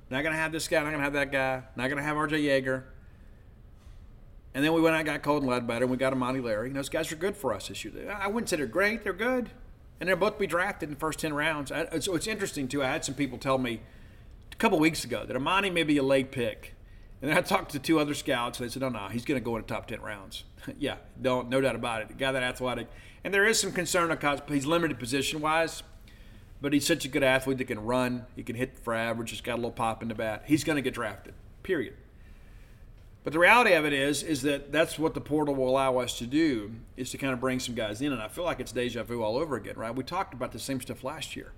Not 0.09 0.21
going 0.21 0.33
to 0.33 0.39
have 0.39 0.53
this 0.53 0.69
guy. 0.69 0.77
Not 0.77 0.91
going 0.91 0.99
to 0.99 1.03
have 1.03 1.13
that 1.13 1.33
guy. 1.33 1.63
Not 1.75 1.87
going 1.87 1.97
to 1.97 2.03
have 2.03 2.15
R.J. 2.15 2.41
Yeager. 2.41 2.83
And 4.53 4.63
then 4.63 4.73
we 4.73 4.79
went 4.81 4.95
out 4.95 4.99
and 4.99 5.05
got 5.05 5.21
Colton 5.21 5.49
Ledbetter, 5.49 5.83
and 5.83 5.91
we 5.91 5.97
got 5.97 6.13
Amani 6.13 6.39
Larry. 6.39 6.67
And 6.67 6.75
those 6.77 6.89
guys 6.89 7.11
are 7.11 7.17
good 7.17 7.35
for 7.35 7.53
us 7.53 7.67
this 7.67 7.83
year. 7.83 8.17
I 8.17 8.27
wouldn't 8.27 8.49
say 8.49 8.55
they're 8.55 8.65
great. 8.65 9.03
They're 9.03 9.11
good 9.11 9.49
and 9.99 10.07
they'll 10.07 10.15
both 10.15 10.39
be 10.39 10.47
drafted 10.47 10.89
in 10.89 10.93
the 10.93 10.99
first 10.99 11.19
10 11.19 11.33
rounds. 11.33 11.71
so 11.99 12.15
it's 12.15 12.27
interesting, 12.27 12.67
too. 12.67 12.83
I 12.83 12.87
had 12.87 13.03
some 13.03 13.15
people 13.15 13.37
tell 13.37 13.57
me 13.57 13.81
a 14.51 14.55
couple 14.55 14.79
weeks 14.79 15.03
ago 15.03 15.25
that 15.25 15.35
Amani 15.35 15.69
may 15.69 15.83
be 15.83 15.97
a 15.97 16.03
late 16.03 16.31
pick. 16.31 16.75
And 17.21 17.29
then 17.29 17.37
I 17.37 17.41
talked 17.41 17.71
to 17.73 17.79
two 17.79 17.99
other 17.99 18.13
scouts, 18.13 18.59
and 18.59 18.69
they 18.69 18.71
said, 18.71 18.81
oh, 18.81 18.89
no, 18.89 19.07
he's 19.09 19.25
going 19.25 19.39
to 19.39 19.43
go 19.43 19.57
in 19.57 19.63
the 19.63 19.67
top 19.67 19.87
10 19.87 20.01
rounds. 20.01 20.45
yeah, 20.79 20.97
don't, 21.21 21.49
no 21.49 21.59
doubt 21.59 21.75
about 21.75 22.01
it. 22.01 22.07
The 22.07 22.13
guy 22.13 22.31
that 22.31 22.43
athletic. 22.43 22.87
And 23.23 23.33
there 23.33 23.45
is 23.45 23.59
some 23.59 23.73
concern 23.73 24.07
because 24.07 24.39
he's 24.47 24.65
limited 24.65 24.99
position 24.99 25.41
wise, 25.41 25.83
but 26.61 26.71
he's 26.71 26.87
such 26.87 27.03
a 27.03 27.09
good 27.09 27.23
athlete 27.23 27.57
that 27.57 27.65
can 27.65 27.83
run. 27.83 28.25
He 28.35 28.43
can 28.43 28.55
hit 28.55 28.79
for 28.79 28.93
average. 28.93 29.31
He's 29.31 29.41
got 29.41 29.55
a 29.55 29.57
little 29.57 29.71
pop 29.71 30.01
in 30.01 30.07
the 30.07 30.15
bat. 30.15 30.43
He's 30.45 30.63
going 30.63 30.77
to 30.77 30.81
get 30.81 30.93
drafted, 30.93 31.33
period. 31.63 31.95
But 33.23 33.33
the 33.33 33.39
reality 33.39 33.73
of 33.73 33.85
it 33.85 33.93
is, 33.93 34.23
is 34.23 34.41
that 34.43 34.71
that's 34.71 34.97
what 34.97 35.13
the 35.13 35.21
portal 35.21 35.53
will 35.53 35.69
allow 35.69 35.97
us 35.97 36.17
to 36.19 36.25
do, 36.25 36.71
is 36.95 37.11
to 37.11 37.17
kind 37.17 37.33
of 37.33 37.39
bring 37.39 37.59
some 37.59 37.75
guys 37.75 38.01
in. 38.01 38.13
And 38.13 38.21
I 38.21 38.29
feel 38.29 38.45
like 38.45 38.59
it's 38.59 38.71
deja 38.71 39.03
vu 39.03 39.21
all 39.21 39.37
over 39.37 39.55
again, 39.55 39.75
right? 39.75 39.93
We 39.93 40.03
talked 40.03 40.33
about 40.33 40.51
the 40.51 40.59
same 40.59 40.79
stuff 40.79 41.03
last 41.03 41.35
year, 41.35 41.51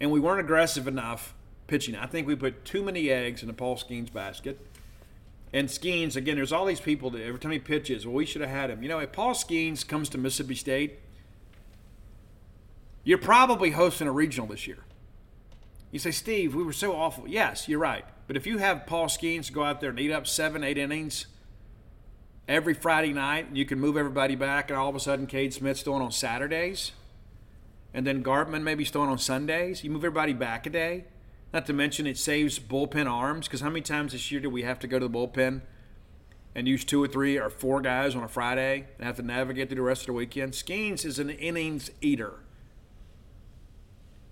and 0.00 0.10
we 0.10 0.20
weren't 0.20 0.40
aggressive 0.40 0.88
enough 0.88 1.34
pitching. 1.66 1.94
I 1.94 2.06
think 2.06 2.26
we 2.26 2.34
put 2.34 2.64
too 2.64 2.82
many 2.82 3.10
eggs 3.10 3.42
in 3.42 3.48
the 3.48 3.54
Paul 3.54 3.76
Skenes 3.76 4.12
basket. 4.12 4.58
And 5.52 5.68
Skenes, 5.68 6.16
again, 6.16 6.36
there's 6.36 6.52
all 6.52 6.66
these 6.66 6.80
people 6.80 7.10
that 7.10 7.22
every 7.22 7.38
time 7.38 7.52
he 7.52 7.58
pitches, 7.58 8.04
well, 8.04 8.14
we 8.14 8.26
should 8.26 8.40
have 8.40 8.50
had 8.50 8.68
him. 8.70 8.82
You 8.82 8.88
know, 8.88 8.98
if 8.98 9.12
Paul 9.12 9.34
Skenes 9.34 9.86
comes 9.86 10.08
to 10.10 10.18
Mississippi 10.18 10.56
State, 10.56 10.98
you're 13.04 13.18
probably 13.18 13.70
hosting 13.70 14.08
a 14.08 14.12
regional 14.12 14.48
this 14.48 14.66
year. 14.66 14.78
You 15.96 16.00
say, 16.00 16.10
Steve, 16.10 16.54
we 16.54 16.62
were 16.62 16.74
so 16.74 16.94
awful. 16.94 17.26
Yes, 17.26 17.70
you're 17.70 17.78
right. 17.78 18.04
But 18.26 18.36
if 18.36 18.46
you 18.46 18.58
have 18.58 18.84
Paul 18.84 19.06
Skenes 19.06 19.50
go 19.50 19.64
out 19.64 19.80
there 19.80 19.88
and 19.88 19.98
eat 19.98 20.12
up 20.12 20.26
seven, 20.26 20.62
eight 20.62 20.76
innings 20.76 21.24
every 22.46 22.74
Friday 22.74 23.14
night, 23.14 23.46
you 23.54 23.64
can 23.64 23.80
move 23.80 23.96
everybody 23.96 24.34
back, 24.34 24.68
and 24.68 24.78
all 24.78 24.90
of 24.90 24.94
a 24.94 25.00
sudden 25.00 25.26
Cade 25.26 25.54
Smith's 25.54 25.80
throwing 25.80 26.02
on 26.02 26.12
Saturdays, 26.12 26.92
and 27.94 28.06
then 28.06 28.22
Gartman 28.22 28.62
maybe 28.62 28.84
throwing 28.84 29.08
on 29.08 29.16
Sundays. 29.16 29.84
You 29.84 29.90
move 29.90 30.04
everybody 30.04 30.34
back 30.34 30.66
a 30.66 30.70
day. 30.70 31.04
Not 31.54 31.64
to 31.64 31.72
mention 31.72 32.06
it 32.06 32.18
saves 32.18 32.58
bullpen 32.58 33.10
arms 33.10 33.48
because 33.48 33.62
how 33.62 33.70
many 33.70 33.80
times 33.80 34.12
this 34.12 34.30
year 34.30 34.42
do 34.42 34.50
we 34.50 34.64
have 34.64 34.78
to 34.80 34.86
go 34.86 34.98
to 34.98 35.08
the 35.08 35.18
bullpen 35.18 35.62
and 36.54 36.68
use 36.68 36.84
two 36.84 37.02
or 37.02 37.08
three 37.08 37.38
or 37.38 37.48
four 37.48 37.80
guys 37.80 38.14
on 38.14 38.22
a 38.22 38.28
Friday 38.28 38.84
and 38.98 39.06
have 39.06 39.16
to 39.16 39.22
navigate 39.22 39.70
through 39.70 39.76
the 39.76 39.82
rest 39.82 40.02
of 40.02 40.08
the 40.08 40.12
weekend? 40.12 40.52
Skenes 40.52 41.06
is 41.06 41.18
an 41.18 41.30
innings 41.30 41.90
eater. 42.02 42.40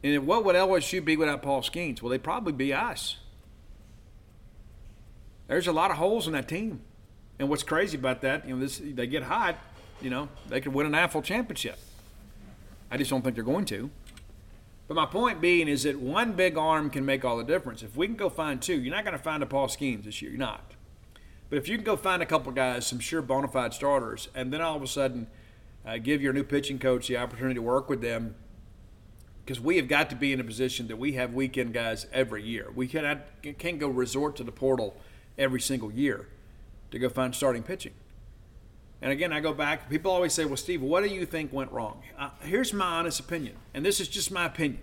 And 0.04 0.26
what 0.26 0.44
would 0.44 0.54
LSU 0.54 1.04
be 1.04 1.16
without 1.16 1.42
Paul 1.42 1.62
Skenes? 1.62 2.00
Well, 2.00 2.10
they'd 2.10 2.22
probably 2.22 2.52
be 2.52 2.72
us 2.72 3.16
there's 5.46 5.66
a 5.66 5.72
lot 5.72 5.90
of 5.90 5.96
holes 5.96 6.26
in 6.26 6.32
that 6.32 6.48
team. 6.48 6.80
And 7.38 7.48
what's 7.48 7.62
crazy 7.62 7.96
about 7.98 8.20
that, 8.22 8.46
you 8.46 8.54
know, 8.54 8.60
this 8.60 8.80
they 8.82 9.06
get 9.06 9.24
hot, 9.24 9.56
you 10.00 10.10
know, 10.10 10.28
they 10.48 10.60
could 10.60 10.72
win 10.72 10.86
an 10.86 10.92
AFL 10.92 11.24
championship. 11.24 11.78
I 12.90 12.96
just 12.96 13.10
don't 13.10 13.22
think 13.22 13.34
they're 13.34 13.44
going 13.44 13.64
to. 13.66 13.90
But 14.86 14.94
my 14.94 15.06
point 15.06 15.40
being 15.40 15.66
is 15.66 15.84
that 15.84 15.98
one 15.98 16.32
big 16.32 16.56
arm 16.56 16.90
can 16.90 17.04
make 17.04 17.24
all 17.24 17.36
the 17.36 17.44
difference. 17.44 17.82
If 17.82 17.96
we 17.96 18.06
can 18.06 18.16
go 18.16 18.28
find 18.28 18.60
two, 18.60 18.80
you're 18.80 18.94
not 18.94 19.04
going 19.04 19.16
to 19.16 19.22
find 19.22 19.42
a 19.42 19.46
Paul 19.46 19.66
Skenes 19.66 20.04
this 20.04 20.20
year. 20.20 20.30
You're 20.30 20.38
not. 20.38 20.72
But 21.48 21.58
if 21.58 21.68
you 21.68 21.76
can 21.76 21.84
go 21.84 21.96
find 21.96 22.22
a 22.22 22.26
couple 22.26 22.52
guys, 22.52 22.86
some 22.86 23.00
sure 23.00 23.22
bona 23.22 23.48
fide 23.48 23.72
starters, 23.72 24.28
and 24.34 24.52
then 24.52 24.60
all 24.60 24.76
of 24.76 24.82
a 24.82 24.86
sudden 24.86 25.26
uh, 25.86 25.96
give 25.98 26.22
your 26.22 26.32
new 26.32 26.44
pitching 26.44 26.78
coach 26.78 27.08
the 27.08 27.16
opportunity 27.16 27.54
to 27.54 27.62
work 27.62 27.88
with 27.88 28.02
them, 28.02 28.34
because 29.44 29.60
we 29.60 29.76
have 29.76 29.88
got 29.88 30.10
to 30.10 30.16
be 30.16 30.32
in 30.32 30.40
a 30.40 30.44
position 30.44 30.88
that 30.88 30.96
we 30.96 31.12
have 31.12 31.34
weekend 31.34 31.74
guys 31.74 32.06
every 32.12 32.42
year. 32.42 32.68
We 32.74 32.88
cannot, 32.88 33.18
can't 33.58 33.78
go 33.78 33.88
resort 33.88 34.36
to 34.36 34.44
the 34.44 34.52
portal– 34.52 34.96
every 35.38 35.60
single 35.60 35.92
year 35.92 36.26
to 36.90 36.98
go 36.98 37.08
find 37.08 37.34
starting 37.34 37.62
pitching. 37.62 37.92
And 39.02 39.12
again, 39.12 39.32
I 39.32 39.40
go 39.40 39.52
back. 39.52 39.90
People 39.90 40.10
always 40.10 40.32
say, 40.32 40.44
"Well, 40.44 40.56
Steve, 40.56 40.80
what 40.80 41.02
do 41.02 41.10
you 41.10 41.26
think 41.26 41.52
went 41.52 41.72
wrong?" 41.72 42.02
Uh, 42.18 42.30
here's 42.40 42.72
my 42.72 42.86
honest 42.86 43.20
opinion, 43.20 43.56
and 43.74 43.84
this 43.84 44.00
is 44.00 44.08
just 44.08 44.30
my 44.30 44.46
opinion. 44.46 44.82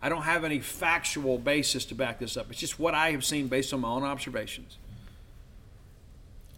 I 0.00 0.08
don't 0.08 0.22
have 0.22 0.44
any 0.44 0.60
factual 0.60 1.38
basis 1.38 1.84
to 1.86 1.94
back 1.94 2.18
this 2.18 2.36
up. 2.36 2.50
It's 2.50 2.58
just 2.58 2.78
what 2.78 2.94
I 2.94 3.10
have 3.10 3.24
seen 3.24 3.48
based 3.48 3.72
on 3.72 3.80
my 3.80 3.88
own 3.88 4.04
observations. 4.04 4.78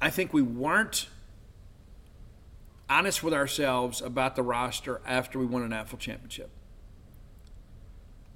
I 0.01 0.11
think 0.11 0.33
we 0.33 0.43
weren't 0.43 1.09
honest 2.89 3.23
with 3.23 3.35
ourselves 3.35 4.01
about 4.01 4.37
the 4.37 4.43
roster 4.43 5.01
after 5.07 5.39
we 5.39 5.47
won 5.47 5.63
an 5.63 5.71
NAFL 5.71 5.99
championship. 5.99 6.51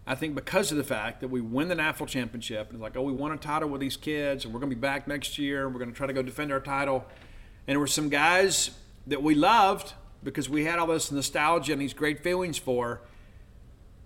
I 0.08 0.14
think 0.14 0.34
because 0.34 0.72
of 0.72 0.78
the 0.78 0.84
fact 0.84 1.20
that 1.20 1.28
we 1.28 1.42
win 1.42 1.68
the 1.68 1.74
NAFL 1.74 2.08
championship, 2.08 2.68
and 2.68 2.76
it's 2.76 2.82
like, 2.82 2.96
oh, 2.96 3.02
we 3.02 3.12
won 3.12 3.30
a 3.30 3.36
title 3.36 3.68
with 3.68 3.82
these 3.82 3.98
kids, 3.98 4.46
and 4.46 4.54
we're 4.54 4.58
going 4.58 4.70
to 4.70 4.74
be 4.74 4.80
back 4.80 5.06
next 5.06 5.36
year, 5.36 5.66
and 5.66 5.74
we're 5.74 5.80
going 5.80 5.90
to 5.90 5.96
try 5.96 6.06
to 6.06 6.14
go 6.14 6.22
defend 6.22 6.50
our 6.50 6.60
title. 6.60 7.04
And 7.66 7.74
there 7.74 7.78
were 7.78 7.86
some 7.86 8.08
guys 8.08 8.70
that 9.06 9.22
we 9.22 9.34
loved 9.34 9.92
because 10.24 10.48
we 10.48 10.64
had 10.64 10.78
all 10.78 10.86
this 10.86 11.12
nostalgia 11.12 11.74
and 11.74 11.82
these 11.82 11.92
great 11.92 12.22
feelings 12.22 12.56
for 12.56 13.02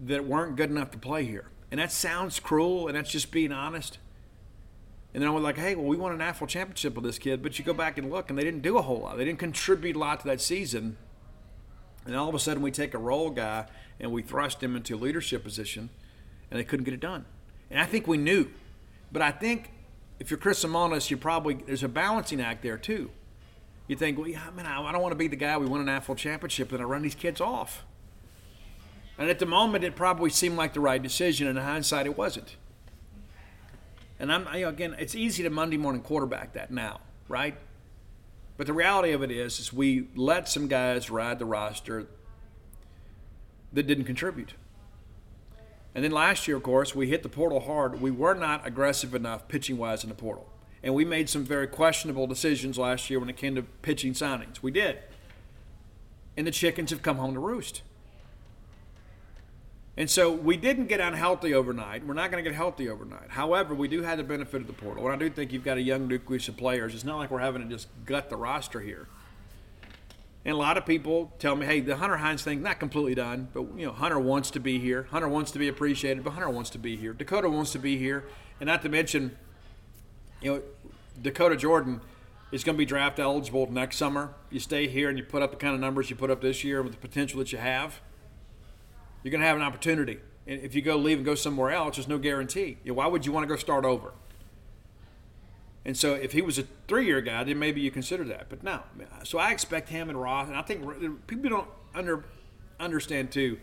that 0.01 0.25
weren't 0.25 0.57
good 0.57 0.71
enough 0.71 0.91
to 0.91 0.99
play 0.99 1.25
here. 1.25 1.47
And 1.71 1.79
that 1.79 1.93
sounds 1.93 2.41
cruel, 2.41 2.89
and 2.89 2.97
that's 2.97 3.11
just 3.11 3.31
being 3.31 3.53
honest. 3.53 3.99
And 5.15 5.23
then 5.23 5.31
I 5.31 5.33
was 5.33 5.45
like, 5.45 5.57
hey, 5.57 5.77
well, 5.77 5.87
we 5.87 5.97
won 5.97 6.11
a 6.11 6.17
national 6.17 6.49
championship 6.49 6.97
with 6.97 7.05
this 7.05 7.21
kid, 7.21 7.45
but 7.45 7.61
you 7.61 7.65
go 7.65 7.75
back 7.75 7.97
and 7.97 8.11
look, 8.11 8.29
and 8.29 8.37
they 8.37 8.43
didn't 8.43 8.63
do 8.63 8.77
a 8.77 8.83
whole 8.83 9.03
lot. 9.03 9.19
They 9.19 9.25
didn't 9.25 9.39
contribute 9.39 9.95
a 9.95 10.01
lot 10.01 10.19
to 10.23 10.27
that 10.27 10.41
season. 10.41 10.97
And 12.05 12.17
all 12.17 12.29
of 12.29 12.35
a 12.35 12.41
sudden, 12.41 12.61
we 12.61 12.73
take 12.73 12.93
a 12.93 12.99
role 12.99 13.31
guy 13.31 13.67
and 14.01 14.13
we 14.13 14.23
thrust 14.23 14.63
him 14.63 14.77
into 14.77 14.97
a 14.97 14.99
leadership 14.99 15.45
position, 15.45 15.91
and 16.51 16.59
they 16.59 16.65
couldn't 16.65 16.85
get 16.85 16.95
it 16.95 17.01
done. 17.01 17.25
And 17.71 17.81
I 17.81 17.85
think 17.85 18.07
we 18.07 18.19
knew. 18.19 18.49
But 19.11 19.23
I 19.23 19.31
think 19.31 19.71
if 20.19 20.31
you're 20.31 20.39
Chris 20.39 20.65
Lemonis, 20.65 21.11
you 21.11 21.17
probably, 21.17 21.55
there's 21.55 21.83
a 21.83 21.89
balancing 21.89 22.41
act 22.41 22.63
there, 22.63 22.79
too. 22.79 23.11
You 23.89 23.97
think, 23.97 24.19
well, 24.19 24.29
yeah, 24.29 24.51
man, 24.55 24.67
I 24.67 24.93
don't 24.93 25.03
want 25.03 25.13
to 25.13 25.17
be 25.17 25.29
the 25.29 25.37
guy 25.37 25.57
we 25.59 25.67
won 25.67 25.81
an 25.81 25.87
national 25.87 26.17
championship 26.17 26.73
and 26.73 26.81
I 26.81 26.85
run 26.85 27.03
these 27.03 27.15
kids 27.15 27.41
off. 27.41 27.85
And 29.19 29.29
at 29.29 29.39
the 29.39 29.47
moment, 29.47 29.85
it 29.85 29.97
probably 29.97 30.31
seemed 30.31 30.57
like 30.57 30.73
the 30.73 30.81
right 30.81 31.03
decision. 31.03 31.47
And 31.47 31.59
in 31.59 31.65
hindsight, 31.65 32.07
it 32.07 32.17
wasn't. 32.17 32.57
And 34.19 34.33
I'm 34.33 34.47
you 34.55 34.63
know, 34.63 34.69
again, 34.69 34.95
it's 34.99 35.15
easy 35.15 35.43
to 35.43 35.51
Monday 35.51 35.77
morning 35.77 36.01
quarterback 36.01 36.53
that 36.53 36.71
now, 36.71 37.01
right? 37.29 37.57
But 38.57 38.67
the 38.67 38.73
reality 38.73 39.13
of 39.13 39.23
it 39.23 39.31
is, 39.31 39.59
is 39.59 39.73
we 39.73 40.09
let 40.15 40.49
some 40.49 40.69
guys 40.69 41.11
ride 41.11 41.39
the 41.39 41.45
roster 41.45 42.07
that 43.73 43.87
didn't 43.87 44.05
contribute. 44.05 44.55
And 45.95 46.03
then 46.03 46.11
last 46.11 46.49
year, 46.49 46.57
of 46.57 46.63
course, 46.63 46.95
we 46.95 47.09
hit 47.09 47.23
the 47.23 47.29
portal 47.29 47.61
hard. 47.61 48.01
We 48.01 48.11
were 48.11 48.35
not 48.35 48.67
aggressive 48.67 49.15
enough 49.15 49.49
pitching 49.49 49.77
wise 49.77 50.03
in 50.03 50.09
the 50.09 50.15
portal. 50.15 50.49
And 50.83 50.95
we 50.95 51.05
made 51.05 51.29
some 51.29 51.45
very 51.45 51.67
questionable 51.67 52.27
decisions 52.27 52.79
last 52.79 53.09
year 53.11 53.21
when 53.21 53.29
it 53.29 53.37
came 53.37 53.55
to 53.55 53.63
pitching 53.63 54.15
signings. 54.15 54.63
We 54.63 54.71
did. 54.71 54.99
And 56.37 56.47
the 56.47 56.51
chickens 56.51 56.91
have 56.91 57.03
come 57.03 57.19
home 57.19 57.35
to 57.35 57.41
roost. 57.41 57.83
And 59.97 60.09
so 60.09 60.33
we 60.33 60.57
didn't 60.57 60.87
get 60.87 61.01
unhealthy 61.01 61.53
overnight. 61.53 62.07
We're 62.07 62.15
not 62.15 62.31
going 62.31 62.43
to 62.43 62.51
get 62.51 62.57
healthy 62.57 62.89
overnight. 62.89 63.29
However, 63.29 63.75
we 63.75 63.89
do 63.89 64.03
have 64.03 64.17
the 64.17 64.25
benefit 64.25 64.63
of 64.63 64.67
the 64.67 64.73
portal. 64.73 65.05
And 65.05 65.13
I 65.13 65.17
do 65.17 65.29
think 65.29 65.53
you've 65.53 65.65
got 65.65 65.77
a 65.77 65.83
young 65.83 66.09
nucleus 66.09 66.49
of 66.49 66.57
players. 66.57 66.95
It's 66.95 67.05
not 67.05 67.19
like 67.19 67.31
we're 67.31 67.41
having 67.41 67.63
to 67.63 67.69
just 67.69 67.89
gut 68.07 68.31
the 68.31 68.37
roster 68.37 68.81
here. 68.81 69.09
And 70.45 70.55
a 70.55 70.59
lot 70.59 70.77
of 70.77 70.85
people 70.85 71.33
tell 71.39 71.55
me, 71.55 71.67
hey, 71.67 71.81
the 71.81 71.97
Hunter 71.97 72.17
Hines 72.17 72.43
thing 72.43 72.63
not 72.63 72.81
completely 72.81 73.15
done, 73.15 73.49
but 73.53 73.61
you 73.77 73.87
know, 73.87 73.93
Hunter 73.93 74.19
wants 74.19 74.51
to 74.53 74.61
be 74.61 74.79
here. 74.79 75.05
Hunter 75.11 75.29
wants 75.29 75.53
to 75.53 75.59
be 75.59 75.69
appreciated, 75.69 76.25
but 76.25 76.33
Hunter 76.33 76.51
wants 76.51 76.71
to 76.71 76.79
be 76.79 76.97
here. 76.97 77.13
Dakota 77.13 77.49
wants 77.49 77.73
to 77.73 77.79
be 77.79 77.97
here, 77.97 78.25
and 78.59 78.67
not 78.67 78.83
to 78.83 78.89
mention, 78.89 79.37
you 80.41 80.55
know, 80.55 80.63
Dakota 81.21 81.57
Jordan 81.57 82.01
is 82.51 82.65
going 82.65 82.75
to 82.75 82.79
be 82.79 82.85
draft 82.85 83.19
eligible 83.19 83.71
next 83.71 83.97
summer. 83.97 84.35
You 84.51 84.59
stay 84.59 84.89
here 84.89 85.09
and 85.09 85.17
you 85.17 85.25
put 85.25 85.43
up 85.43 85.53
the 85.53 85.57
kind 85.57 85.75
of 85.75 85.81
numbers 85.81 86.11
you 86.11 86.17
put 86.17 86.31
up 86.31 86.41
this 86.41 86.65
year 86.65 86.83
with 86.83 86.93
the 86.93 86.99
potential 86.99 87.39
that 87.39 87.53
you 87.53 87.59
have 87.59 88.01
you're 89.23 89.31
going 89.31 89.41
to 89.41 89.47
have 89.47 89.57
an 89.57 89.63
opportunity. 89.63 90.19
And 90.47 90.61
if 90.61 90.75
you 90.75 90.83
go 90.83 90.97
leave 90.97 91.19
and 91.19 91.25
go 91.25 91.35
somewhere 91.35 91.71
else, 91.71 91.97
there's 91.97 92.09
no 92.09 92.19
guarantee. 92.19 92.79
You 92.83 92.93
know, 92.93 92.95
why 92.95 93.07
would 93.07 93.25
you 93.25 93.33
want 93.33 93.45
to 93.45 93.49
go 93.49 93.57
start 93.57 93.85
over? 93.85 94.13
And 95.85 95.97
so 95.97 96.15
if 96.15 96.33
he 96.33 96.43
was 96.43 96.59
a 96.59 96.65
three-year 96.87 97.21
guy, 97.21 97.43
then 97.45 97.59
maybe 97.59 97.81
you 97.81 97.91
consider 97.91 98.25
that. 98.25 98.49
But 98.49 98.63
no. 98.63 98.83
So 99.25 99.39
I 99.39 99.51
expect 99.51 99.89
him 99.89 100.09
and 100.09 100.21
Ross, 100.21 100.49
and 100.49 100.57
I 100.57 100.63
think 100.63 101.27
people 101.27 101.51
don't 101.51 101.69
under 101.95 102.25
understand 102.79 103.33
too. 103.33 103.59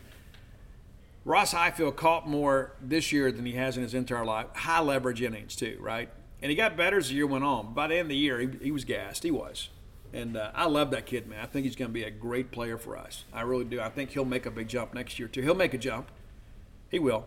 Ross 1.26 1.52
Highfield 1.52 1.96
caught 1.96 2.28
more 2.28 2.76
this 2.82 3.12
year 3.12 3.32
than 3.32 3.46
he 3.46 3.54
has 3.54 3.78
in 3.78 3.84
his 3.84 3.94
entire 3.94 4.26
life. 4.26 4.48
High 4.56 4.82
leverage 4.82 5.22
innings 5.22 5.56
too, 5.56 5.78
right? 5.80 6.10
And 6.42 6.50
he 6.50 6.56
got 6.56 6.78
better 6.78 6.98
as 6.98 7.10
the 7.10 7.16
year 7.16 7.28
went 7.28 7.44
on. 7.44 7.74
By 7.74 7.88
the 7.88 7.96
end 7.96 8.04
of 8.04 8.10
the 8.10 8.16
year, 8.16 8.40
he, 8.40 8.50
he 8.62 8.72
was 8.72 8.86
gassed. 8.86 9.24
He 9.24 9.32
was. 9.32 9.70
And 10.14 10.38
uh, 10.38 10.52
I 10.56 10.66
love 10.66 10.92
that 10.92 11.06
kid, 11.06 11.28
man. 11.28 11.40
I 11.42 11.46
think 11.46 11.66
he's 11.66 11.76
going 11.76 11.90
to 11.90 11.94
be 11.94 12.04
a 12.04 12.10
great 12.10 12.50
player 12.52 12.78
for 12.78 12.98
us. 12.98 13.26
I 13.32 13.42
really 13.42 13.66
do. 13.66 13.80
I 13.80 13.90
think 13.90 14.12
he'll 14.12 14.26
make 14.26 14.46
a 14.46 14.52
big 14.52 14.68
jump 14.68 14.94
next 14.94 15.20
year, 15.20 15.28
too. 15.28 15.42
He'll 15.42 15.54
make 15.54 15.74
a 15.74 15.78
jump. 15.78 16.10
He 16.90 16.98
will. 16.98 17.26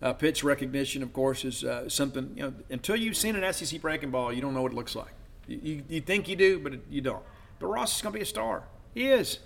Uh, 0.00 0.12
pitch 0.12 0.44
recognition, 0.44 1.02
of 1.02 1.12
course, 1.12 1.44
is 1.44 1.64
uh, 1.64 1.88
something, 1.88 2.32
you 2.36 2.42
know, 2.42 2.54
until 2.70 2.94
you've 2.94 3.16
seen 3.16 3.34
an 3.34 3.52
SEC 3.52 3.80
breaking 3.80 4.10
ball, 4.10 4.32
you 4.32 4.40
don't 4.40 4.54
know 4.54 4.62
what 4.62 4.72
it 4.72 4.76
looks 4.76 4.94
like. 4.94 5.12
You, 5.46 5.60
you, 5.62 5.82
you 5.88 6.00
think 6.00 6.28
you 6.28 6.36
do, 6.36 6.60
but 6.60 6.74
you 6.88 7.00
don't. 7.00 7.22
But 7.58 7.66
Ross 7.66 7.96
is 7.96 8.02
going 8.02 8.12
to 8.12 8.18
be 8.18 8.22
a 8.22 8.26
star. 8.26 8.68
He 8.94 9.08
is. 9.08 9.40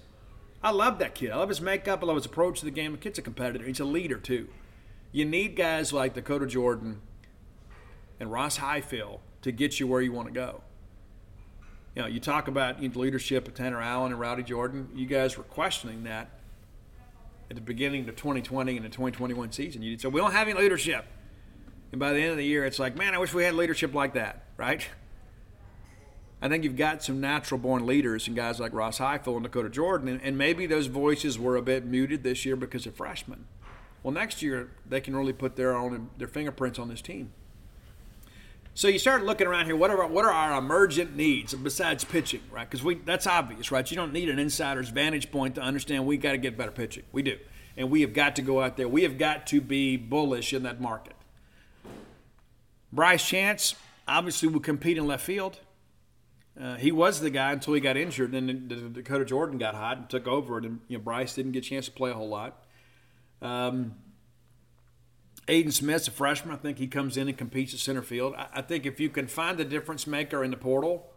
I 0.62 0.70
love 0.70 0.98
that 0.98 1.14
kid. 1.14 1.30
I 1.30 1.36
love 1.36 1.48
his 1.48 1.60
makeup. 1.60 2.02
I 2.02 2.06
love 2.06 2.16
his 2.16 2.26
approach 2.26 2.58
to 2.60 2.66
the 2.66 2.70
game. 2.70 2.92
The 2.92 2.98
kid's 2.98 3.18
a 3.18 3.22
competitor. 3.22 3.64
He's 3.64 3.80
a 3.80 3.84
leader, 3.84 4.18
too. 4.18 4.48
You 5.10 5.24
need 5.24 5.56
guys 5.56 5.92
like 5.92 6.14
Dakota 6.14 6.46
Jordan 6.46 7.00
and 8.20 8.30
Ross 8.30 8.58
Highfield 8.58 9.20
to 9.40 9.52
get 9.52 9.80
you 9.80 9.86
where 9.86 10.02
you 10.02 10.12
want 10.12 10.28
to 10.28 10.34
go 10.34 10.62
you 11.94 12.02
know, 12.02 12.08
you 12.08 12.20
talk 12.20 12.48
about 12.48 12.80
leadership 12.80 13.46
of 13.46 13.54
Tanner 13.54 13.80
Allen 13.80 14.12
and 14.12 14.20
Rowdy 14.20 14.42
Jordan. 14.42 14.88
You 14.94 15.06
guys 15.06 15.36
were 15.36 15.44
questioning 15.44 16.04
that 16.04 16.30
at 17.52 17.56
the 17.56 17.60
beginning 17.60 18.08
of 18.08 18.16
2020 18.16 18.78
and 18.78 18.84
the 18.84 18.88
2021 18.88 19.52
season. 19.52 19.82
You 19.82 19.98
said 19.98 20.10
we 20.10 20.20
don't 20.20 20.32
have 20.32 20.48
any 20.48 20.58
leadership, 20.58 21.04
and 21.90 22.00
by 22.00 22.14
the 22.14 22.20
end 22.20 22.30
of 22.30 22.38
the 22.38 22.46
year, 22.46 22.64
it's 22.64 22.78
like, 22.78 22.96
man, 22.96 23.14
I 23.14 23.18
wish 23.18 23.34
we 23.34 23.44
had 23.44 23.52
leadership 23.52 23.92
like 23.92 24.14
that, 24.14 24.44
right? 24.56 24.86
I 26.40 26.48
think 26.48 26.64
you've 26.64 26.78
got 26.78 27.02
some 27.02 27.20
natural 27.20 27.60
born 27.60 27.84
leaders 27.84 28.26
and 28.26 28.34
guys 28.34 28.58
like 28.58 28.72
Ross 28.72 28.96
Highfield 28.96 29.36
and 29.36 29.42
Dakota 29.44 29.68
Jordan, 29.68 30.08
and, 30.08 30.22
and 30.22 30.38
maybe 30.38 30.64
those 30.64 30.86
voices 30.86 31.38
were 31.38 31.56
a 31.56 31.62
bit 31.62 31.84
muted 31.84 32.22
this 32.22 32.46
year 32.46 32.56
because 32.56 32.86
of 32.86 32.94
freshmen. 32.94 33.44
Well, 34.02 34.14
next 34.14 34.40
year 34.40 34.70
they 34.88 35.02
can 35.02 35.14
really 35.14 35.34
put 35.34 35.56
their 35.56 35.76
own 35.76 36.08
their 36.16 36.28
fingerprints 36.28 36.78
on 36.78 36.88
this 36.88 37.02
team. 37.02 37.34
So 38.74 38.88
you 38.88 38.98
start 38.98 39.24
looking 39.24 39.46
around 39.46 39.66
here. 39.66 39.76
What 39.76 39.90
are 39.90 40.06
what 40.06 40.24
are 40.24 40.30
our 40.30 40.58
emergent 40.58 41.14
needs 41.14 41.52
besides 41.52 42.04
pitching, 42.04 42.40
right? 42.50 42.68
Because 42.68 42.82
we 42.82 42.94
that's 42.94 43.26
obvious, 43.26 43.70
right? 43.70 43.88
You 43.90 43.96
don't 43.96 44.12
need 44.12 44.30
an 44.30 44.38
insider's 44.38 44.88
vantage 44.88 45.30
point 45.30 45.56
to 45.56 45.60
understand 45.60 46.06
we 46.06 46.16
got 46.16 46.32
to 46.32 46.38
get 46.38 46.56
better 46.56 46.70
pitching. 46.70 47.04
We 47.12 47.22
do, 47.22 47.38
and 47.76 47.90
we 47.90 48.00
have 48.00 48.14
got 48.14 48.36
to 48.36 48.42
go 48.42 48.62
out 48.62 48.78
there. 48.78 48.88
We 48.88 49.02
have 49.02 49.18
got 49.18 49.46
to 49.48 49.60
be 49.60 49.98
bullish 49.98 50.54
in 50.54 50.62
that 50.62 50.80
market. 50.80 51.14
Bryce 52.90 53.26
Chance 53.26 53.74
obviously 54.08 54.48
will 54.48 54.60
compete 54.60 54.96
in 54.96 55.06
left 55.06 55.24
field. 55.24 55.60
Uh, 56.58 56.76
he 56.76 56.92
was 56.92 57.20
the 57.20 57.30
guy 57.30 57.52
until 57.52 57.74
he 57.74 57.80
got 57.80 57.98
injured, 57.98 58.34
and 58.34 58.48
then 58.48 58.92
Dakota 58.92 59.26
Jordan 59.26 59.58
got 59.58 59.74
hot 59.74 59.98
and 59.98 60.08
took 60.08 60.26
over, 60.26 60.56
and 60.56 60.80
you 60.88 60.96
know 60.96 61.04
Bryce 61.04 61.34
didn't 61.34 61.52
get 61.52 61.64
a 61.66 61.68
chance 61.68 61.86
to 61.86 61.92
play 61.92 62.10
a 62.10 62.14
whole 62.14 62.28
lot. 62.28 62.64
Um, 63.42 63.96
Aiden 65.48 65.72
Smith's 65.72 66.08
a 66.08 66.10
freshman. 66.10 66.54
I 66.54 66.58
think 66.58 66.78
he 66.78 66.86
comes 66.86 67.16
in 67.16 67.28
and 67.28 67.36
competes 67.36 67.74
at 67.74 67.80
center 67.80 68.02
field. 68.02 68.34
I, 68.36 68.48
I 68.54 68.62
think 68.62 68.86
if 68.86 69.00
you 69.00 69.08
can 69.08 69.26
find 69.26 69.58
a 69.58 69.64
difference 69.64 70.06
maker 70.06 70.44
in 70.44 70.50
the 70.50 70.56
portal, 70.56 71.10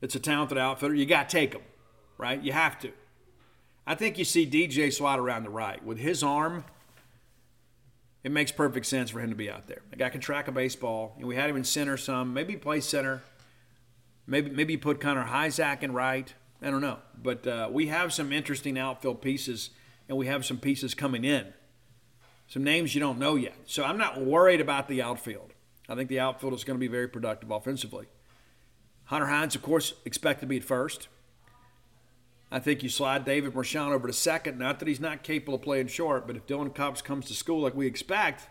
it's 0.00 0.14
a 0.14 0.20
talented 0.20 0.58
outfitter. 0.58 0.94
You 0.94 1.06
got 1.06 1.28
to 1.28 1.36
take 1.36 1.52
him, 1.52 1.62
right? 2.18 2.40
You 2.40 2.52
have 2.52 2.78
to. 2.80 2.92
I 3.86 3.94
think 3.94 4.18
you 4.18 4.24
see 4.24 4.48
DJ 4.48 4.92
slide 4.92 5.18
around 5.18 5.44
the 5.44 5.50
right 5.50 5.84
with 5.84 5.98
his 5.98 6.22
arm. 6.22 6.64
It 8.22 8.32
makes 8.32 8.50
perfect 8.50 8.86
sense 8.86 9.10
for 9.10 9.20
him 9.20 9.30
to 9.30 9.36
be 9.36 9.48
out 9.48 9.68
there. 9.68 9.82
The 9.90 9.96
guy 9.96 10.08
can 10.08 10.20
track 10.20 10.48
a 10.48 10.52
baseball, 10.52 11.14
and 11.18 11.26
we 11.26 11.36
had 11.36 11.48
him 11.48 11.56
in 11.56 11.64
center 11.64 11.96
some. 11.96 12.34
Maybe 12.34 12.56
play 12.56 12.80
center. 12.80 13.22
Maybe 14.26 14.50
maybe 14.50 14.76
put 14.76 15.00
Connor 15.00 15.26
Hujsak 15.26 15.84
in 15.84 15.92
right. 15.92 16.32
I 16.60 16.70
don't 16.70 16.80
know, 16.80 16.98
but 17.22 17.46
uh, 17.46 17.68
we 17.70 17.86
have 17.86 18.12
some 18.12 18.32
interesting 18.32 18.76
outfield 18.76 19.22
pieces, 19.22 19.70
and 20.08 20.18
we 20.18 20.26
have 20.26 20.44
some 20.44 20.58
pieces 20.58 20.94
coming 20.94 21.24
in 21.24 21.52
some 22.48 22.64
names 22.64 22.94
you 22.94 23.00
don't 23.00 23.18
know 23.18 23.34
yet. 23.34 23.54
So 23.66 23.84
I'm 23.84 23.98
not 23.98 24.20
worried 24.20 24.60
about 24.60 24.88
the 24.88 25.02
outfield. 25.02 25.52
I 25.88 25.94
think 25.94 26.08
the 26.08 26.20
outfield 26.20 26.54
is 26.54 26.64
going 26.64 26.76
to 26.76 26.80
be 26.80 26.88
very 26.88 27.08
productive 27.08 27.50
offensively. 27.50 28.06
Hunter 29.04 29.26
Hines, 29.26 29.54
of 29.54 29.62
course, 29.62 29.94
expect 30.04 30.40
to 30.40 30.46
be 30.46 30.56
at 30.56 30.64
first. 30.64 31.08
I 32.50 32.58
think 32.58 32.82
you 32.82 32.88
slide 32.88 33.24
David 33.24 33.54
Mershon 33.54 33.92
over 33.92 34.06
to 34.06 34.12
second. 34.12 34.58
Not 34.58 34.78
that 34.78 34.88
he's 34.88 35.00
not 35.00 35.22
capable 35.22 35.54
of 35.54 35.62
playing 35.62 35.88
short, 35.88 36.26
but 36.26 36.36
if 36.36 36.46
Dylan 36.46 36.74
Cupp 36.74 37.02
comes 37.02 37.26
to 37.26 37.34
school 37.34 37.60
like 37.60 37.74
we 37.74 37.86
expect, 37.86 38.48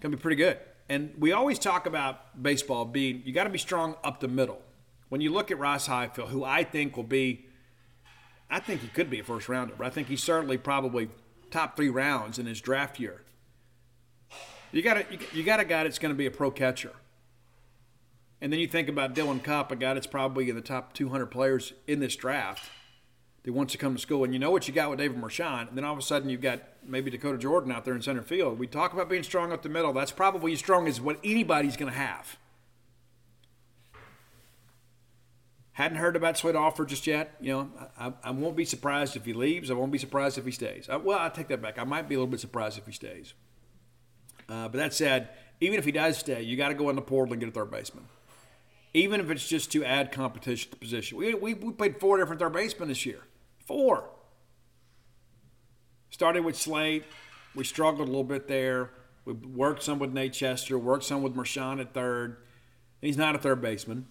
to 0.00 0.08
be 0.08 0.16
pretty 0.16 0.36
good. 0.36 0.58
And 0.88 1.14
we 1.18 1.32
always 1.32 1.58
talk 1.58 1.86
about 1.86 2.42
baseball 2.42 2.84
being 2.84 3.22
you 3.24 3.32
got 3.32 3.44
to 3.44 3.50
be 3.50 3.58
strong 3.58 3.96
up 4.02 4.20
the 4.20 4.28
middle. 4.28 4.60
When 5.08 5.20
you 5.20 5.32
look 5.32 5.50
at 5.50 5.58
Ross 5.58 5.86
Highfield, 5.86 6.30
who 6.30 6.44
I 6.44 6.64
think 6.64 6.96
will 6.96 7.04
be, 7.04 7.46
I 8.50 8.58
think 8.58 8.80
he 8.80 8.88
could 8.88 9.08
be 9.08 9.20
a 9.20 9.24
first 9.24 9.48
rounder, 9.48 9.74
but 9.76 9.86
I 9.86 9.90
think 9.90 10.08
he's 10.08 10.22
certainly 10.22 10.58
probably 10.58 11.08
top 11.52 11.76
three 11.76 11.88
rounds 11.88 12.38
in 12.38 12.46
his 12.46 12.60
draft 12.60 12.98
year. 12.98 13.22
You 14.72 14.82
got 14.82 14.96
a, 14.96 15.06
you 15.34 15.44
got 15.44 15.60
a 15.60 15.64
guy 15.64 15.84
that's 15.84 15.98
going 15.98 16.12
to 16.12 16.18
be 16.18 16.26
a 16.26 16.30
pro 16.30 16.50
catcher. 16.50 16.92
And 18.40 18.52
then 18.52 18.58
you 18.58 18.66
think 18.66 18.88
about 18.88 19.14
Dylan 19.14 19.42
Cupp, 19.42 19.70
a 19.70 19.76
guy 19.76 19.94
that's 19.94 20.06
probably 20.06 20.48
in 20.48 20.56
the 20.56 20.62
top 20.62 20.94
200 20.94 21.26
players 21.26 21.74
in 21.86 22.00
this 22.00 22.16
draft. 22.16 22.68
that 23.44 23.52
wants 23.52 23.72
to 23.72 23.78
come 23.78 23.94
to 23.94 24.00
school. 24.00 24.24
And 24.24 24.32
you 24.32 24.40
know 24.40 24.50
what 24.50 24.66
you 24.66 24.74
got 24.74 24.90
with 24.90 24.98
David 24.98 25.20
Mershon, 25.20 25.68
and 25.68 25.76
then 25.76 25.84
all 25.84 25.92
of 25.92 25.98
a 25.98 26.02
sudden 26.02 26.28
you've 26.28 26.40
got 26.40 26.60
maybe 26.84 27.10
Dakota 27.10 27.38
Jordan 27.38 27.70
out 27.70 27.84
there 27.84 27.94
in 27.94 28.02
center 28.02 28.22
field. 28.22 28.58
We 28.58 28.66
talk 28.66 28.92
about 28.92 29.08
being 29.08 29.22
strong 29.22 29.52
up 29.52 29.62
the 29.62 29.68
middle. 29.68 29.92
That's 29.92 30.10
probably 30.10 30.54
as 30.54 30.58
strong 30.58 30.88
as 30.88 31.00
what 31.00 31.18
anybody's 31.22 31.76
going 31.76 31.92
to 31.92 31.98
have. 31.98 32.36
Hadn't 35.74 35.96
heard 35.96 36.16
about 36.16 36.36
Slade 36.36 36.54
offer 36.54 36.84
just 36.84 37.06
yet. 37.06 37.34
You 37.40 37.52
know, 37.52 37.70
I, 37.98 38.12
I, 38.22 38.30
won't 38.30 38.56
be 38.56 38.66
surprised 38.66 39.16
if 39.16 39.24
he 39.24 39.32
leaves. 39.32 39.70
I 39.70 39.74
won't 39.74 39.90
be 39.90 39.98
surprised 39.98 40.36
if 40.36 40.44
he 40.44 40.50
stays. 40.50 40.88
I, 40.88 40.96
well, 40.96 41.18
I 41.18 41.30
take 41.30 41.48
that 41.48 41.62
back. 41.62 41.78
I 41.78 41.84
might 41.84 42.08
be 42.10 42.14
a 42.14 42.18
little 42.18 42.30
bit 42.30 42.40
surprised 42.40 42.76
if 42.76 42.84
he 42.84 42.92
stays. 42.92 43.32
Uh, 44.50 44.68
but 44.68 44.74
that 44.74 44.92
said, 44.92 45.30
even 45.60 45.78
if 45.78 45.86
he 45.86 45.92
does 45.92 46.18
stay, 46.18 46.42
you 46.42 46.58
got 46.58 46.68
to 46.68 46.74
go 46.74 46.90
in 46.90 46.96
the 46.96 47.02
portal 47.02 47.32
and 47.32 47.40
get 47.40 47.48
a 47.48 47.52
third 47.52 47.70
baseman. 47.70 48.04
Even 48.92 49.18
if 49.18 49.30
it's 49.30 49.48
just 49.48 49.72
to 49.72 49.82
add 49.82 50.12
competition 50.12 50.70
to 50.70 50.76
the 50.76 50.80
position. 50.80 51.16
We, 51.16 51.32
we, 51.32 51.54
we 51.54 51.72
played 51.72 51.98
four 51.98 52.18
different 52.18 52.38
third 52.38 52.52
basemen 52.52 52.88
this 52.88 53.06
year. 53.06 53.20
Four. 53.64 54.10
Started 56.10 56.44
with 56.44 56.56
Slade. 56.56 57.04
We 57.54 57.64
struggled 57.64 58.08
a 58.08 58.10
little 58.10 58.24
bit 58.24 58.46
there. 58.46 58.90
We 59.24 59.32
worked 59.32 59.82
some 59.82 59.98
with 59.98 60.12
Nate 60.12 60.34
Chester, 60.34 60.78
worked 60.78 61.04
some 61.04 61.22
with 61.22 61.34
Mershon 61.34 61.80
at 61.80 61.94
third. 61.94 62.36
He's 63.00 63.16
not 63.16 63.34
a 63.34 63.38
third 63.38 63.62
baseman. 63.62 64.08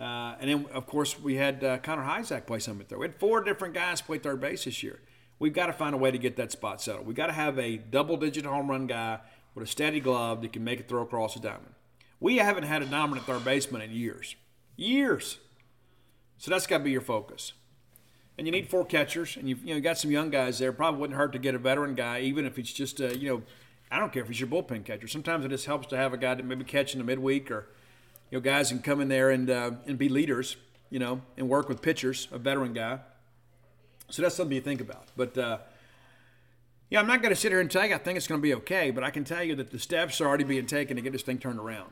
Uh, 0.00 0.34
and 0.40 0.48
then, 0.48 0.66
of 0.72 0.86
course, 0.86 1.20
we 1.20 1.36
had 1.36 1.62
uh, 1.62 1.76
Connor 1.78 2.04
Hujsak 2.04 2.46
play 2.46 2.58
some 2.58 2.78
third. 2.78 2.98
We 2.98 3.06
had 3.06 3.14
four 3.16 3.44
different 3.44 3.74
guys 3.74 4.00
play 4.00 4.18
third 4.18 4.40
base 4.40 4.64
this 4.64 4.82
year. 4.82 5.00
We've 5.38 5.52
got 5.52 5.66
to 5.66 5.74
find 5.74 5.94
a 5.94 5.98
way 5.98 6.10
to 6.10 6.18
get 6.18 6.36
that 6.36 6.52
spot 6.52 6.80
settled. 6.80 7.06
We've 7.06 7.16
got 7.16 7.26
to 7.26 7.32
have 7.32 7.58
a 7.58 7.76
double 7.76 8.16
digit 8.16 8.46
home 8.46 8.70
run 8.70 8.86
guy 8.86 9.20
with 9.54 9.64
a 9.64 9.70
steady 9.70 10.00
glove 10.00 10.40
that 10.40 10.52
can 10.54 10.64
make 10.64 10.80
it 10.80 10.88
throw 10.88 11.02
across 11.02 11.34
the 11.34 11.40
diamond. 11.40 11.74
We 12.18 12.38
haven't 12.38 12.64
had 12.64 12.82
a 12.82 12.86
dominant 12.86 13.26
third 13.26 13.44
baseman 13.44 13.82
in 13.82 13.90
years. 13.90 14.36
Years. 14.76 15.38
So 16.38 16.50
that's 16.50 16.66
got 16.66 16.78
to 16.78 16.84
be 16.84 16.90
your 16.90 17.00
focus. 17.02 17.52
And 18.38 18.46
you 18.46 18.52
need 18.52 18.68
four 18.70 18.86
catchers, 18.86 19.36
and 19.36 19.50
you've 19.50 19.62
you 19.62 19.74
know, 19.74 19.80
got 19.80 19.98
some 19.98 20.10
young 20.10 20.30
guys 20.30 20.58
there. 20.58 20.72
Probably 20.72 20.98
wouldn't 20.98 21.18
hurt 21.18 21.32
to 21.32 21.38
get 21.38 21.54
a 21.54 21.58
veteran 21.58 21.94
guy, 21.94 22.20
even 22.20 22.46
if 22.46 22.58
it's 22.58 22.72
just, 22.72 23.00
a, 23.00 23.16
you 23.18 23.28
know, 23.28 23.42
I 23.90 23.98
don't 23.98 24.12
care 24.12 24.22
if 24.22 24.28
he's 24.28 24.40
your 24.40 24.48
bullpen 24.48 24.84
catcher. 24.86 25.08
Sometimes 25.08 25.44
it 25.44 25.50
just 25.50 25.66
helps 25.66 25.88
to 25.88 25.96
have 25.98 26.14
a 26.14 26.16
guy 26.16 26.34
that 26.34 26.44
maybe 26.46 26.64
catch 26.64 26.94
in 26.94 26.98
the 27.00 27.04
midweek 27.04 27.50
or, 27.50 27.68
you 28.30 28.38
know, 28.38 28.40
guys 28.40 28.68
can 28.68 28.80
come 28.80 29.00
in 29.00 29.08
there 29.08 29.30
and, 29.30 29.50
uh, 29.50 29.72
and 29.86 29.98
be 29.98 30.08
leaders, 30.08 30.56
you 30.88 30.98
know, 30.98 31.20
and 31.36 31.48
work 31.48 31.68
with 31.68 31.82
pitchers, 31.82 32.28
a 32.32 32.38
veteran 32.38 32.72
guy. 32.72 33.00
So 34.08 34.22
that's 34.22 34.34
something 34.34 34.54
you 34.54 34.60
think 34.60 34.80
about. 34.80 35.04
But, 35.16 35.36
uh, 35.36 35.58
yeah, 36.90 37.00
I'm 37.00 37.06
not 37.06 37.22
going 37.22 37.34
to 37.34 37.40
sit 37.40 37.52
here 37.52 37.60
and 37.60 37.70
tell 37.70 37.86
you 37.86 37.94
I 37.94 37.98
think 37.98 38.16
it's 38.16 38.26
going 38.26 38.40
to 38.40 38.42
be 38.42 38.54
okay, 38.54 38.90
but 38.90 39.04
I 39.04 39.10
can 39.10 39.24
tell 39.24 39.42
you 39.42 39.54
that 39.56 39.70
the 39.70 39.78
steps 39.78 40.20
are 40.20 40.26
already 40.26 40.44
being 40.44 40.66
taken 40.66 40.96
to 40.96 41.02
get 41.02 41.12
this 41.12 41.22
thing 41.22 41.38
turned 41.38 41.58
around. 41.58 41.90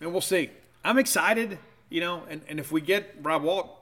And 0.00 0.12
we'll 0.12 0.22
see. 0.22 0.50
I'm 0.82 0.98
excited, 0.98 1.58
you 1.90 2.00
know, 2.00 2.24
and, 2.28 2.40
and 2.48 2.58
if 2.58 2.72
we 2.72 2.80
get 2.80 3.16
Rob 3.22 3.42
Walt, 3.42 3.76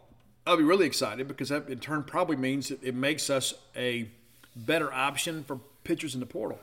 I'll 0.46 0.56
be 0.56 0.64
really 0.64 0.86
excited 0.86 1.28
because 1.28 1.50
that 1.50 1.68
in 1.68 1.78
turn 1.78 2.02
probably 2.02 2.36
means 2.36 2.68
that 2.68 2.82
it 2.82 2.94
makes 2.94 3.30
us 3.30 3.54
a 3.76 4.08
better 4.56 4.92
option 4.92 5.44
for 5.44 5.60
pitchers 5.84 6.14
in 6.14 6.20
the 6.20 6.26
portal. 6.26 6.58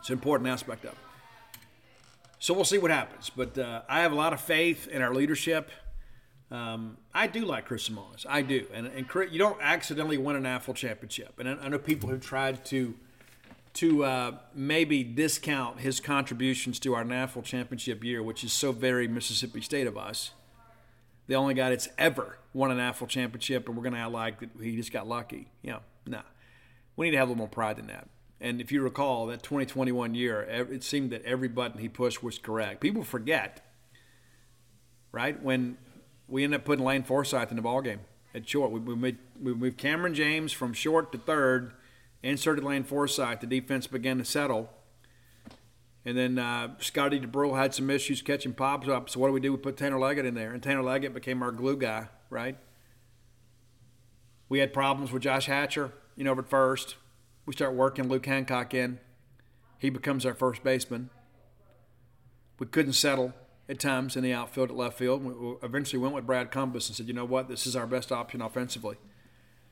It's 0.00 0.10
an 0.10 0.12
important 0.12 0.48
aspect 0.48 0.84
of 0.84 0.92
it. 0.92 0.98
So 2.46 2.54
we'll 2.54 2.62
see 2.62 2.78
what 2.78 2.92
happens. 2.92 3.28
But 3.28 3.58
uh, 3.58 3.82
I 3.88 4.02
have 4.02 4.12
a 4.12 4.14
lot 4.14 4.32
of 4.32 4.40
faith 4.40 4.86
in 4.86 5.02
our 5.02 5.12
leadership. 5.12 5.68
Um, 6.48 6.96
I 7.12 7.26
do 7.26 7.44
like 7.44 7.64
Chris 7.64 7.88
Lemonis. 7.88 8.24
I 8.28 8.42
do. 8.42 8.66
And, 8.72 8.86
and 8.86 9.08
Chris, 9.08 9.32
you 9.32 9.38
don't 9.40 9.60
accidentally 9.60 10.16
win 10.16 10.36
an 10.36 10.44
AFL 10.44 10.76
championship. 10.76 11.40
And 11.40 11.48
I, 11.48 11.54
I 11.54 11.68
know 11.68 11.80
people 11.80 12.08
have 12.10 12.20
tried 12.20 12.64
to 12.66 12.94
to 13.72 14.04
uh, 14.04 14.38
maybe 14.54 15.02
discount 15.02 15.80
his 15.80 15.98
contributions 15.98 16.78
to 16.78 16.94
our 16.94 17.02
NAFL 17.02 17.42
championship 17.42 18.04
year, 18.04 18.22
which 18.22 18.44
is 18.44 18.52
so 18.52 18.70
very 18.70 19.08
Mississippi 19.08 19.60
State 19.60 19.88
of 19.88 19.98
us. 19.98 20.30
The 21.26 21.34
only 21.34 21.54
guy 21.54 21.70
that's 21.70 21.88
ever 21.98 22.38
won 22.54 22.70
an 22.70 22.78
AFL 22.78 23.08
championship, 23.08 23.66
and 23.66 23.76
we're 23.76 23.82
going 23.82 23.94
to 23.94 23.98
act 23.98 24.12
like 24.12 24.60
he 24.62 24.76
just 24.76 24.92
got 24.92 25.08
lucky. 25.08 25.48
You 25.62 25.72
know, 25.72 25.80
no. 26.06 26.20
We 26.94 27.06
need 27.06 27.10
to 27.10 27.18
have 27.18 27.26
a 27.26 27.32
little 27.32 27.38
more 27.38 27.48
pride 27.48 27.76
than 27.76 27.88
that. 27.88 28.08
And 28.40 28.60
if 28.60 28.70
you 28.70 28.82
recall, 28.82 29.26
that 29.26 29.42
2021 29.42 30.14
year, 30.14 30.42
it 30.42 30.84
seemed 30.84 31.10
that 31.10 31.24
every 31.24 31.48
button 31.48 31.80
he 31.80 31.88
pushed 31.88 32.22
was 32.22 32.38
correct. 32.38 32.80
People 32.80 33.02
forget, 33.02 33.64
right? 35.10 35.42
When 35.42 35.78
we 36.28 36.44
ended 36.44 36.60
up 36.60 36.66
putting 36.66 36.84
Lane 36.84 37.02
Forsythe 37.02 37.50
in 37.50 37.56
the 37.56 37.62
ballgame 37.62 38.00
at 38.34 38.46
short, 38.48 38.70
we, 38.70 38.80
we, 38.80 38.94
made, 38.94 39.18
we 39.40 39.54
moved 39.54 39.78
Cameron 39.78 40.14
James 40.14 40.52
from 40.52 40.72
short 40.72 41.12
to 41.12 41.18
third– 41.18 41.72
inserted 42.22 42.64
Lane 42.64 42.84
Forsythe. 42.84 43.40
The 43.40 43.46
defense 43.46 43.86
began 43.86 44.18
to 44.18 44.24
settle. 44.24 44.70
And 46.04 46.16
then 46.16 46.38
uh, 46.38 46.74
Scotty 46.78 47.20
Dubrule 47.20 47.56
had 47.56 47.74
some 47.74 47.90
issues 47.90 48.22
catching 48.22 48.52
pops 48.52 48.88
up. 48.88 49.10
So 49.10 49.20
what 49.20 49.28
do 49.28 49.32
we 49.32 49.40
do? 49.40 49.52
We 49.52 49.58
put 49.58 49.76
Tanner 49.76 49.98
Leggett 49.98 50.24
in 50.24 50.34
there, 50.34 50.52
and 50.52 50.62
Tanner 50.62 50.82
Leggett 50.82 51.14
became 51.14 51.42
our 51.42 51.50
glue 51.50 51.76
guy, 51.76 52.08
right? 52.30 52.56
We 54.48 54.60
had 54.60 54.72
problems 54.72 55.10
with 55.10 55.22
Josh 55.22 55.46
Hatcher, 55.46 55.92
you 56.14 56.22
know, 56.22 56.38
at 56.38 56.48
first. 56.48 56.96
We 57.46 57.52
start 57.52 57.74
working 57.74 58.08
Luke 58.08 58.26
Hancock 58.26 58.74
in. 58.74 58.98
He 59.78 59.88
becomes 59.88 60.26
our 60.26 60.34
first 60.34 60.64
baseman. 60.64 61.10
We 62.58 62.66
couldn't 62.66 62.94
settle 62.94 63.34
at 63.68 63.78
times 63.78 64.16
in 64.16 64.24
the 64.24 64.32
outfield 64.32 64.70
at 64.70 64.76
left 64.76 64.98
field. 64.98 65.24
We 65.24 65.56
eventually 65.62 66.00
went 66.00 66.14
with 66.14 66.26
Brad 66.26 66.50
Cumbest 66.50 66.88
and 66.88 66.96
said, 66.96 67.06
you 67.06 67.14
know 67.14 67.24
what, 67.24 67.48
this 67.48 67.66
is 67.66 67.76
our 67.76 67.86
best 67.86 68.10
option 68.10 68.42
offensively. 68.42 68.96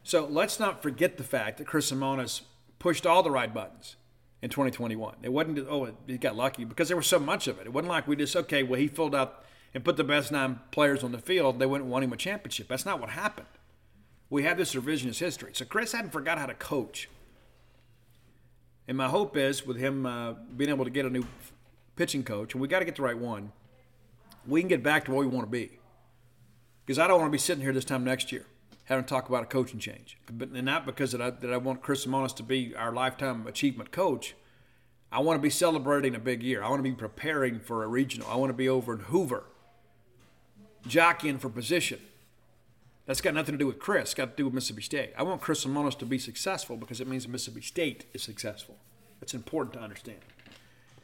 So 0.05 0.26
let's 0.26 0.60
not 0.60 0.82
forget 0.82 1.16
the 1.16 1.24
fact 1.24 1.59
that 1.59 1.66
Chris 1.66 1.90
Lemonis 1.90 2.42
pushed 2.78 3.06
all 3.06 3.22
the 3.22 3.30
right 3.30 3.52
buttons 3.52 3.96
in 4.42 4.51
2021. 4.51 5.16
It 5.22 5.32
wasn't, 5.32 5.66
oh, 5.68 5.88
he 6.06 6.18
got 6.18 6.36
lucky 6.36 6.64
because 6.64 6.88
there 6.88 6.96
was 6.96 7.06
so 7.06 7.18
much 7.18 7.48
of 7.48 7.59
it. 7.59 7.66
It 7.66 7.72
wasn't 7.72 7.90
like 7.90 8.06
we 8.06 8.14
just, 8.14 8.36
okay, 8.36 8.62
well, 8.62 8.78
he 8.78 8.86
filled 8.86 9.14
out 9.14 9.44
and 9.72 9.84
put 9.84 9.96
the 9.96 10.05
best 10.05 10.30
nine 10.30 10.60
players 10.70 11.02
on 11.02 11.10
the 11.10 11.18
field. 11.18 11.59
They 11.59 11.66
wouldn't 11.66 11.88
want 11.90 12.05
him 12.05 12.12
a 12.12 12.16
championship. 12.16 12.68
That's 12.68 12.86
not 12.86 13.01
what 13.01 13.10
happened. 13.10 13.48
We 14.30 14.42
have 14.44 14.59
this 14.59 14.74
revisionist 14.74 15.18
history. 15.18 15.52
So 15.55 15.64
Chris 15.64 15.92
hadn't 15.92 16.10
forgot 16.12 16.38
how 16.38 16.46
to 16.46 16.55
coach. 16.55 17.09
And 18.86 18.97
my 18.97 19.09
hope 19.09 19.36
is 19.36 19.66
with 19.66 19.78
him 19.78 20.06
uh, 20.06 20.35
being 20.56 20.70
able 20.70 20.85
to 20.85 20.90
get 20.90 21.06
a 21.06 21.11
new 21.11 21.24
pitching 21.97 22.23
coach, 22.23 22.55
and 22.55 22.61
we 22.61 22.69
got 22.69 22.81
to 22.81 22.85
get 22.85 22.97
the 22.97 23.02
right 23.02 23.16
one, 23.16 23.52
we 24.47 24.61
can 24.61 24.69
get 24.69 24.82
back 24.82 25.06
to 25.06 25.12
where 25.12 25.20
we 25.20 25.27
want 25.27 25.47
to 25.47 25.51
be. 25.51 25.78
Because 26.85 26.98
I 26.98 27.06
don't 27.06 27.19
want 27.19 27.31
to 27.31 27.32
be 27.32 27.39
sitting 27.39 27.62
here 27.62 27.73
this 27.73 27.85
time 27.85 28.05
next 28.05 28.31
year 28.31 28.47
having 28.85 29.05
to 29.05 29.09
talk 29.09 29.28
about 29.28 29.43
a 29.43 29.47
coaching 29.47 29.81
change. 29.81 30.19
But 30.31 30.51
and 30.51 30.65
not 30.65 30.86
because 30.86 31.12
that 31.12 31.20
I, 31.20 31.31
that 31.31 31.52
I 31.52 31.56
want 31.56 31.82
Chris 31.82 32.06
Lemonis 32.06 32.36
to 32.36 32.43
be 32.43 32.74
our 32.77 32.93
lifetime 32.93 33.47
achievement 33.47 33.90
coach. 33.90 34.35
I 35.11 35.20
want 35.20 35.39
to 35.39 35.43
be 35.43 35.51
celebrating 35.51 36.15
a 36.15 36.19
big 36.19 36.43
year. 36.43 36.62
I 36.62 36.69
want 36.69 36.81
to 36.81 36.89
be 36.89 36.94
preparing 36.94 37.61
for 37.61 37.85
a 37.85 37.86
regional. 37.86 38.28
I 38.28 38.36
want 38.36 38.51
to 38.51 38.55
be 38.55 38.69
over 38.69 38.94
in 38.94 39.01
Hoover, 39.01 39.44
jockeying 40.86 41.39
for 41.39 41.48
position. 41.48 42.01
That's 43.06 43.20
got 43.20 43.35
nothing 43.35 43.55
to 43.55 43.59
do 43.59 43.66
with 43.66 43.78
Chris. 43.78 44.02
It's 44.02 44.14
got 44.14 44.31
to 44.31 44.36
do 44.36 44.47
with 44.47 44.55
Mississippi 44.55 44.82
State. 44.82 45.12
I 45.16 45.22
want 45.22 45.40
Chris 45.40 45.64
Lemonis 45.64 45.98
to 45.98 46.06
be 46.06 46.18
successful 46.18 46.76
because 46.76 47.01
it 47.01 47.06
means 47.06 47.28
Mississippi 47.28 47.60
State 47.60 48.06
is 48.14 48.22
successful. 48.22 48.76
That's 49.20 49.35
important 49.35 49.74
to 49.74 49.81
understand. 49.81 50.18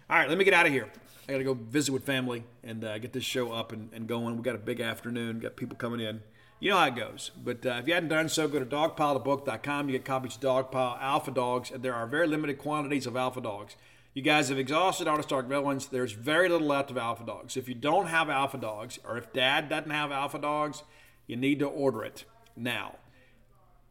All 0.08 0.18
right, 0.18 0.28
let 0.28 0.38
me 0.38 0.44
get 0.44 0.54
out 0.54 0.66
of 0.66 0.72
here. 0.72 0.88
I 1.28 1.32
got 1.32 1.38
to 1.38 1.44
go 1.44 1.54
visit 1.54 1.92
with 1.92 2.04
family 2.04 2.44
and 2.64 2.82
uh, 2.84 2.98
get 2.98 3.12
this 3.12 3.24
show 3.24 3.52
up 3.52 3.72
and, 3.72 3.90
and 3.92 4.06
going. 4.06 4.36
We 4.36 4.42
got 4.42 4.54
a 4.54 4.58
big 4.58 4.80
afternoon. 4.80 5.40
Got 5.40 5.56
people 5.56 5.76
coming 5.76 6.00
in 6.00 6.22
you 6.60 6.70
know 6.70 6.76
how 6.76 6.86
it 6.86 6.94
goes. 6.94 7.30
But 7.42 7.64
uh, 7.66 7.80
if 7.80 7.88
you 7.88 7.94
hadn't 7.94 8.10
done 8.10 8.28
so, 8.28 8.46
go 8.46 8.58
to 8.58 8.66
dogpilethebook.com. 8.66 9.88
You 9.88 9.92
get 9.92 10.04
copies 10.04 10.36
of 10.36 10.42
Dogpile 10.42 11.00
Alpha 11.00 11.30
Dogs, 11.30 11.70
and 11.70 11.82
there 11.82 11.94
are 11.94 12.06
very 12.06 12.26
limited 12.26 12.58
quantities 12.58 13.06
of 13.06 13.16
Alpha 13.16 13.40
Dogs. 13.40 13.76
You 14.12 14.22
guys 14.22 14.50
have 14.50 14.58
exhausted 14.58 15.08
all 15.08 15.16
the 15.16 15.22
stock 15.22 15.46
villains. 15.46 15.86
There's 15.86 16.12
very 16.12 16.48
little 16.48 16.66
left 16.66 16.90
of 16.90 16.98
Alpha 16.98 17.24
Dogs. 17.24 17.56
If 17.56 17.68
you 17.68 17.74
don't 17.74 18.06
have 18.06 18.28
Alpha 18.28 18.58
Dogs, 18.58 18.98
or 19.04 19.16
if 19.16 19.32
Dad 19.32 19.68
doesn't 19.68 19.90
have 19.90 20.12
Alpha 20.12 20.38
Dogs, 20.38 20.82
you 21.30 21.36
need 21.36 21.60
to 21.60 21.66
order 21.66 22.04
it 22.04 22.24
now. 22.56 22.96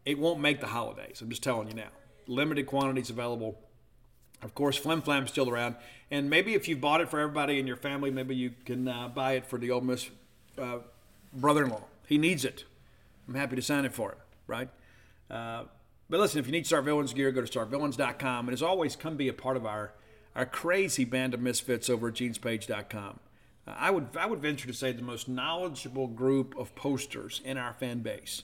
It 0.06 0.20
won't 0.20 0.40
make 0.40 0.62
the 0.62 0.68
holidays. 0.68 1.22
I'm 1.22 1.30
just 1.30 1.44
telling 1.44 1.68
you 1.68 1.74
now. 1.74 1.90
Limited 2.28 2.68
quantities 2.68 3.10
available. 3.10 3.60
Of 4.42 4.54
course, 4.56 4.78
Flim 4.78 5.02
Flam's 5.02 5.32
still 5.32 5.50
around, 5.50 5.76
and 6.12 6.30
maybe 6.30 6.54
if 6.54 6.68
you've 6.68 6.80
bought 6.80 7.02
it 7.02 7.10
for 7.10 7.20
everybody 7.20 7.60
in 7.60 7.68
your 7.68 7.76
family, 7.76 8.10
maybe 8.10 8.36
you 8.36 8.54
can 8.66 8.88
uh, 8.88 9.10
buy 9.10 9.34
it 9.34 9.46
for 9.46 9.58
the 9.60 9.72
old 9.72 9.84
Miss 9.84 10.10
uh, 10.58 10.78
brother-in-law 11.34 11.84
he 12.10 12.18
needs 12.18 12.44
it. 12.44 12.66
I'm 13.28 13.36
happy 13.36 13.56
to 13.56 13.62
sign 13.62 13.86
it 13.86 13.94
for 13.94 14.14
him, 14.14 14.18
right? 14.48 14.70
Uh, 15.30 15.66
but 16.10 16.20
listen, 16.20 16.40
if 16.40 16.48
you 16.48 16.52
need 16.52 16.66
Start 16.66 16.84
Villains 16.86 17.14
gear, 17.14 17.32
go 17.32 17.46
to 17.46 17.60
starvillains.com. 17.60 18.48
And 18.48 18.54
as 18.54 18.64
always, 18.64 18.96
come 18.96 19.16
be 19.16 19.28
a 19.28 19.34
part 19.34 19.56
of 19.56 19.64
our, 19.64 19.94
our 20.36 20.48
crazy 20.48 21.06
band 21.06 21.36
of 21.36 21.40
misfits 21.40 21.88
over 21.88 22.08
at 22.08 22.16
genespage.com. 22.16 23.20
I, 23.78 23.92
would, 23.92 24.08
I 24.18 24.26
would 24.26 24.40
venture 24.40 24.68
to 24.68 24.74
say 24.74 24.92
the 24.92 25.02
most 25.02 25.28
knowledgeable 25.28 26.08
group 26.08 26.56
of 26.58 26.76
posters 26.76 27.42
in 27.44 27.58
our 27.58 27.74
fan 27.74 28.00
base. 28.00 28.44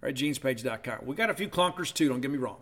Right, 0.00 0.14
genespage.com. 0.14 1.06
We 1.06 1.14
got 1.14 1.30
a 1.30 1.34
few 1.34 1.48
clunkers 1.48 1.92
too, 1.92 2.08
don't 2.08 2.20
get 2.20 2.30
me 2.30 2.38
wrong. 2.38 2.60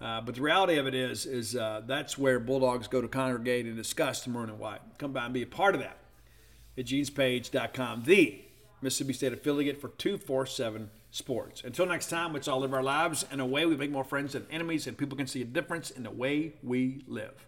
Uh, 0.00 0.20
but 0.20 0.34
the 0.34 0.40
reality 0.40 0.78
of 0.78 0.86
it 0.86 0.94
is, 0.94 1.26
is 1.26 1.54
uh, 1.54 1.82
that's 1.86 2.18
where 2.18 2.40
Bulldogs 2.40 2.88
go 2.88 3.00
to 3.00 3.08
congregate 3.08 3.66
and 3.66 3.76
discuss 3.76 4.22
the 4.22 4.30
maroon 4.30 4.50
and 4.50 4.58
white. 4.58 4.80
Come 4.98 5.12
by 5.12 5.24
and 5.24 5.34
be 5.34 5.42
a 5.42 5.46
part 5.46 5.74
of 5.74 5.80
that 5.80 5.98
at 6.76 6.86
genespage.com. 6.86 8.02
The 8.04 8.42
Mississippi 8.80 9.12
State 9.12 9.32
affiliate 9.32 9.80
for 9.80 9.88
247 9.88 10.90
Sports. 11.10 11.62
Until 11.62 11.84
next 11.84 12.08
time, 12.08 12.32
let's 12.32 12.48
all 12.48 12.60
live 12.60 12.72
our 12.72 12.82
lives 12.82 13.24
in 13.30 13.38
a 13.38 13.46
way 13.46 13.66
we 13.66 13.76
make 13.76 13.90
more 13.90 14.02
friends 14.02 14.32
than 14.32 14.46
enemies 14.50 14.86
and 14.86 14.96
people 14.96 15.16
can 15.16 15.26
see 15.26 15.42
a 15.42 15.44
difference 15.44 15.90
in 15.90 16.02
the 16.04 16.10
way 16.10 16.54
we 16.62 17.04
live. 17.06 17.46